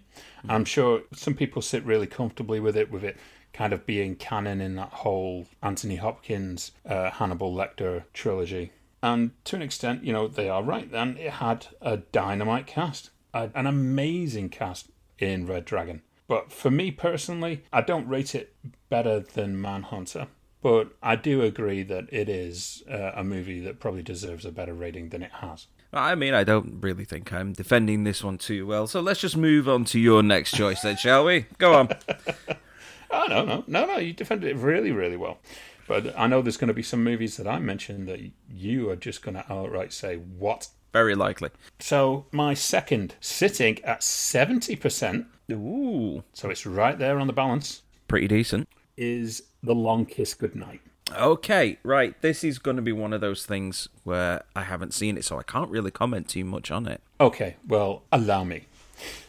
I'm 0.48 0.64
sure 0.64 1.02
some 1.12 1.34
people 1.34 1.60
sit 1.60 1.84
really 1.84 2.06
comfortably 2.06 2.60
with 2.60 2.76
it, 2.76 2.90
with 2.90 3.04
it 3.04 3.16
kind 3.52 3.72
of 3.72 3.86
being 3.86 4.16
canon 4.16 4.60
in 4.60 4.76
that 4.76 4.90
whole 4.90 5.46
Anthony 5.62 5.96
Hopkins, 5.96 6.72
uh, 6.86 7.10
Hannibal 7.10 7.54
Lecter 7.54 8.04
trilogy. 8.12 8.72
And 9.02 9.32
to 9.44 9.56
an 9.56 9.62
extent, 9.62 10.04
you 10.04 10.12
know, 10.12 10.28
they 10.28 10.48
are 10.48 10.62
right. 10.62 10.88
And 10.92 11.18
it 11.18 11.32
had 11.32 11.66
a 11.80 11.98
dynamite 11.98 12.66
cast, 12.66 13.10
a, 13.34 13.50
an 13.54 13.66
amazing 13.66 14.48
cast 14.48 14.90
in 15.18 15.46
Red 15.46 15.64
Dragon. 15.64 16.02
But 16.28 16.52
for 16.52 16.70
me 16.70 16.90
personally, 16.90 17.64
I 17.72 17.82
don't 17.82 18.08
rate 18.08 18.34
it 18.34 18.54
better 18.88 19.20
than 19.20 19.60
Manhunter. 19.60 20.28
But 20.62 20.92
I 21.02 21.16
do 21.16 21.42
agree 21.42 21.82
that 21.82 22.04
it 22.12 22.28
is 22.28 22.84
uh, 22.88 23.10
a 23.16 23.24
movie 23.24 23.60
that 23.60 23.80
probably 23.80 24.02
deserves 24.02 24.44
a 24.44 24.52
better 24.52 24.72
rating 24.72 25.08
than 25.08 25.22
it 25.22 25.32
has. 25.40 25.66
I 25.92 26.14
mean, 26.14 26.32
I 26.32 26.44
don't 26.44 26.80
really 26.80 27.04
think 27.04 27.32
I'm 27.32 27.52
defending 27.52 28.04
this 28.04 28.24
one 28.24 28.38
too 28.38 28.66
well, 28.66 28.86
so 28.86 29.00
let's 29.00 29.20
just 29.20 29.36
move 29.36 29.68
on 29.68 29.84
to 29.86 29.98
your 29.98 30.22
next 30.22 30.52
choice 30.52 30.80
then, 30.80 30.96
shall 30.96 31.24
we? 31.24 31.46
Go 31.58 31.74
on. 31.74 31.88
Oh, 33.12 33.26
no, 33.28 33.44
no, 33.44 33.64
no, 33.66 33.86
no. 33.86 33.98
You 33.98 34.12
defended 34.12 34.50
it 34.50 34.56
really, 34.56 34.90
really 34.92 35.16
well. 35.16 35.38
But 35.86 36.14
I 36.18 36.26
know 36.26 36.42
there's 36.42 36.56
going 36.56 36.68
to 36.68 36.74
be 36.74 36.82
some 36.82 37.04
movies 37.04 37.36
that 37.36 37.46
I 37.46 37.58
mentioned 37.58 38.08
that 38.08 38.20
you 38.50 38.88
are 38.90 38.96
just 38.96 39.22
going 39.22 39.34
to 39.34 39.52
outright 39.52 39.92
say, 39.92 40.16
what? 40.16 40.68
Very 40.92 41.14
likely. 41.14 41.50
So 41.80 42.26
my 42.32 42.54
second, 42.54 43.14
sitting 43.20 43.82
at 43.84 44.00
70%, 44.00 45.26
Ooh, 45.50 46.22
so 46.32 46.50
it's 46.50 46.64
right 46.64 46.98
there 46.98 47.18
on 47.18 47.26
the 47.26 47.32
balance, 47.32 47.82
pretty 48.08 48.28
decent. 48.28 48.68
is 48.96 49.42
The 49.62 49.74
Long 49.74 50.06
Kiss 50.06 50.34
Goodnight. 50.34 50.80
Okay, 51.14 51.78
right. 51.82 52.18
This 52.22 52.42
is 52.44 52.58
going 52.58 52.76
to 52.76 52.82
be 52.82 52.92
one 52.92 53.12
of 53.12 53.20
those 53.20 53.44
things 53.44 53.88
where 54.04 54.44
I 54.56 54.62
haven't 54.62 54.94
seen 54.94 55.18
it, 55.18 55.24
so 55.24 55.38
I 55.38 55.42
can't 55.42 55.70
really 55.70 55.90
comment 55.90 56.28
too 56.28 56.44
much 56.44 56.70
on 56.70 56.86
it. 56.86 57.02
Okay, 57.20 57.56
well, 57.66 58.02
allow 58.12 58.44
me. 58.44 58.66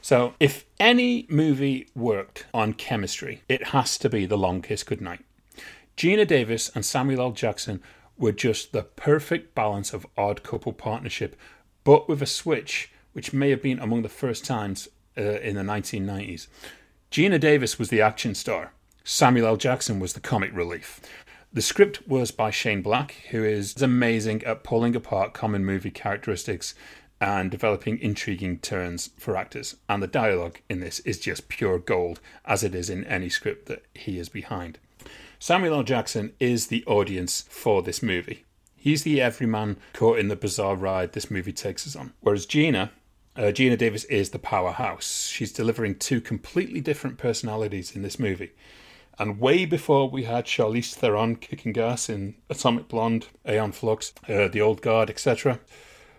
So, 0.01 0.33
if 0.39 0.65
any 0.79 1.25
movie 1.29 1.87
worked 1.95 2.45
on 2.53 2.73
chemistry, 2.73 3.43
it 3.47 3.67
has 3.67 3.97
to 3.99 4.09
be 4.09 4.25
The 4.25 4.37
Long 4.37 4.61
Kiss 4.61 4.83
Goodnight. 4.83 5.23
Geena 5.95 6.27
Davis 6.27 6.71
and 6.73 6.85
Samuel 6.85 7.21
L. 7.21 7.31
Jackson 7.31 7.81
were 8.17 8.31
just 8.31 8.71
the 8.71 8.83
perfect 8.83 9.55
balance 9.55 9.93
of 9.93 10.07
odd 10.17 10.43
couple 10.43 10.73
partnership, 10.73 11.35
but 11.83 12.07
with 12.09 12.21
a 12.21 12.27
switch 12.27 12.91
which 13.13 13.33
may 13.33 13.49
have 13.49 13.61
been 13.61 13.79
among 13.79 14.01
the 14.01 14.09
first 14.09 14.43
times 14.43 14.87
uh, 15.17 15.21
in 15.21 15.55
the 15.55 15.61
1990s. 15.61 16.47
Geena 17.11 17.39
Davis 17.39 17.77
was 17.77 17.89
the 17.89 18.01
action 18.01 18.33
star. 18.33 18.73
Samuel 19.03 19.47
L. 19.47 19.57
Jackson 19.57 19.99
was 19.99 20.13
the 20.13 20.19
comic 20.19 20.51
relief. 20.53 20.99
The 21.51 21.61
script 21.61 22.07
was 22.07 22.31
by 22.31 22.49
Shane 22.49 22.81
Black, 22.81 23.15
who 23.29 23.43
is 23.43 23.79
amazing 23.79 24.43
at 24.43 24.63
pulling 24.63 24.95
apart 24.95 25.33
common 25.33 25.63
movie 25.63 25.91
characteristics 25.91 26.73
and 27.23 27.49
developing 27.49 27.97
intriguing 27.99 28.59
turns 28.59 29.11
for 29.17 29.37
actors. 29.37 29.77
And 29.87 30.03
the 30.03 30.07
dialogue 30.07 30.59
in 30.69 30.81
this 30.81 30.99
is 30.99 31.21
just 31.21 31.47
pure 31.47 31.79
gold, 31.79 32.19
as 32.43 32.65
it 32.65 32.75
is 32.75 32.89
in 32.89 33.05
any 33.05 33.29
script 33.29 33.67
that 33.67 33.85
he 33.95 34.19
is 34.19 34.27
behind. 34.27 34.77
Samuel 35.39 35.75
L. 35.75 35.83
Jackson 35.83 36.33
is 36.41 36.67
the 36.67 36.83
audience 36.85 37.45
for 37.49 37.81
this 37.81 38.03
movie. 38.03 38.43
He's 38.75 39.03
the 39.03 39.21
everyman 39.21 39.77
caught 39.93 40.19
in 40.19 40.27
the 40.27 40.35
bizarre 40.35 40.75
ride 40.75 41.13
this 41.13 41.31
movie 41.31 41.53
takes 41.53 41.87
us 41.87 41.95
on. 41.95 42.11
Whereas 42.19 42.45
Geena, 42.45 42.89
uh, 43.37 43.53
Geena 43.53 43.77
Davis 43.77 44.03
is 44.05 44.31
the 44.31 44.39
powerhouse. 44.39 45.27
She's 45.27 45.53
delivering 45.53 45.95
two 45.95 46.19
completely 46.19 46.81
different 46.81 47.17
personalities 47.17 47.95
in 47.95 48.01
this 48.01 48.19
movie. 48.19 48.51
And 49.17 49.39
way 49.39 49.63
before 49.65 50.09
we 50.09 50.23
had 50.23 50.43
Charlize 50.43 50.93
Theron 50.93 51.37
kicking 51.37 51.71
gas 51.71 52.09
in 52.09 52.35
Atomic 52.49 52.89
Blonde, 52.89 53.27
Aeon 53.47 53.71
Flux, 53.71 54.11
uh, 54.27 54.49
The 54.49 54.59
Old 54.59 54.81
Guard, 54.81 55.09
etc., 55.09 55.61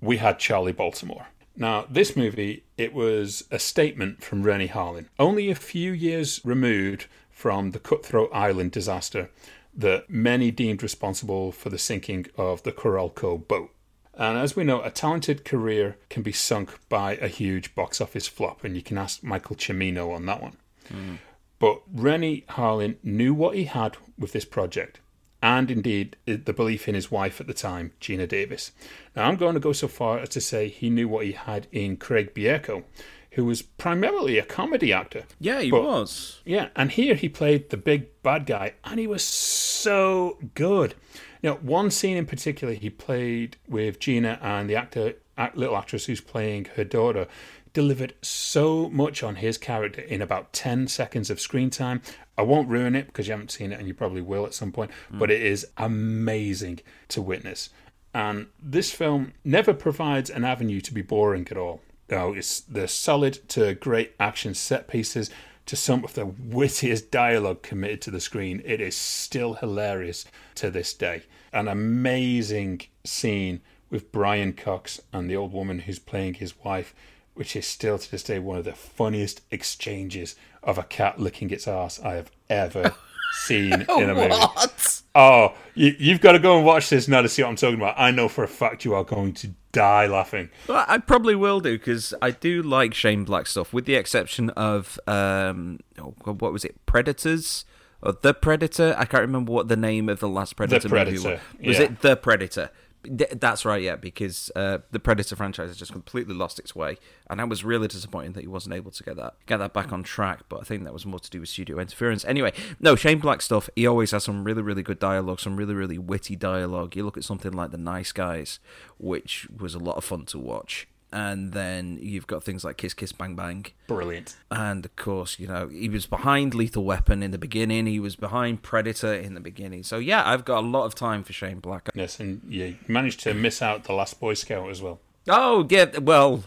we 0.04 0.18
had 0.18 0.38
Charlie 0.38 0.72
Baltimore. 0.72 1.26
Now, 1.56 1.86
this 1.88 2.16
movie, 2.16 2.64
it 2.76 2.92
was 2.92 3.44
a 3.50 3.58
statement 3.58 4.22
from 4.22 4.42
Renny 4.42 4.68
Harlin, 4.68 5.06
only 5.18 5.50
a 5.50 5.54
few 5.54 5.92
years 5.92 6.40
removed 6.44 7.06
from 7.30 7.70
the 7.70 7.78
Cutthroat 7.78 8.30
Island 8.32 8.72
disaster 8.72 9.30
that 9.76 10.08
many 10.08 10.50
deemed 10.50 10.82
responsible 10.82 11.52
for 11.52 11.70
the 11.70 11.78
sinking 11.78 12.26
of 12.36 12.62
the 12.62 12.72
Carolco 12.72 13.46
boat. 13.46 13.70
And 14.16 14.38
as 14.38 14.54
we 14.54 14.62
know, 14.62 14.82
a 14.82 14.90
talented 14.90 15.44
career 15.44 15.96
can 16.08 16.22
be 16.22 16.32
sunk 16.32 16.78
by 16.88 17.16
a 17.16 17.28
huge 17.28 17.74
box 17.74 18.00
office 18.00 18.28
flop, 18.28 18.62
and 18.62 18.76
you 18.76 18.82
can 18.82 18.98
ask 18.98 19.22
Michael 19.22 19.56
Cimino 19.56 20.14
on 20.14 20.26
that 20.26 20.40
one. 20.40 20.56
Hmm. 20.88 21.14
But 21.58 21.82
Renny 21.92 22.44
Harlin 22.50 22.96
knew 23.02 23.34
what 23.34 23.56
he 23.56 23.64
had 23.64 23.96
with 24.18 24.32
this 24.32 24.44
project, 24.44 25.00
and 25.44 25.70
indeed 25.70 26.16
the 26.24 26.54
belief 26.54 26.88
in 26.88 26.94
his 26.94 27.10
wife 27.10 27.38
at 27.38 27.46
the 27.46 27.52
time, 27.52 27.92
Geena 28.00 28.26
Davis. 28.26 28.72
Now, 29.14 29.28
I'm 29.28 29.36
going 29.36 29.52
to 29.52 29.60
go 29.60 29.74
so 29.74 29.88
far 29.88 30.18
as 30.18 30.30
to 30.30 30.40
say 30.40 30.68
he 30.68 30.88
knew 30.88 31.06
what 31.06 31.26
he 31.26 31.32
had 31.32 31.66
in 31.70 31.98
Craig 31.98 32.32
Bierko, 32.34 32.84
who 33.32 33.44
was 33.44 33.60
primarily 33.60 34.38
a 34.38 34.44
comedy 34.44 34.90
actor. 34.90 35.24
Yeah, 35.38 35.60
he 35.60 35.70
But- 35.70 35.82
was. 35.84 36.40
Yeah, 36.46 36.68
and 36.74 36.90
here 36.92 37.14
he 37.14 37.28
played 37.28 37.68
the 37.68 37.76
big 37.76 38.06
bad 38.22 38.46
guy, 38.46 38.72
and 38.84 38.98
he 38.98 39.06
was 39.06 39.22
so 39.22 40.38
good. 40.54 40.94
Now, 41.42 41.56
one 41.56 41.90
scene 41.90 42.16
in 42.16 42.24
particular, 42.24 42.72
he 42.72 42.88
played 42.88 43.58
with 43.68 44.00
Geena 44.00 44.38
and 44.42 44.70
the 44.70 44.76
actor, 44.76 45.12
little 45.54 45.76
actress 45.76 46.06
who's 46.06 46.22
playing 46.22 46.68
her 46.76 46.84
daughter, 46.84 47.26
delivered 47.74 48.14
so 48.22 48.88
much 48.88 49.22
on 49.22 49.36
his 49.36 49.58
character 49.58 50.00
in 50.00 50.22
about 50.22 50.54
10 50.54 50.88
seconds 50.88 51.28
of 51.28 51.40
screen 51.40 51.68
time. 51.68 52.00
I 52.38 52.42
won't 52.42 52.68
ruin 52.68 52.94
it 52.94 53.08
because 53.08 53.26
you 53.26 53.32
haven't 53.32 53.50
seen 53.50 53.72
it, 53.72 53.78
and 53.78 53.86
you 53.86 53.92
probably 53.92 54.22
will 54.22 54.46
at 54.46 54.54
some 54.54 54.72
point, 54.72 54.90
hmm. 55.10 55.18
but 55.18 55.30
it 55.30 55.42
is 55.42 55.66
amazing 55.76 56.80
to 57.08 57.20
witness. 57.20 57.68
And 58.14 58.46
this 58.62 58.92
film 58.92 59.34
never 59.44 59.74
provides 59.74 60.30
an 60.30 60.44
avenue 60.44 60.80
to 60.80 60.94
be 60.94 61.02
boring 61.02 61.46
at 61.50 61.58
all. 61.58 61.82
No, 62.08 62.32
it's 62.32 62.60
the 62.60 62.86
solid 62.86 63.46
to 63.50 63.74
great 63.74 64.14
action 64.20 64.54
set 64.54 64.88
pieces 64.88 65.30
to 65.66 65.76
some 65.76 66.04
of 66.04 66.14
the 66.14 66.26
wittiest 66.26 67.10
dialogue 67.10 67.62
committed 67.62 68.00
to 68.02 68.10
the 68.10 68.20
screen. 68.20 68.62
It 68.64 68.80
is 68.80 68.94
still 68.94 69.54
hilarious 69.54 70.26
to 70.56 70.70
this 70.70 70.92
day. 70.94 71.22
An 71.52 71.68
amazing 71.68 72.82
scene 73.04 73.62
with 73.90 74.12
Brian 74.12 74.52
Cox 74.52 75.00
and 75.12 75.30
the 75.30 75.36
old 75.36 75.52
woman 75.52 75.80
who's 75.80 75.98
playing 75.98 76.34
his 76.34 76.58
wife, 76.62 76.94
which 77.34 77.56
is 77.56 77.66
still 77.66 77.98
to 77.98 78.10
this 78.10 78.22
day 78.22 78.38
one 78.38 78.58
of 78.58 78.64
the 78.64 78.72
funniest 78.72 79.42
exchanges 79.50 80.36
of 80.62 80.78
a 80.78 80.82
cat 80.82 81.20
licking 81.20 81.50
its 81.50 81.68
ass 81.68 82.00
I 82.00 82.14
have 82.14 82.30
ever 82.48 82.94
seen 83.32 83.72
in 83.72 84.10
a 84.10 84.14
movie. 84.14 84.28
What? 84.28 85.02
Oh, 85.14 85.54
you, 85.74 85.94
you've 85.98 86.20
got 86.20 86.32
to 86.32 86.38
go 86.38 86.56
and 86.56 86.66
watch 86.66 86.88
this 86.88 87.06
now 87.06 87.22
to 87.22 87.28
see 87.28 87.42
what 87.42 87.50
I'm 87.50 87.56
talking 87.56 87.76
about. 87.76 87.94
I 87.96 88.10
know 88.10 88.28
for 88.28 88.42
a 88.42 88.48
fact 88.48 88.84
you 88.84 88.94
are 88.94 89.04
going 89.04 89.32
to 89.34 89.50
die 89.72 90.06
laughing. 90.06 90.50
Well, 90.68 90.84
I 90.88 90.98
probably 90.98 91.34
will 91.34 91.60
do 91.60 91.78
because 91.78 92.14
I 92.22 92.30
do 92.30 92.62
like 92.62 92.94
Shane 92.94 93.24
Black 93.24 93.46
stuff, 93.46 93.72
with 93.72 93.84
the 93.84 93.94
exception 93.94 94.50
of 94.50 94.98
um, 95.06 95.80
oh, 95.98 96.14
what 96.24 96.52
was 96.52 96.64
it, 96.64 96.84
Predators 96.86 97.64
or 98.02 98.12
The 98.12 98.34
Predator? 98.34 98.94
I 98.96 99.04
can't 99.04 99.22
remember 99.22 99.52
what 99.52 99.68
the 99.68 99.76
name 99.76 100.08
of 100.08 100.20
the 100.20 100.28
last 100.28 100.56
Predator, 100.56 100.88
movie 100.88 101.18
Predator, 101.18 101.30
was. 101.30 101.66
Was 101.66 101.78
yeah. 101.78 101.84
it 101.84 102.00
The 102.00 102.16
Predator? 102.16 102.70
Th- 103.04 103.30
That's 103.30 103.64
right, 103.64 103.82
yeah, 103.82 103.96
because 103.96 104.50
uh, 104.56 104.78
the 104.90 104.98
Predator 104.98 105.36
franchise 105.36 105.68
has 105.68 105.76
just 105.76 105.92
completely 105.92 106.34
lost 106.34 106.58
its 106.58 106.74
way, 106.74 106.96
and 107.28 107.40
I 107.40 107.44
was 107.44 107.64
really 107.64 107.88
disappointed 107.88 108.34
that 108.34 108.40
he 108.40 108.46
wasn't 108.46 108.74
able 108.74 108.90
to 108.90 109.02
get 109.02 109.16
that 109.16 109.34
get 109.46 109.58
that 109.58 109.72
back 109.72 109.92
on 109.92 110.02
track. 110.02 110.42
But 110.48 110.60
I 110.60 110.64
think 110.64 110.84
that 110.84 110.92
was 110.92 111.06
more 111.06 111.20
to 111.20 111.30
do 111.30 111.40
with 111.40 111.48
studio 111.48 111.78
interference. 111.78 112.24
Anyway, 112.24 112.52
no 112.80 112.96
Shane 112.96 113.18
Black 113.18 113.42
stuff. 113.42 113.68
He 113.76 113.86
always 113.86 114.10
has 114.12 114.24
some 114.24 114.44
really, 114.44 114.62
really 114.62 114.82
good 114.82 114.98
dialogue, 114.98 115.40
some 115.40 115.56
really, 115.56 115.74
really 115.74 115.98
witty 115.98 116.36
dialogue. 116.36 116.96
You 116.96 117.04
look 117.04 117.16
at 117.16 117.24
something 117.24 117.52
like 117.52 117.70
The 117.70 117.78
Nice 117.78 118.12
Guys, 118.12 118.58
which 118.98 119.46
was 119.56 119.74
a 119.74 119.78
lot 119.78 119.96
of 119.96 120.04
fun 120.04 120.24
to 120.26 120.38
watch. 120.38 120.88
And 121.12 121.52
then 121.52 121.98
you've 122.02 122.26
got 122.26 122.42
things 122.42 122.64
like 122.64 122.76
Kiss 122.76 122.92
Kiss 122.92 123.12
Bang 123.12 123.36
Bang, 123.36 123.66
Brilliant. 123.86 124.34
and 124.50 124.84
of 124.84 124.96
course, 124.96 125.38
you 125.38 125.46
know, 125.46 125.68
he 125.68 125.88
was 125.88 126.06
behind 126.06 126.54
Lethal 126.54 126.84
Weapon 126.84 127.22
in 127.22 127.30
the 127.30 127.38
beginning. 127.38 127.86
He 127.86 128.00
was 128.00 128.16
behind 128.16 128.62
Predator 128.62 129.14
in 129.14 129.34
the 129.34 129.40
beginning. 129.40 129.84
So 129.84 129.98
yeah, 129.98 130.28
I've 130.28 130.44
got 130.44 130.64
a 130.64 130.66
lot 130.66 130.86
of 130.86 130.96
time 130.96 131.22
for 131.22 131.32
Shane 131.32 131.60
Black. 131.60 131.88
Yes, 131.94 132.18
and 132.18 132.42
you 132.48 132.76
managed 132.88 133.20
to 133.20 133.32
miss 133.32 133.62
out 133.62 133.84
the 133.84 133.92
last 133.92 134.18
Boy 134.18 134.34
Scout 134.34 134.68
as 134.70 134.82
well. 134.82 134.98
Oh 135.28 135.68
yeah, 135.70 135.96
well, 135.98 136.42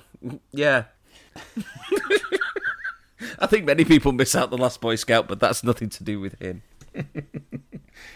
yeah. 0.52 0.84
I 3.40 3.48
think 3.48 3.66
many 3.66 3.86
people 3.86 4.12
miss 4.12 4.36
out 4.36 4.50
the 4.50 4.58
Last 4.58 4.82
Boy 4.82 4.96
Scout, 4.96 5.28
but 5.28 5.40
that's 5.40 5.64
nothing 5.64 5.90
to 5.90 6.04
do 6.04 6.20
with 6.20 6.40
him. 6.40 6.64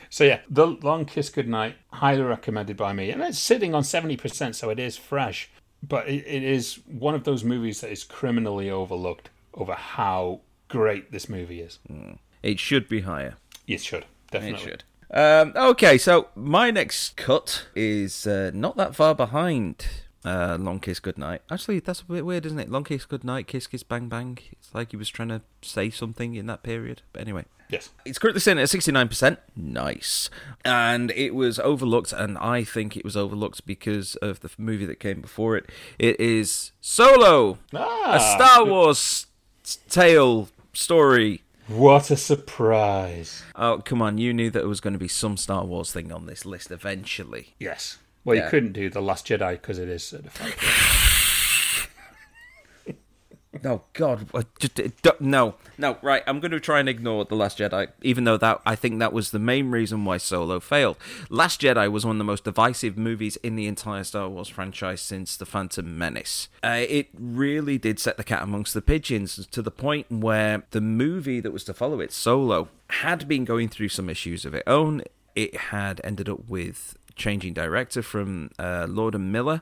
So 0.09 0.25
yeah, 0.25 0.41
The 0.49 0.67
Long 0.67 1.05
Kiss 1.05 1.29
Goodnight, 1.29 1.75
highly 1.93 2.21
recommended 2.21 2.75
by 2.75 2.91
me. 2.91 3.11
And 3.11 3.21
it's 3.23 3.39
sitting 3.39 3.73
on 3.73 3.83
70%, 3.83 4.55
so 4.55 4.69
it 4.69 4.77
is 4.77 4.97
fresh. 4.97 5.49
But 5.88 6.07
it, 6.07 6.25
it 6.27 6.43
is 6.43 6.79
one 6.88 7.15
of 7.15 7.23
those 7.23 7.43
movies 7.43 7.82
that 7.82 7.91
is 7.91 8.03
criminally 8.03 8.69
overlooked 8.69 9.29
over 9.53 9.73
how 9.73 10.41
great 10.67 11.11
this 11.11 11.27
movie 11.27 11.61
is. 11.61 11.79
It 12.43 12.59
should 12.59 12.88
be 12.88 13.01
higher. 13.01 13.36
It 13.67 13.82
should, 13.82 14.05
definitely. 14.29 14.59
It 14.59 14.69
should. 14.69 14.84
Um, 15.13 15.53
okay, 15.55 15.97
so 15.97 16.29
my 16.36 16.71
next 16.71 17.17
cut 17.17 17.65
is 17.75 18.25
uh, 18.25 18.51
not 18.53 18.77
that 18.77 18.95
far 18.95 19.13
behind 19.13 19.86
uh, 20.23 20.57
Long 20.59 20.79
Kiss 20.79 20.99
Goodnight. 20.99 21.41
Actually, 21.51 21.79
that's 21.79 22.01
a 22.01 22.05
bit 22.05 22.25
weird, 22.25 22.45
isn't 22.45 22.59
it? 22.59 22.69
Long 22.69 22.84
Kiss 22.84 23.05
Goodnight, 23.05 23.47
Kiss 23.47 23.67
Kiss 23.67 23.84
Bang 23.84 24.07
Bang. 24.07 24.38
It's 24.51 24.73
like 24.73 24.91
he 24.91 24.97
was 24.97 25.09
trying 25.09 25.29
to 25.29 25.41
say 25.61 25.89
something 25.89 26.36
in 26.36 26.45
that 26.45 26.63
period. 26.63 27.01
But 27.11 27.23
anyway. 27.23 27.45
Yes. 27.72 27.89
It's 28.05 28.19
currently 28.19 28.41
sitting 28.41 28.61
at 28.61 28.67
69%. 28.69 29.38
Nice. 29.55 30.30
And 30.65 31.09
it 31.11 31.34
was 31.34 31.57
overlooked, 31.59 32.11
and 32.13 32.38
I 32.38 32.63
think 32.63 32.95
it 32.97 33.03
was 33.05 33.15
overlooked 33.17 33.65
because 33.65 34.15
of 34.17 34.41
the 34.41 34.49
movie 34.57 34.86
that 34.86 34.99
came 34.99 35.22
before 35.22 35.55
it. 35.57 35.69
It 35.97 36.19
is 36.19 36.72
Solo, 36.82 37.57
Ah, 37.74 38.15
a 38.15 38.19
Star 38.19 38.65
Wars 38.65 39.26
tale 39.89 40.49
story. 40.74 41.41
What 41.67 42.11
a 42.11 42.17
surprise. 42.17 43.43
Oh, 43.55 43.82
come 43.84 44.01
on. 44.01 44.17
You 44.17 44.34
knew 44.34 44.49
that 44.49 44.59
there 44.59 44.67
was 44.67 44.82
going 44.82 44.93
to 44.93 44.99
be 44.99 45.07
some 45.07 45.38
Star 45.38 45.63
Wars 45.63 45.93
thing 45.93 46.11
on 46.11 46.26
this 46.26 46.45
list 46.45 46.69
eventually. 46.72 47.55
Yes. 47.59 47.97
Well, 48.26 48.36
Yeah. 48.36 48.43
you 48.45 48.49
couldn't 48.49 48.74
do 48.74 48.89
The 48.89 49.01
Last 49.01 49.26
Jedi 49.28 49.53
because 49.53 49.80
it 49.80 49.88
is 49.88 50.03
certified. 50.03 50.53
Oh 53.66 53.82
God! 53.91 54.28
Just, 54.60 54.80
uh, 54.80 55.12
no, 55.20 55.56
no. 55.78 55.97
Right, 56.02 56.24
I'm 56.26 56.39
going 56.39 56.52
to 56.52 56.60
try 56.60 56.80
and 56.80 56.88
ignore 56.88 57.26
the 57.26 57.36
Last 57.36 57.58
Jedi, 57.58 57.89
even 58.02 58.24
though 58.24 58.38
that 58.38 58.62
I 58.66 58.76
think 58.76 58.99
that 58.99 59.12
was 59.12 59.32
the 59.32 59.39
main 59.39 59.72
reason 59.72 60.06
why 60.06 60.18
Solo 60.18 60.62
failed. 60.62 60.95
Last 61.30 61.60
Jedi 61.60 61.91
was 61.91 62.06
one 62.06 62.16
of 62.16 62.18
the 62.18 62.24
most 62.24 62.45
divisive 62.45 62.97
movies 62.97 63.36
in 63.38 63.58
the 63.58 63.68
entire 63.68 64.06
Star 64.06 64.30
Wars 64.30 64.47
franchise 64.47 65.02
since 65.02 65.36
The 65.36 65.45
Phantom 65.45 65.97
Menace. 65.97 66.47
Uh, 66.64 66.86
it 66.88 67.10
really 67.14 67.78
did 67.78 67.99
set 67.99 68.16
the 68.16 68.24
cat 68.24 68.41
amongst 68.41 68.74
the 68.74 68.82
pigeons 68.82 69.45
to 69.47 69.62
the 69.62 69.72
point 69.72 70.10
where 70.10 70.64
the 70.72 70.82
movie 70.82 71.41
that 71.41 71.52
was 71.52 71.66
to 71.66 71.74
follow 71.74 71.99
it, 71.99 72.14
Solo, 72.14 72.70
had 72.89 73.28
been 73.28 73.43
going 73.43 73.68
through 73.68 73.89
some 73.89 74.10
issues 74.10 74.45
of 74.45 74.54
its 74.54 74.64
own. 74.66 75.04
It 75.36 75.56
had 75.56 75.99
ended 76.04 76.28
up 76.30 76.47
with 76.47 76.97
changing 77.22 77.53
director 77.53 78.01
from 78.01 78.49
uh, 78.59 78.88
Lord 78.89 79.15
and 79.15 79.32
Miller, 79.32 79.61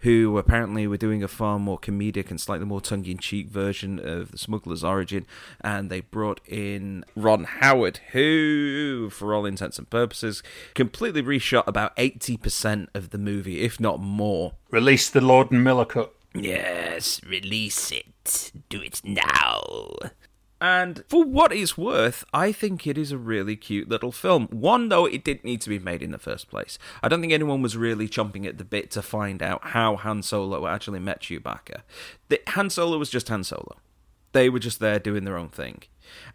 who 0.00 0.38
apparently 0.38 0.86
were 0.86 0.96
doing 0.96 1.22
a 1.22 1.28
far 1.28 1.58
more 1.58 1.78
comedic 1.78 2.30
and 2.30 2.40
slightly 2.40 2.64
more 2.64 2.80
tongue-in-cheek 2.80 3.48
version 3.48 3.98
of 3.98 4.30
The 4.30 4.38
Smuggler's 4.38 4.82
Origin, 4.82 5.26
and 5.60 5.90
they 5.90 6.00
brought 6.00 6.40
in 6.46 7.04
Ron 7.14 7.44
Howard, 7.44 7.98
who, 8.12 9.10
for 9.10 9.34
all 9.34 9.44
intents 9.44 9.78
and 9.78 9.90
purposes, 9.90 10.42
completely 10.74 11.22
reshot 11.22 11.66
about 11.66 11.94
80% 11.96 12.88
of 12.94 13.10
the 13.10 13.18
movie, 13.18 13.60
if 13.62 13.78
not 13.78 14.00
more. 14.00 14.52
Release 14.70 15.10
the 15.10 15.20
Lord 15.20 15.50
and 15.50 15.62
Miller 15.62 15.84
cut. 15.84 16.14
Yes, 16.34 17.20
release 17.24 17.92
it. 17.92 18.52
Do 18.68 18.80
it 18.80 19.02
now. 19.04 19.96
And 20.62 21.02
for 21.08 21.24
what 21.24 21.52
it's 21.52 21.76
worth, 21.76 22.24
I 22.32 22.52
think 22.52 22.86
it 22.86 22.96
is 22.96 23.10
a 23.10 23.18
really 23.18 23.56
cute 23.56 23.88
little 23.88 24.12
film. 24.12 24.46
One, 24.52 24.90
though, 24.90 25.06
it 25.06 25.24
didn't 25.24 25.44
need 25.44 25.60
to 25.62 25.68
be 25.68 25.80
made 25.80 26.04
in 26.04 26.12
the 26.12 26.18
first 26.18 26.48
place. 26.48 26.78
I 27.02 27.08
don't 27.08 27.20
think 27.20 27.32
anyone 27.32 27.62
was 27.62 27.76
really 27.76 28.08
chomping 28.08 28.46
at 28.46 28.58
the 28.58 28.64
bit 28.64 28.88
to 28.92 29.02
find 29.02 29.42
out 29.42 29.70
how 29.70 29.96
Han 29.96 30.22
Solo 30.22 30.68
actually 30.68 31.00
met 31.00 31.20
Chewbacca. 31.20 31.80
The, 32.28 32.40
Han 32.50 32.70
Solo 32.70 32.96
was 32.96 33.10
just 33.10 33.28
Han 33.28 33.42
Solo. 33.42 33.76
They 34.30 34.48
were 34.48 34.60
just 34.60 34.78
there 34.78 35.00
doing 35.00 35.24
their 35.24 35.36
own 35.36 35.48
thing. 35.48 35.82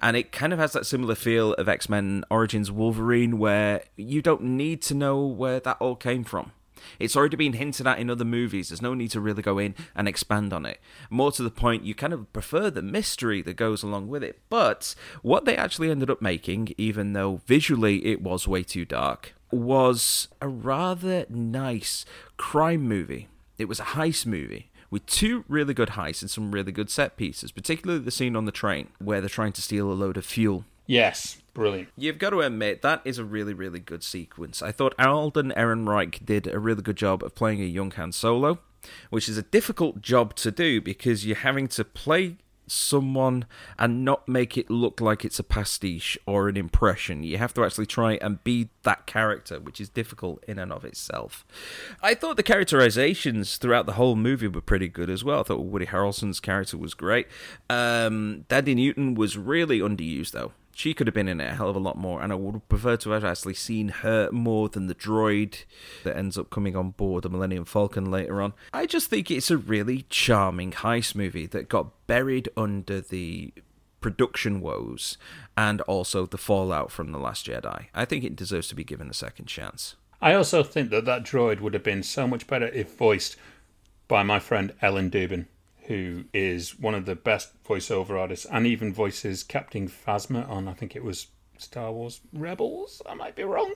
And 0.01 0.17
it 0.17 0.34
kind 0.34 0.51
of 0.51 0.59
has 0.59 0.73
that 0.73 0.86
similar 0.86 1.15
feel 1.15 1.53
of 1.53 1.69
X 1.69 1.88
Men 1.88 2.25
Origins 2.30 2.69
Wolverine, 2.69 3.39
where 3.39 3.84
you 3.95 4.21
don't 4.21 4.43
need 4.43 4.82
to 4.84 4.93
know 4.93 5.25
where 5.25 5.61
that 5.61 5.78
all 5.80 5.95
came 5.95 6.25
from. 6.25 6.51
It's 6.99 7.15
already 7.15 7.38
been 7.38 7.53
hinted 7.53 7.88
at 7.88 7.99
in 7.99 8.09
other 8.09 8.25
movies. 8.25 8.69
There's 8.69 8.81
no 8.81 8.93
need 8.93 9.11
to 9.11 9.21
really 9.21 9.41
go 9.41 9.57
in 9.57 9.75
and 9.95 10.07
expand 10.07 10.53
on 10.53 10.65
it. 10.65 10.79
More 11.09 11.31
to 11.31 11.43
the 11.43 11.51
point, 11.51 11.83
you 11.83 11.95
kind 11.95 12.13
of 12.13 12.31
prefer 12.33 12.69
the 12.69 12.81
mystery 12.81 13.41
that 13.41 13.55
goes 13.55 13.83
along 13.83 14.07
with 14.07 14.23
it. 14.23 14.39
But 14.49 14.95
what 15.21 15.45
they 15.45 15.55
actually 15.55 15.91
ended 15.91 16.09
up 16.09 16.21
making, 16.21 16.73
even 16.77 17.13
though 17.13 17.41
visually 17.45 18.05
it 18.05 18.21
was 18.21 18.47
way 18.47 18.63
too 18.63 18.85
dark, 18.85 19.33
was 19.51 20.27
a 20.41 20.47
rather 20.47 21.25
nice 21.29 22.05
crime 22.38 22.81
movie. 22.81 23.27
It 23.57 23.65
was 23.65 23.79
a 23.79 23.83
heist 23.83 24.25
movie 24.25 24.69
with 24.89 25.05
two 25.05 25.43
really 25.47 25.73
good 25.73 25.89
heists 25.89 26.21
and 26.21 26.31
some 26.31 26.51
really 26.51 26.71
good 26.71 26.89
set 26.89 27.17
pieces, 27.17 27.51
particularly 27.51 28.03
the 28.03 28.11
scene 28.11 28.35
on 28.35 28.45
the 28.45 28.51
train 28.51 28.89
where 28.99 29.19
they're 29.19 29.29
trying 29.29 29.53
to 29.53 29.61
steal 29.61 29.91
a 29.91 29.93
load 29.93 30.17
of 30.17 30.25
fuel. 30.25 30.65
Yes. 30.85 31.38
Brilliant. 31.58 31.89
You've 31.97 32.20
got 32.20 32.30
to 32.30 32.41
admit 32.41 32.84
that 32.84 33.01
is 33.03 33.18
a 33.18 33.26
really, 33.26 33.55
really 33.55 33.80
good 33.80 34.03
sequence. 34.03 34.62
I 34.62 34.72
thought 34.72 34.93
Alden 34.99 35.51
Ehrenreich 35.58 36.24
did 36.24 36.45
a 36.45 36.60
really 36.60 36.84
good 36.84 36.97
job 36.97 37.24
of 37.24 37.34
playing 37.34 37.62
a 37.64 37.66
young 37.66 37.89
Han 37.91 38.12
Solo, 38.12 38.60
which 39.10 39.28
is 39.28 39.39
a 39.39 39.41
difficult 39.41 40.03
job 40.03 40.36
to 40.36 40.51
do 40.51 40.80
because 40.80 41.26
you're 41.26 41.38
having 41.38 41.68
to 41.70 41.84
play 41.84 42.38
someone 42.68 43.45
and 43.80 44.05
not 44.05 44.28
make 44.28 44.55
it 44.55 44.70
look 44.70 45.01
like 45.01 45.26
it's 45.26 45.39
a 45.39 45.43
pastiche 45.43 46.16
or 46.28 46.47
an 46.47 46.58
impression. 46.58 47.24
You 47.24 47.39
have 47.39 47.55
to 47.55 47.66
actually 47.66 47.88
try 47.88 48.20
and 48.22 48.43
be 48.43 48.70
that 48.84 49.08
character, 49.08 49.60
which 49.60 49.82
is 49.82 49.89
difficult 49.89 50.43
in 50.47 50.60
and 50.60 50.72
of 50.72 50.86
itself. 50.86 51.43
I 52.03 52.14
thought 52.14 52.38
the 52.38 52.43
characterizations 52.43 53.58
throughout 53.58 53.88
the 53.88 53.93
whole 53.93 54.16
movie 54.16 54.47
were 54.47 54.62
pretty 54.62 54.89
good 54.89 55.10
as 55.10 55.24
well. 55.24 55.39
I 55.39 55.43
thought 55.43 55.66
Woody 55.66 55.88
Harrelson's 55.88 56.39
character 56.39 56.78
was 56.78 56.93
great. 56.93 57.26
Um, 57.68 58.45
Thandie 58.47 58.76
Newton 58.76 59.16
was 59.16 59.39
really 59.39 59.80
underused 59.80 60.34
though. 60.34 60.51
She 60.78 60.93
could 60.93 61.07
have 61.07 61.15
been 61.15 61.28
in 61.28 61.41
it 61.41 61.49
a 61.49 61.55
hell 61.55 61.71
of 61.71 61.75
a 61.75 61.80
lot 61.80 61.97
more, 61.97 62.21
and 62.21 62.32
I 62.32 62.36
would 62.36 62.69
prefer 62.69 62.97
to 62.97 63.09
have 63.09 63.25
actually 63.25 63.55
seen 63.55 63.88
her 63.89 64.30
more 64.32 64.69
than 64.69 64.86
the 64.86 64.93
droid 64.93 65.63
that 66.03 66.15
ends 66.15 66.38
up 66.38 66.51
coming 66.51 66.75
on 66.75 66.91
board 66.91 67.23
the 67.23 67.32
Millennium 67.32 67.65
Falcon 67.65 68.11
later 68.11 68.43
on. 68.43 68.53
I 68.73 68.86
just 68.86 69.09
think 69.09 69.32
it's 69.32 69.49
a 69.49 69.57
really 69.57 70.05
charming 70.09 70.71
heist 70.71 71.15
movie 71.15 71.47
that 71.47 71.67
got 71.67 72.05
buried 72.05 72.49
under 72.55 73.01
the 73.01 73.55
production 74.01 74.61
woes 74.61 75.17
and 75.57 75.82
also 75.82 76.28
the 76.28 76.38
fallout 76.38 76.91
from 76.91 77.11
The 77.11 77.17
Last 77.17 77.47
Jedi. 77.47 77.88
I 77.95 78.05
think 78.05 78.23
it 78.23 78.36
deserves 78.36 78.67
to 78.67 78.75
be 78.75 78.84
given 78.84 79.09
a 79.09 79.15
second 79.15 79.47
chance. 79.47 79.95
I 80.21 80.36
also 80.36 80.61
think 80.61 80.91
that 80.91 81.05
that 81.05 81.23
droid 81.23 81.59
would 81.59 81.73
have 81.73 81.82
been 81.82 82.03
so 82.03 82.28
much 82.28 82.45
better 82.45 82.67
if 82.67 82.95
voiced 82.95 83.36
by 84.07 84.21
my 84.21 84.38
friend 84.38 84.75
Ellen 84.84 85.09
Dubin, 85.09 85.47
who 85.88 86.25
is 86.33 86.79
one 86.79 86.93
of 86.95 87.05
the 87.05 87.15
best 87.15 87.61
voiceover 87.63 88.19
artists 88.19 88.45
and 88.51 88.65
even 88.67 88.93
voices 88.93 89.43
Captain 89.43 89.88
Phasma 89.88 90.47
on, 90.49 90.67
I 90.67 90.73
think 90.73 90.95
it 90.95 91.03
was 91.03 91.27
Star 91.57 91.91
Wars 91.91 92.21
Rebels. 92.33 93.01
I 93.09 93.13
might 93.13 93.35
be 93.35 93.43
wrong. 93.43 93.73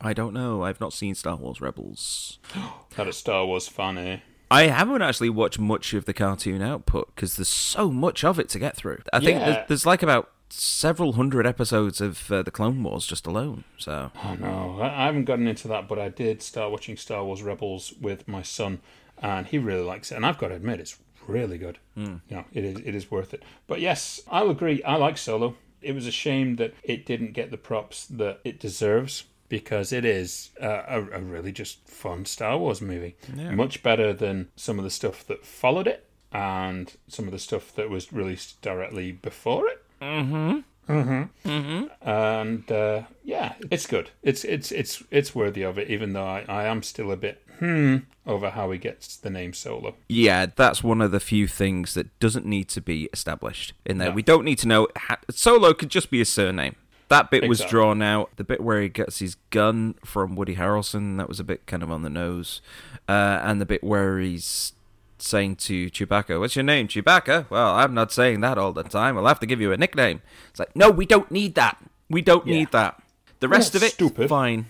I 0.00 0.12
don't 0.14 0.32
know. 0.34 0.64
I've 0.64 0.80
not 0.80 0.92
seen 0.92 1.14
Star 1.14 1.36
Wars 1.36 1.60
Rebels. 1.60 2.38
Had 2.96 3.08
a 3.08 3.12
Star 3.12 3.44
Wars 3.46 3.68
fan 3.68 3.96
here. 3.96 4.22
I 4.50 4.62
haven't 4.64 5.02
actually 5.02 5.30
watched 5.30 5.58
much 5.60 5.94
of 5.94 6.06
the 6.06 6.14
cartoon 6.14 6.60
output 6.60 7.14
because 7.14 7.36
there's 7.36 7.46
so 7.48 7.90
much 7.90 8.24
of 8.24 8.38
it 8.40 8.48
to 8.48 8.58
get 8.58 8.74
through. 8.76 8.98
I 9.12 9.20
think 9.20 9.38
Yeah. 9.38 9.44
there's, 9.52 9.68
there's 9.68 9.86
like 9.86 10.02
about 10.02 10.30
several 10.48 11.12
hundred 11.12 11.46
episodes 11.46 12.00
of 12.00 12.32
uh, 12.32 12.42
the 12.42 12.50
Clone 12.50 12.82
Wars 12.82 13.06
just 13.06 13.26
alone. 13.28 13.62
So 13.78 14.10
Oh 14.24 14.34
no, 14.40 14.78
I 14.80 15.02
I 15.02 15.06
haven't 15.06 15.26
gotten 15.26 15.46
into 15.46 15.68
that, 15.68 15.86
but 15.86 15.98
I 16.00 16.08
did 16.08 16.42
start 16.42 16.72
watching 16.72 16.96
Star 16.96 17.22
Wars 17.24 17.42
Rebels 17.42 17.92
with 18.00 18.26
my 18.26 18.42
son, 18.42 18.80
and 19.22 19.46
he 19.46 19.58
really 19.58 19.84
likes 19.84 20.10
it. 20.10 20.16
And 20.16 20.26
I've 20.26 20.38
got 20.38 20.48
to 20.48 20.54
admit, 20.54 20.80
it's 20.80 20.98
really 21.26 21.58
good. 21.58 21.78
Mm. 21.96 22.20
You 22.28 22.36
know, 22.36 22.44
it 22.52 22.64
is 22.64 22.78
it 22.78 22.94
is 22.94 23.10
worth 23.10 23.34
it. 23.34 23.42
But 23.66 23.80
yes, 23.80 24.20
I'll 24.30 24.50
agree. 24.50 24.82
I 24.82 24.96
like 24.96 25.18
Solo. 25.18 25.56
It 25.82 25.94
was 25.94 26.06
a 26.06 26.12
shame 26.12 26.56
that 26.56 26.74
it 26.82 27.06
didn't 27.06 27.32
get 27.32 27.50
the 27.50 27.56
props 27.56 28.06
that 28.06 28.40
it 28.44 28.60
deserves 28.60 29.24
because 29.48 29.92
it 29.92 30.04
is 30.04 30.50
uh, 30.60 30.82
a, 30.86 31.00
a 31.00 31.20
really 31.20 31.52
just 31.52 31.86
fun 31.88 32.24
Star 32.24 32.58
Wars 32.58 32.80
movie. 32.80 33.16
Much 33.56 33.82
better 33.82 34.12
than 34.12 34.48
some 34.56 34.78
of 34.78 34.84
the 34.84 34.90
stuff 34.90 35.26
that 35.26 35.44
followed 35.44 35.86
it 35.86 36.06
and 36.32 36.92
some 37.08 37.24
of 37.24 37.32
the 37.32 37.38
stuff 37.38 37.74
that 37.74 37.90
was 37.90 38.12
released 38.12 38.60
directly 38.62 39.10
before 39.10 39.66
it 39.68 39.84
and 42.02 42.70
uh, 42.72 43.02
yeah, 43.22 43.54
it's 43.70 43.86
good. 43.86 44.10
It's 44.22 44.44
it's 44.44 44.72
it's 44.72 45.02
it's 45.10 45.34
worthy 45.34 45.62
of 45.62 45.78
it. 45.78 45.88
Even 45.88 46.12
though 46.12 46.26
I, 46.26 46.44
I 46.48 46.64
am 46.64 46.82
still 46.82 47.12
a 47.12 47.16
bit 47.16 47.42
hmm 47.60 47.96
over 48.26 48.50
how 48.50 48.70
he 48.70 48.78
gets 48.78 49.16
the 49.16 49.30
name 49.30 49.52
Solo. 49.52 49.94
Yeah, 50.08 50.46
that's 50.54 50.84
one 50.84 51.00
of 51.00 51.10
the 51.10 51.20
few 51.20 51.46
things 51.48 51.94
that 51.94 52.16
doesn't 52.20 52.44
need 52.46 52.68
to 52.68 52.80
be 52.80 53.08
established 53.12 53.72
in 53.84 53.98
there. 53.98 54.10
No. 54.10 54.14
We 54.14 54.22
don't 54.22 54.44
need 54.44 54.58
to 54.58 54.68
know. 54.68 54.88
Solo 55.30 55.72
could 55.72 55.88
just 55.88 56.10
be 56.10 56.20
a 56.20 56.24
surname. 56.24 56.76
That 57.08 57.30
bit 57.30 57.48
was 57.48 57.60
drawn 57.64 58.02
out. 58.02 58.30
The 58.36 58.44
bit 58.44 58.60
where 58.60 58.80
he 58.82 58.88
gets 58.88 59.18
his 59.18 59.34
gun 59.50 59.94
from 60.04 60.36
Woody 60.36 60.54
Harrelson, 60.56 61.16
that 61.16 61.28
was 61.28 61.40
a 61.40 61.44
bit 61.44 61.66
kind 61.66 61.82
of 61.82 61.90
on 61.90 62.02
the 62.02 62.10
nose. 62.10 62.60
Uh, 63.08 63.40
and 63.42 63.60
the 63.60 63.66
bit 63.66 63.82
where 63.82 64.20
he's 64.20 64.74
saying 65.18 65.56
to 65.56 65.90
Chewbacca, 65.90 66.38
What's 66.38 66.54
your 66.54 66.62
name, 66.62 66.86
Chewbacca? 66.86 67.50
Well, 67.50 67.74
I'm 67.74 67.94
not 67.94 68.12
saying 68.12 68.42
that 68.42 68.58
all 68.58 68.72
the 68.72 68.84
time. 68.84 69.18
I'll 69.18 69.26
have 69.26 69.40
to 69.40 69.46
give 69.46 69.60
you 69.60 69.72
a 69.72 69.76
nickname. 69.76 70.22
It's 70.50 70.60
like, 70.60 70.76
No, 70.76 70.88
we 70.90 71.04
don't 71.04 71.30
need 71.32 71.56
that. 71.56 71.78
We 72.08 72.22
don't 72.22 72.46
Yeah. 72.46 72.54
need 72.58 72.70
that. 72.72 73.02
The 73.40 73.48
rest 73.48 73.74
Well, 73.74 73.82
of 73.82 73.88
it, 73.88 73.92
stupid. 73.94 74.28
fine. 74.28 74.66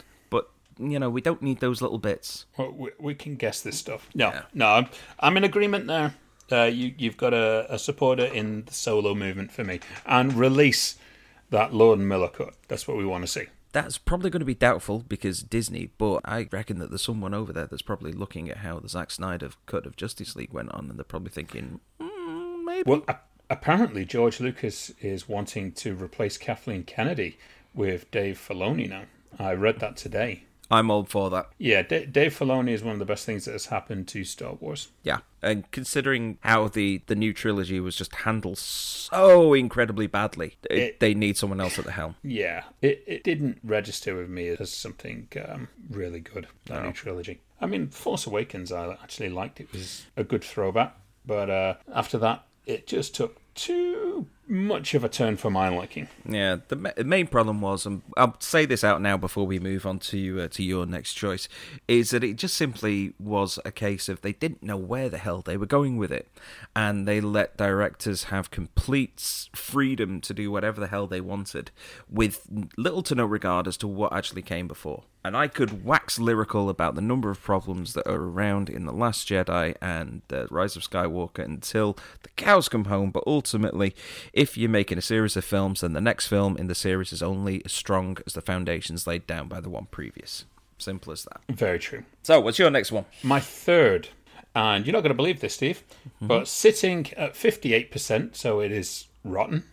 But, 0.81 0.91
you 0.91 0.99
know, 0.99 1.11
we 1.11 1.21
don't 1.21 1.43
need 1.43 1.61
those 1.61 1.83
little 1.83 1.99
bits. 1.99 2.47
Well, 2.57 2.73
we, 2.73 2.91
we 2.99 3.15
can 3.15 3.37
guess 3.37 3.61
this 3.61 3.79
stuff. 3.79 4.09
No, 4.15 4.29
Yeah. 4.31 4.43
no, 4.55 4.67
I'm, 4.69 4.87
I'm 5.19 5.37
in 5.37 5.45
agreement 5.45 5.87
there. 5.87 6.15
Uh, 6.53 6.65
you, 6.65 6.95
you've 6.99 7.17
got 7.17 7.33
a, 7.33 7.67
a 7.73 7.79
supporter 7.79 8.25
in 8.25 8.65
the 8.65 8.75
solo 8.75 9.15
movement 9.15 9.53
for 9.53 9.63
me, 9.63 9.79
and 10.05 10.33
release 10.35 10.97
that 11.51 11.73
Lord 11.73 11.99
and 12.01 12.09
Miller 12.09 12.29
cut. 12.29 12.55
That's 12.69 12.89
what 12.89 12.97
we 12.97 13.05
want 13.05 13.23
to 13.25 13.29
see. 13.29 13.45
That's 13.73 13.99
probably 13.99 14.31
going 14.31 14.41
to 14.41 14.47
be 14.47 14.55
doubtful 14.57 15.05
because 15.07 15.43
Disney, 15.45 15.91
but 15.97 16.23
I 16.25 16.49
reckon 16.51 16.81
that 16.81 16.91
there's 16.91 17.03
someone 17.03 17.35
over 17.35 17.53
there 17.53 17.67
that's 17.67 17.83
probably 17.83 18.11
looking 18.13 18.51
at 18.51 18.59
how 18.59 18.81
the 18.81 18.89
Zack 18.89 19.13
Snyder 19.13 19.51
cut 19.67 19.87
of 19.87 19.95
Justice 19.95 20.35
League 20.35 20.53
went 20.53 20.73
on, 20.73 20.91
and 20.91 20.99
they're 20.99 21.05
probably 21.05 21.31
thinking, 21.31 21.79
mm, 22.01 22.65
maybe. 22.65 22.83
Well, 22.91 23.05
a- 23.07 23.19
apparently 23.49 24.05
George 24.05 24.41
Lucas 24.41 24.91
is 25.01 25.29
wanting 25.29 25.71
to 25.73 25.95
replace 25.95 26.37
Kathleen 26.37 26.83
Kennedy 26.83 27.39
with 27.75 28.11
Dave 28.11 28.45
Filoni 28.45 28.89
now. 28.89 29.03
I 29.39 29.53
read 29.53 29.79
that 29.79 29.97
today. 29.97 30.43
I'm 30.71 30.91
all 30.91 31.05
for 31.05 31.31
that. 31.31 31.49
Yeah, 31.59 31.83
D- 31.83 32.07
Dave 32.07 32.39
Filoni 32.39 32.71
is 32.71 32.83
one 32.85 32.93
of 32.93 32.99
the 33.01 33.05
best 33.05 33.27
things 33.27 33.45
that 33.47 33.53
has 33.53 33.67
happened 33.67 34.07
to 34.09 34.23
Star 34.25 34.55
Wars. 34.55 34.89
Yeah, 35.03 35.19
and 35.43 35.71
considering 35.73 36.39
how 36.43 36.69
the 36.69 37.03
the 37.07 37.15
new 37.17 37.33
trilogy 37.33 37.81
was 37.81 37.97
just 37.97 38.15
handled 38.15 38.59
so 38.59 39.53
incredibly 39.55 40.07
badly, 40.07 40.57
it, 40.71 40.79
It- 40.79 41.01
they 41.01 41.15
need 41.15 41.37
someone 41.37 41.61
else 41.61 41.79
at 41.79 41.85
the 41.85 41.93
helm. 41.93 42.17
Yeah, 42.23 42.65
it, 42.83 43.03
it 43.07 43.25
didn't 43.25 43.59
register 43.65 44.15
with 44.17 44.29
me 44.29 44.49
as 44.49 44.73
something 44.73 45.29
um, 45.49 45.69
really 45.91 46.21
good, 46.21 46.47
that 46.67 46.85
new 46.85 46.93
trilogy. 46.93 47.41
I 47.61 47.67
mean, 47.67 47.89
Force 47.89 48.27
Awakens, 48.27 48.73
I 48.73 48.93
actually 49.03 49.29
liked. 49.29 49.61
It 49.61 49.73
was 49.73 50.07
a 50.17 50.25
good 50.25 50.43
throwback. 50.45 50.97
But 51.27 51.51
uh, 51.51 51.75
after 51.93 52.17
that, 52.19 52.45
it 52.65 52.87
just 52.87 53.15
took 53.15 53.40
too 53.55 54.27
much 54.47 54.95
of 54.95 55.05
a 55.05 55.09
turn 55.09 55.37
for 55.37 55.51
my 55.51 55.69
liking. 55.69 56.09
Yeah, 56.29 56.57
the, 56.69 56.77
ma- 56.77 56.91
the 56.97 57.05
main 57.05 57.29
problem 57.29 57.61
was, 57.61 57.87
and 57.87 58.03
I'll 58.17 58.37
say 58.41 58.67
this 58.67 58.83
out 58.83 59.01
now 59.01 59.17
before 59.17 59.47
we 59.47 59.59
move 59.59 59.87
on 59.87 59.99
to 60.01 60.43
uh, 60.43 60.49
to 60.49 60.63
your 60.63 60.87
next 60.87 61.15
choice, 61.15 61.49
is 61.87 62.11
that 62.11 62.25
it 62.25 62.35
just 62.35 62.57
simply 62.57 63.15
was 63.19 63.59
a 63.65 63.71
case 63.71 64.09
of 64.09 64.21
they 64.23 64.33
didn't 64.33 64.63
know 64.63 64.77
where 64.77 65.09
the 65.09 65.19
hell 65.19 65.41
they 65.41 65.57
were 65.57 65.67
going 65.67 65.97
with 65.97 66.11
it, 66.11 66.29
and 66.75 67.07
they 67.07 67.21
let 67.21 67.57
directors 67.57 68.25
have 68.25 68.51
complete 68.51 69.49
freedom 69.55 70.21
to 70.21 70.35
do 70.35 70.51
whatever 70.51 70.81
the 70.81 70.89
hell 70.89 71.07
they 71.07 71.21
wanted, 71.21 71.71
with 72.11 72.47
little 72.77 73.03
to 73.03 73.15
no 73.15 73.25
regard 73.25 73.69
as 73.69 73.77
to 73.77 73.87
what 73.87 74.13
actually 74.13 74.43
came 74.43 74.67
before. 74.67 75.05
And 75.23 75.37
I 75.37 75.49
could 75.49 75.85
wax 75.85 76.19
lyrical 76.19 76.71
about 76.71 76.95
the 76.95 77.03
number 77.03 77.31
of 77.31 77.43
problems 77.43 77.93
that 77.93 78.09
are 78.09 78.23
around 78.23 78.71
in 78.71 78.87
The 78.87 78.93
Last 78.93 79.29
Jedi 79.29 79.77
and 79.81 80.23
uh, 80.33 80.47
Rise 80.51 80.77
of 80.77 80.83
Skywalker 80.83 81.45
until 81.45 81.99
the 82.23 82.31
cows 82.37 82.71
come 82.71 82.87
home. 82.87 83.11
But 83.11 83.25
ultimately, 83.27 83.95
if 84.33 84.57
you're 84.57 84.71
making 84.71 84.97
a 84.97 85.03
series 85.03 85.37
of 85.37 85.45
films, 85.45 85.83
then 85.83 85.93
the 85.93 86.01
next 86.01 86.29
film 86.29 86.57
in 86.57 86.69
the 86.69 86.75
series 86.75 87.13
is 87.13 87.23
only 87.23 87.63
as 87.67 87.73
strong 87.73 88.17
as 88.27 88.33
the 88.33 88.41
foundations 88.41 89.07
laid 89.07 89.27
down 89.27 89.49
by 89.49 89.61
the 89.61 89.69
one 89.69 89.89
previous. 89.91 90.47
Simple 90.79 91.13
as 91.13 91.25
that. 91.25 91.43
Very 91.55 91.79
true. 91.79 92.05
So, 92.23 92.41
what's 92.41 92.59
your 92.59 92.71
next 92.71 92.91
one? 92.91 93.05
My 93.23 93.41
third, 93.41 94.09
and 94.55 94.87
you're 94.87 94.95
not 94.95 95.03
going 95.03 95.11
to 95.11 95.15
believe 95.15 95.41
this, 95.41 95.55
Steve, 95.55 95.83
but 96.23 96.49
sitting 96.49 97.07
at 97.19 97.35
58%, 97.35 98.35
so 98.35 98.61
it 98.61 98.73
is 98.73 99.07
rotten, 99.23 99.65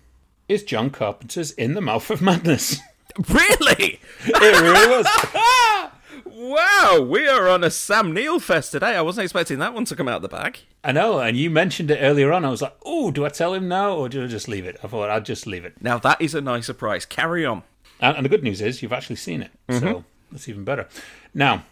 is 0.50 0.64
John 0.64 0.90
Carpenter's 0.90 1.52
In 1.52 1.74
the 1.74 1.82
Mouth 1.82 2.10
of 2.10 2.22
Madness. 2.22 2.80
Really? 3.30 4.00
it 4.26 4.62
really 4.62 4.88
was. 4.96 5.08
wow, 6.26 7.02
we 7.02 7.28
are 7.28 7.48
on 7.48 7.64
a 7.64 7.72
Sam 7.72 8.14
Neill 8.14 8.40
fest 8.40 8.72
today. 8.72 8.96
I 8.96 9.02
wasn't 9.02 9.24
expecting 9.24 9.58
that 9.58 9.74
one 9.74 9.86
to 9.86 9.96
come 9.96 10.08
out 10.08 10.18
of 10.18 10.22
the 10.22 10.28
bag. 10.28 10.60
I 10.84 10.92
know, 10.92 11.20
and 11.20 11.36
you 11.36 11.50
mentioned 11.50 11.90
it 11.90 11.98
earlier 12.00 12.32
on. 12.32 12.46
I 12.46 12.50
was 12.50 12.62
like, 12.62 12.76
oh, 12.86 13.10
do 13.10 13.26
I 13.26 13.30
tell 13.30 13.56
him 13.56 13.68
now 13.68 13.96
or 13.96 14.08
do 14.08 14.24
I 14.24 14.28
just 14.28 14.48
leave 14.48 14.66
it? 14.66 14.78
I 14.84 14.88
thought 14.88 15.10
I'd 15.10 15.26
just 15.26 15.48
leave 15.48 15.66
it. 15.66 15.82
Now, 15.82 15.98
that 15.98 16.22
is 16.22 16.36
a 16.36 16.42
nice 16.42 16.68
surprise. 16.68 17.08
Carry 17.08 17.44
on. 17.44 17.64
And, 18.00 18.18
and 18.18 18.26
the 18.26 18.30
good 18.30 18.44
news 18.44 18.62
is 18.62 18.84
you've 18.84 18.94
actually 18.94 19.16
seen 19.16 19.42
it, 19.42 19.52
so 19.70 19.80
mm-hmm. 19.80 20.00
that's 20.32 20.48
even 20.48 20.64
better. 20.64 20.88
Now, 21.34 21.64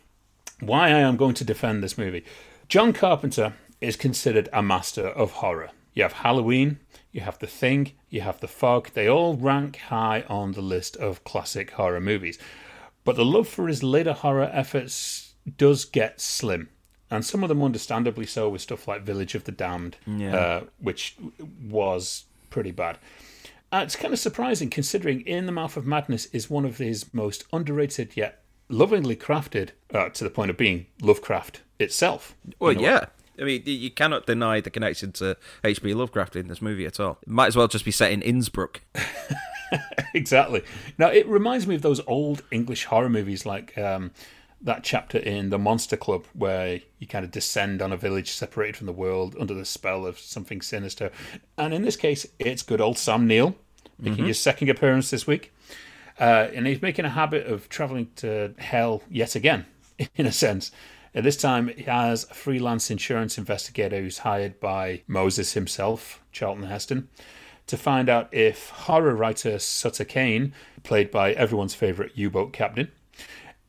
why 0.59 0.87
I 0.87 0.99
am 0.99 1.15
going 1.15 1.35
to 1.35 1.43
defend 1.43 1.83
this 1.83 1.97
movie. 1.97 2.25
John 2.69 2.91
Carpenter 2.91 3.53
is 3.81 3.95
considered 3.95 4.49
a 4.51 4.63
master 4.63 5.07
of 5.07 5.33
horror. 5.33 5.69
You 5.93 6.03
have 6.03 6.13
Halloween, 6.13 6.79
you 7.15 7.21
have 7.21 7.39
The 7.39 7.47
Thing, 7.47 7.93
you 8.09 8.19
have 8.19 8.41
The 8.41 8.47
Fog. 8.47 8.89
They 8.93 9.07
all 9.07 9.37
rank 9.37 9.77
high 9.77 10.25
on 10.27 10.51
the 10.51 10.61
list 10.61 10.97
of 10.97 11.23
classic 11.23 11.71
horror 11.71 12.01
movies. 12.01 12.37
But 13.05 13.15
the 13.15 13.23
love 13.23 13.47
for 13.47 13.69
his 13.69 13.81
later 13.81 14.11
horror 14.11 14.49
efforts 14.51 15.35
does 15.57 15.85
get 15.85 16.19
slim. 16.19 16.67
And 17.09 17.25
some 17.25 17.41
of 17.41 17.47
them 17.47 17.63
understandably 17.63 18.25
so 18.25 18.49
with 18.49 18.61
stuff 18.63 18.85
like 18.85 19.03
Village 19.03 19.33
of 19.33 19.45
the 19.45 19.53
Damned, 19.53 19.95
Yeah. 20.05 20.35
uh, 20.35 20.63
which 20.77 21.15
was 21.63 22.25
pretty 22.49 22.71
bad. 22.71 22.97
Uh, 23.71 23.81
it's 23.85 23.95
kind 23.95 24.13
of 24.13 24.19
surprising 24.19 24.69
considering 24.69 25.21
In 25.21 25.45
the 25.45 25.53
Mouth 25.53 25.77
of 25.77 25.85
Madness 25.85 26.25
is 26.33 26.49
one 26.49 26.65
of 26.65 26.79
his 26.79 27.13
most 27.13 27.45
underrated 27.53 28.17
yet 28.17 28.43
lovingly 28.67 29.15
crafted 29.15 29.69
uh, 29.93 30.09
to 30.09 30.25
the 30.25 30.29
point 30.29 30.49
of 30.49 30.57
being 30.57 30.87
Lovecraft 31.01 31.61
itself. 31.79 32.35
Well, 32.59 32.73
yeah. 32.73 32.99
way. 32.99 33.05
I 33.39 33.43
mean, 33.43 33.63
you 33.65 33.91
cannot 33.91 34.25
deny 34.25 34.61
the 34.61 34.69
connection 34.69 35.11
to 35.13 35.37
H.P. 35.63 35.93
Lovecraft 35.93 36.35
in 36.35 36.47
this 36.47 36.61
movie 36.61 36.85
at 36.85 36.99
all. 36.99 37.17
It 37.21 37.29
might 37.29 37.47
as 37.47 37.55
well 37.55 37.67
just 37.67 37.85
be 37.85 37.91
set 37.91 38.11
in 38.11 38.21
Innsmouth. 38.21 38.77
exactly. 40.13 40.63
Now 40.97 41.07
it 41.07 41.27
reminds 41.27 41.67
me 41.67 41.75
of 41.75 41.81
those 41.81 42.01
old 42.07 42.43
English 42.51 42.85
horror 42.85 43.09
movies, 43.09 43.45
like 43.45 43.77
um, 43.77 44.11
that 44.61 44.83
chapter 44.83 45.17
in 45.17 45.49
The 45.49 45.59
Monster 45.59 45.97
Club, 45.97 46.25
where 46.33 46.81
you 46.99 47.07
kind 47.07 47.25
of 47.25 47.31
descend 47.31 47.81
on 47.81 47.91
a 47.91 47.97
village 47.97 48.31
separated 48.31 48.77
from 48.77 48.87
the 48.87 48.93
world 48.93 49.35
under 49.39 49.53
the 49.53 49.65
spell 49.65 50.05
of 50.05 50.17
something 50.19 50.61
sinister. 50.61 51.11
And 51.57 51.73
in 51.73 51.81
this 51.81 51.95
case, 51.95 52.25
it's 52.39 52.63
good 52.63 52.81
old 52.81 52.97
Sam 52.97 53.27
Neill 53.27 53.55
making 53.99 54.25
his 54.25 54.39
second 54.39 54.69
appearance 54.69 55.09
this 55.09 55.25
week, 55.25 55.53
uh, 56.19 56.47
and 56.53 56.67
he's 56.67 56.81
making 56.81 57.05
a 57.05 57.09
habit 57.09 57.47
of 57.47 57.69
traveling 57.69 58.09
to 58.17 58.53
hell 58.57 59.01
yet 59.09 59.35
again, 59.35 59.65
in 60.15 60.25
a 60.25 60.31
sense. 60.31 60.71
At 61.15 61.23
this 61.23 61.37
time, 61.37 61.69
he 61.69 61.83
has 61.83 62.25
a 62.25 62.33
freelance 62.33 62.91
insurance 62.91 63.37
investigator 63.37 64.01
who's 64.01 64.19
hired 64.19 64.59
by 64.59 65.03
Moses 65.07 65.53
himself, 65.53 66.21
Charlton 66.33 66.65
Heston, 66.65 67.07
to 67.67 67.77
find 67.77 68.09
out 68.09 68.27
if 68.33 68.69
horror 68.69 69.15
writer 69.15 69.57
Sutter 69.57 70.03
Kane, 70.03 70.53
played 70.83 71.11
by 71.11 71.31
everyone's 71.31 71.73
favourite 71.73 72.11
U 72.15 72.29
boat 72.29 72.51
captain, 72.51 72.91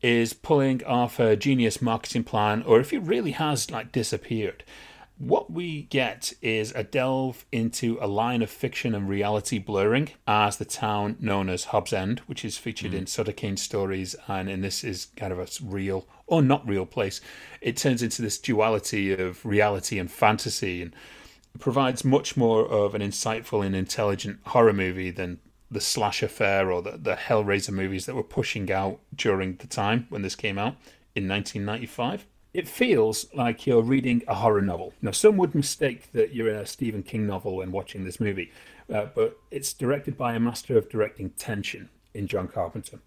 is 0.01 0.33
pulling 0.33 0.83
off 0.83 1.21
a 1.21 1.37
genius 1.37 1.81
marketing 1.81 2.25
plan 2.25 2.63
or 2.63 2.81
if 2.81 2.91
he 2.91 2.97
really 2.97 3.31
has 3.31 3.71
like 3.71 3.93
disappeared. 3.93 4.65
What 5.19 5.51
we 5.51 5.83
get 5.83 6.33
is 6.43 6.71
a 6.75 6.83
delve 6.83 7.43
into 7.51 7.97
a 7.99 8.07
line 8.07 8.43
of 8.43 8.51
fiction 8.51 8.93
and 8.93 9.09
reality 9.09 9.57
blurring 9.57 10.09
as 10.27 10.57
the 10.57 10.65
town 10.65 11.15
known 11.19 11.49
as 11.49 11.65
Hobbs 11.65 11.91
End, 11.91 12.19
which 12.27 12.45
is 12.45 12.59
featured 12.59 12.93
in 12.93 13.05
mm. 13.05 13.09
Sutter 13.09 13.31
Kane's 13.31 13.63
stories, 13.63 14.15
and 14.27 14.47
in 14.47 14.61
this 14.61 14.83
is 14.83 15.07
kind 15.15 15.33
of 15.33 15.39
a 15.39 15.47
real 15.65 16.07
or 16.27 16.43
not 16.43 16.67
real 16.67 16.85
place. 16.85 17.19
It 17.61 17.77
turns 17.77 18.03
into 18.03 18.21
this 18.21 18.37
duality 18.37 19.11
of 19.11 19.43
reality 19.43 19.97
and 19.97 20.11
fantasy, 20.11 20.83
and 20.83 20.95
provides 21.59 22.05
much 22.05 22.37
more 22.37 22.67
of 22.67 22.93
an 22.93 23.01
insightful 23.01 23.65
and 23.65 23.75
intelligent 23.75 24.37
horror 24.45 24.73
movie 24.73 25.09
than 25.09 25.39
the 25.71 25.81
slasher 25.81 26.27
fare 26.27 26.71
or 26.71 26.83
the, 26.83 26.91
the 26.91 27.15
Hellraiser 27.15 27.71
movies 27.71 28.05
that 28.05 28.15
were 28.15 28.23
pushing 28.23 28.71
out 28.71 28.99
during 29.15 29.55
the 29.55 29.67
time 29.67 30.05
when 30.09 30.21
this 30.21 30.35
came 30.35 30.59
out 30.59 30.75
in 31.15 31.27
1995. 31.27 32.27
It 32.57 32.67
feels 32.67 33.27
like 33.35 33.67
you're 33.67 33.83
reading 33.83 34.23
a 34.27 34.33
horror 34.33 34.61
novel. 34.63 34.91
Now, 35.03 35.11
some 35.11 35.37
would 35.37 35.53
mistake 35.53 36.11
that 36.13 36.33
you're 36.33 36.49
in 36.49 36.55
a 36.55 36.65
Stephen 36.65 37.03
King 37.03 37.27
novel 37.27 37.57
when 37.57 37.71
watching 37.71 38.03
this 38.03 38.19
movie, 38.19 38.51
uh, 38.91 39.05
but 39.13 39.37
it's 39.51 39.73
directed 39.73 40.17
by 40.17 40.33
a 40.33 40.39
master 40.39 40.75
of 40.75 40.89
directing 40.89 41.29
tension 41.37 41.89
in 42.15 42.25
John 42.25 42.47
Carpenter. 42.47 42.97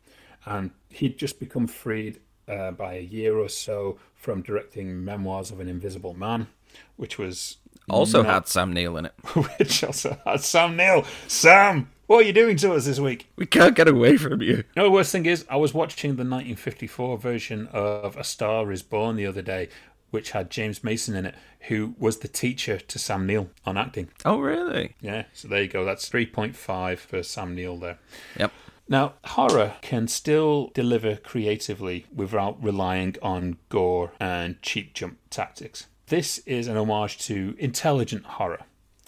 And 0.47 0.71
he'd 0.89 1.19
just 1.19 1.41
become 1.41 1.67
freed 1.67 2.21
uh, 2.47 2.71
by 2.71 2.95
a 2.95 3.01
year 3.01 3.39
or 3.39 3.49
so 3.49 3.99
from 4.15 4.41
directing 4.43 5.05
Memoirs 5.05 5.51
of 5.51 5.59
an 5.59 5.67
Invisible 5.67 6.15
Man, 6.15 6.47
which 6.95 7.19
was 7.19 7.57
Also 7.89 8.23
not- 8.23 8.33
had 8.33 8.47
Sam 8.47 8.73
Neill 8.73 8.97
in 8.99 9.07
it. 9.07 9.15
which 9.59 9.83
also 9.83 10.17
had 10.25 10.43
Sam 10.43 10.77
Neill. 10.77 11.05
Sam, 11.27 11.91
what 12.11 12.25
are 12.25 12.27
you 12.27 12.33
doing 12.33 12.57
to 12.57 12.73
us 12.73 12.87
this 12.87 12.99
week? 12.99 13.31
We 13.37 13.47
can't 13.47 13.77
get 13.77 13.87
away 13.87 14.17
from 14.17 14.43
you. 14.43 14.65
No, 14.75 14.83
the 14.83 14.91
worst 14.91 15.13
thing 15.13 15.27
is, 15.27 15.47
I 15.49 15.55
was 15.55 15.73
watching 15.73 16.17
the 16.17 16.25
1954 16.25 17.17
version 17.19 17.69
of 17.69 18.17
A 18.17 18.25
Star 18.25 18.73
is 18.73 18.83
Born 18.83 19.15
the 19.15 19.27
other 19.27 19.43
day, 19.43 19.69
which 20.11 20.33
had 20.33 20.51
James 20.51 20.83
Mason 20.83 21.15
in 21.15 21.25
it, 21.25 21.37
who 21.69 21.95
was 22.01 22.19
the 22.19 22.27
teacher 22.27 22.81
to 22.81 22.99
Sam 22.99 23.29
Neill 23.29 23.51
on 23.65 23.77
acting. 23.77 24.09
Oh, 24.25 24.41
really? 24.41 24.97
Yeah, 25.01 25.27
so 25.33 25.47
there 25.47 25.63
you 25.63 25.69
go. 25.69 25.85
That's 25.85 26.11
3.5 26.11 26.99
for 26.99 27.23
Sam 27.23 27.55
Neill 27.55 27.77
there. 27.77 28.01
Yep. 28.37 28.53
Now, 28.89 29.13
horror 29.23 29.75
can 29.81 30.09
still 30.09 30.73
deliver 30.75 31.15
creatively 31.15 32.07
without 32.13 32.61
relying 32.61 33.15
on 33.23 33.59
gore 33.69 34.15
and 34.19 34.61
cheap 34.63 34.95
jump 34.95 35.19
tactics. 35.31 35.87
This 36.09 36.39
is 36.39 36.67
an 36.67 36.77
homage 36.77 37.19
to 37.27 37.55
intelligent 37.61 38.25
horror. 38.25 38.63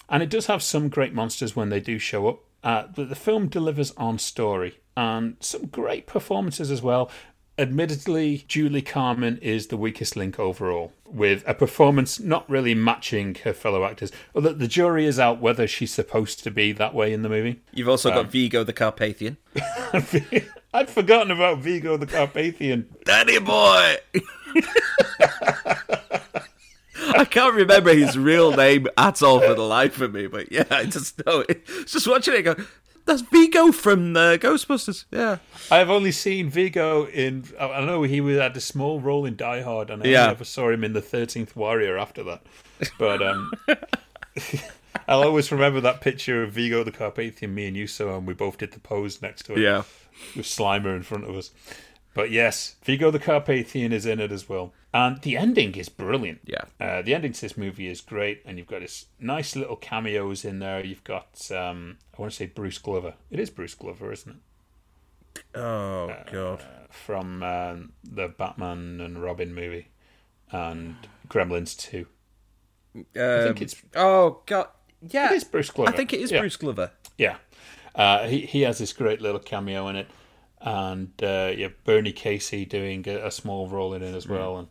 And 0.07 0.23
it 0.23 0.29
does 0.29 0.45
have 0.45 0.63
some 0.63 0.87
great 0.87 1.13
monsters 1.13 1.53
when 1.53 1.67
they 1.67 1.81
do 1.81 1.99
show 1.99 2.29
up, 2.29 2.39
uh, 2.63 2.85
but 2.95 3.09
the 3.09 3.15
film 3.15 3.47
delivers 3.47 3.91
on 3.97 4.17
story 4.17 4.79
and 4.95 5.35
some 5.39 5.67
great 5.67 6.07
performances 6.07 6.71
as 6.71 6.81
well. 6.81 7.11
Admittedly, 7.55 8.45
Julie 8.47 8.81
Carmen 8.81 9.37
is 9.37 9.67
the 9.67 9.77
weakest 9.77 10.15
link 10.15 10.39
overall, 10.39 10.91
with 11.05 11.43
a 11.45 11.53
performance 11.53 12.19
not 12.19 12.49
really 12.49 12.73
matching 12.73 13.35
her 13.43 13.53
fellow 13.53 13.85
actors. 13.85 14.11
Although 14.33 14.53
the 14.53 14.67
jury 14.67 15.05
is 15.05 15.19
out 15.19 15.39
whether 15.39 15.67
she's 15.67 15.93
supposed 15.93 16.43
to 16.45 16.51
be 16.51 16.71
that 16.71 16.95
way 16.95 17.13
in 17.13 17.21
the 17.21 17.29
movie. 17.29 17.61
You've 17.71 17.89
also 17.89 18.09
got 18.09 18.31
Vigo 18.31 18.63
the 18.63 18.73
Carpathian. 18.73 19.37
I'd 20.73 20.89
forgotten 20.89 21.29
about 21.29 21.59
Vigo 21.59 21.95
the 21.95 22.07
Carpathian. 22.07 22.89
Daddy 23.05 23.37
boy! 23.37 23.97
I 27.19 27.25
can't 27.25 27.53
remember 27.55 27.93
his 27.93 28.17
real 28.17 28.51
name 28.51 28.87
at 28.97 29.21
all 29.21 29.39
for 29.39 29.53
the 29.53 29.61
life 29.63 29.99
of 30.01 30.13
me, 30.13 30.27
but 30.27 30.51
yeah, 30.51 30.63
I 30.71 30.85
just 30.85 31.25
know 31.25 31.41
it. 31.47 31.65
Just 31.85 32.07
watching 32.07 32.33
it 32.35 32.41
go, 32.43 32.55
that's 33.05 33.21
Vigo 33.21 33.71
from 33.71 34.15
uh, 34.15 34.37
Ghostbusters. 34.37 35.05
Yeah. 35.11 35.37
I've 35.69 35.89
only 35.89 36.11
seen 36.11 36.49
Vigo 36.49 37.05
in. 37.07 37.43
I 37.59 37.81
know 37.85 38.03
he 38.03 38.21
was 38.21 38.37
had 38.37 38.55
a 38.55 38.61
small 38.61 38.99
role 39.01 39.25
in 39.25 39.35
Die 39.35 39.61
Hard, 39.61 39.89
and 39.89 40.01
I 40.03 40.07
Yeah. 40.07 40.27
never 40.27 40.45
saw 40.45 40.69
him 40.69 40.83
in 40.83 40.93
the 40.93 41.01
Thirteenth 41.01 41.55
Warrior 41.55 41.97
after 41.97 42.23
that. 42.23 42.43
But 42.97 43.21
um, 43.21 43.51
I'll 45.07 45.23
always 45.23 45.51
remember 45.51 45.81
that 45.81 46.01
picture 46.01 46.43
of 46.43 46.51
Vigo 46.53 46.83
the 46.83 46.91
Carpathian, 46.91 47.53
me 47.53 47.67
and 47.67 47.75
you 47.75 47.87
saw, 47.87 48.17
and 48.17 48.25
we 48.27 48.33
both 48.33 48.57
did 48.57 48.71
the 48.71 48.79
pose 48.79 49.21
next 49.21 49.43
to 49.45 49.53
it. 49.53 49.59
Yeah. 49.59 49.83
with 50.35 50.45
Slimer 50.45 50.95
in 50.95 51.03
front 51.03 51.25
of 51.25 51.35
us. 51.35 51.51
But 52.13 52.29
yes, 52.31 52.75
Vigo 52.83 53.09
the 53.11 53.19
Carpathian 53.19 53.91
is 53.91 54.05
in 54.05 54.19
it 54.19 54.31
as 54.31 54.47
well. 54.47 54.73
And 54.93 55.19
the 55.23 55.35
ending 55.37 55.73
is 55.75 55.89
brilliant. 55.89 56.41
Yeah. 56.45 56.65
Uh, 56.79 57.01
the 57.01 57.15
ending 57.15 57.33
to 57.33 57.41
this 57.41 57.57
movie 57.57 57.87
is 57.87 58.01
great, 58.01 58.43
and 58.45 58.57
you've 58.59 58.67
got 58.67 58.81
this 58.81 59.07
nice 59.19 59.55
little 59.55 59.75
cameos 59.75 60.45
in 60.45 60.59
there. 60.59 60.85
You've 60.85 61.03
got, 61.03 61.49
um, 61.51 61.97
I 62.15 62.21
want 62.21 62.31
to 62.31 62.37
say 62.37 62.45
Bruce 62.45 62.77
Glover. 62.77 63.15
It 63.31 63.39
is 63.39 63.49
Bruce 63.49 63.73
Glover, 63.73 64.11
isn't 64.11 64.31
it? 64.31 65.41
Oh, 65.59 66.15
God. 66.31 66.63
From 66.91 67.41
um, 67.41 67.93
the 68.03 68.27
Batman 68.27 69.01
and 69.01 69.21
Robin 69.23 69.53
movie 69.55 69.87
and 70.51 70.95
Gremlins 71.27 71.75
2. 71.75 72.05
I 72.95 73.43
think 73.43 73.61
it's- 73.63 73.81
Oh, 73.95 74.41
God. 74.45 74.67
Yeah. 75.09 75.31
It 75.31 75.37
is 75.37 75.43
Bruce 75.43 75.71
Glover. 75.71 75.91
I 75.91 75.95
think 75.95 76.13
it 76.13 76.19
is 76.19 76.31
Yeah. 76.31 76.39
Bruce 76.41 76.55
Glover. 76.57 76.91
Yeah, 77.17 77.37
uh, 77.95 78.27
he 78.27 78.41
he 78.41 78.61
has 78.61 78.77
this 78.79 78.91
great 78.93 79.21
little 79.21 79.39
cameo 79.39 79.87
in 79.87 79.95
it, 79.95 80.07
and 80.63 81.11
uh, 81.21 81.51
yeah, 81.55 81.67
Bernie 81.83 82.11
Casey 82.13 82.65
doing 82.65 83.03
a, 83.07 83.27
a 83.27 83.31
small 83.31 83.67
role 83.67 83.93
in 83.93 84.01
it 84.01 84.15
as 84.15 84.27
well, 84.27 84.57
and 84.57 84.67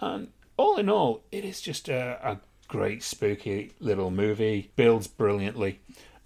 and 0.00 0.28
all 0.56 0.76
in 0.78 0.88
all, 0.88 1.22
it 1.30 1.44
is 1.44 1.60
just 1.60 1.88
a, 1.88 2.18
a 2.22 2.38
great 2.66 3.02
spooky 3.02 3.72
little 3.78 4.10
movie. 4.10 4.70
Builds 4.76 5.06
brilliantly, 5.06 5.80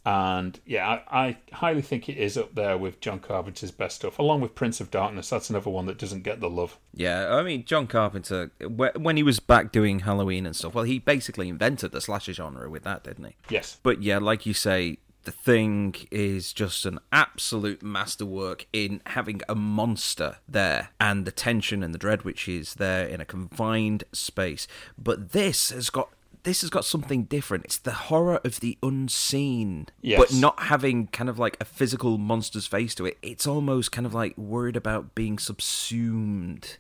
and 0.06 0.58
yeah, 0.64 1.00
I, 1.10 1.26
I 1.26 1.36
highly 1.52 1.82
think 1.82 2.08
it 2.08 2.16
is 2.16 2.36
up 2.38 2.54
there 2.54 2.78
with 2.78 3.00
John 3.00 3.18
Carpenter's 3.18 3.72
best 3.72 3.96
stuff, 3.96 4.18
along 4.18 4.40
with 4.40 4.54
Prince 4.54 4.80
of 4.80 4.90
Darkness. 4.90 5.30
That's 5.30 5.50
another 5.50 5.70
one 5.70 5.86
that 5.86 5.98
doesn't 5.98 6.22
get 6.22 6.40
the 6.40 6.48
love. 6.50 6.78
Yeah, 6.94 7.34
I 7.34 7.42
mean, 7.42 7.64
John 7.64 7.88
Carpenter, 7.88 8.52
when 8.60 9.16
he 9.16 9.22
was 9.22 9.40
back 9.40 9.72
doing 9.72 10.00
Halloween 10.00 10.46
and 10.46 10.54
stuff, 10.54 10.74
well, 10.74 10.84
he 10.84 10.98
basically 11.00 11.48
invented 11.48 11.90
the 11.92 12.00
slasher 12.00 12.32
genre 12.32 12.70
with 12.70 12.84
that, 12.84 13.02
didn't 13.04 13.24
he? 13.24 13.36
Yes, 13.48 13.78
But 13.82 14.02
yeah, 14.02 14.18
like 14.18 14.46
you 14.46 14.54
say, 14.54 14.98
the 15.24 15.32
thing 15.32 15.94
is 16.10 16.52
just 16.52 16.84
an 16.86 16.98
absolute 17.12 17.82
masterwork 17.82 18.66
in 18.72 19.00
having 19.06 19.40
a 19.48 19.54
monster 19.54 20.36
there 20.48 20.90
and 21.00 21.24
the 21.24 21.32
tension 21.32 21.82
and 21.82 21.94
the 21.94 21.98
dread 21.98 22.22
which 22.24 22.48
is 22.48 22.74
there 22.74 23.06
in 23.06 23.20
a 23.20 23.24
confined 23.24 24.04
space. 24.12 24.66
But 24.98 25.32
this 25.32 25.70
has 25.70 25.90
got 25.90 26.08
this 26.44 26.62
has 26.62 26.70
got 26.70 26.84
something 26.84 27.22
different. 27.22 27.64
It's 27.66 27.78
the 27.78 27.92
horror 27.92 28.40
of 28.42 28.58
the 28.58 28.76
unseen, 28.82 29.86
Yes. 30.00 30.18
but 30.18 30.34
not 30.34 30.58
having 30.64 31.06
kind 31.06 31.30
of 31.30 31.38
like 31.38 31.56
a 31.60 31.64
physical 31.64 32.18
monster's 32.18 32.66
face 32.66 32.96
to 32.96 33.06
it. 33.06 33.16
It's 33.22 33.46
almost 33.46 33.92
kind 33.92 34.06
of 34.06 34.12
like 34.12 34.36
worried 34.36 34.74
about 34.76 35.14
being 35.14 35.38
subsumed 35.38 36.78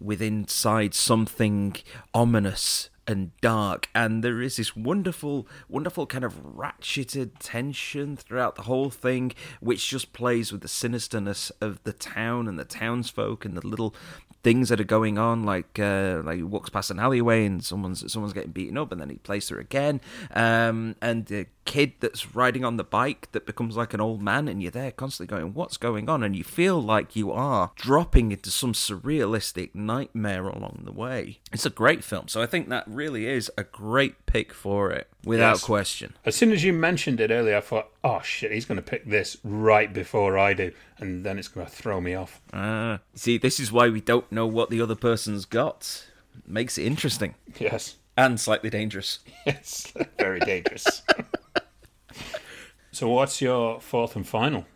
with 0.00 0.22
inside 0.22 0.94
something 0.94 1.76
ominous 2.14 2.88
and 3.06 3.36
dark 3.40 3.88
and 3.94 4.22
there 4.22 4.40
is 4.40 4.56
this 4.56 4.76
wonderful 4.76 5.46
wonderful 5.68 6.06
kind 6.06 6.24
of 6.24 6.42
ratcheted 6.42 7.32
tension 7.40 8.16
throughout 8.16 8.54
the 8.54 8.62
whole 8.62 8.90
thing 8.90 9.32
which 9.60 9.88
just 9.88 10.12
plays 10.12 10.52
with 10.52 10.60
the 10.60 10.68
sinisterness 10.68 11.50
of 11.60 11.82
the 11.84 11.92
town 11.92 12.46
and 12.46 12.58
the 12.58 12.64
townsfolk 12.64 13.44
and 13.44 13.56
the 13.56 13.66
little 13.66 13.94
things 14.42 14.68
that 14.70 14.80
are 14.80 14.84
going 14.84 15.18
on 15.18 15.44
like 15.44 15.78
uh, 15.78 16.20
like 16.24 16.36
he 16.36 16.42
walks 16.42 16.68
past 16.70 16.90
an 16.90 16.98
alleyway 16.98 17.46
and 17.46 17.64
someone's 17.64 18.10
someone's 18.12 18.32
getting 18.32 18.50
beaten 18.52 18.76
up 18.76 18.90
and 18.92 19.00
then 19.00 19.08
he 19.10 19.16
plays 19.16 19.48
her 19.50 19.58
again. 19.58 20.00
Um, 20.34 20.96
and 21.00 21.26
the 21.26 21.46
kid 21.64 21.92
that's 22.00 22.34
riding 22.34 22.64
on 22.64 22.76
the 22.76 22.82
bike 22.82 23.28
that 23.30 23.46
becomes 23.46 23.76
like 23.76 23.94
an 23.94 24.00
old 24.00 24.20
man 24.20 24.48
and 24.48 24.60
you're 24.60 24.72
there 24.72 24.90
constantly 24.90 25.28
going 25.36 25.54
what's 25.54 25.76
going 25.76 26.08
on? 26.08 26.22
And 26.22 26.34
you 26.34 26.42
feel 26.44 26.82
like 26.82 27.14
you 27.14 27.30
are 27.30 27.70
dropping 27.76 28.32
into 28.32 28.50
some 28.50 28.72
surrealistic 28.72 29.74
nightmare 29.74 30.48
along 30.48 30.82
the 30.84 30.92
way. 30.92 31.38
It's 31.52 31.66
a 31.66 31.70
great 31.70 32.02
film 32.02 32.28
so 32.28 32.40
i 32.42 32.46
think 32.46 32.68
that 32.68 32.84
really 32.86 33.26
is 33.26 33.50
a 33.56 33.64
great 33.64 34.26
pick 34.26 34.52
for 34.52 34.90
it 34.90 35.08
without 35.24 35.52
Yes. 35.52 35.64
question. 35.64 36.14
As 36.24 36.34
soon 36.34 36.50
as 36.50 36.64
you 36.64 36.72
mentioned 36.72 37.20
it 37.20 37.30
earlier, 37.30 37.56
I 37.56 37.60
thought, 37.60 37.90
oh 38.02 38.20
shit, 38.22 38.50
he's 38.50 38.64
going 38.64 38.76
to 38.76 38.82
pick 38.82 39.04
this 39.06 39.36
right 39.44 39.92
before 39.92 40.36
I 40.38 40.52
do, 40.52 40.72
and 41.02 41.24
then 41.24 41.38
it's 41.38 41.48
going 41.48 41.66
to 41.66 41.72
throw 41.72 42.00
me 42.00 42.14
off. 42.14 42.40
Ah, 42.52 43.00
see 43.14 43.36
this 43.38 43.58
is 43.60 43.70
why 43.72 43.88
we 43.90 44.00
don't 44.00 44.30
know 44.32 44.46
what 44.46 44.70
the 44.70 44.80
other 44.80 44.94
person's 44.96 45.44
got 45.44 46.06
makes 46.46 46.78
it 46.78 46.86
interesting 46.86 47.34
Yes. 47.58 47.96
and 48.16 48.40
slightly 48.40 48.70
dangerous 48.70 49.18
It's 49.44 49.92
very 50.18 50.40
dangerous. 50.40 51.02
so, 52.90 53.08
what's 53.08 53.40
your 53.40 53.80
fourth 53.80 54.16
and 54.16 54.26
final? 54.26 54.66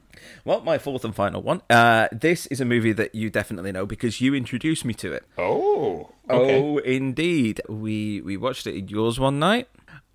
well 0.44 0.60
my 0.60 0.76
fourth 0.78 1.04
and 1.04 1.14
final 1.14 1.40
one 1.42 1.62
uh, 1.70 2.08
this 2.12 2.46
is 2.46 2.60
a 2.60 2.64
movie 2.64 2.92
that 2.92 3.14
you 3.14 3.30
definitely 3.30 3.70
know 3.72 3.86
because 3.86 4.20
you 4.20 4.34
introduced 4.34 4.84
me 4.84 4.92
to 4.94 5.12
it 5.12 5.24
Oh, 5.38 6.10
okay. 6.28 6.60
Oh, 6.60 6.78
indeed. 6.78 7.60
We 7.68 8.20
we 8.20 8.36
watched 8.36 8.66
it 8.66 8.76
at 8.76 8.90
yours 8.90 9.20
one 9.20 9.38
night, 9.38 9.68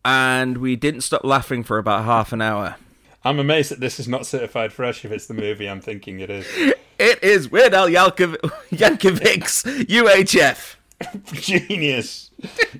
and 0.04 0.58
we 0.58 0.76
didn't 0.76 1.02
stop 1.02 1.24
laughing 1.24 1.64
for 1.64 1.78
about 1.78 2.04
half 2.06 2.34
an 2.34 2.42
hour. 2.42 2.76
I'm 3.24 3.38
amazed 3.38 3.70
that 3.72 3.80
this 3.80 4.00
is 4.00 4.08
not 4.08 4.26
certified 4.26 4.74
fresh 4.74 5.06
if 5.06 5.12
it's 5.12 5.28
the 5.28 5.36
movie 5.36 5.70
I'm 5.70 5.82
thinking 5.82 6.20
it 6.20 6.30
is. 6.32 6.48
It 6.98 7.24
is 7.24 7.52
Weird 7.52 7.74
Al 7.74 7.88
Yankovic's 7.90 9.64
UHF. 9.64 10.76
Genius. 11.34 12.32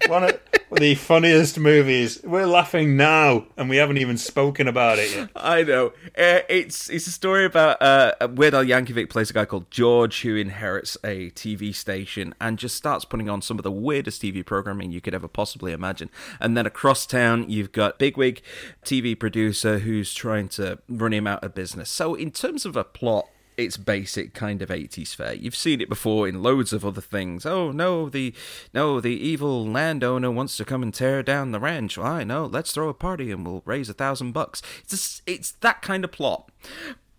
One 0.08 0.24
of 0.24 0.40
the 0.72 0.96
funniest 0.96 1.60
movies. 1.60 2.22
We're 2.24 2.48
laughing 2.48 2.98
now, 2.98 3.46
and 3.58 3.70
we 3.70 3.78
haven't 3.78 3.98
even 3.98 4.18
spoken 4.18 4.68
about 4.68 5.00
it 5.00 5.16
yet. 5.16 5.30
I 5.36 5.64
know. 5.64 5.88
Uh, 6.18 6.42
it's 6.50 6.90
it's 6.90 7.08
a 7.08 7.12
story 7.12 7.46
about 7.46 7.82
uh, 7.82 8.14
Weird 8.32 8.54
Al 8.54 8.64
Yankovic 8.64 9.10
plays 9.10 9.30
a 9.30 9.34
guy 9.34 9.46
called 9.46 9.70
George 9.70 10.22
who 10.22 10.36
inherits 10.36 10.98
a 11.04 11.32
TV 11.32 11.74
station 11.76 12.34
and 12.40 12.58
just 12.58 12.76
starts 12.76 13.06
putting 13.06 13.30
on 13.30 13.42
some 13.42 13.60
of 13.60 13.64
the 13.64 13.72
weirdest 13.72 14.22
TV 14.22 14.46
programming 14.46 14.92
you 14.92 15.02
could 15.02 15.14
ever 15.14 15.28
possibly 15.28 15.72
imagine. 15.72 16.10
And 16.40 16.56
then 16.58 16.66
across 16.66 17.06
town, 17.06 17.50
you've 17.50 17.72
got 17.72 18.00
bigwig 18.00 18.42
TV 18.84 19.18
producer 19.20 19.80
who's 19.80 20.14
trying 20.14 20.48
to 20.50 20.80
run 20.88 21.14
him 21.14 21.28
out 21.28 21.44
of 21.44 21.54
business. 21.54 21.90
So 21.90 22.16
in 22.16 22.32
terms 22.32 22.66
of 22.66 22.76
a 22.76 22.84
plot. 22.84 23.28
It's 23.62 23.78
basic 23.78 24.34
kind 24.34 24.64
of 24.64 24.70
80s 24.70 25.16
fare. 25.16 25.36
You've 25.36 25.56
seen 25.56 25.82
it 25.82 25.90
before 25.90 26.28
in 26.28 26.42
loads 26.42 26.74
of 26.74 26.84
other 26.84 27.00
things. 27.00 27.46
Oh 27.46 27.72
no, 27.72 28.10
the 28.10 28.34
no, 28.74 29.00
the 29.00 29.14
evil 29.14 29.68
landowner 29.68 30.32
wants 30.32 30.58
to 30.58 30.66
come 30.66 30.82
and 30.82 30.92
tear 30.92 31.22
down 31.22 31.52
the 31.52 31.60
ranch. 31.60 31.96
Well, 31.96 32.08
I 32.08 32.24
know. 32.24 32.48
Let's 32.48 32.72
throw 32.72 32.90
a 32.90 32.94
party 32.96 33.30
and 33.30 33.46
we'll 33.46 33.62
raise 33.66 33.88
a 33.88 33.94
thousand 33.94 34.32
bucks. 34.32 34.64
It's 34.84 35.22
it's 35.28 35.52
that 35.62 35.84
kind 35.84 36.04
of 36.04 36.12
plot, 36.12 36.50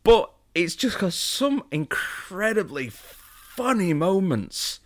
but 0.02 0.32
it's 0.52 0.74
just 0.74 0.98
got 0.98 1.12
some 1.12 1.62
incredibly 1.70 2.90
funny 2.90 3.92
moments. 3.92 4.80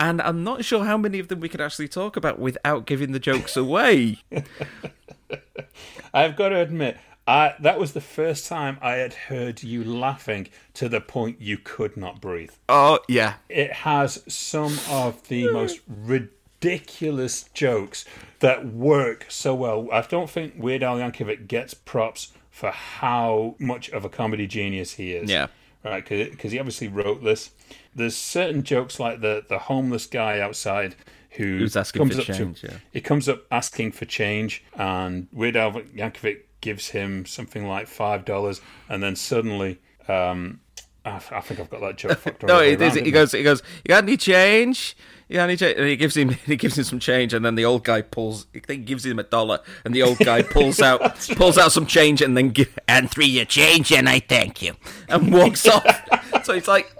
And 0.00 0.22
I'm 0.22 0.42
not 0.42 0.64
sure 0.64 0.84
how 0.84 0.96
many 0.96 1.18
of 1.18 1.28
them 1.28 1.40
we 1.40 1.48
could 1.50 1.60
actually 1.60 1.88
talk 1.88 2.16
about 2.16 2.38
without 2.38 2.86
giving 2.86 3.12
the 3.12 3.18
jokes 3.18 3.54
away. 3.56 4.18
I've 6.14 6.36
got 6.36 6.50
to 6.50 6.60
admit, 6.60 6.96
I, 7.26 7.54
that 7.60 7.78
was 7.78 7.92
the 7.92 8.00
first 8.00 8.46
time 8.48 8.78
I 8.82 8.92
had 8.94 9.14
heard 9.14 9.62
you 9.62 9.84
laughing 9.84 10.48
to 10.74 10.88
the 10.88 11.00
point 11.00 11.40
you 11.40 11.56
could 11.56 11.96
not 11.96 12.20
breathe. 12.20 12.50
oh 12.68 12.98
yeah, 13.08 13.34
It 13.48 13.72
has 13.72 14.22
some 14.26 14.78
of 14.90 15.28
the 15.28 15.50
most 15.52 15.80
ridiculous 15.88 17.44
jokes 17.54 18.04
that 18.40 18.66
work 18.66 19.26
so 19.28 19.54
well. 19.54 19.88
I 19.92 20.00
don't 20.02 20.28
think 20.30 20.54
Weird 20.56 20.82
Al 20.82 20.96
Yankovic 20.98 21.46
gets 21.46 21.74
props 21.74 22.32
for 22.50 22.70
how 22.70 23.54
much 23.58 23.88
of 23.90 24.04
a 24.04 24.08
comedy 24.08 24.46
genius 24.46 24.94
he 24.94 25.12
is. 25.12 25.30
Yeah. 25.30 25.46
Right, 25.84 26.08
because 26.08 26.52
he 26.52 26.60
obviously 26.60 26.86
wrote 26.86 27.24
this. 27.24 27.50
There's 27.92 28.16
certain 28.16 28.62
jokes 28.62 29.00
like 29.00 29.20
the 29.20 29.44
the 29.48 29.58
homeless 29.58 30.06
guy 30.06 30.38
outside 30.38 30.94
who 31.30 31.58
Who's 31.58 31.76
asking 31.76 32.00
comes 32.00 32.14
for 32.14 32.20
up 32.20 32.38
change, 32.38 32.60
to 32.60 32.66
yeah. 32.68 32.76
he 32.92 33.00
comes 33.00 33.28
up 33.28 33.42
asking 33.50 33.90
for 33.92 34.04
change, 34.04 34.62
and 34.74 35.26
Weird 35.32 35.56
Al 35.56 35.72
Yankovic 35.72 36.42
gives 36.62 36.88
him 36.88 37.26
something 37.26 37.68
like 37.68 37.86
five 37.86 38.24
dollars, 38.24 38.62
and 38.88 39.02
then 39.02 39.14
suddenly 39.16 39.78
um, 40.08 40.60
I, 41.04 41.20
I 41.30 41.40
think 41.40 41.60
I've 41.60 41.70
got 41.70 41.80
that 41.80 41.96
joke 41.98 42.18
fucked 42.18 42.42
No, 42.46 42.54
all 42.54 42.60
the 42.60 42.70
he, 42.70 42.76
does 42.76 42.96
around, 42.96 43.04
he 43.06 43.12
goes. 43.12 43.32
He 43.32 43.42
goes. 43.42 43.62
You 43.84 43.88
got 43.88 44.04
any 44.04 44.16
change? 44.16 44.96
You 45.28 45.36
got 45.36 45.44
any 45.44 45.56
change? 45.56 45.78
And 45.78 45.88
he 45.88 45.96
gives 45.96 46.16
him. 46.16 46.30
He 46.46 46.56
gives 46.56 46.78
him 46.78 46.84
some 46.84 46.98
change, 46.98 47.34
and 47.34 47.44
then 47.44 47.56
the 47.56 47.64
old 47.64 47.84
guy 47.84 48.02
pulls. 48.02 48.46
He 48.52 48.76
gives 48.76 49.04
him 49.04 49.18
a 49.18 49.24
dollar, 49.24 49.60
and 49.84 49.94
the 49.94 50.02
old 50.02 50.18
guy 50.18 50.42
pulls 50.50 50.80
out 50.80 51.00
pulls 51.36 51.58
out 51.58 51.72
some 51.72 51.86
change, 51.86 52.22
and 52.22 52.36
then 52.36 52.50
give, 52.50 52.78
and 52.86 53.10
three 53.10 53.26
your 53.26 53.44
change, 53.44 53.92
and 53.92 54.08
I 54.08 54.20
thank 54.20 54.62
you, 54.62 54.74
and 55.08 55.32
walks 55.32 55.66
off. 55.66 56.44
So 56.44 56.54
it's 56.54 56.68
like 56.68 56.92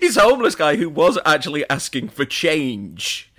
he's 0.00 0.16
a 0.16 0.22
homeless 0.22 0.54
guy 0.54 0.76
who 0.76 0.88
was 0.88 1.18
actually 1.24 1.68
asking 1.70 2.08
for 2.08 2.24
change. 2.24 3.30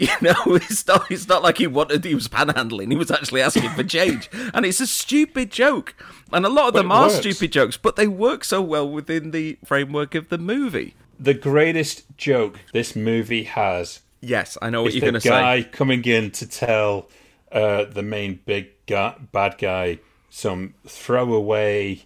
You 0.06 0.08
know, 0.22 0.54
it's 0.56 0.86
not. 0.86 1.10
It's 1.10 1.28
not 1.28 1.42
like 1.42 1.58
he 1.58 1.66
wanted. 1.66 2.02
He 2.04 2.14
was 2.14 2.26
panhandling. 2.26 2.90
He 2.90 2.96
was 2.96 3.10
actually 3.10 3.42
asking 3.42 3.68
for 3.70 3.84
change, 3.84 4.30
and 4.54 4.64
it's 4.64 4.80
a 4.80 4.86
stupid 4.86 5.50
joke. 5.50 5.94
And 6.32 6.46
a 6.46 6.48
lot 6.48 6.68
of 6.68 6.72
But 6.74 6.82
them 6.82 6.92
are 6.92 7.08
works. 7.08 7.16
stupid 7.16 7.52
jokes, 7.52 7.76
but 7.76 7.96
they 7.96 8.06
work 8.08 8.44
so 8.44 8.62
well 8.62 8.88
within 8.88 9.30
the 9.30 9.58
framework 9.64 10.14
of 10.14 10.30
the 10.30 10.38
movie. 10.38 10.94
The 11.18 11.34
greatest 11.34 12.04
joke 12.16 12.60
this 12.72 12.96
movie 12.96 13.42
has 13.42 14.00
Yes, 14.22 14.56
I 14.62 14.70
know 14.70 14.82
what 14.82 14.94
you're 14.94 15.02
going 15.02 15.20
to 15.20 15.28
guy 15.28 15.62
say. 15.62 15.68
coming 15.68 16.02
in 16.06 16.30
to 16.32 16.48
tell 16.48 17.08
uh, 17.52 17.84
the 17.84 18.02
main 18.02 18.40
big 18.46 18.68
guy, 18.86 19.16
bad 19.32 19.58
guy 19.58 19.98
some 20.30 20.72
throwaway 20.86 22.04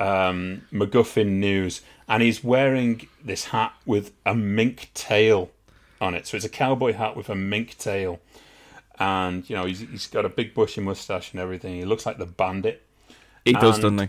um, 0.00 0.62
MacGuffin 0.72 1.26
news, 1.32 1.82
and 2.08 2.22
he's 2.22 2.42
wearing 2.44 3.08
this 3.22 3.46
hat 3.46 3.74
with 3.84 4.12
a 4.24 4.34
mink 4.34 4.90
tail 4.94 5.50
on 6.00 6.14
it. 6.14 6.26
So 6.26 6.36
it's 6.36 6.46
a 6.46 6.50
cowboy 6.50 6.92
hat 6.92 7.16
with 7.16 7.28
a 7.28 7.34
mink 7.34 7.76
tail, 7.78 8.20
and 8.98 9.48
you 9.48 9.56
know 9.56 9.64
he's 9.66 9.80
he's 9.80 10.06
got 10.06 10.24
a 10.24 10.28
big 10.28 10.54
bushy 10.54 10.80
mustache 10.80 11.32
and 11.32 11.40
everything. 11.40 11.74
He 11.76 11.84
looks 11.84 12.06
like 12.06 12.18
the 12.18 12.26
bandit. 12.26 12.82
He 13.44 13.52
does, 13.52 13.76
and- 13.76 13.82
doesn't 13.82 13.98
he? 13.98 14.08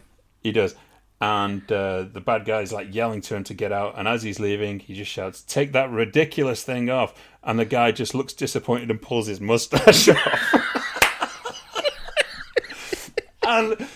He 0.49 0.51
does. 0.51 0.75
And 1.19 1.63
uh, 1.71 2.03
the 2.03 2.21
bad 2.21 2.45
guy's 2.45 2.71
like 2.71 2.93
yelling 2.93 3.21
to 3.21 3.35
him 3.35 3.43
to 3.45 3.55
get 3.55 3.71
out. 3.71 3.95
And 3.97 4.07
as 4.07 4.21
he's 4.21 4.39
leaving, 4.39 4.77
he 4.77 4.93
just 4.93 5.09
shouts, 5.09 5.41
Take 5.41 5.71
that 5.71 5.89
ridiculous 5.89 6.63
thing 6.63 6.91
off. 6.91 7.19
And 7.43 7.57
the 7.57 7.65
guy 7.65 7.91
just 7.91 8.13
looks 8.13 8.33
disappointed 8.33 8.91
and 8.91 9.01
pulls 9.01 9.25
his 9.25 9.41
mustache 9.41 10.09
off. 10.09 10.53
and 13.47 13.87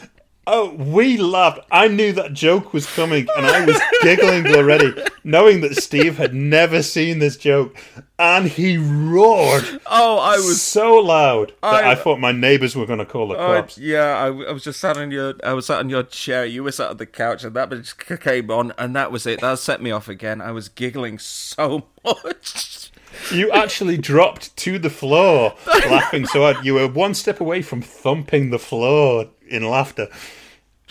oh, 0.48 0.72
we 0.74 1.18
laughed. 1.18 1.60
I 1.72 1.88
knew 1.88 2.12
that 2.14 2.34
joke 2.34 2.74
was 2.74 2.86
coming 2.86 3.28
and 3.38 3.46
I 3.46 3.66
was 3.66 3.80
giggling 4.02 4.48
already, 4.48 4.94
knowing 5.24 5.62
that 5.62 5.76
Steve 5.76 6.18
had 6.18 6.34
never 6.34 6.82
seen 6.84 7.20
this 7.20 7.38
joke. 7.38 7.76
And 8.20 8.48
he 8.48 8.78
roared 8.78 9.82
Oh, 9.88 10.20
I 10.20 10.36
was. 10.36 10.62
so 10.62 10.94
loud 10.96 11.54
that 11.64 11.84
I- 11.86 11.92
I, 11.92 11.96
thought 11.96 12.20
my 12.20 12.32
neighbors 12.32 12.76
were 12.76 12.86
going 12.86 13.00
to 13.00 13.06
call 13.06 13.30
the 13.30 13.36
cops. 13.36 13.78
yeah, 13.80 14.16
I, 14.18 14.28
I 14.28 14.52
was 14.52 14.64
just 14.64 14.80
sat 14.80 14.96
on 14.98 15.10
your. 15.10 15.34
I 15.44 15.54
was 15.54 15.66
sat 15.66 15.80
on 15.80 15.90
your 15.90 16.04
chair. 16.04 16.46
You 16.46 16.64
were 16.64 16.72
sat 16.72 16.92
on 16.92 16.98
the 16.98 17.08
couch, 17.08 17.44
and 17.44 17.56
that 17.56 17.72
just 17.72 17.98
came 17.98 18.52
on, 18.52 18.74
and 18.78 18.96
that 18.96 19.12
was 19.12 19.26
it. 19.26 19.42
That 19.42 19.58
set 19.58 19.82
me 19.82 19.90
off 19.90 20.08
again. 20.08 20.40
I 20.40 20.52
was 20.52 20.70
giggling 20.70 21.18
so 21.18 21.88
much. 22.06 22.91
You 23.32 23.52
actually 23.52 23.98
dropped 23.98 24.56
to 24.58 24.80
the 24.80 24.90
floor 24.90 25.56
laughing 25.68 26.26
so 26.26 26.42
hard. 26.42 26.66
You 26.66 26.76
were 26.76 26.88
one 26.88 27.14
step 27.14 27.40
away 27.40 27.62
from 27.62 27.82
thumping 27.82 28.50
the 28.50 28.60
floor 28.60 29.28
in 29.48 29.70
laughter. 29.70 30.08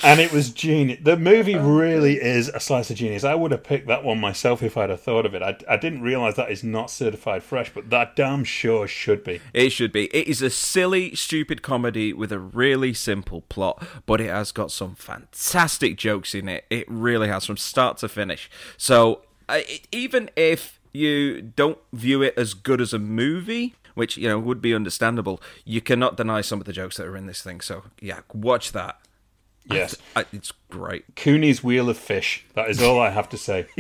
And 0.03 0.19
it 0.19 0.33
was 0.33 0.51
genius. 0.51 1.01
The 1.03 1.17
movie 1.17 1.57
oh, 1.57 1.63
really 1.63 2.21
is 2.21 2.49
a 2.49 2.61
slice 2.61 2.91
of 2.91 2.97
genius. 2.97 3.23
I 3.23 3.35
would 3.35 3.51
have 3.51 3.63
picked 3.63 3.87
that 3.89 4.03
one 4.03 4.19
myself 4.19 4.63
if 4.63 4.77
I'd 4.77 4.89
have 4.89 5.03
thought 5.03 5.27
of 5.27 5.35
it. 5.35 5.43
I, 5.43 5.59
I 5.69 5.77
didn't 5.77 6.01
realize 6.01 6.37
that 6.37 6.51
is 6.51 6.65
not 6.65 6.91
certified 6.91 7.43
fresh, 7.43 7.71
but 7.75 7.91
that 7.91 8.17
damn 8.17 8.45
sure 8.45 8.87
should 8.87 9.23
be. 9.25 9.41
It 9.53 9.71
should 9.71 9.93
be. 9.93 10.07
It 10.07 10.27
is 10.27 10.41
a 10.41 10.49
silly, 10.49 11.15
stupid 11.15 11.61
comedy 11.61 12.15
with 12.15 12.33
a 12.33 12.39
really 12.39 12.95
simple 12.95 13.43
plot, 13.43 13.87
but 14.07 14.23
it 14.23 14.31
has 14.31 14.53
got 14.53 14.73
some 14.73 14.95
fantastic 14.95 15.99
jokes 15.99 16.35
in 16.35 16.49
it. 16.49 16.65
It 16.71 16.87
really 16.89 17.29
has 17.29 17.45
from 17.45 17.59
start 17.59 17.99
to 17.99 18.09
finish. 18.09 18.51
So, 18.79 19.23
I 19.51 19.67
it, 19.69 19.89
even 19.93 20.31
if 20.35 20.80
you 20.93 21.43
don't 21.43 21.79
view 21.93 22.23
it 22.23 22.35
as 22.37 22.55
good 22.55 22.81
as 22.81 22.93
a 22.93 22.99
movie, 22.99 23.75
which 23.95 24.17
you 24.17 24.29
know 24.29 24.39
would 24.39 24.63
be 24.63 24.75
understandable, 24.75 25.41
you 25.65 25.81
cannot 25.81 26.17
deny 26.17 26.41
some 26.41 26.61
of 26.61 26.67
the 26.67 26.73
jokes 26.73 26.97
that 26.97 27.07
are 27.07 27.17
in 27.17 27.27
this 27.27 27.43
thing. 27.43 27.61
So, 27.61 27.85
yeah, 28.01 28.21
watch 28.33 28.73
that. 28.73 28.99
Yes. 29.67 29.97
I, 30.17 30.25
it's 30.33 30.53
great. 30.69 31.15
Kuni's 31.15 31.63
Wheel 31.63 31.89
of 31.89 31.97
Fish. 31.97 32.45
That 32.55 32.71
is 32.71 32.83
all 32.83 32.99
I 33.01 33.11
have 33.11 33.29
to 33.31 33.39
say. 33.39 33.67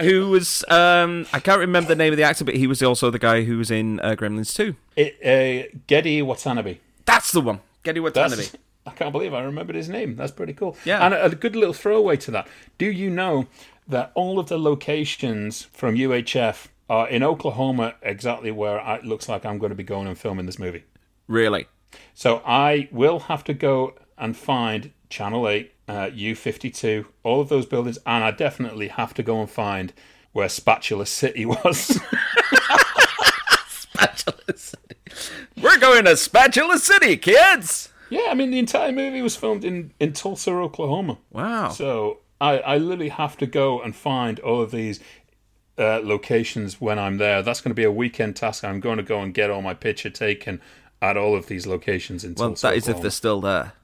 Who 0.00 0.30
was? 0.30 0.64
Um, 0.68 1.26
I 1.32 1.38
can't 1.38 1.60
remember 1.60 1.88
the 1.88 1.96
name 1.96 2.12
of 2.12 2.16
the 2.16 2.24
actor, 2.24 2.44
but 2.44 2.56
he 2.56 2.66
was 2.66 2.82
also 2.82 3.10
the 3.10 3.18
guy 3.18 3.44
who 3.44 3.58
was 3.58 3.70
in 3.70 4.00
uh, 4.00 4.16
Gremlins 4.18 4.54
2. 4.54 4.74
It, 4.96 5.16
uh, 5.22 5.68
Gedde 5.86 6.24
Watanabe. 6.24 6.78
That's 7.04 7.30
the 7.30 7.40
one. 7.40 7.60
Gedde 7.84 8.02
Watanabe. 8.02 8.36
That's, 8.36 8.56
I 8.84 8.90
can't 8.90 9.12
believe 9.12 9.32
I 9.32 9.42
remembered 9.42 9.76
his 9.76 9.88
name. 9.88 10.16
That's 10.16 10.32
pretty 10.32 10.54
cool. 10.54 10.76
Yeah. 10.84 11.04
And 11.04 11.14
a, 11.14 11.26
a 11.26 11.30
good 11.30 11.54
little 11.54 11.74
throwaway 11.74 12.16
to 12.18 12.32
that. 12.32 12.48
Do 12.78 12.86
you 12.86 13.10
know 13.10 13.46
that 13.92 14.10
all 14.14 14.38
of 14.38 14.48
the 14.48 14.58
locations 14.58 15.62
from 15.62 15.94
UHF 15.94 16.66
are 16.90 17.08
in 17.08 17.22
Oklahoma, 17.22 17.94
exactly 18.02 18.50
where 18.50 18.78
it 18.94 19.04
looks 19.04 19.28
like 19.28 19.46
I'm 19.46 19.58
going 19.58 19.70
to 19.70 19.76
be 19.76 19.84
going 19.84 20.08
and 20.08 20.18
filming 20.18 20.46
this 20.46 20.58
movie? 20.58 20.84
Really? 21.28 21.66
So 22.14 22.42
I 22.44 22.88
will 22.90 23.20
have 23.20 23.44
to 23.44 23.54
go 23.54 23.94
and 24.18 24.36
find 24.36 24.92
Channel 25.08 25.48
8, 25.48 25.72
uh, 25.88 25.92
U52, 26.08 27.06
all 27.22 27.40
of 27.40 27.48
those 27.48 27.66
buildings, 27.66 27.98
and 28.04 28.24
I 28.24 28.30
definitely 28.30 28.88
have 28.88 29.14
to 29.14 29.22
go 29.22 29.40
and 29.40 29.48
find 29.50 29.92
where 30.32 30.48
Spatula 30.48 31.06
City 31.06 31.44
was. 31.54 32.00
Spatula 33.68 34.56
City. 34.56 34.96
We're 35.60 35.78
going 35.78 36.04
to 36.06 36.16
Spatula 36.16 36.78
City, 36.78 37.16
kids. 37.16 37.90
yeah, 38.10 38.28
I 38.30 38.34
mean, 38.34 38.50
the 38.50 38.58
entire 38.58 38.92
movie 38.92 39.22
was 39.22 39.36
filmed 39.36 39.64
in, 39.64 39.92
in 40.00 40.12
Tulsa, 40.14 40.50
Oklahoma. 40.50 41.18
Wow. 41.30 41.68
So 41.68 42.18
I, 42.42 42.58
I 42.58 42.78
literally 42.78 43.10
have 43.10 43.36
to 43.36 43.46
go 43.46 43.80
and 43.80 43.94
find 43.94 44.40
all 44.40 44.60
of 44.60 44.72
these 44.72 44.98
uh, 45.78 46.00
locations 46.02 46.80
when 46.80 46.98
I'm 46.98 47.18
there. 47.18 47.40
That's 47.40 47.60
going 47.60 47.70
to 47.70 47.74
be 47.74 47.84
a 47.84 47.92
weekend 47.92 48.34
task. 48.34 48.64
I'm 48.64 48.80
going 48.80 48.96
to 48.96 49.04
go 49.04 49.20
and 49.20 49.32
get 49.32 49.48
all 49.48 49.62
my 49.62 49.74
picture 49.74 50.10
taken 50.10 50.60
at 51.00 51.16
all 51.16 51.36
of 51.36 51.46
these 51.46 51.68
locations 51.68 52.24
in 52.24 52.34
well, 52.34 52.48
Tulsa. 52.48 52.66
that 52.66 52.76
is 52.76 52.88
if 52.88 53.00
they're 53.00 53.12
still 53.12 53.40
there. 53.40 53.74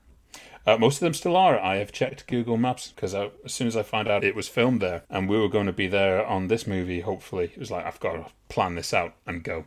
Uh, 0.66 0.76
most 0.76 0.96
of 0.96 1.00
them 1.00 1.14
still 1.14 1.36
are. 1.36 1.58
I 1.58 1.76
have 1.76 1.92
checked 1.92 2.26
Google 2.26 2.56
Maps 2.56 2.92
because 2.94 3.14
as 3.14 3.30
soon 3.46 3.68
as 3.68 3.76
I 3.76 3.84
found 3.84 4.08
out 4.08 4.24
it 4.24 4.34
was 4.34 4.48
filmed 4.48 4.82
there 4.82 5.04
and 5.08 5.28
we 5.28 5.38
were 5.38 5.48
going 5.48 5.66
to 5.66 5.72
be 5.72 5.86
there 5.86 6.26
on 6.26 6.48
this 6.48 6.66
movie, 6.66 7.00
hopefully, 7.00 7.44
it 7.44 7.58
was 7.58 7.70
like, 7.70 7.86
I've 7.86 8.00
got 8.00 8.14
to 8.14 8.26
plan 8.48 8.74
this 8.74 8.92
out 8.92 9.14
and 9.24 9.44
go. 9.44 9.66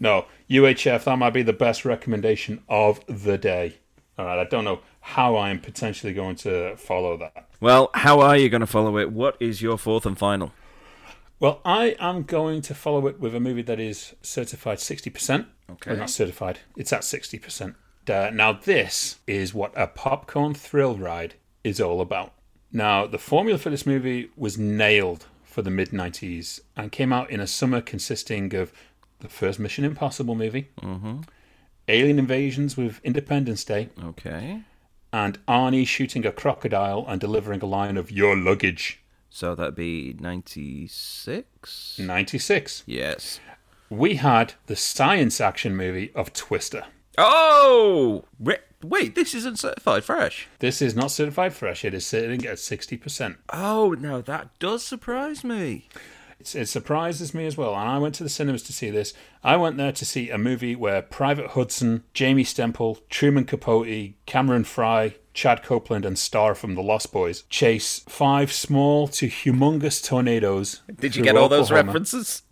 No, 0.00 0.26
UHF, 0.50 1.04
that 1.04 1.16
might 1.16 1.30
be 1.30 1.42
the 1.42 1.52
best 1.52 1.84
recommendation 1.84 2.60
of 2.68 3.00
the 3.06 3.38
day. 3.38 3.76
All 4.18 4.26
right, 4.26 4.40
I 4.40 4.44
don't 4.44 4.64
know 4.64 4.80
how 5.02 5.36
I 5.36 5.50
am 5.50 5.60
potentially 5.60 6.12
going 6.12 6.36
to 6.36 6.76
follow 6.76 7.16
that. 7.18 7.48
Well, 7.60 7.90
how 7.94 8.20
are 8.20 8.36
you 8.36 8.48
going 8.48 8.60
to 8.60 8.66
follow 8.66 8.96
it? 8.98 9.12
What 9.12 9.36
is 9.40 9.60
your 9.60 9.76
fourth 9.76 10.06
and 10.06 10.16
final? 10.18 10.52
Well, 11.38 11.60
I 11.64 11.96
am 11.98 12.22
going 12.22 12.62
to 12.62 12.74
follow 12.74 13.06
it 13.08 13.18
with 13.18 13.34
a 13.34 13.40
movie 13.40 13.62
that 13.62 13.80
is 13.80 14.14
certified 14.22 14.78
60%. 14.78 15.46
Okay. 15.70 15.90
Well, 15.90 15.98
not 15.98 16.10
certified, 16.10 16.60
it's 16.76 16.92
at 16.92 17.00
60%. 17.02 17.74
Uh, 18.08 18.30
now, 18.32 18.52
this 18.52 19.18
is 19.26 19.52
what 19.52 19.72
a 19.76 19.86
popcorn 19.86 20.54
thrill 20.54 20.96
ride 20.96 21.34
is 21.64 21.80
all 21.80 22.00
about. 22.00 22.32
Now, 22.72 23.06
the 23.06 23.18
formula 23.18 23.58
for 23.58 23.70
this 23.70 23.84
movie 23.86 24.30
was 24.36 24.56
nailed 24.56 25.26
for 25.44 25.62
the 25.62 25.70
mid 25.70 25.90
90s 25.90 26.60
and 26.76 26.90
came 26.92 27.12
out 27.12 27.30
in 27.30 27.40
a 27.40 27.46
summer 27.46 27.80
consisting 27.80 28.54
of 28.54 28.72
the 29.20 29.28
first 29.28 29.58
Mission 29.58 29.84
Impossible 29.84 30.34
movie, 30.34 30.68
Alien 31.88 32.18
Invasions 32.18 32.76
with 32.76 33.00
Independence 33.04 33.64
Day, 33.64 33.88
Okay. 34.02 34.62
And 35.12 35.44
Arnie 35.46 35.86
shooting 35.86 36.24
a 36.24 36.32
crocodile 36.32 37.04
and 37.06 37.20
delivering 37.20 37.62
a 37.62 37.66
line 37.66 37.96
of 37.96 38.10
Your 38.10 38.36
luggage. 38.36 39.02
So 39.30 39.54
that'd 39.54 39.74
be 39.74 40.16
96? 40.20 41.98
96. 41.98 42.82
Yes. 42.86 43.40
We 43.88 44.16
had 44.16 44.54
the 44.66 44.76
science 44.76 45.40
action 45.40 45.76
movie 45.76 46.12
of 46.14 46.32
Twister. 46.32 46.84
Oh! 47.18 48.24
Wait, 48.38 49.14
this 49.14 49.34
isn't 49.34 49.58
certified 49.58 50.04
fresh. 50.04 50.48
This 50.58 50.82
is 50.82 50.96
not 50.96 51.10
certified 51.10 51.52
fresh. 51.52 51.84
It 51.84 51.94
is 51.94 52.04
sitting 52.04 52.44
at 52.46 52.56
60%. 52.56 53.36
Oh, 53.52 53.94
no, 53.98 54.20
that 54.22 54.58
does 54.58 54.84
surprise 54.84 55.44
me. 55.44 55.88
It's, 56.42 56.56
it 56.56 56.66
surprises 56.66 57.32
me 57.32 57.46
as 57.46 57.56
well. 57.56 57.76
And 57.76 57.88
I 57.88 57.98
went 57.98 58.16
to 58.16 58.24
the 58.24 58.28
cinemas 58.28 58.64
to 58.64 58.72
see 58.72 58.90
this. 58.90 59.14
I 59.44 59.54
went 59.54 59.76
there 59.76 59.92
to 59.92 60.04
see 60.04 60.28
a 60.28 60.36
movie 60.36 60.74
where 60.74 61.00
Private 61.00 61.52
Hudson, 61.52 62.02
Jamie 62.14 62.42
Stemple, 62.42 62.98
Truman 63.08 63.44
Capote, 63.44 64.14
Cameron 64.26 64.64
Fry, 64.64 65.14
Chad 65.34 65.62
Copeland, 65.62 66.04
and 66.04 66.18
Star 66.18 66.56
from 66.56 66.74
The 66.74 66.82
Lost 66.82 67.12
Boys 67.12 67.42
chase 67.42 68.00
five 68.08 68.50
small 68.50 69.06
to 69.06 69.28
humongous 69.28 70.04
tornadoes. 70.04 70.80
Did 70.98 71.14
you 71.14 71.22
get 71.22 71.36
all 71.36 71.48
those 71.48 71.66
Oklahoma. 71.66 71.92
references? 71.92 72.42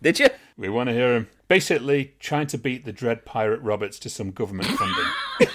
Did 0.00 0.20
you? 0.20 0.28
We 0.56 0.68
want 0.68 0.90
to 0.90 0.94
hear 0.94 1.16
him. 1.16 1.26
Basically, 1.48 2.14
trying 2.20 2.46
to 2.46 2.58
beat 2.58 2.84
the 2.84 2.92
Dread 2.92 3.24
Pirate 3.24 3.60
Roberts 3.60 3.98
to 3.98 4.08
some 4.08 4.30
government 4.30 4.68
funding. 4.78 5.04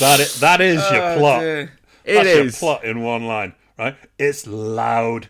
that 0.00 0.18
is, 0.18 0.40
that 0.40 0.60
is 0.60 0.82
your 0.90 1.12
oh, 1.12 1.18
plot. 1.18 1.68
It 2.04 2.14
That's 2.14 2.28
is. 2.28 2.58
plot 2.58 2.84
in 2.84 3.02
one 3.02 3.26
line, 3.26 3.54
right? 3.78 3.96
It's 4.18 4.46
loud. 4.46 5.28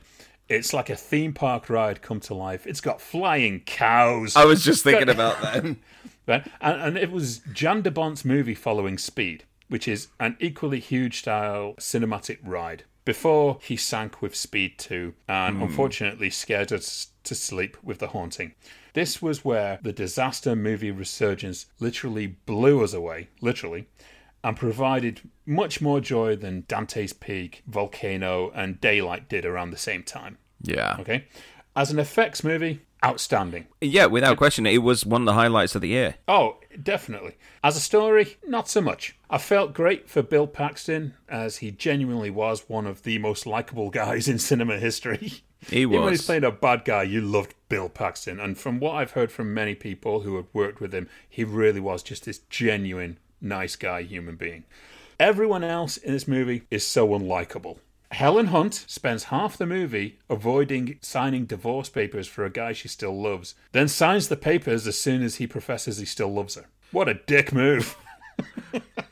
It's 0.48 0.72
like 0.72 0.90
a 0.90 0.96
theme 0.96 1.32
park 1.32 1.70
ride 1.70 2.02
come 2.02 2.20
to 2.20 2.34
life. 2.34 2.66
It's 2.66 2.80
got 2.80 3.00
flying 3.00 3.60
cows. 3.60 4.36
I 4.36 4.44
was 4.44 4.64
just 4.64 4.84
thinking 4.84 5.08
about 5.08 5.40
that. 5.42 5.76
Right? 6.26 6.46
And, 6.60 6.80
and 6.80 6.98
it 6.98 7.10
was 7.10 7.40
Jan 7.52 7.82
de 7.82 7.90
Bont's 7.90 8.24
movie 8.24 8.54
following 8.54 8.98
Speed, 8.98 9.44
which 9.68 9.88
is 9.88 10.08
an 10.20 10.36
equally 10.40 10.80
huge 10.80 11.20
style 11.20 11.74
cinematic 11.78 12.38
ride. 12.44 12.84
Before 13.04 13.58
he 13.60 13.76
sank 13.76 14.22
with 14.22 14.36
Speed 14.36 14.78
2 14.78 15.14
and 15.28 15.56
hmm. 15.56 15.62
unfortunately 15.64 16.30
scared 16.30 16.72
us 16.72 17.08
to 17.24 17.34
sleep 17.34 17.76
with 17.82 17.98
The 17.98 18.08
Haunting. 18.08 18.54
This 18.94 19.20
was 19.22 19.44
where 19.44 19.78
the 19.82 19.92
disaster 19.92 20.54
movie 20.54 20.90
resurgence 20.90 21.66
literally 21.80 22.26
blew 22.26 22.84
us 22.84 22.92
away, 22.92 23.28
literally, 23.40 23.86
and 24.44 24.56
provided 24.56 25.20
much 25.46 25.80
more 25.80 26.00
joy 26.00 26.36
than 26.36 26.64
Dante's 26.68 27.12
Peak, 27.12 27.62
Volcano, 27.66 28.50
and 28.54 28.80
Daylight 28.80 29.28
did 29.28 29.44
around 29.44 29.70
the 29.70 29.76
same 29.76 30.02
time. 30.02 30.38
Yeah. 30.62 30.96
Okay? 31.00 31.26
As 31.74 31.90
an 31.90 31.98
effects 31.98 32.44
movie, 32.44 32.80
outstanding. 33.04 33.66
Yeah, 33.80 34.06
without 34.06 34.36
question, 34.36 34.66
it 34.66 34.78
was 34.78 35.06
one 35.06 35.22
of 35.22 35.26
the 35.26 35.32
highlights 35.32 35.74
of 35.74 35.80
the 35.80 35.88
year. 35.88 36.16
Oh, 36.28 36.58
definitely. 36.80 37.36
As 37.64 37.76
a 37.76 37.80
story, 37.80 38.36
not 38.46 38.68
so 38.68 38.80
much. 38.80 39.16
I 39.30 39.38
felt 39.38 39.74
great 39.74 40.08
for 40.08 40.22
Bill 40.22 40.46
Paxton, 40.46 41.14
as 41.28 41.58
he 41.58 41.70
genuinely 41.70 42.30
was 42.30 42.68
one 42.68 42.86
of 42.86 43.02
the 43.02 43.18
most 43.18 43.46
likable 43.46 43.90
guys 43.90 44.28
in 44.28 44.38
cinema 44.38 44.78
history. 44.78 45.42
He 45.68 45.86
was. 45.86 45.94
Even 45.94 46.04
when 46.04 46.12
he's 46.12 46.26
playing 46.26 46.44
a 46.44 46.50
bad 46.50 46.84
guy, 46.84 47.04
you 47.04 47.20
loved 47.20 47.54
Bill 47.68 47.88
Paxton. 47.88 48.40
And 48.40 48.58
from 48.58 48.80
what 48.80 48.94
I've 48.94 49.12
heard 49.12 49.30
from 49.30 49.54
many 49.54 49.74
people 49.74 50.20
who 50.20 50.36
have 50.36 50.48
worked 50.52 50.80
with 50.80 50.92
him, 50.92 51.08
he 51.28 51.44
really 51.44 51.80
was 51.80 52.02
just 52.02 52.24
this 52.24 52.40
genuine, 52.50 53.18
nice 53.42 53.76
guy, 53.76 54.02
human 54.02 54.36
being. 54.36 54.64
Everyone 55.20 55.62
else 55.64 55.96
in 55.98 56.12
this 56.12 56.26
movie 56.26 56.62
is 56.70 56.86
so 56.86 57.08
unlikable. 57.08 57.78
Helen 58.12 58.46
Hunt 58.48 58.84
spends 58.86 59.24
half 59.24 59.56
the 59.56 59.66
movie 59.66 60.18
avoiding 60.28 60.98
signing 61.00 61.46
divorce 61.46 61.88
papers 61.88 62.28
for 62.28 62.44
a 62.44 62.50
guy 62.50 62.72
she 62.72 62.88
still 62.88 63.18
loves, 63.20 63.54
then 63.72 63.88
signs 63.88 64.28
the 64.28 64.36
papers 64.36 64.86
as 64.86 64.98
soon 64.98 65.22
as 65.22 65.36
he 65.36 65.46
professes 65.46 65.98
he 65.98 66.04
still 66.04 66.32
loves 66.32 66.54
her. 66.56 66.66
What 66.90 67.08
a 67.08 67.14
dick 67.14 67.52
move. 67.52 67.96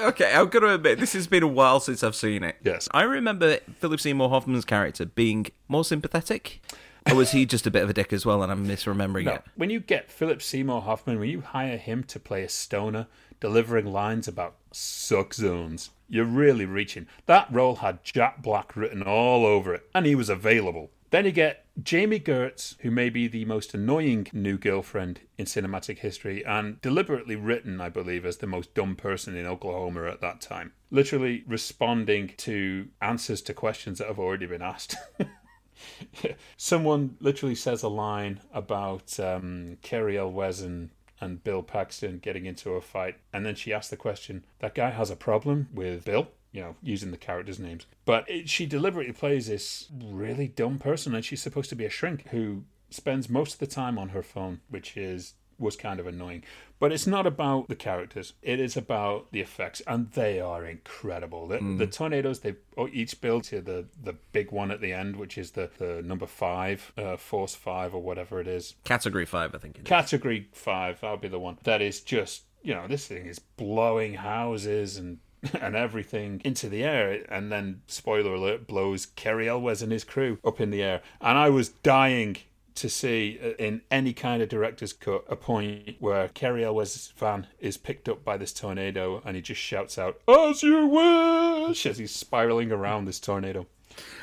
Okay, 0.01 0.33
I'm 0.33 0.49
going 0.49 0.63
to 0.63 0.75
admit, 0.75 0.99
this 0.99 1.13
has 1.13 1.27
been 1.27 1.43
a 1.43 1.47
while 1.47 1.79
since 1.79 2.03
I've 2.03 2.15
seen 2.17 2.43
it. 2.43 2.57
Yes. 2.65 2.89
I 2.93 3.03
remember 3.03 3.59
Philip 3.79 4.01
Seymour 4.01 4.31
Hoffman's 4.31 4.65
character 4.65 5.05
being 5.05 5.47
more 5.69 5.85
sympathetic. 5.85 6.63
Or 7.11 7.17
was 7.17 7.33
he 7.33 7.45
just 7.45 7.67
a 7.67 7.71
bit 7.71 7.83
of 7.83 7.91
a 7.91 7.93
dick 7.93 8.11
as 8.13 8.25
well 8.25 8.43
and 8.43 8.51
I'm 8.51 8.67
misremembering 8.67 9.25
No, 9.25 9.35
it? 9.35 9.43
when 9.57 9.69
you 9.69 9.79
get 9.81 10.11
Philip 10.11 10.41
Seymour 10.41 10.81
Hoffman, 10.83 11.19
when 11.19 11.29
you 11.29 11.43
hire 11.43 11.77
him 11.77 12.03
to 12.05 12.19
play 12.19 12.43
a 12.43 12.49
stoner 12.49 13.09
delivering 13.41 13.87
lines 13.87 14.29
about 14.29 14.57
suck 14.73 15.35
zones, 15.35 15.91
you're 16.09 16.25
really 16.25 16.67
reaching. 16.67 17.07
That 17.27 17.49
role 17.51 17.77
had 17.77 18.05
Jack 18.05 18.43
Black 18.43 18.77
written 18.77 19.03
all 19.03 19.47
over 19.47 19.75
it, 19.75 19.89
and 19.95 20.07
he 20.07 20.15
was 20.15 20.29
available. 20.29 20.91
Then 21.11 21.25
you 21.25 21.33
get 21.33 21.67
Jami 21.83 22.21
Gertz, 22.21 22.77
who 22.81 22.91
may 22.91 23.11
be 23.11 23.27
the 23.27 23.45
most 23.45 23.75
annoying 23.75 24.29
new 24.33 24.59
girlfriend 24.59 25.21
in 25.39 25.47
cinematic 25.47 25.99
history, 25.99 26.45
and 26.45 26.81
deliberately 26.81 27.37
written, 27.37 27.81
I 27.81 27.89
believe, 27.89 28.25
as 28.25 28.37
the 28.37 28.47
most 28.47 28.75
dumb 28.75 28.95
person 28.97 29.37
in 29.37 29.47
Oklahoma 29.47 30.09
at 30.09 30.21
that 30.21 30.41
time. 30.41 30.73
Literally 30.91 31.43
responding 31.47 32.35
to 32.39 32.89
answers 33.01 33.43
to 33.43 33.55
questions 33.55 33.99
that 33.99 34.09
have 34.09 34.19
already 34.19 34.47
been 34.47 34.63
asked. 34.63 34.97
Someone 36.57 37.17
literally 37.21 37.55
says 37.55 37.83
a 37.83 37.89
line 37.89 38.41
about 38.53 39.19
um, 39.19 39.79
Cary 39.83 40.19
Elwes 40.19 40.61
and, 40.61 40.91
and 41.21 41.45
Bill 41.45 41.63
Paxton 41.63 42.19
getting 42.19 42.47
into 42.47 42.71
a 42.71 42.81
fight, 42.81 43.17
and 43.33 43.45
then 43.45 43.55
she 43.55 43.73
asks 43.73 43.91
the 43.91 43.97
question, 43.97 44.45
"That 44.61 44.75
guy 44.75 44.91
has 44.91 45.11
a 45.11 45.17
problem 45.17 45.69
with 45.73 46.05
Bill." 46.05 46.29
You 46.53 46.63
know, 46.63 46.77
using 46.83 47.13
the 47.13 47.17
characters' 47.17 47.61
names, 47.61 47.87
but 48.05 48.29
it, 48.29 48.49
she 48.49 48.67
deliberately 48.67 49.13
plays 49.13 49.47
this 49.47 49.89
really 50.03 50.49
dumb 50.49 50.81
person, 50.81 51.15
and 51.15 51.25
she's 51.25 51.41
supposed 51.41 51.71
to 51.71 51.77
be 51.77 51.85
a 51.85 51.91
shrink 51.91 52.27
who 52.29 52.65
spends 52.91 53.29
most 53.29 53.55
of 53.55 53.59
the 53.61 53.69
time 53.69 53.99
on 53.99 54.09
her 54.09 54.23
phone, 54.23 54.61
which 54.69 54.97
is 54.97 55.35
was 55.61 55.77
kind 55.77 56.01
of 56.01 56.07
annoying. 56.07 56.43
But 56.79 56.93
it's 56.93 57.07
not 57.07 57.27
about 57.27 57.69
the 57.69 57.77
characters; 57.77 58.33
it 58.43 58.59
is 58.59 58.77
about 58.77 59.31
the 59.33 59.41
effects, 59.41 59.83
and 59.87 60.11
they 60.13 60.41
are 60.41 60.65
incredible. 60.65 61.47
The, 61.47 61.59
the 61.77 61.87
tornadoes 61.87 62.41
they 62.41 62.55
oh, 62.77 62.89
each 62.91 63.21
build 63.21 63.45
to 63.45 63.61
the 63.61 63.87
the 64.03 64.15
big 64.33 64.51
one 64.51 64.71
at 64.71 64.81
the 64.81 64.93
end, 64.93 65.17
which 65.17 65.37
is 65.37 65.51
the 65.53 65.71
the 65.79 66.03
number 66.03 66.27
five, 66.27 66.93
uh, 66.97 67.17
force 67.17 67.55
five 67.55 67.95
or 67.95 68.03
whatever 68.03 68.41
it 68.41 68.49
is, 68.49 68.75
Category 68.85 69.27
5, 69.27 69.55
I 69.55 69.59
think 69.59 69.77
it 69.77 69.83
is. 69.83 69.87
category 69.87 70.49
five. 70.53 71.01
That'll 71.01 71.19
be 71.19 71.29
the 71.29 71.39
one 71.39 71.59
that 71.65 71.83
is 71.83 72.01
just 72.01 72.45
you 72.63 72.75
know 72.75 72.87
this 72.89 73.07
thing 73.07 73.27
is 73.27 73.39
blowing 73.39 74.15
houses 74.15 74.97
and. 74.97 75.19
And 75.59 75.75
everything 75.75 76.43
into 76.45 76.69
the 76.69 76.85
air, 76.85 77.25
and 77.31 77.51
then 77.51 77.81
spoiler 77.87 78.35
alert 78.35 78.67
blows 78.67 79.07
Cary 79.07 79.49
Elwes 79.49 79.81
and 79.81 79.91
his 79.91 80.05
crew 80.05 80.37
up 80.45 80.61
in 80.61 80.71
the 80.71 80.83
air. 80.83 81.01
And 81.19 81.39
I 81.39 81.49
was 81.49 81.71
dying 81.71 82.37
to 82.77 82.89
see 82.89 83.39
uh, 83.43 83.51
in 83.59 83.83
any 83.91 84.13
kind 84.13 84.43
of 84.43 84.49
director's 84.49 84.93
cut 84.93 85.25
a 85.29 85.37
point 85.37 85.97
where 85.99 86.29
Cary 86.29 86.65
Elwes' 86.65 87.13
van 87.17 87.47
is 87.59 87.77
picked 87.77 88.09
up 88.09 88.25
by 88.25 88.37
this 88.37 88.53
tornado 88.53 89.23
and 89.25 89.37
he 89.37 89.43
just 89.43 89.61
shouts 89.61 89.99
out, 89.99 90.21
As 90.29 90.63
you 90.63 90.87
wish! 90.87 91.87
as 91.87 91.99
he's 91.99 92.15
spiraling 92.15 92.73
around 92.73 93.05
this 93.05 93.21
tornado. 93.21 93.67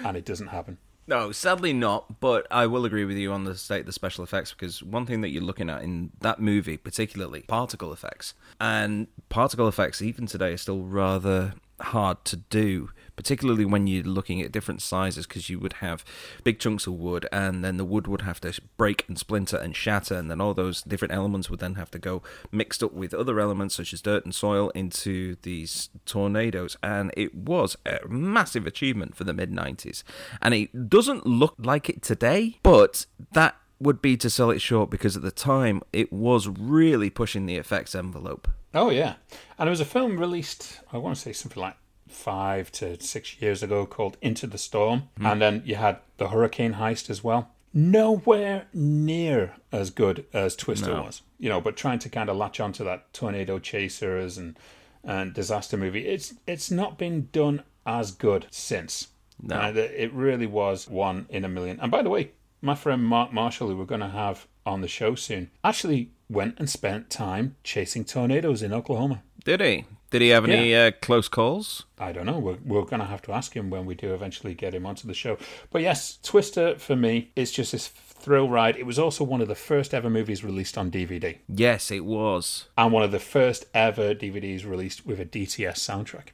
And 0.04 0.18
it 0.18 0.26
doesn't 0.26 0.48
happen. 0.48 0.78
No, 1.08 1.32
sadly 1.32 1.72
not. 1.72 2.20
But 2.20 2.46
I 2.52 2.68
will 2.68 2.86
agree 2.86 3.06
with 3.06 3.18
you 3.18 3.32
on 3.32 3.46
the 3.46 3.56
state 3.56 3.82
of 3.82 3.86
the 3.86 3.94
special 3.94 4.24
effects 4.24 4.52
because 4.54 4.84
one 4.84 5.06
thing 5.06 5.22
that 5.22 5.30
you're 5.30 5.44
looking 5.44 5.70
at 5.70 5.82
in 5.82 6.12
that 6.20 6.40
movie, 6.40 6.78
particularly 6.78 7.42
particle 7.48 7.94
effects, 7.94 8.34
and 8.60 9.08
particle 9.30 9.68
effects 9.68 10.02
even 10.02 10.26
today 10.28 10.54
are 10.54 10.58
still 10.58 10.84
rather 10.84 11.54
hard 11.80 12.26
to 12.26 12.36
do, 12.36 12.90
particularly 13.18 13.66
when 13.66 13.88
you're 13.88 14.04
looking 14.04 14.42
at 14.42 14.54
different 14.54 14.82
sizes 14.82 15.28
because 15.28 15.50
you 15.50 15.60
would 15.60 15.74
have 15.74 16.06
big 16.46 16.60
chunks 16.60 16.88
of 16.88 16.94
wood 16.94 17.28
and 17.34 17.66
then 17.66 17.76
the 17.76 17.84
wood 17.84 18.08
would 18.08 18.22
have 18.22 18.40
to 18.40 18.54
break 18.78 19.04
and 19.10 19.20
splinter 19.20 19.58
and 19.58 19.76
shatter 19.76 20.16
and 20.16 20.32
then 20.32 20.40
all 20.40 20.54
those 20.54 20.82
different 20.84 21.14
elements 21.14 21.50
would 21.50 21.60
then 21.60 21.76
have 21.76 21.92
to 21.92 22.00
go 22.00 22.22
mixed 22.52 22.82
up 22.82 22.94
with 22.94 23.14
other 23.14 23.40
elements 23.42 23.76
such 23.76 23.92
as 23.92 24.02
dirt 24.02 24.24
and 24.24 24.34
soil 24.34 24.70
into 24.70 25.36
these 25.42 25.90
tornadoes. 26.06 26.78
And 26.82 27.12
it 27.18 27.36
was 27.36 27.76
a 27.86 28.00
massive 28.08 28.66
achievement 28.66 29.16
for 29.16 29.26
the 29.26 29.34
mid 29.34 29.52
90s 29.52 30.04
and 30.42 30.54
it 30.54 30.90
doesn't 30.90 31.26
look 31.26 31.56
like 31.58 31.90
it 31.90 32.02
today 32.02 32.60
but 32.64 33.06
that 33.34 33.56
would 33.80 34.02
be 34.02 34.18
to 34.18 34.30
sell 34.30 34.52
it 34.52 34.60
short 34.60 34.90
because 34.90 35.16
at 35.16 35.24
the 35.24 35.32
time 35.32 35.82
it 35.92 36.12
was 36.12 36.48
really 36.48 37.10
pushing 37.10 37.46
the 37.46 37.58
effects 37.58 37.96
envelope. 37.96 38.48
Oh, 38.74 38.90
yeah. 38.90 39.16
And 39.58 39.68
it 39.68 39.70
was 39.70 39.80
a 39.80 39.86
film 39.86 40.20
released, 40.20 40.80
I 40.92 40.98
want 40.98 41.16
to 41.16 41.22
say 41.22 41.34
something 41.34 41.62
like 41.62 41.76
five 42.08 42.72
to 42.74 43.00
six 43.02 43.42
years 43.42 43.62
ago 43.64 43.86
called 43.86 44.18
Into 44.22 44.48
the 44.48 44.58
Storm. 44.58 45.10
Hmm. 45.18 45.26
And 45.26 45.42
then 45.42 45.64
you 45.66 45.76
had 45.76 46.00
the 46.18 46.30
Hurricane 46.30 46.74
Heist 46.76 47.10
as 47.10 47.24
well. 47.24 47.50
Nowhere 47.74 48.66
near 48.74 49.56
as 49.72 49.90
good 49.92 50.26
as 50.34 50.56
Twister 50.56 50.88
No. 50.92 51.04
was, 51.04 51.22
you 51.38 51.48
know, 51.50 51.62
but 51.62 51.76
trying 51.78 52.00
to 52.00 52.10
kind 52.10 52.30
of 52.30 52.36
latch 52.38 52.60
onto 52.60 52.84
that 52.86 53.14
Tornado 53.14 53.60
Chasers 53.60 54.38
and, 54.38 54.58
and 55.04 55.34
disaster 55.34 55.78
movie, 55.78 56.08
it's 56.08 56.34
it's 56.48 56.72
not 56.72 56.98
been 56.98 57.30
done 57.32 57.64
as 57.86 58.12
good 58.12 58.48
since. 58.50 59.10
No. 59.42 59.60
And 59.60 59.78
it 59.78 60.12
really 60.14 60.48
was 60.48 60.88
one 60.90 61.28
in 61.30 61.46
a 61.46 61.50
million. 61.50 61.80
And 61.80 61.92
by 61.92 62.02
the 62.02 62.10
way, 62.10 62.32
my 62.62 62.74
friend 62.74 63.04
Mark 63.04 63.32
Marshall, 63.32 63.68
who 63.70 63.78
we're 63.78 63.86
going 63.86 64.02
to 64.02 64.08
have 64.10 64.48
on 64.66 64.82
the 64.82 64.88
show 64.88 65.14
soon, 65.14 65.52
actually 65.64 66.10
went 66.30 66.56
and 66.60 66.70
spent 66.70 67.10
time 67.12 67.56
chasing 67.64 68.04
tornadoes 68.04 68.64
in 68.64 68.74
Oklahoma. 68.74 69.22
did 69.46 69.62
he 69.62 69.86
did 70.10 70.22
he 70.22 70.30
have 70.30 70.46
any 70.46 70.76
uh, 70.76 70.92
close 71.02 71.28
calls 71.28 71.86
I 72.00 72.12
don't 72.12 72.28
know. 72.28 72.38
We're, 72.38 72.58
we're 72.64 72.84
going 72.84 73.00
to 73.00 73.08
have 73.08 73.24
to 73.24 73.32
ask 73.32 73.56
him 73.56 73.72
when 73.72 73.88
we 73.88 73.96
do 73.96 74.14
eventually 74.14 74.54
get 74.54 74.76
him 74.76 74.86
onto 74.86 75.08
the 75.08 75.16
show. 75.16 75.40
But 75.72 75.82
yes, 75.82 76.20
Twister 76.22 76.78
for 76.78 76.96
me 76.96 77.32
is 77.36 77.52
just 77.52 77.72
this 77.72 77.88
thrill 77.88 78.50
ride. 78.50 78.76
It 78.78 78.86
was 78.86 79.00
also 79.00 79.24
one 79.24 79.42
of 79.42 79.48
the 79.48 79.56
first 79.56 79.96
ever 79.96 80.10
movies 80.10 80.44
released 80.44 80.78
on 80.78 80.92
DVD 80.92 81.38
yes 81.48 81.92
it 81.92 82.06
was 82.06 82.68
and 82.78 82.92
one 82.92 83.04
of 83.04 83.12
the 83.12 83.20
first 83.20 83.66
ever 83.74 84.14
DVDs 84.14 84.66
released 84.66 85.06
with 85.06 85.20
a 85.20 85.26
DTS 85.26 85.78
soundtrack, 85.78 86.30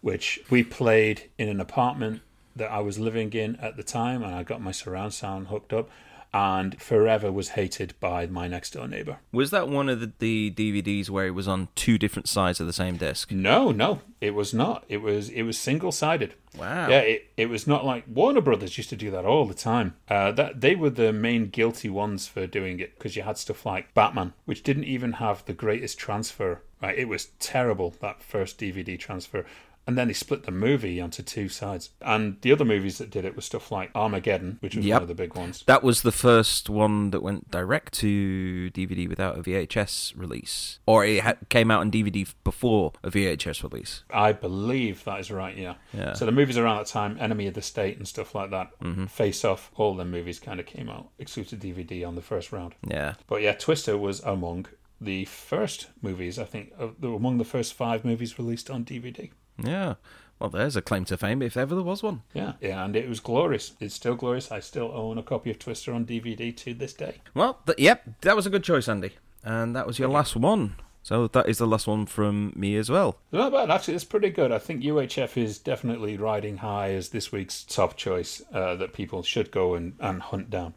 which 0.00 0.40
we 0.50 0.62
played 0.62 1.30
in 1.38 1.48
an 1.48 1.60
apartment 1.60 2.22
that 2.56 2.70
I 2.70 2.80
was 2.80 2.98
living 2.98 3.32
in 3.32 3.56
at 3.56 3.76
the 3.76 3.82
time, 3.82 4.22
and 4.22 4.34
I 4.34 4.42
got 4.42 4.60
my 4.60 4.72
surround 4.72 5.14
sound 5.14 5.46
hooked 5.48 5.72
up. 5.72 5.88
And 6.32 6.80
forever 6.80 7.32
was 7.32 7.50
hated 7.50 7.94
by 8.00 8.26
my 8.26 8.48
next 8.48 8.74
door 8.74 8.86
neighbor. 8.86 9.18
Was 9.32 9.50
that 9.50 9.68
one 9.68 9.88
of 9.88 10.00
the, 10.00 10.12
the 10.18 10.50
DVDs 10.50 11.08
where 11.08 11.26
it 11.26 11.30
was 11.30 11.48
on 11.48 11.68
two 11.74 11.96
different 11.96 12.28
sides 12.28 12.60
of 12.60 12.66
the 12.66 12.72
same 12.72 12.96
disc? 12.96 13.32
No, 13.32 13.70
no, 13.70 14.02
it 14.20 14.34
was 14.34 14.52
not. 14.52 14.84
It 14.88 14.98
was 14.98 15.30
it 15.30 15.42
was 15.42 15.58
single 15.58 15.92
sided. 15.92 16.34
Wow. 16.56 16.88
Yeah, 16.88 17.00
it, 17.00 17.30
it 17.36 17.48
was 17.48 17.66
not 17.66 17.84
like 17.84 18.04
Warner 18.06 18.40
Brothers 18.40 18.76
used 18.76 18.90
to 18.90 18.96
do 18.96 19.10
that 19.10 19.24
all 19.24 19.46
the 19.46 19.54
time. 19.54 19.94
Uh, 20.08 20.32
that 20.32 20.60
they 20.60 20.74
were 20.74 20.90
the 20.90 21.12
main 21.12 21.48
guilty 21.48 21.88
ones 21.88 22.26
for 22.26 22.46
doing 22.46 22.80
it 22.80 22.94
because 22.96 23.16
you 23.16 23.22
had 23.22 23.38
stuff 23.38 23.64
like 23.64 23.94
Batman, 23.94 24.32
which 24.44 24.62
didn't 24.62 24.84
even 24.84 25.14
have 25.14 25.44
the 25.44 25.52
greatest 25.52 25.98
transfer. 25.98 26.62
Right, 26.82 26.96
it 26.96 27.08
was 27.08 27.30
terrible 27.40 27.94
that 28.00 28.22
first 28.22 28.58
DVD 28.58 28.98
transfer. 28.98 29.44
And 29.88 29.96
then 29.98 30.06
they 30.08 30.14
split 30.14 30.42
the 30.44 30.52
movie 30.52 31.00
onto 31.00 31.22
two 31.22 31.48
sides. 31.48 31.90
And 32.02 32.36
the 32.42 32.52
other 32.52 32.64
movies 32.64 32.98
that 32.98 33.08
did 33.10 33.24
it 33.24 33.34
were 33.34 33.42
stuff 33.42 33.72
like 33.72 33.90
Armageddon, 33.94 34.58
which 34.60 34.76
was 34.76 34.84
Yep. 34.84 34.94
one 34.96 35.02
of 35.02 35.08
the 35.08 35.14
big 35.14 35.34
ones. 35.34 35.64
That 35.66 35.82
was 35.82 36.02
the 36.02 36.12
first 36.12 36.68
one 36.68 37.10
that 37.10 37.22
went 37.22 37.50
direct 37.50 37.94
to 37.94 38.70
DVD 38.70 39.08
without 39.08 39.38
a 39.38 39.42
VHS 39.42 40.12
release, 40.14 40.78
or 40.86 41.04
it 41.06 41.22
ha- 41.22 41.34
came 41.48 41.70
out 41.70 41.80
on 41.80 41.90
DVD 41.90 42.26
before 42.44 42.92
a 43.02 43.10
VHS 43.10 43.62
release. 43.62 44.04
I 44.10 44.32
believe 44.32 45.02
that 45.04 45.20
is 45.20 45.30
right, 45.30 45.56
yeah. 45.56 45.74
Yeah. 45.94 46.12
So 46.12 46.26
the 46.26 46.32
movies 46.32 46.58
around 46.58 46.76
that 46.76 46.86
time, 46.86 47.16
Enemy 47.18 47.46
of 47.48 47.54
the 47.54 47.62
State 47.62 47.96
and 47.96 48.06
stuff 48.06 48.34
like 48.34 48.50
that, 48.50 48.68
Mm-hmm. 48.82 49.06
Face 49.06 49.42
Off, 49.44 49.70
all 49.76 49.94
the 49.96 50.04
movies 50.04 50.38
kind 50.38 50.60
of 50.60 50.66
came 50.66 50.88
out 50.90 51.08
exclusive 51.18 51.58
DVD 51.60 52.06
on 52.06 52.14
the 52.14 52.20
first 52.22 52.52
round. 52.52 52.74
Yeah, 52.86 53.14
But 53.26 53.40
yeah, 53.42 53.52
Twister 53.54 53.96
was 53.96 54.20
among 54.20 54.66
the 55.00 55.24
first 55.24 55.86
movies. 56.02 56.38
I 56.38 56.44
think 56.44 56.72
uh, 56.78 56.88
among 57.06 57.38
the 57.38 57.44
first 57.44 57.72
five 57.72 58.04
movies 58.04 58.38
released 58.38 58.68
on 58.68 58.84
DVD. 58.84 59.30
Yeah. 59.62 59.94
Well, 60.38 60.50
there's 60.50 60.76
a 60.76 60.82
claim 60.82 61.04
to 61.06 61.16
fame 61.16 61.42
if 61.42 61.56
ever 61.56 61.74
there 61.74 61.84
was 61.84 62.02
one. 62.02 62.22
Yeah, 62.32 62.52
yeah, 62.60 62.84
and 62.84 62.94
it 62.94 63.08
was 63.08 63.18
glorious. 63.18 63.72
It's 63.80 63.94
still 63.94 64.14
glorious. 64.14 64.52
I 64.52 64.60
still 64.60 64.92
own 64.94 65.18
a 65.18 65.22
copy 65.22 65.50
of 65.50 65.58
Twister 65.58 65.92
on 65.92 66.06
DVD 66.06 66.56
to 66.58 66.74
this 66.74 66.92
day. 66.92 67.16
Well, 67.34 67.58
th- 67.66 67.78
yep, 67.78 68.04
that 68.20 68.36
was 68.36 68.46
a 68.46 68.50
good 68.50 68.62
choice, 68.62 68.88
Andy. 68.88 69.14
And 69.42 69.74
that 69.74 69.86
was 69.86 69.98
your 69.98 70.08
last 70.08 70.36
one. 70.36 70.76
So 71.02 71.26
that 71.28 71.48
is 71.48 71.58
the 71.58 71.66
last 71.66 71.86
one 71.86 72.06
from 72.06 72.52
me 72.54 72.76
as 72.76 72.90
well. 72.90 73.18
Not 73.32 73.50
bad, 73.52 73.70
actually. 73.70 73.94
It's 73.94 74.04
pretty 74.04 74.30
good. 74.30 74.52
I 74.52 74.58
think 74.58 74.82
UHF 74.82 75.36
is 75.36 75.58
definitely 75.58 76.16
riding 76.16 76.58
high 76.58 76.90
as 76.92 77.08
this 77.08 77.32
week's 77.32 77.64
top 77.64 77.96
choice 77.96 78.42
uh, 78.52 78.76
that 78.76 78.92
people 78.92 79.22
should 79.22 79.50
go 79.50 79.74
and, 79.74 79.94
and 80.00 80.20
hunt 80.20 80.50
down. 80.50 80.74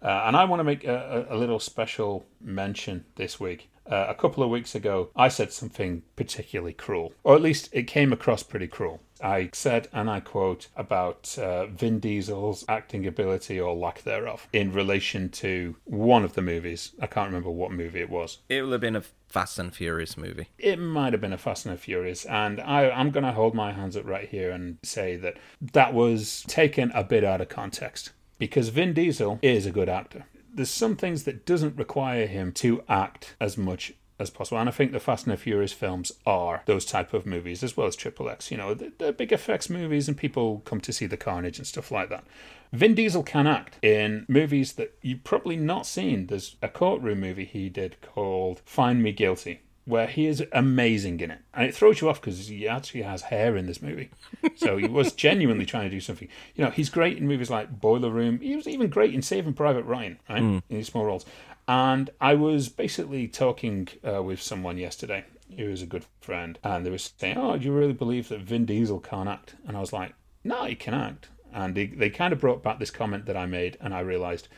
Uh, 0.00 0.24
and 0.26 0.36
I 0.36 0.44
want 0.44 0.60
to 0.60 0.64
make 0.64 0.84
a, 0.84 1.26
a, 1.28 1.34
a 1.34 1.36
little 1.36 1.58
special 1.58 2.26
mention 2.40 3.04
this 3.16 3.40
week. 3.40 3.68
Uh, 3.90 4.06
a 4.08 4.14
couple 4.14 4.42
of 4.42 4.50
weeks 4.50 4.74
ago, 4.74 5.10
I 5.14 5.28
said 5.28 5.52
something 5.52 6.02
particularly 6.16 6.72
cruel, 6.72 7.12
or 7.22 7.34
at 7.34 7.42
least 7.42 7.68
it 7.72 7.84
came 7.84 8.12
across 8.12 8.42
pretty 8.42 8.66
cruel. 8.66 9.00
I 9.22 9.50
said, 9.52 9.88
and 9.92 10.10
I 10.10 10.20
quote, 10.20 10.68
about 10.76 11.36
uh, 11.38 11.66
Vin 11.66 11.98
Diesel's 12.00 12.64
acting 12.68 13.06
ability 13.06 13.60
or 13.60 13.74
lack 13.74 14.02
thereof 14.02 14.48
in 14.52 14.72
relation 14.72 15.28
to 15.30 15.76
one 15.84 16.24
of 16.24 16.34
the 16.34 16.42
movies. 16.42 16.92
I 17.00 17.06
can't 17.06 17.28
remember 17.28 17.50
what 17.50 17.72
movie 17.72 18.00
it 18.00 18.10
was. 18.10 18.38
It 18.48 18.62
will 18.62 18.72
have 18.72 18.80
been 18.80 18.96
a 18.96 19.04
Fast 19.28 19.58
and 19.58 19.74
Furious 19.74 20.16
movie. 20.16 20.48
It 20.58 20.78
might 20.78 21.12
have 21.12 21.20
been 21.20 21.32
a 21.32 21.38
Fast 21.38 21.66
and 21.66 21.78
Furious, 21.78 22.24
and 22.26 22.60
I, 22.60 22.90
I'm 22.90 23.10
going 23.10 23.24
to 23.24 23.32
hold 23.32 23.54
my 23.54 23.72
hands 23.72 23.96
up 23.96 24.06
right 24.06 24.28
here 24.28 24.50
and 24.50 24.78
say 24.82 25.16
that 25.16 25.36
that 25.72 25.94
was 25.94 26.44
taken 26.46 26.90
a 26.92 27.04
bit 27.04 27.24
out 27.24 27.40
of 27.40 27.48
context 27.48 28.12
because 28.38 28.68
Vin 28.68 28.92
Diesel 28.92 29.38
is 29.42 29.66
a 29.66 29.70
good 29.70 29.88
actor. 29.88 30.26
There's 30.54 30.70
some 30.70 30.96
things 30.96 31.24
that 31.24 31.44
doesn't 31.44 31.76
require 31.76 32.26
him 32.26 32.52
to 32.52 32.82
act 32.88 33.34
as 33.40 33.58
much 33.58 33.92
as 34.20 34.30
possible, 34.30 34.58
and 34.58 34.68
I 34.68 34.72
think 34.72 34.92
the 34.92 35.00
Fast 35.00 35.26
and 35.26 35.32
the 35.32 35.36
Furious 35.36 35.72
films 35.72 36.12
are 36.24 36.62
those 36.66 36.84
type 36.84 37.12
of 37.12 37.26
movies 37.26 37.64
as 37.64 37.76
well 37.76 37.88
as 37.88 37.96
Triple 37.96 38.28
X. 38.28 38.52
You 38.52 38.56
know, 38.56 38.72
they're, 38.72 38.92
they're 38.96 39.12
big 39.12 39.32
effects 39.32 39.68
movies, 39.68 40.06
and 40.06 40.16
people 40.16 40.62
come 40.64 40.80
to 40.82 40.92
see 40.92 41.06
the 41.06 41.16
carnage 41.16 41.58
and 41.58 41.66
stuff 41.66 41.90
like 41.90 42.08
that. 42.10 42.24
Vin 42.72 42.94
Diesel 42.94 43.24
can 43.24 43.48
act 43.48 43.84
in 43.84 44.24
movies 44.28 44.74
that 44.74 44.94
you've 45.02 45.24
probably 45.24 45.56
not 45.56 45.86
seen. 45.86 46.28
There's 46.28 46.54
a 46.62 46.68
courtroom 46.68 47.20
movie 47.20 47.44
he 47.44 47.68
did 47.68 48.00
called 48.00 48.62
Find 48.64 49.02
Me 49.02 49.10
Guilty, 49.10 49.60
where 49.84 50.06
he 50.06 50.26
is 50.26 50.42
amazing 50.52 51.20
in 51.20 51.30
it. 51.30 51.40
And 51.52 51.66
it 51.66 51.74
throws 51.74 52.00
you 52.00 52.08
off 52.08 52.20
because 52.20 52.48
he 52.48 52.66
actually 52.66 53.02
has 53.02 53.22
hair 53.22 53.56
in 53.56 53.66
this 53.66 53.82
movie. 53.82 54.10
So 54.56 54.76
he 54.76 54.86
was 54.86 55.12
genuinely 55.26 55.66
trying 55.66 55.84
to 55.84 55.90
do 55.90 56.00
something. 56.00 56.28
You 56.54 56.64
know, 56.64 56.70
he's 56.70 56.88
great 56.88 57.18
in 57.18 57.28
movies 57.28 57.50
like 57.50 57.80
Boiler 57.80 58.10
Room. 58.10 58.40
He 58.40 58.56
was 58.56 58.66
even 58.66 58.88
great 58.88 59.14
in 59.14 59.22
Saving 59.22 59.52
Private 59.54 59.84
Ryan, 59.84 60.18
right? 60.28 60.38
In 60.68 60.76
his 60.76 60.86
small 60.86 61.04
roles. 61.04 61.26
And 61.68 62.10
I 62.20 62.34
was 62.34 62.68
basically 62.68 63.28
talking 63.28 63.88
uh, 64.06 64.22
with 64.22 64.40
someone 64.40 64.78
yesterday 64.78 65.24
who 65.56 65.68
was 65.68 65.82
a 65.82 65.86
good 65.86 66.04
friend, 66.20 66.58
and 66.64 66.84
they 66.84 66.90
were 66.90 66.98
saying, 66.98 67.36
Oh, 67.38 67.56
do 67.56 67.64
you 67.64 67.72
really 67.72 67.92
believe 67.92 68.28
that 68.28 68.40
Vin 68.40 68.64
Diesel 68.64 69.00
can't 69.00 69.28
act? 69.28 69.54
And 69.66 69.76
I 69.76 69.80
was 69.80 69.92
like, 69.92 70.14
No, 70.42 70.64
he 70.64 70.74
can 70.74 70.94
act. 70.94 71.28
And 71.52 71.74
they, 71.74 71.86
they 71.86 72.10
kind 72.10 72.32
of 72.32 72.40
brought 72.40 72.62
back 72.62 72.78
this 72.78 72.90
comment 72.90 73.26
that 73.26 73.36
I 73.36 73.46
made, 73.46 73.76
and 73.80 73.94
I 73.94 74.00
realized, 74.00 74.48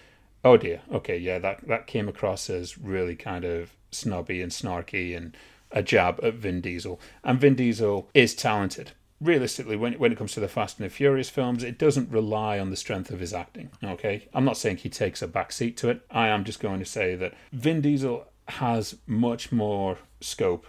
oh 0.47 0.57
dear, 0.57 0.81
okay, 0.93 1.19
yeah, 1.19 1.39
that, 1.41 1.67
that 1.67 1.89
came 1.89 2.09
across 2.09 2.49
as 2.49 2.79
really 2.79 3.17
kind 3.17 3.45
of 3.45 3.73
snobby 3.91 4.41
and 4.41 4.53
snarky 4.53 5.17
and 5.17 5.37
a 5.73 5.83
jab 5.83 6.21
at 6.23 6.35
Vin 6.35 6.61
Diesel. 6.61 7.01
And 7.25 7.41
Vin 7.41 7.57
Diesel 7.57 8.09
is 8.15 8.35
talented. 8.35 8.93
Realistically, 9.21 9.77
when, 9.77 9.95
when 9.95 10.13
it 10.13 10.19
comes 10.19 10.33
to 10.33 10.41
the 10.41 10.49
Fast 10.49 10.79
and 10.79 10.87
the 10.87 10.95
Furious 10.95 11.31
films, 11.31 11.65
it 11.65 11.79
doesn't 11.79 12.11
rely 12.11 12.61
on 12.61 12.71
the 12.71 12.77
strength 12.77 13.11
of 13.11 13.19
his 13.19 13.35
acting. 13.35 13.71
Okay, 13.83 14.29
I'm 14.33 14.45
not 14.45 14.57
saying 14.57 14.77
he 14.77 14.89
takes 14.89 15.21
a 15.21 15.27
back 15.27 15.51
seat 15.51 15.77
to 15.79 15.89
it. 15.89 16.03
I 16.11 16.29
am 16.29 16.45
just 16.45 16.61
going 16.61 16.79
to 16.79 16.85
say 16.85 17.17
that 17.17 17.35
Vin 17.53 17.81
Diesel 17.81 18.27
has 18.49 18.97
much 19.07 19.51
more 19.51 19.99
scope 20.21 20.67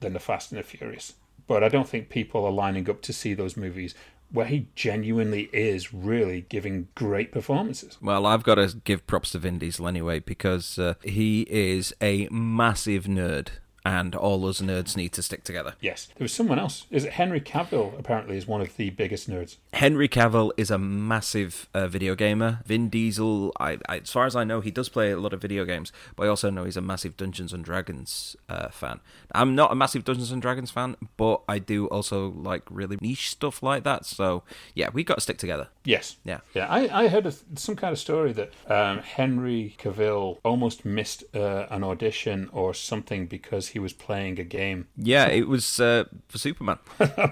than 0.00 0.12
the 0.12 0.18
Fast 0.18 0.50
and 0.50 0.58
the 0.58 0.64
Furious. 0.64 1.14
But 1.46 1.62
I 1.62 1.68
don't 1.68 1.88
think 1.88 2.08
people 2.08 2.44
are 2.44 2.50
lining 2.50 2.88
up 2.90 3.02
to 3.02 3.12
see 3.12 3.34
those 3.34 3.56
movies 3.56 3.94
where 4.30 4.46
he 4.46 4.68
genuinely 4.74 5.48
is 5.52 5.94
really 5.94 6.42
giving 6.48 6.88
great 6.94 7.32
performances. 7.32 7.98
Well, 8.00 8.26
I've 8.26 8.42
got 8.42 8.56
to 8.56 8.76
give 8.84 9.06
props 9.06 9.30
to 9.30 9.38
Vin 9.38 9.58
Diesel 9.58 9.86
anyway 9.86 10.18
because 10.18 10.78
uh, 10.78 10.94
he 11.02 11.42
is 11.42 11.94
a 12.00 12.28
massive 12.30 13.04
nerd. 13.04 13.48
And 13.84 14.14
all 14.14 14.46
us 14.46 14.62
nerds 14.62 14.96
need 14.96 15.12
to 15.12 15.22
stick 15.22 15.44
together. 15.44 15.74
Yes. 15.80 16.08
There 16.16 16.24
was 16.24 16.32
someone 16.32 16.58
else. 16.58 16.86
Is 16.90 17.04
it 17.04 17.12
Henry 17.12 17.40
Cavill 17.40 17.98
apparently 17.98 18.36
is 18.36 18.46
one 18.46 18.62
of 18.62 18.74
the 18.76 18.90
biggest 18.90 19.28
nerds. 19.28 19.56
Henry 19.74 20.08
Cavill 20.08 20.52
is 20.56 20.70
a 20.70 20.78
massive 20.78 21.68
uh, 21.74 21.86
video 21.86 22.14
gamer. 22.14 22.60
Vin 22.64 22.88
Diesel, 22.88 23.52
I, 23.60 23.78
I, 23.88 23.98
as 23.98 24.10
far 24.10 24.24
as 24.24 24.34
I 24.34 24.44
know, 24.44 24.60
he 24.62 24.70
does 24.70 24.88
play 24.88 25.10
a 25.10 25.18
lot 25.18 25.34
of 25.34 25.42
video 25.42 25.64
games, 25.64 25.92
but 26.16 26.24
I 26.24 26.28
also 26.28 26.48
know 26.48 26.64
he's 26.64 26.76
a 26.78 26.80
massive 26.80 27.16
Dungeons 27.16 27.52
and 27.52 27.64
Dragons 27.64 28.36
uh, 28.48 28.68
fan. 28.68 29.00
I'm 29.34 29.54
not 29.54 29.70
a 29.70 29.74
massive 29.74 30.04
Dungeons 30.04 30.32
and 30.32 30.40
Dragons 30.40 30.70
fan, 30.70 30.96
but 31.16 31.42
I 31.46 31.58
do 31.58 31.86
also 31.88 32.30
like 32.30 32.62
really 32.70 32.96
niche 33.00 33.30
stuff 33.30 33.62
like 33.62 33.84
that. 33.84 34.06
So 34.06 34.44
yeah, 34.74 34.88
we 34.92 35.04
got 35.04 35.16
to 35.16 35.20
stick 35.20 35.38
together. 35.38 35.68
Yes. 35.84 36.16
Yeah. 36.24 36.40
Yeah. 36.54 36.68
I, 36.68 37.04
I 37.04 37.08
heard 37.08 37.26
of 37.26 37.42
some 37.56 37.76
kind 37.76 37.92
of 37.92 37.98
story 37.98 38.32
that 38.32 38.52
um, 38.66 39.00
Henry 39.00 39.76
Cavill 39.78 40.38
almost 40.42 40.84
missed 40.86 41.24
uh, 41.34 41.66
an 41.70 41.84
audition 41.84 42.48
or 42.52 42.72
something 42.72 43.26
because 43.26 43.68
he 43.74 43.80
was 43.80 43.92
playing 43.92 44.38
a 44.38 44.44
game. 44.44 44.86
Yeah, 44.96 45.26
it 45.26 45.48
was 45.48 45.80
uh, 45.80 46.04
for 46.28 46.38
Superman. 46.38 46.78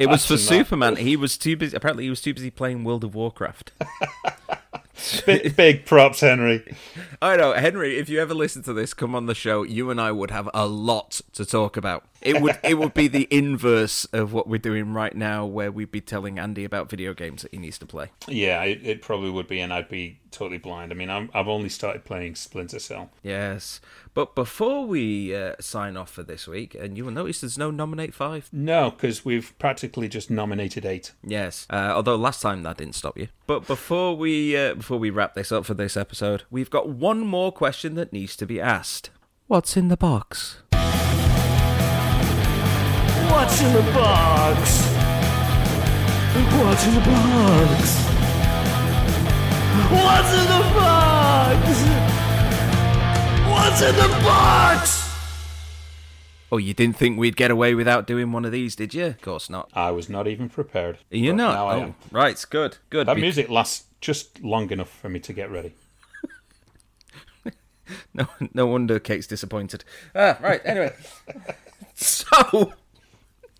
It 0.00 0.08
was 0.08 0.26
for 0.26 0.36
Superman. 0.54 0.96
He 0.96 1.16
was 1.16 1.38
too 1.38 1.56
busy. 1.56 1.76
Apparently, 1.76 2.02
he 2.02 2.10
was 2.10 2.20
too 2.20 2.34
busy 2.34 2.50
playing 2.50 2.82
World 2.82 3.04
of 3.04 3.14
Warcraft. 3.14 3.70
Big, 5.26 5.56
big 5.56 5.84
props, 5.84 6.20
Henry. 6.20 6.76
I 7.20 7.36
know, 7.36 7.54
Henry. 7.54 7.98
If 7.98 8.08
you 8.08 8.20
ever 8.20 8.34
listen 8.34 8.62
to 8.64 8.72
this, 8.72 8.94
come 8.94 9.16
on 9.16 9.26
the 9.26 9.34
show. 9.34 9.64
You 9.64 9.90
and 9.90 10.00
I 10.00 10.12
would 10.12 10.30
have 10.30 10.48
a 10.54 10.66
lot 10.66 11.22
to 11.32 11.44
talk 11.44 11.76
about. 11.76 12.04
It 12.22 12.40
would 12.40 12.58
it 12.62 12.78
would 12.78 12.94
be 12.94 13.08
the 13.08 13.28
inverse 13.30 14.04
of 14.06 14.32
what 14.32 14.48
we're 14.48 14.58
doing 14.58 14.92
right 14.92 15.14
now, 15.14 15.44
where 15.44 15.70
we'd 15.70 15.90
be 15.90 16.00
telling 16.00 16.38
Andy 16.38 16.64
about 16.64 16.88
video 16.88 17.14
games 17.14 17.42
that 17.42 17.52
he 17.52 17.58
needs 17.58 17.78
to 17.78 17.86
play. 17.86 18.10
Yeah, 18.28 18.62
it, 18.62 18.80
it 18.84 19.02
probably 19.02 19.30
would 19.30 19.48
be, 19.48 19.60
and 19.60 19.72
I'd 19.72 19.88
be 19.88 20.20
totally 20.30 20.58
blind. 20.58 20.92
I 20.92 20.94
mean, 20.94 21.10
I'm, 21.10 21.30
I've 21.34 21.48
only 21.48 21.68
started 21.68 22.04
playing 22.04 22.36
Splinter 22.36 22.78
Cell. 22.78 23.10
Yes, 23.22 23.80
but 24.14 24.34
before 24.34 24.86
we 24.86 25.34
uh, 25.34 25.54
sign 25.60 25.96
off 25.96 26.10
for 26.10 26.22
this 26.22 26.46
week, 26.46 26.74
and 26.74 26.96
you 26.96 27.04
will 27.04 27.12
notice 27.12 27.40
there's 27.40 27.58
no 27.58 27.70
nominate 27.70 28.14
five. 28.14 28.48
No, 28.52 28.90
because 28.90 29.24
we've 29.24 29.56
practically 29.58 30.08
just 30.08 30.30
nominated 30.30 30.84
eight. 30.84 31.12
Yes, 31.24 31.66
uh, 31.70 31.92
although 31.94 32.16
last 32.16 32.40
time 32.40 32.62
that 32.62 32.78
didn't 32.78 32.94
stop 32.94 33.18
you. 33.18 33.28
But 33.46 33.66
before 33.66 34.16
we 34.16 34.56
uh, 34.56 34.74
before 34.74 34.98
we 34.98 35.10
wrap 35.10 35.34
this 35.34 35.52
up 35.52 35.64
for 35.64 35.74
this 35.74 35.96
episode, 35.96 36.44
we've 36.50 36.70
got 36.70 36.88
one 36.88 37.20
more 37.20 37.52
question 37.52 37.94
that 37.96 38.12
needs 38.12 38.36
to 38.36 38.46
be 38.46 38.60
asked. 38.60 39.10
What's 39.48 39.76
in 39.76 39.88
the 39.88 39.96
box? 39.96 40.62
What's 43.32 43.60
in 43.60 43.72
the 43.72 43.82
box? 43.92 44.58
What's 46.58 46.86
in 46.86 46.94
the 46.94 47.00
box? 47.00 47.96
What's 49.90 50.32
in 50.32 50.46
the 50.46 50.62
box? 50.74 51.66
What's 53.50 53.82
in 53.82 53.94
the 53.96 54.08
box? 54.24 55.08
Oh, 56.50 56.58
you 56.58 56.74
didn't 56.74 56.96
think 56.96 57.18
we'd 57.18 57.36
get 57.36 57.50
away 57.50 57.74
without 57.74 58.06
doing 58.06 58.30
one 58.32 58.44
of 58.44 58.52
these, 58.52 58.76
did 58.76 58.92
you? 58.94 59.06
Of 59.06 59.20
course 59.22 59.48
not. 59.50 59.70
I 59.74 59.90
was 59.90 60.08
not 60.08 60.28
even 60.28 60.48
prepared. 60.48 60.98
You're 61.10 61.34
not. 61.34 61.54
Now 61.54 61.66
I 61.68 61.74
Oh, 61.76 61.82
am. 61.82 61.94
right, 62.10 62.44
good, 62.50 62.76
good. 62.90 63.06
That 63.06 63.14
Be- 63.16 63.22
music 63.22 63.48
lasts 63.48 63.84
just 64.00 64.42
long 64.42 64.70
enough 64.70 64.90
for 64.90 65.08
me 65.08 65.18
to 65.20 65.32
get 65.32 65.50
ready. 65.50 65.72
No, 68.14 68.26
no 68.54 68.66
wonder 68.66 68.98
Kate's 68.98 69.26
disappointed. 69.26 69.84
Ah, 70.14 70.38
right. 70.40 70.60
Anyway, 70.64 70.94
so. 71.94 72.72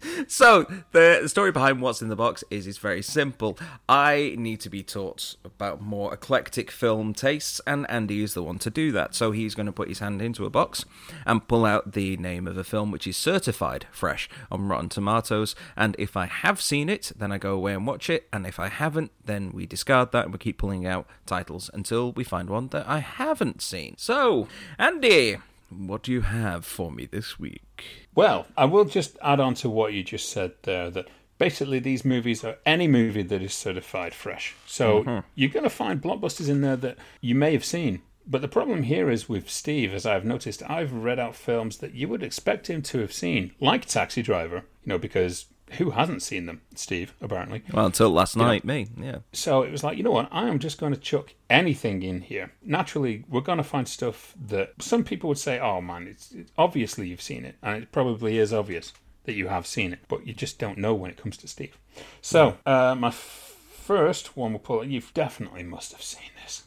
So 0.29 0.67
the 0.93 1.29
story 1.29 1.53
behind 1.53 1.81
what's 1.81 2.03
in 2.03 2.09
the 2.09 2.17
box 2.17 2.43
is 2.51 2.67
is 2.67 2.79
very 2.79 3.03
simple. 3.03 3.59
I 3.89 4.35
need 4.39 4.61
to 4.61 4.71
be 4.71 4.83
taught 4.83 5.37
about 5.45 5.81
more 5.81 6.15
eclectic 6.15 6.71
film 6.71 7.13
tastes, 7.13 7.61
and 7.67 7.89
Andy 7.91 8.23
is 8.23 8.35
the 8.35 8.43
one 8.43 8.59
to 8.61 8.71
do 8.71 8.93
that. 8.93 9.15
So 9.15 9.33
he's 9.33 9.55
going 9.55 9.67
to 9.67 9.73
put 9.73 9.89
his 9.89 9.99
hand 9.99 10.23
into 10.23 10.47
a 10.47 10.51
box 10.51 10.85
and 11.27 11.47
pull 11.47 11.65
out 11.65 11.93
the 11.93 12.17
name 12.17 12.47
of 12.47 12.57
a 12.57 12.65
film 12.65 12.91
which 12.91 13.07
is 13.07 13.17
certified 13.17 13.87
fresh 13.93 14.29
on 14.51 14.69
Rotten 14.69 14.89
Tomatoes. 14.89 15.55
And 15.77 15.97
if 15.99 16.17
I 16.17 16.27
have 16.27 16.61
seen 16.61 16.89
it, 16.89 17.13
then 17.17 17.33
I 17.33 17.39
go 17.39 17.55
away 17.55 17.75
and 17.75 17.87
watch 17.87 18.09
it. 18.09 18.29
And 18.33 18.47
if 18.47 18.59
I 18.59 18.69
haven't, 18.69 19.13
then 19.25 19.53
we 19.53 19.67
discard 19.67 20.13
that 20.13 20.25
and 20.25 20.33
we 20.33 20.39
keep 20.39 20.59
pulling 20.59 20.87
out 20.87 21.07
titles 21.27 21.71
until 21.75 22.13
we 22.13 22.25
find 22.25 22.49
one 22.49 22.69
that 22.69 22.89
I 22.89 22.99
haven't 22.99 23.63
seen. 23.63 23.97
So, 23.99 24.49
Andy, 24.79 25.37
what 25.73 26.03
do 26.03 26.13
you 26.13 26.23
have 26.23 26.65
for 26.65 26.91
me 26.91 27.07
this 27.07 27.39
week? 27.39 27.85
Well, 28.15 28.47
I 28.57 28.65
will 28.67 28.85
just 28.85 29.17
add 29.23 29.41
on 29.41 29.55
to 29.55 29.71
what 29.71 29.93
you 29.93 30.05
just 30.05 30.31
said 30.31 30.53
there 30.63 30.91
that 30.91 31.09
basically 31.39 31.79
these 31.79 32.05
movies 32.05 32.45
are 32.45 32.59
any 32.65 32.87
movie 32.87 33.23
that 33.23 33.43
is 33.43 33.55
certified 33.55 34.15
fresh. 34.15 34.55
So 34.67 35.03
mm-hmm. 35.03 35.27
you're 35.35 35.51
going 35.51 35.65
to 35.65 35.71
find 35.71 36.01
blockbusters 36.01 36.49
in 36.49 36.61
there 36.61 36.77
that 36.77 36.99
you 37.21 37.35
may 37.35 37.53
have 37.53 37.65
seen. 37.65 38.03
But 38.27 38.43
the 38.43 38.49
problem 38.49 38.85
here 38.85 39.11
is 39.11 39.29
with 39.29 39.51
Steve, 39.51 39.93
as 39.93 40.07
I've 40.07 40.25
noticed, 40.25 40.63
I've 40.71 40.93
read 40.93 41.19
out 41.19 41.35
films 41.35 41.79
that 41.79 41.95
you 41.95 42.07
would 42.09 42.23
expect 42.23 42.71
him 42.71 42.81
to 42.83 42.99
have 43.01 43.13
seen, 43.13 43.53
like 43.59 43.87
Taxi 43.87 44.23
Driver, 44.23 44.63
you 44.85 44.91
know, 44.91 44.99
because 44.99 45.47
who 45.73 45.91
hasn't 45.91 46.23
seen 46.23 46.47
them? 46.47 46.61
Steve, 46.75 47.15
apparently. 47.21 47.63
Well, 47.73 47.87
until 47.87 48.11
last 48.11 48.37
night, 48.37 48.65
me. 48.65 48.89
Yeah. 49.01 49.19
So 49.33 49.63
it 49.63 49.73
was 49.73 49.83
like, 49.83 49.97
you 49.97 50.05
know 50.05 50.11
what? 50.11 50.29
I 50.31 50.49
am 50.49 50.59
just 50.59 50.79
going 50.79 50.93
to 50.93 51.01
chuck 51.01 51.35
anything 51.49 52.03
in 52.03 52.21
here. 52.21 52.53
Naturally, 52.63 53.25
we're 53.29 53.41
going 53.41 53.59
to 53.59 53.65
find 53.65 53.89
stuff 53.89 54.35
that 54.49 54.75
some 54.81 55.05
people 55.05 55.29
would 55.29 55.39
say, 55.39 55.59
"Oh 55.59 55.81
man, 55.81 56.07
it's, 56.09 56.33
it's 56.33 56.53
obviously 56.59 57.09
you've 57.09 57.23
seen 57.23 57.45
it," 57.45 57.57
and 57.63 57.83
it 57.83 57.93
probably 57.93 58.39
is 58.39 58.53
obvious 58.53 58.93
that 59.25 59.35
you 59.35 59.49
have 59.49 59.67
seen 59.67 59.93
it, 59.93 60.01
but 60.09 60.27
you 60.27 60.35
just 60.35 60.59
don't 60.59 60.79
know 60.79 60.95
when 60.95 61.11
it 61.11 61.17
comes 61.17 61.37
to 61.39 61.49
Steve. 61.49 61.79
So 62.21 62.59
uh, 62.67 62.95
my 62.99 63.09
f- 63.09 63.57
first 63.71 64.37
one 64.37 64.53
we'll 64.53 64.59
pull. 64.59 64.85
you've 64.85 65.15
definitely 65.15 65.63
must 65.63 65.93
have 65.93 66.03
seen 66.03 66.31
this. 66.43 66.65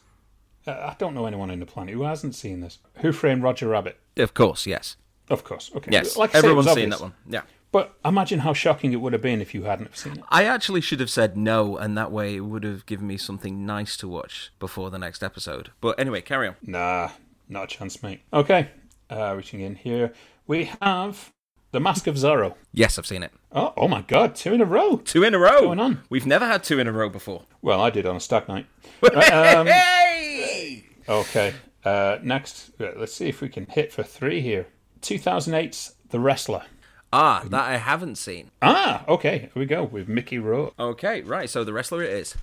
Uh, 0.66 0.72
I 0.72 0.96
don't 0.98 1.14
know 1.14 1.26
anyone 1.26 1.50
on 1.50 1.60
the 1.60 1.66
planet 1.66 1.94
who 1.94 2.02
hasn't 2.02 2.34
seen 2.34 2.60
this. 2.60 2.78
Who 2.96 3.12
framed 3.12 3.42
Roger 3.42 3.68
Rabbit? 3.68 4.00
Of 4.16 4.34
course, 4.34 4.66
yes. 4.66 4.96
Of 5.28 5.44
course. 5.44 5.70
Okay. 5.76 5.90
Yes. 5.92 6.16
Like 6.16 6.30
I 6.30 6.32
say, 6.34 6.38
Everyone's 6.38 6.72
seen 6.72 6.90
that 6.90 7.00
one. 7.00 7.14
Yeah. 7.28 7.42
But 7.76 7.94
imagine 8.06 8.38
how 8.38 8.54
shocking 8.54 8.94
it 8.94 9.02
would 9.02 9.12
have 9.12 9.20
been 9.20 9.42
if 9.42 9.52
you 9.52 9.64
hadn't 9.64 9.88
have 9.88 9.96
seen 9.98 10.14
it. 10.14 10.24
I 10.30 10.44
actually 10.44 10.80
should 10.80 10.98
have 10.98 11.10
said 11.10 11.36
no, 11.36 11.76
and 11.76 11.94
that 11.98 12.10
way 12.10 12.34
it 12.34 12.40
would 12.40 12.64
have 12.64 12.86
given 12.86 13.06
me 13.06 13.18
something 13.18 13.66
nice 13.66 13.98
to 13.98 14.08
watch 14.08 14.50
before 14.58 14.88
the 14.88 14.98
next 14.98 15.22
episode. 15.22 15.72
But 15.82 16.00
anyway, 16.00 16.22
carry 16.22 16.48
on. 16.48 16.56
Nah, 16.62 17.10
not 17.50 17.64
a 17.64 17.66
chance, 17.66 18.02
mate. 18.02 18.22
Okay, 18.32 18.70
uh, 19.10 19.34
reaching 19.36 19.60
in 19.60 19.74
here, 19.74 20.14
we 20.46 20.70
have 20.80 21.34
The 21.72 21.78
Mask 21.78 22.06
of 22.06 22.14
Zorro. 22.14 22.54
Yes, 22.72 22.98
I've 22.98 23.06
seen 23.06 23.22
it. 23.22 23.32
Oh, 23.52 23.74
oh 23.76 23.88
my 23.88 24.00
god, 24.00 24.34
two 24.36 24.54
in 24.54 24.62
a 24.62 24.64
row. 24.64 24.96
Two 24.96 25.22
in 25.22 25.34
a 25.34 25.38
row. 25.38 25.60
going 25.60 25.78
on? 25.78 26.00
We've 26.08 26.24
never 26.24 26.46
had 26.46 26.64
two 26.64 26.78
in 26.78 26.86
a 26.86 26.92
row 26.92 27.10
before. 27.10 27.42
Well, 27.60 27.82
I 27.82 27.90
did 27.90 28.06
on 28.06 28.16
a 28.16 28.20
stag 28.20 28.48
night. 28.48 28.64
Um, 29.02 29.66
hey! 29.66 30.86
okay, 31.06 31.52
uh, 31.84 32.20
next, 32.22 32.70
uh, 32.80 32.92
let's 32.96 33.12
see 33.12 33.28
if 33.28 33.42
we 33.42 33.50
can 33.50 33.66
hit 33.66 33.92
for 33.92 34.02
three 34.02 34.40
here. 34.40 34.66
2008's 35.02 35.96
The 36.08 36.20
Wrestler. 36.20 36.62
Ah, 37.18 37.44
that 37.46 37.64
I 37.64 37.78
haven't 37.78 38.16
seen. 38.16 38.50
Ah, 38.60 39.02
okay, 39.08 39.38
here 39.38 39.50
we 39.54 39.64
go 39.64 39.84
with 39.84 40.06
Mickey 40.06 40.38
Rourke. 40.38 40.74
Okay, 40.78 41.22
right. 41.22 41.48
So 41.48 41.64
the 41.64 41.72
wrestler 41.72 42.02
it 42.02 42.12
is. 42.12 42.34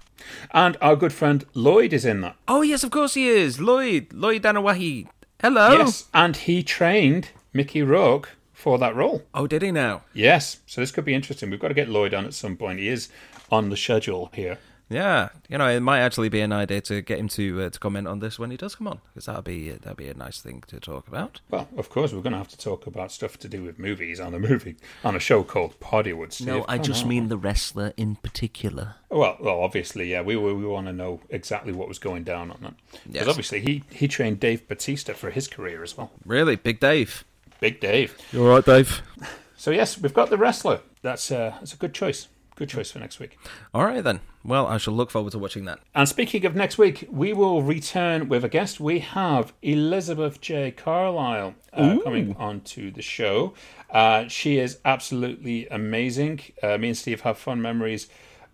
And 0.50 0.78
our 0.82 0.96
good 0.96 1.14
friend 1.14 1.46
Lloyd 1.54 1.94
is 1.94 2.06
in 2.06 2.22
that. 2.22 2.38
Oh 2.48 2.64
yes, 2.64 2.84
of 2.84 2.90
course 2.90 3.14
he 3.14 3.28
is. 3.28 3.62
Lloyd, 3.62 4.12
Lloyd 4.14 4.42
Danawahi. 4.42 5.08
Hello. 5.40 5.78
Yes, 5.78 6.08
and 6.12 6.36
he 6.36 6.64
trained 6.64 7.30
Mickey 7.54 7.84
Rourke 7.84 8.32
for 8.52 8.80
that 8.80 8.96
role. 8.96 9.22
Oh, 9.36 9.46
did 9.46 9.62
he 9.62 9.72
now? 9.72 10.02
Yes, 10.12 10.62
so 10.66 10.82
this 10.82 10.90
could 10.90 11.06
be 11.06 11.14
interesting. 11.14 11.52
We've 11.52 11.60
got 11.60 11.68
to 11.68 11.76
get 11.76 11.90
Lloyd 11.90 12.16
on 12.16 12.26
at 12.26 12.34
some 12.34 12.58
point. 12.58 12.80
He 12.80 12.88
is 12.88 13.10
on 13.52 13.70
the 13.70 13.78
schedule 13.78 14.32
here. 14.34 14.58
Yeah, 14.94 15.30
you 15.50 15.58
know, 15.58 15.68
it 15.68 15.80
might 15.80 16.00
actually 16.00 16.30
be 16.30 16.42
an 16.42 16.52
idea 16.54 16.82
to 16.82 17.02
get 17.02 17.18
him 17.20 17.28
to 17.30 17.64
uh, 17.64 17.70
to 17.70 17.80
comment 17.80 18.08
on 18.08 18.20
this 18.20 18.38
when 18.38 18.52
he 18.52 18.58
does 18.58 18.76
come 18.76 18.88
on, 18.88 19.00
because 19.14 19.26
that'd 19.26 19.44
be 19.44 19.72
that'd 19.72 19.98
be 19.98 20.08
a 20.08 20.14
nice 20.14 20.40
thing 20.40 20.64
to 20.68 20.80
talk 20.80 21.08
about. 21.08 21.42
Well, 21.50 21.68
of 21.78 21.90
course, 21.90 22.14
we're 22.14 22.22
going 22.22 22.34
to 22.34 22.38
have 22.38 22.48
to 22.50 22.58
talk 22.58 22.86
about 22.88 23.12
stuff 23.12 23.38
to 23.40 23.50
do 23.50 23.64
with 23.64 23.80
movies 23.80 24.20
on 24.20 24.34
a 24.34 24.40
movie 24.40 24.76
on 25.04 25.16
a 25.16 25.20
show 25.20 25.44
called 25.44 25.80
Poddywood. 25.80 26.32
Steve. 26.34 26.48
No, 26.48 26.66
I 26.68 26.78
Come 26.78 26.86
just 26.86 27.04
on. 27.04 27.10
mean 27.10 27.28
the 27.30 27.38
wrestler 27.38 27.94
in 27.98 28.16
particular. 28.18 28.96
Well, 29.10 29.38
well, 29.40 29.60
obviously, 29.62 30.12
yeah, 30.12 30.22
we 30.22 30.36
we, 30.36 30.54
we 30.54 30.66
want 30.66 30.88
to 30.88 30.94
know 30.94 31.20
exactly 31.30 31.74
what 31.74 31.88
was 31.88 32.00
going 32.00 32.24
down 32.24 32.52
on 32.52 32.60
that 32.62 32.74
because 33.06 33.16
Yes. 33.16 33.28
obviously 33.28 33.60
he 33.62 33.84
he 33.92 34.08
trained 34.08 34.40
Dave 34.40 34.68
Batista 34.68 35.14
for 35.14 35.32
his 35.32 35.48
career 35.48 35.82
as 35.84 35.98
well. 35.98 36.12
Really, 36.26 36.56
Big 36.56 36.80
Dave. 36.80 37.24
Big 37.60 37.80
Dave. 37.80 38.16
You 38.32 38.44
all 38.46 38.50
right, 38.56 38.66
Dave? 38.66 39.02
So 39.56 39.72
yes, 39.72 39.98
we've 39.98 40.14
got 40.14 40.30
the 40.30 40.38
wrestler. 40.38 40.82
That's 41.04 41.32
uh, 41.32 41.56
that's 41.58 41.74
a 41.74 41.78
good 41.78 41.94
choice. 41.94 42.28
Good 42.56 42.70
choice 42.70 42.92
for 42.92 43.00
next 43.00 43.20
week. 43.20 43.38
All 43.74 43.84
right 43.84 44.04
then. 44.04 44.20
Well, 44.44 44.68
I 44.68 44.78
shall 44.78 44.94
look 44.94 45.10
forward 45.10 45.32
to 45.32 45.40
watching 45.40 45.66
that. 45.66 45.80
And 45.96 46.08
speaking 46.08 46.46
of 46.46 46.56
next 46.56 46.78
week, 46.78 47.08
we 47.10 47.34
will 47.34 47.64
return 47.64 48.30
with 48.30 48.44
a 48.44 48.50
guest. 48.50 48.80
We 48.80 49.00
have 49.00 49.54
Elizabeth 49.62 50.40
J. 50.40 50.72
Carlisle 50.72 51.56
uh, 51.74 51.98
coming 52.04 52.36
onto 52.38 52.92
the 52.92 53.02
show. 53.02 53.54
Uh, 53.90 54.28
she 54.28 54.60
is 54.60 54.78
absolutely 54.86 55.68
amazing. 55.70 56.42
Uh, 56.62 56.78
me 56.78 56.90
and 56.90 56.98
Steve 56.98 57.22
have 57.22 57.38
fun 57.38 57.62
memories 57.62 58.08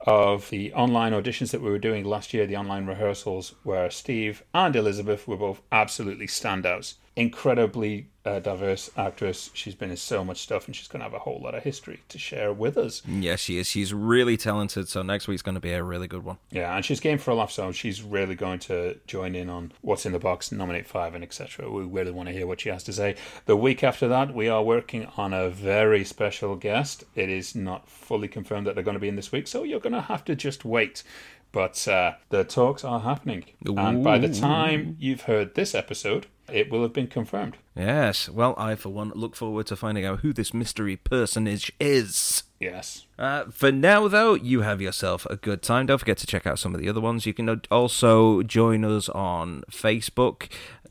of 0.07 0.49
the 0.49 0.71
online 0.73 1.11
auditions 1.11 1.51
that 1.51 1.61
we 1.61 1.69
were 1.69 1.77
doing 1.77 2.05
last 2.05 2.33
year, 2.33 2.45
the 2.45 2.55
online 2.55 2.85
rehearsals, 2.85 3.55
where 3.63 3.91
Steve 3.91 4.43
and 4.53 4.75
Elizabeth 4.75 5.27
were 5.27 5.35
both 5.35 5.61
absolutely 5.71 6.27
standouts. 6.27 6.95
Incredibly 7.17 8.07
uh, 8.29 8.39
diverse 8.39 8.91
actress. 8.95 9.49
She's 9.53 9.75
been 9.75 9.89
in 9.89 9.97
so 9.97 10.23
much 10.23 10.37
stuff, 10.37 10.67
and 10.67 10.75
she's 10.75 10.87
going 10.87 10.99
to 10.99 11.03
have 11.03 11.13
a 11.13 11.19
whole 11.19 11.39
lot 11.41 11.55
of 11.55 11.63
history 11.63 12.01
to 12.09 12.19
share 12.19 12.53
with 12.53 12.77
us. 12.77 13.01
Yes, 13.07 13.39
she 13.39 13.57
is. 13.57 13.67
She's 13.67 13.93
really 13.93 14.37
talented. 14.37 14.87
So 14.87 15.01
next 15.01 15.27
week's 15.27 15.41
going 15.41 15.55
to 15.55 15.61
be 15.61 15.71
a 15.71 15.83
really 15.83 16.07
good 16.07 16.23
one. 16.23 16.37
Yeah, 16.51 16.75
and 16.75 16.85
she's 16.85 16.99
game 16.99 17.17
for 17.17 17.31
a 17.31 17.35
laugh, 17.35 17.51
so 17.51 17.71
she's 17.71 18.03
really 18.03 18.35
going 18.35 18.59
to 18.59 18.99
join 19.07 19.35
in 19.35 19.49
on 19.49 19.71
what's 19.81 20.05
in 20.05 20.11
the 20.11 20.19
box, 20.19 20.51
nominate 20.51 20.87
five, 20.87 21.15
and 21.15 21.23
etc. 21.23 21.69
We 21.71 21.83
really 21.83 22.11
want 22.11 22.29
to 22.29 22.33
hear 22.33 22.45
what 22.45 22.61
she 22.61 22.69
has 22.69 22.83
to 22.83 22.93
say. 22.93 23.15
The 23.45 23.57
week 23.57 23.83
after 23.83 24.07
that, 24.07 24.33
we 24.33 24.47
are 24.47 24.63
working 24.63 25.07
on 25.17 25.33
a 25.33 25.49
very 25.49 26.03
special 26.03 26.55
guest. 26.55 27.03
It 27.15 27.29
is 27.29 27.55
not 27.55 27.89
fully 27.89 28.27
confirmed 28.27 28.67
that 28.67 28.75
they're 28.75 28.83
going 28.83 28.93
to 28.93 28.99
be 28.99 29.09
in 29.09 29.15
this 29.15 29.31
week, 29.31 29.47
so 29.47 29.63
you're 29.63 29.79
going 29.79 29.93
to 29.93 30.01
have 30.01 30.23
to 30.25 30.35
just 30.35 30.63
wait. 30.63 31.03
But 31.51 31.87
uh, 31.87 32.13
the 32.29 32.43
talks 32.43 32.83
are 32.83 32.99
happening, 32.99 33.43
and 33.65 34.03
by 34.03 34.19
the 34.19 34.31
time 34.31 34.97
you've 34.99 35.21
heard 35.21 35.55
this 35.55 35.73
episode, 35.73 36.27
it 36.51 36.71
will 36.71 36.81
have 36.83 36.93
been 36.93 37.07
confirmed. 37.07 37.57
Yes. 37.75 38.29
Well, 38.29 38.53
I 38.57 38.75
for 38.75 38.89
one 38.89 39.11
look 39.15 39.35
forward 39.35 39.67
to 39.67 39.75
finding 39.75 40.05
out 40.05 40.19
who 40.19 40.33
this 40.33 40.53
mystery 40.53 40.95
personage 40.95 41.71
is. 41.79 42.43
Yes. 42.59 43.05
Uh, 43.17 43.45
for 43.45 43.71
now, 43.71 44.07
though, 44.07 44.33
you 44.33 44.61
have 44.61 44.81
yourself 44.81 45.25
a 45.29 45.37
good 45.37 45.61
time. 45.61 45.85
Don't 45.85 45.97
forget 45.97 46.17
to 46.17 46.27
check 46.27 46.45
out 46.45 46.59
some 46.59 46.75
of 46.75 46.81
the 46.81 46.89
other 46.89 47.01
ones. 47.01 47.25
You 47.25 47.33
can 47.33 47.61
also 47.71 48.43
join 48.43 48.83
us 48.83 49.07
on 49.09 49.63
Facebook, 49.71 50.49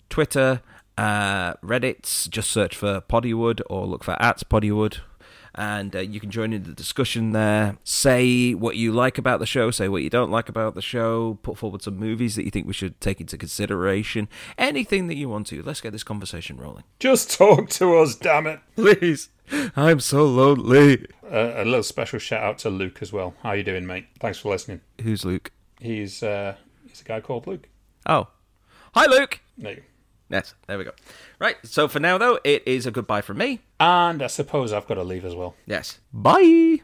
Twitter, 0.09 0.63
uh, 0.97 1.55
Reddit. 1.55 2.29
Just 2.29 2.51
search 2.51 2.75
for 2.75 3.03
Poddywood 3.03 3.61
or 3.69 3.87
look 3.87 4.05
for 4.05 4.21
at 4.23 4.43
Poddywood. 4.49 5.01
And 5.59 5.97
uh, 5.97 5.99
you 5.99 6.21
can 6.21 6.31
join 6.31 6.53
in 6.53 6.63
the 6.63 6.73
discussion 6.73 7.33
there. 7.33 7.77
Say 7.83 8.55
what 8.55 8.77
you 8.77 8.93
like 8.93 9.19
about 9.19 9.41
the 9.41 9.47
show, 9.47 9.73
say 9.73 9.89
what 9.89 10.05
you 10.05 10.09
don't 10.09 10.31
like 10.31 10.49
about 10.49 10.77
the 10.77 10.81
show, 10.81 11.41
put 11.43 11.59
forward 11.59 11.83
some 11.83 11.97
movies 11.97 12.37
that 12.37 12.45
you 12.45 12.53
think 12.53 12.69
we 12.69 12.73
should 12.73 13.01
take 13.01 13.21
into 13.21 13.37
consideration. 13.37 14.29
Anything 14.57 15.09
that 15.09 15.17
you 15.17 15.29
want 15.29 15.49
to. 15.49 15.61
Let's 15.61 15.81
get 15.81 15.91
this 15.91 16.05
conversation 16.05 16.59
rolling. 16.59 16.85
Just 17.01 17.33
talk 17.33 17.71
to 17.71 17.97
us, 17.97 18.15
damn 18.15 18.47
it. 18.47 18.61
Please. 18.77 19.31
I'm 19.75 19.99
so 19.99 20.25
lonely. 20.27 21.05
Uh, 21.25 21.55
a 21.57 21.65
little 21.65 21.83
special 21.83 22.21
shout 22.21 22.45
out 22.45 22.59
to 22.59 22.71
Luke 22.71 22.99
as 23.03 23.13
well. 23.13 23.35
How 23.43 23.51
you 23.51 23.65
doing, 23.65 23.85
mate? 23.85 24.07
Thanks 24.21 24.39
for 24.39 24.53
listening. 24.53 24.81
Who's 25.03 25.25
Luke? 25.25 25.51
He's 25.81 26.23
uh, 26.23 26.55
he's 26.87 27.01
a 27.01 27.05
guy 27.05 27.21
called 27.21 27.49
Luke. 27.49 27.69
Oh. 28.07 28.29
Hi, 28.95 29.07
Luke. 29.07 29.41
There. 29.57 29.83
Yes, 30.31 30.55
there 30.67 30.77
we 30.77 30.85
go. 30.85 30.93
Right, 31.39 31.57
so 31.65 31.89
for 31.89 32.01
now, 32.01 32.19
though, 32.19 32.39
it 32.45 32.63
is 32.67 32.87
a 32.87 32.91
goodbye 32.91 33.23
from 33.23 33.39
me. 33.39 33.61
And 33.81 34.23
I 34.23 34.27
suppose 34.27 34.73
I've 34.73 34.87
got 34.87 34.95
to 34.95 35.05
leave 35.05 35.25
as 35.25 35.35
well. 35.35 35.55
Yes. 35.67 36.01
Bye. 36.13 36.81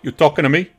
You 0.00 0.12
talking 0.12 0.44
to 0.44 0.48
me? 0.48 0.70